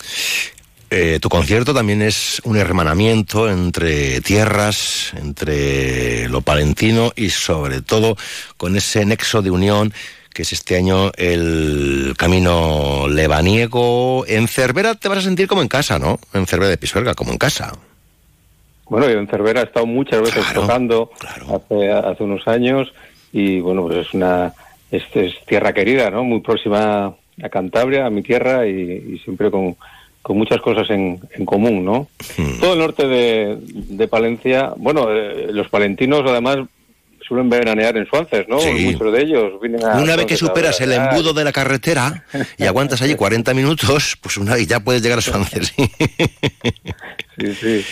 Eh, 0.94 1.20
tu 1.22 1.30
concierto 1.30 1.74
también 1.74 2.02
es 2.02 2.42
un 2.44 2.58
hermanamiento 2.58 3.50
entre 3.50 4.20
tierras, 4.20 5.14
entre 5.16 6.28
lo 6.28 6.42
palentino 6.42 7.14
y 7.16 7.30
sobre 7.30 7.82
todo 7.82 8.18
con 8.58 8.76
ese 8.76 9.06
nexo 9.06 9.42
de 9.42 9.52
unión 9.52 9.94
que 10.34 10.44
es 10.44 10.54
este 10.54 10.78
año 10.78 11.12
el 11.18 12.14
camino 12.18 13.08
lebaniego. 13.08 14.26
En 14.28 14.48
Cervera 14.48 14.96
te 14.96 15.10
vas 15.10 15.20
a 15.20 15.22
sentir 15.22 15.48
como 15.48 15.62
en 15.62 15.68
casa, 15.68 16.00
¿no? 16.00 16.20
En 16.34 16.46
Cervera 16.46 16.70
de 16.70 16.78
Pisuerga, 16.78 17.16
como 17.16 17.32
en 17.32 17.38
casa. 17.38 17.74
Bueno, 18.92 19.10
yo 19.10 19.20
en 19.20 19.28
Cervera 19.28 19.62
he 19.62 19.64
estado 19.64 19.86
muchas 19.86 20.20
veces 20.20 20.44
tocando 20.54 21.12
hace, 21.50 21.90
hace 21.90 22.24
unos 22.24 22.46
años 22.46 22.92
y 23.32 23.62
bueno, 23.62 23.84
pues 23.84 24.06
es 24.06 24.14
una 24.14 24.54
es, 24.92 25.04
es 25.14 25.34
tierra 25.46 25.72
querida, 25.72 26.10
¿no? 26.10 26.26
Muy 26.26 26.42
próxima 26.42 27.06
a 27.42 27.50
Cantabria, 27.50 28.06
a 28.06 28.10
mi 28.10 28.22
tierra 28.22 28.68
y, 28.68 29.14
y 29.14 29.20
siempre 29.20 29.50
con, 29.50 29.78
con 30.22 30.38
muchas 30.38 30.60
cosas 30.60 30.90
en, 30.90 31.22
en 31.32 31.46
común, 31.46 31.86
¿no? 31.86 32.10
Todo 32.60 32.74
el 32.74 32.80
norte 32.80 33.08
de, 33.08 33.60
de 33.62 34.08
Palencia, 34.10 34.74
bueno, 34.76 35.08
eh, 35.10 35.48
los 35.52 35.70
palentinos 35.70 36.30
además 36.30 36.58
suelen 37.26 37.50
veranear 37.50 37.96
en 37.96 38.06
Suances, 38.08 38.46
¿no? 38.50 38.60
Sí. 38.60 38.88
Muchos 38.92 39.14
de 39.14 39.22
ellos 39.22 39.54
vienen 39.62 39.86
a 39.86 40.02
Una 40.02 40.18
vez 40.18 40.26
que 40.26 40.36
superas 40.36 40.82
el 40.82 40.92
embudo 40.92 41.32
de 41.32 41.46
la 41.46 41.54
carretera 41.54 42.26
y 42.58 42.66
aguantas 42.66 43.02
allí 43.02 43.16
40 43.16 43.54
minutos, 43.54 44.18
pues 44.22 44.36
una 44.36 44.56
vez 44.56 44.68
ya 44.68 44.82
puedes 44.82 45.02
llegar 45.02 45.20
a 45.20 45.22
Suances. 45.22 45.74
Sí, 47.38 47.56
sí. 47.56 47.86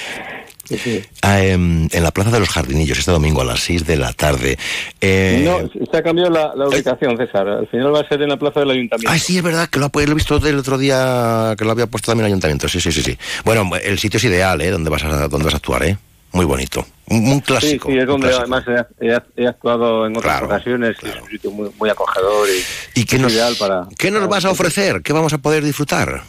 Sí, 0.69 0.77
sí. 0.77 1.03
Ah, 1.21 1.43
em, 1.43 1.87
en 1.91 2.03
la 2.03 2.11
Plaza 2.11 2.31
de 2.31 2.39
los 2.39 2.49
Jardinillos, 2.49 2.99
este 2.99 3.11
domingo 3.11 3.41
a 3.41 3.45
las 3.45 3.59
6 3.61 3.85
de 3.85 3.97
la 3.97 4.13
tarde. 4.13 4.57
Eh, 5.01 5.41
No, 5.43 5.69
se 5.91 5.97
ha 5.97 6.03
cambiado 6.03 6.29
la, 6.29 6.53
la 6.55 6.67
ubicación, 6.67 7.17
César. 7.17 7.47
Al 7.47 7.67
final 7.67 7.93
va 7.93 8.01
a 8.01 8.07
ser 8.07 8.21
en 8.21 8.29
la 8.29 8.37
plaza 8.37 8.59
del 8.59 8.71
ayuntamiento. 8.71 9.11
Ay, 9.11 9.19
sí, 9.19 9.37
es 9.37 9.43
verdad, 9.43 9.67
que 9.69 9.79
lo, 9.79 9.91
he 9.93 10.13
visto 10.13 10.37
el 10.37 10.57
otro 10.57 10.77
día, 10.77 11.55
que 11.57 11.65
lo 11.65 11.71
había 11.71 11.87
puesto 11.87 12.11
también 12.11 12.25
el 12.25 12.33
ayuntamiento. 12.33 12.69
Sí, 12.69 12.79
sí, 12.79 12.91
sí, 12.91 13.01
sí. 13.01 13.17
Bueno, 13.43 13.69
el 13.81 13.99
sitio 13.99 14.17
es 14.17 14.23
ideal, 14.23 14.61
¿eh? 14.61 14.69
Donde 14.69 14.89
vas 14.89 15.03
a, 15.03 15.27
donde 15.27 15.45
vas 15.45 15.53
a 15.53 15.57
actuar, 15.57 15.83
¿eh? 15.83 15.97
Muy 16.31 16.45
bonito. 16.45 16.85
Un, 17.07 17.27
un 17.27 17.39
clásico. 17.39 17.87
Sí, 17.87 17.93
sí, 17.93 17.99
es 17.99 18.05
donde 18.05 18.31
además 18.31 18.63
he, 18.99 19.47
actuado 19.47 20.05
en 20.05 20.15
otras 20.15 20.43
ocasiones 20.43 20.95
es 21.01 21.21
un 21.21 21.29
sitio 21.29 21.49
muy, 21.49 21.71
muy 21.79 21.89
acogedor 21.89 22.47
y, 22.95 23.01
¿Y 23.01 23.05
qué 23.05 23.17
nos, 23.17 23.33
ideal 23.33 23.55
para... 23.57 23.87
¿qué 23.97 24.11
nos 24.11 24.27
vas 24.27 24.45
a 24.45 24.51
ofrecer? 24.51 25.01
¿Qué 25.01 25.11
vamos 25.11 25.33
a 25.33 25.39
poder 25.39 25.63
disfrutar? 25.63 26.21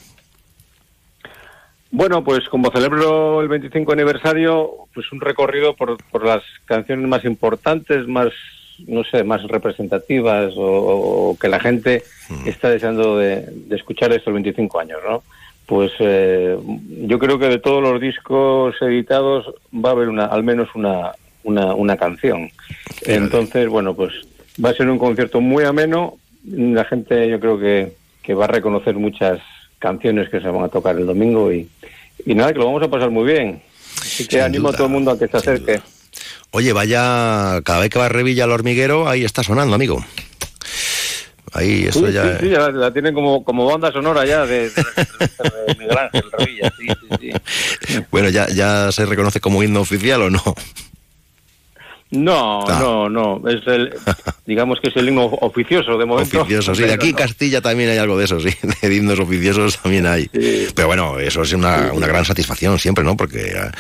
Bueno, 1.92 2.22
pues 2.22 2.48
como 2.48 2.70
celebro 2.70 3.42
el 3.42 3.48
25 3.48 3.92
aniversario, 3.92 4.86
pues 4.94 5.10
un 5.12 5.20
recorrido 5.20 5.74
por, 5.74 5.96
por 6.10 6.24
las 6.24 6.42
canciones 6.64 7.06
más 7.08 7.24
importantes, 7.24 8.06
más, 8.06 8.28
no 8.86 9.02
sé, 9.02 9.24
más 9.24 9.42
representativas 9.42 10.54
o, 10.56 11.30
o 11.30 11.38
que 11.38 11.48
la 11.48 11.58
gente 11.58 12.04
está 12.46 12.70
deseando 12.70 13.18
de, 13.18 13.44
de 13.50 13.76
escuchar 13.76 14.12
estos 14.12 14.32
25 14.32 14.78
años, 14.78 14.98
¿no? 15.08 15.22
Pues 15.66 15.92
eh, 16.00 16.58
yo 17.06 17.18
creo 17.18 17.38
que 17.38 17.48
de 17.48 17.58
todos 17.58 17.82
los 17.82 18.00
discos 18.00 18.74
editados 18.80 19.52
va 19.72 19.90
a 19.90 19.92
haber 19.92 20.08
una, 20.08 20.26
al 20.26 20.42
menos 20.42 20.68
una, 20.74 21.12
una, 21.44 21.74
una 21.74 21.96
canción. 21.96 22.50
Entonces, 23.02 23.68
bueno, 23.68 23.94
pues 23.94 24.12
va 24.64 24.70
a 24.70 24.74
ser 24.74 24.88
un 24.88 24.98
concierto 24.98 25.40
muy 25.40 25.64
ameno. 25.64 26.18
La 26.44 26.84
gente 26.84 27.28
yo 27.28 27.38
creo 27.38 27.58
que, 27.58 27.92
que 28.22 28.34
va 28.34 28.46
a 28.46 28.48
reconocer 28.48 28.94
muchas 28.96 29.40
canciones 29.80 30.28
que 30.28 30.40
se 30.40 30.46
van 30.48 30.62
a 30.62 30.68
tocar 30.68 30.96
el 30.96 31.06
domingo 31.06 31.52
y, 31.52 31.68
y 32.24 32.34
nada, 32.36 32.52
que 32.52 32.60
lo 32.60 32.66
vamos 32.66 32.82
a 32.84 32.88
pasar 32.88 33.10
muy 33.10 33.24
bien. 33.24 33.60
Así 34.00 34.28
que 34.28 34.40
animo 34.40 34.68
a 34.68 34.72
todo 34.72 34.84
el 34.86 34.92
mundo 34.92 35.10
a 35.10 35.18
que 35.18 35.26
se 35.26 35.36
acerque. 35.36 35.80
Oye, 36.52 36.72
vaya, 36.72 37.60
cada 37.64 37.80
vez 37.80 37.90
que 37.90 37.98
va 37.98 38.08
Revilla 38.08 38.44
al 38.44 38.52
hormiguero, 38.52 39.08
ahí 39.08 39.24
está 39.24 39.42
sonando, 39.42 39.74
amigo. 39.74 40.04
Ahí, 41.52 41.84
eso 41.88 42.06
Sí, 42.06 42.12
ya... 42.12 42.22
sí, 42.38 42.44
sí, 42.46 42.50
ya 42.50 42.60
la, 42.60 42.70
la 42.70 42.92
tienen 42.92 43.12
como, 43.12 43.42
como 43.42 43.66
banda 43.66 43.90
sonora 43.90 44.24
ya 44.24 44.46
de, 44.46 44.70
de- 44.70 44.84
de 45.66 45.74
Miguel 45.78 45.98
Ángel 45.98 46.24
Revilla, 46.38 46.72
sí, 46.78 46.86
sí, 47.20 47.32
sí. 47.88 48.00
Bueno, 48.12 48.28
ya, 48.28 48.48
ya 48.48 48.92
se 48.92 49.04
reconoce 49.04 49.40
como 49.40 49.60
himno 49.62 49.80
oficial 49.80 50.22
o 50.22 50.30
no. 50.30 50.42
No, 52.12 52.64
Ah. 52.66 52.78
no, 52.80 53.08
no. 53.08 53.48
Es 53.48 53.64
el, 53.66 53.94
digamos 54.46 54.80
que 54.80 54.88
es 54.88 54.96
el 54.96 55.08
himno 55.08 55.26
oficioso 55.26 55.96
de 55.96 56.04
momento. 56.04 56.40
Oficiosos, 56.40 56.76
sí. 56.76 56.82
De 56.84 56.92
aquí 56.92 57.10
en 57.10 57.14
Castilla 57.16 57.60
también 57.60 57.90
hay 57.90 57.98
algo 57.98 58.18
de 58.18 58.24
eso, 58.24 58.40
sí. 58.40 58.50
De 58.82 58.94
himnos 58.94 59.18
oficiosos 59.20 59.78
también 59.78 60.06
hay. 60.06 60.28
Pero 60.74 60.88
bueno, 60.88 61.18
eso 61.20 61.42
es 61.42 61.52
una, 61.52 61.92
una 61.92 62.06
gran 62.08 62.24
satisfacción 62.24 62.78
siempre, 62.78 63.04
¿no? 63.04 63.16
Porque 63.16 63.52
eh, 63.52 63.70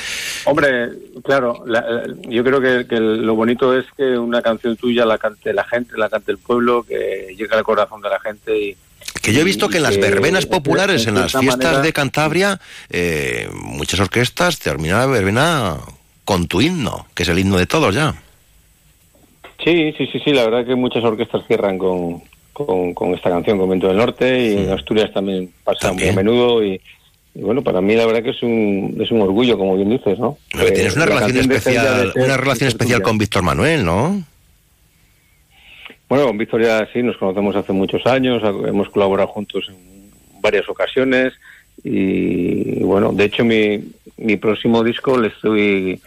Hombre, 0.44 0.90
claro, 1.24 1.64
la- 1.66 1.80
la- 1.80 2.02
yo 2.28 2.44
creo 2.44 2.60
que, 2.60 2.86
que 2.88 3.00
lo 3.00 3.34
bonito 3.34 3.76
es 3.76 3.84
que 3.96 4.16
una 4.16 4.42
canción 4.42 4.76
tuya 4.76 5.04
la 5.04 5.18
cante 5.18 5.52
la 5.52 5.64
gente, 5.64 5.96
la 5.96 6.08
cante 6.08 6.30
el 6.30 6.38
pueblo, 6.38 6.84
que 6.84 7.34
llegue 7.36 7.54
al 7.54 7.64
corazón 7.64 8.00
de 8.00 8.08
la 8.10 8.20
gente 8.20 8.56
y... 8.56 8.76
que 9.22 9.32
yo 9.32 9.40
he 9.40 9.44
visto 9.44 9.68
que 9.68 9.78
en 9.78 9.82
las 9.82 9.98
verbenas 9.98 10.46
populares, 10.46 11.06
en 11.08 11.14
las 11.16 11.32
fiestas 11.32 11.58
manera- 11.64 11.82
de 11.82 11.92
Cantabria, 11.92 12.60
eh, 12.90 13.48
muchas 13.52 13.98
orquestas 13.98 14.58
terminan 14.60 14.98
la 15.00 15.06
verbena 15.06 15.76
con 16.30 16.46
tu 16.46 16.60
himno, 16.60 17.06
que 17.12 17.24
es 17.24 17.28
el 17.28 17.40
himno 17.40 17.58
de 17.58 17.66
todos 17.66 17.92
ya. 17.92 18.14
Sí, 19.64 19.92
sí, 19.98 20.06
sí, 20.06 20.20
sí, 20.24 20.30
la 20.32 20.44
verdad 20.44 20.64
que 20.64 20.76
muchas 20.76 21.02
orquestas 21.02 21.42
cierran 21.48 21.76
con, 21.76 22.22
con, 22.52 22.94
con 22.94 23.14
esta 23.14 23.30
canción, 23.30 23.58
con 23.58 23.68
Viento 23.68 23.88
del 23.88 23.96
Norte, 23.96 24.38
y 24.40 24.58
en 24.58 24.70
Asturias 24.70 25.12
también 25.12 25.50
pasa 25.64 25.92
muy 25.92 26.06
a 26.06 26.12
menudo, 26.12 26.64
y, 26.64 26.80
y 27.34 27.40
bueno, 27.40 27.62
para 27.62 27.80
mí 27.80 27.96
la 27.96 28.06
verdad 28.06 28.22
que 28.22 28.30
es 28.30 28.40
un, 28.44 28.96
es 29.00 29.10
un 29.10 29.22
orgullo, 29.22 29.58
como 29.58 29.74
bien 29.74 29.90
dices, 29.90 30.20
¿no? 30.20 30.38
Que 30.50 30.68
Eh, 30.68 30.70
tienes 30.70 30.94
una 30.94 31.06
la 31.06 31.14
relación 31.16 31.50
especial, 31.50 32.12
una 32.14 32.36
relación 32.36 32.68
especial 32.68 33.02
con 33.02 33.18
Víctor 33.18 33.42
Manuel, 33.42 33.84
¿no? 33.84 34.22
Bueno, 36.08 36.26
con 36.28 36.38
Victoria 36.38 36.88
sí, 36.92 37.02
nos 37.02 37.16
conocemos 37.16 37.56
hace 37.56 37.72
muchos 37.72 38.06
años, 38.06 38.40
hemos 38.68 38.88
colaborado 38.90 39.26
juntos 39.26 39.68
en 39.68 40.12
varias 40.40 40.68
ocasiones 40.68 41.32
y 41.82 42.84
bueno, 42.84 43.12
de 43.12 43.24
hecho 43.24 43.44
mi, 43.44 43.82
mi 44.16 44.36
próximo 44.36 44.84
disco 44.84 45.18
le 45.18 45.28
estoy, 45.28 46.00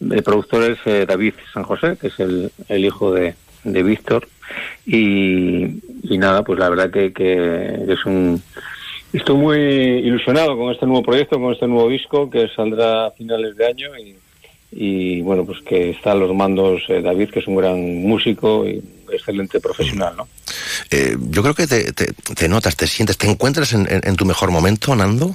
el 0.00 0.22
productor 0.22 0.62
es 0.64 0.78
eh, 0.86 1.04
David 1.06 1.34
San 1.52 1.62
José, 1.64 1.96
que 2.00 2.08
es 2.08 2.18
el, 2.20 2.50
el 2.68 2.84
hijo 2.84 3.12
de, 3.12 3.34
de 3.64 3.82
Víctor 3.82 4.28
y, 4.86 5.64
y 6.02 6.18
nada, 6.18 6.42
pues 6.42 6.58
la 6.58 6.68
verdad 6.68 6.90
que, 6.90 7.12
es 7.92 8.04
un... 8.06 8.42
Estoy 9.12 9.36
muy 9.36 9.56
ilusionado 9.58 10.56
con 10.58 10.72
este 10.72 10.84
nuevo 10.86 11.02
proyecto, 11.02 11.40
con 11.40 11.52
este 11.54 11.66
nuevo 11.66 11.88
disco 11.88 12.28
que 12.28 12.46
saldrá 12.54 13.06
a 13.06 13.10
finales 13.12 13.56
de 13.56 13.66
año 13.66 13.88
y, 14.70 15.22
bueno, 15.22 15.46
pues 15.46 15.60
que 15.66 15.90
está 15.90 16.12
a 16.12 16.14
los 16.14 16.34
mandos 16.34 16.82
eh, 16.88 17.00
David, 17.00 17.30
que 17.30 17.38
es 17.38 17.46
un 17.46 17.56
gran 17.56 17.80
músico 18.02 18.68
y 18.68 18.82
excelente 19.10 19.60
profesional, 19.60 20.14
¿no? 20.14 20.28
Eh, 20.90 21.16
yo 21.30 21.40
creo 21.42 21.54
que 21.54 21.66
te, 21.66 21.92
te- 21.94 22.48
notas, 22.50 22.76
te 22.76 22.86
sientes, 22.86 23.16
te 23.16 23.30
encuentras 23.30 23.72
en, 23.72 23.90
en- 23.90 24.02
en 24.06 24.16
tu 24.16 24.26
mejor 24.26 24.50
momento, 24.50 24.94
Nando. 24.94 25.34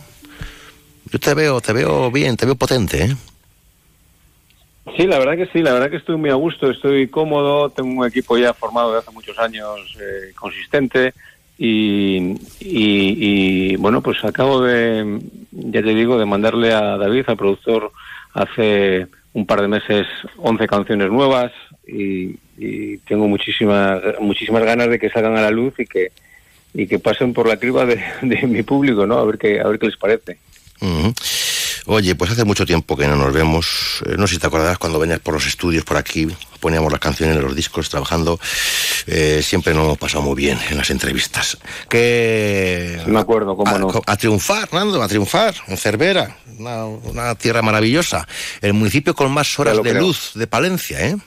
Yo 1.12 1.20
te 1.20 1.34
veo, 1.34 1.60
te 1.60 1.74
veo 1.74 2.12
bien, 2.12 2.38
te 2.38 2.46
veo 2.46 2.54
potente, 2.56 3.04
¿eh? 3.06 3.16
Sí, 4.98 5.08
la 5.08 5.18
verdad 5.18 5.38
que 5.38 5.48
sí, 5.48 5.64
la 5.64 5.74
verdad 5.74 5.90
que 5.90 5.98
estoy 5.98 6.18
muy 6.18 6.30
a 6.30 6.36
gusto, 6.36 6.70
estoy 6.70 7.08
cómodo, 7.08 7.70
tengo 7.70 8.02
un 8.02 8.08
equipo 8.08 8.38
ya 8.38 8.54
formado 8.54 8.92
de 8.92 9.00
hace 9.00 9.12
muchos 9.12 9.40
años 9.40 9.80
eh, 10.00 10.34
consistente 10.36 11.14
y, 11.58 12.36
y, 12.60 13.76
bueno, 13.78 14.02
pues 14.02 14.24
acabo 14.26 14.62
de, 14.62 15.22
ya 15.52 15.82
te 15.82 15.94
digo, 15.94 16.18
de 16.18 16.26
mandarle 16.26 16.74
a 16.74 16.98
David, 16.98 17.24
al 17.28 17.38
productor, 17.38 17.92
hace 18.34 19.08
un 19.34 19.46
par 19.46 19.62
de 19.62 19.70
meses 19.70 20.06
11 20.38 20.68
canciones 20.68 21.10
nuevas 21.10 21.52
y, 21.88 22.36
tengo 23.08 23.28
muchísimas 23.28 24.00
muchísimas 24.22 24.64
ganas 24.64 24.88
de 24.88 25.00
que 25.00 25.10
salgan 25.10 25.36
a 25.36 25.42
la 25.42 25.50
luz 25.50 25.74
y 25.80 25.86
que 25.86 26.12
y 26.74 26.88
que 26.88 27.00
pasen 27.00 27.34
por 27.34 27.48
la 27.48 27.58
criba 27.58 27.86
de, 27.86 28.02
de 28.22 28.48
mi 28.48 28.64
público, 28.64 29.06
¿no? 29.06 29.18
A 29.18 29.26
ver 29.26 29.38
qué 29.38 29.60
a 29.60 29.68
ver 29.68 29.80
qué 29.80 29.88
les 29.88 29.98
parece. 29.98 30.38
Ujú. 30.80 31.14
Oye, 31.86 32.16
pues 32.16 32.32
hace 32.32 32.46
mucho 32.46 32.66
tiempo 32.66 32.96
que 32.96 33.08
no 33.08 33.16
nos 33.16 33.34
vemos. 33.34 34.02
Eh, 34.06 34.16
no 34.18 34.28
sé 34.28 34.36
si 34.36 34.40
te 34.40 34.48
acordarás 34.48 34.78
cuando 34.78 35.00
venías 35.00 35.20
por 35.20 35.34
los 35.34 35.46
estudios 35.46 35.84
por 35.84 35.98
aquí, 35.98 36.28
poníamos 36.60 36.92
las 36.92 37.02
canciones 37.02 37.36
en 37.36 37.44
los 37.44 37.56
discos, 37.56 37.90
trabajando. 37.90 38.40
Eh, 39.06 39.42
siempre 39.44 39.74
nos 39.74 39.84
hemos 39.86 39.98
pasado 39.98 40.24
muy 40.24 40.36
bien 40.36 40.58
en 40.70 40.78
las 40.78 40.90
entrevistas. 40.90 41.58
Que 41.90 43.02
me 43.06 43.20
acuerdo, 43.20 43.58
cómo 43.58 43.76
a, 43.76 43.80
no. 43.80 43.92
a 44.06 44.18
triunfar, 44.18 44.74
Nando, 44.74 45.02
a 45.02 45.08
triunfar 45.08 45.54
en 45.68 45.78
Cervera, 45.78 46.38
una, 46.58 46.86
una 46.86 47.36
tierra 47.36 47.62
maravillosa. 47.62 48.28
El 48.62 48.74
municipio 48.74 49.14
con 49.14 49.32
más 49.32 49.60
horas 49.60 49.76
de 49.78 49.90
creo. 49.90 50.02
luz 50.02 50.32
de 50.36 50.48
Palencia, 50.48 51.06
¿eh? 51.06 51.18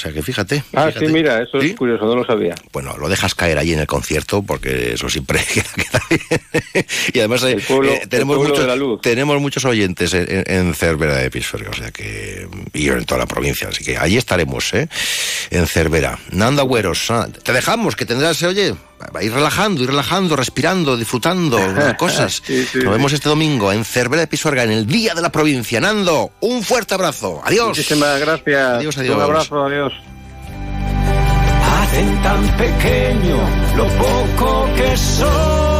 O 0.00 0.02
sea 0.02 0.12
que 0.14 0.22
fíjate. 0.22 0.64
Ah, 0.72 0.86
fíjate. 0.86 1.06
sí, 1.08 1.12
mira, 1.12 1.42
eso 1.42 1.58
es 1.58 1.74
curioso, 1.76 2.06
no 2.06 2.14
lo 2.14 2.24
sabía. 2.24 2.54
Bueno, 2.72 2.96
lo 2.96 3.10
dejas 3.10 3.34
caer 3.34 3.58
allí 3.58 3.74
en 3.74 3.80
el 3.80 3.86
concierto 3.86 4.42
porque 4.42 4.94
eso 4.94 5.10
siempre 5.10 5.40
queda, 5.52 5.68
bien. 5.76 6.86
y 7.12 7.18
además 7.18 7.42
eh, 7.44 7.58
pueblo- 7.68 7.92
eh, 7.92 8.06
tenemos, 8.08 8.38
muchos, 8.38 9.00
tenemos 9.02 9.38
muchos 9.42 9.62
oyentes 9.66 10.14
en, 10.14 10.72
Cervera 10.74 11.16
de 11.16 11.30
Pisuerga, 11.30 11.68
o 11.68 11.74
sea 11.74 11.90
que 11.90 12.48
y 12.72 12.88
en 12.88 13.04
toda 13.04 13.18
la 13.18 13.26
provincia, 13.26 13.68
así 13.68 13.84
que 13.84 13.98
allí 13.98 14.16
estaremos, 14.16 14.72
¿eh? 14.72 14.88
En 15.50 15.66
Cervera. 15.66 16.16
Nando 16.30 16.62
Agüeros, 16.62 17.10
ah, 17.10 17.26
te 17.42 17.52
dejamos 17.52 17.96
que 17.96 18.06
tendrás, 18.06 18.40
oye, 18.44 18.72
va 19.02 19.18
a 19.18 19.22
ir 19.24 19.32
relajando, 19.32 19.82
ir 19.82 19.88
relajando, 19.90 20.36
respirando, 20.36 20.96
disfrutando 20.96 21.58
cosas. 21.98 22.40
Sí, 22.44 22.64
sí, 22.70 22.78
Nos 22.78 22.84
sí. 22.84 22.90
vemos 22.90 23.12
este 23.12 23.28
domingo 23.28 23.72
en 23.72 23.84
Cervera 23.84 24.20
de 24.20 24.26
Pisuerga, 24.28 24.62
en 24.62 24.70
el 24.70 24.86
Día 24.86 25.12
de 25.14 25.22
la 25.22 25.32
Provincia. 25.32 25.80
Nando, 25.80 26.30
un 26.40 26.62
fuerte 26.62 26.94
abrazo. 26.94 27.40
Adiós. 27.44 27.68
Muchísimas 27.68 28.20
gracias. 28.20 28.70
Adiós, 28.76 28.96
adiós. 28.98 29.16
Un 29.16 29.22
abrazo, 29.22 29.64
adiós. 29.64 29.92
Hacen 31.82 32.22
tan 32.22 32.56
pequeño 32.56 33.36
lo 33.76 33.88
poco 33.88 34.68
que 34.76 34.96
soy. 34.96 35.79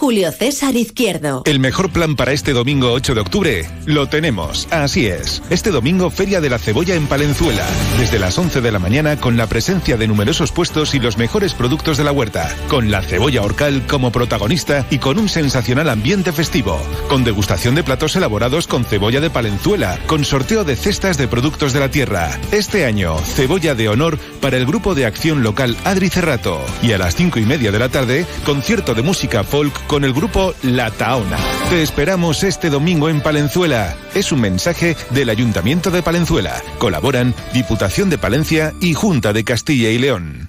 Julio 0.00 0.32
César 0.32 0.76
Izquierdo. 0.76 1.42
El 1.44 1.60
mejor 1.60 1.90
plan 1.90 2.16
para 2.16 2.32
este 2.32 2.54
domingo 2.54 2.90
8 2.90 3.14
de 3.14 3.20
octubre 3.20 3.68
lo 3.84 4.08
tenemos. 4.08 4.66
Así 4.70 5.06
es. 5.06 5.42
Este 5.50 5.70
domingo 5.70 6.08
Feria 6.08 6.40
de 6.40 6.48
la 6.48 6.58
Cebolla 6.58 6.94
en 6.94 7.06
Palenzuela. 7.06 7.66
Desde 7.98 8.18
las 8.18 8.38
11 8.38 8.62
de 8.62 8.72
la 8.72 8.78
mañana 8.78 9.20
con 9.20 9.36
la 9.36 9.46
presencia 9.46 9.98
de 9.98 10.08
numerosos 10.08 10.52
puestos 10.52 10.94
y 10.94 11.00
los 11.00 11.18
mejores 11.18 11.52
productos 11.52 11.98
de 11.98 12.04
la 12.04 12.12
huerta. 12.12 12.50
Con 12.70 12.90
la 12.90 13.02
cebolla 13.02 13.42
orcal 13.42 13.86
como 13.86 14.10
protagonista 14.10 14.86
y 14.88 15.00
con 15.00 15.18
un 15.18 15.28
sensacional 15.28 15.90
ambiente 15.90 16.32
festivo. 16.32 16.80
Con 17.10 17.22
degustación 17.22 17.74
de 17.74 17.84
platos 17.84 18.16
elaborados 18.16 18.66
con 18.66 18.86
cebolla 18.86 19.20
de 19.20 19.28
Palenzuela. 19.28 19.98
Con 20.06 20.24
sorteo 20.24 20.64
de 20.64 20.76
cestas 20.76 21.18
de 21.18 21.28
productos 21.28 21.74
de 21.74 21.80
la 21.80 21.90
tierra. 21.90 22.40
Este 22.52 22.86
año, 22.86 23.18
cebolla 23.18 23.74
de 23.74 23.90
honor 23.90 24.18
para 24.40 24.56
el 24.56 24.64
grupo 24.64 24.94
de 24.94 25.04
acción 25.04 25.42
local 25.42 25.76
Adri 25.84 26.08
Cerrato. 26.08 26.58
Y 26.82 26.92
a 26.92 26.98
las 26.98 27.16
5 27.16 27.38
y 27.38 27.44
media 27.44 27.70
de 27.70 27.78
la 27.78 27.90
tarde, 27.90 28.24
concierto 28.46 28.94
de 28.94 29.02
música 29.02 29.44
folk 29.44 29.89
con 29.90 30.04
el 30.04 30.12
grupo 30.12 30.54
La 30.62 30.88
Taona. 30.92 31.36
Te 31.68 31.82
esperamos 31.82 32.44
este 32.44 32.70
domingo 32.70 33.08
en 33.08 33.20
Palenzuela. 33.20 33.96
Es 34.14 34.30
un 34.30 34.40
mensaje 34.40 34.96
del 35.10 35.28
Ayuntamiento 35.30 35.90
de 35.90 36.00
Palenzuela. 36.00 36.62
Colaboran 36.78 37.34
Diputación 37.52 38.08
de 38.08 38.16
Palencia 38.16 38.72
y 38.80 38.94
Junta 38.94 39.32
de 39.32 39.42
Castilla 39.42 39.90
y 39.90 39.98
León. 39.98 40.48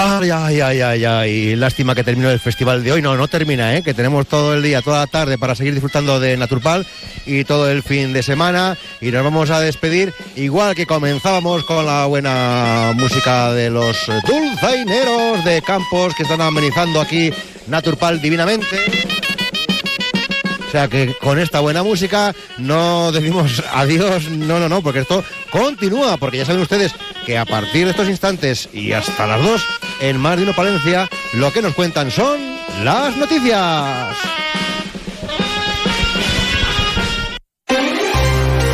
Ay, 0.00 0.30
ay, 0.30 0.60
ay, 0.60 0.80
ay, 0.80 1.04
ay. 1.04 1.56
Lástima 1.56 1.92
que 1.92 2.04
terminó 2.04 2.30
el 2.30 2.38
festival 2.38 2.84
de 2.84 2.92
hoy. 2.92 3.02
No, 3.02 3.16
no 3.16 3.26
termina, 3.26 3.74
¿eh? 3.74 3.82
Que 3.82 3.94
tenemos 3.94 4.28
todo 4.28 4.54
el 4.54 4.62
día, 4.62 4.80
toda 4.80 5.00
la 5.00 5.06
tarde 5.08 5.38
para 5.38 5.56
seguir 5.56 5.74
disfrutando 5.74 6.20
de 6.20 6.36
Naturpal 6.36 6.86
y 7.26 7.42
todo 7.42 7.68
el 7.68 7.82
fin 7.82 8.12
de 8.12 8.22
semana. 8.22 8.78
Y 9.00 9.10
nos 9.10 9.24
vamos 9.24 9.50
a 9.50 9.58
despedir 9.58 10.14
igual 10.36 10.76
que 10.76 10.86
comenzábamos 10.86 11.64
con 11.64 11.84
la 11.84 12.06
buena 12.06 12.92
música 12.94 13.52
de 13.52 13.70
los 13.70 13.96
dulzaineros 14.24 15.44
de 15.44 15.62
Campos 15.62 16.14
que 16.14 16.22
están 16.22 16.42
amenizando 16.42 17.00
aquí 17.00 17.32
Naturpal 17.66 18.22
divinamente. 18.22 19.37
O 20.68 20.70
sea 20.70 20.86
que 20.86 21.14
con 21.14 21.38
esta 21.38 21.60
buena 21.60 21.82
música 21.82 22.34
no 22.58 23.10
decimos 23.10 23.62
adiós, 23.72 24.28
no, 24.28 24.60
no, 24.60 24.68
no, 24.68 24.82
porque 24.82 25.00
esto 25.00 25.24
continúa, 25.50 26.18
porque 26.18 26.36
ya 26.36 26.44
saben 26.44 26.60
ustedes 26.60 26.94
que 27.24 27.38
a 27.38 27.46
partir 27.46 27.86
de 27.86 27.92
estos 27.92 28.08
instantes 28.08 28.68
y 28.72 28.92
hasta 28.92 29.26
las 29.26 29.42
dos, 29.42 29.64
en 30.00 30.18
Más 30.18 30.36
de 30.36 30.42
Uno 30.42 30.54
Palencia, 30.54 31.08
lo 31.34 31.52
que 31.52 31.62
nos 31.62 31.74
cuentan 31.74 32.10
son 32.10 32.38
las 32.84 33.16
noticias. 33.16 34.14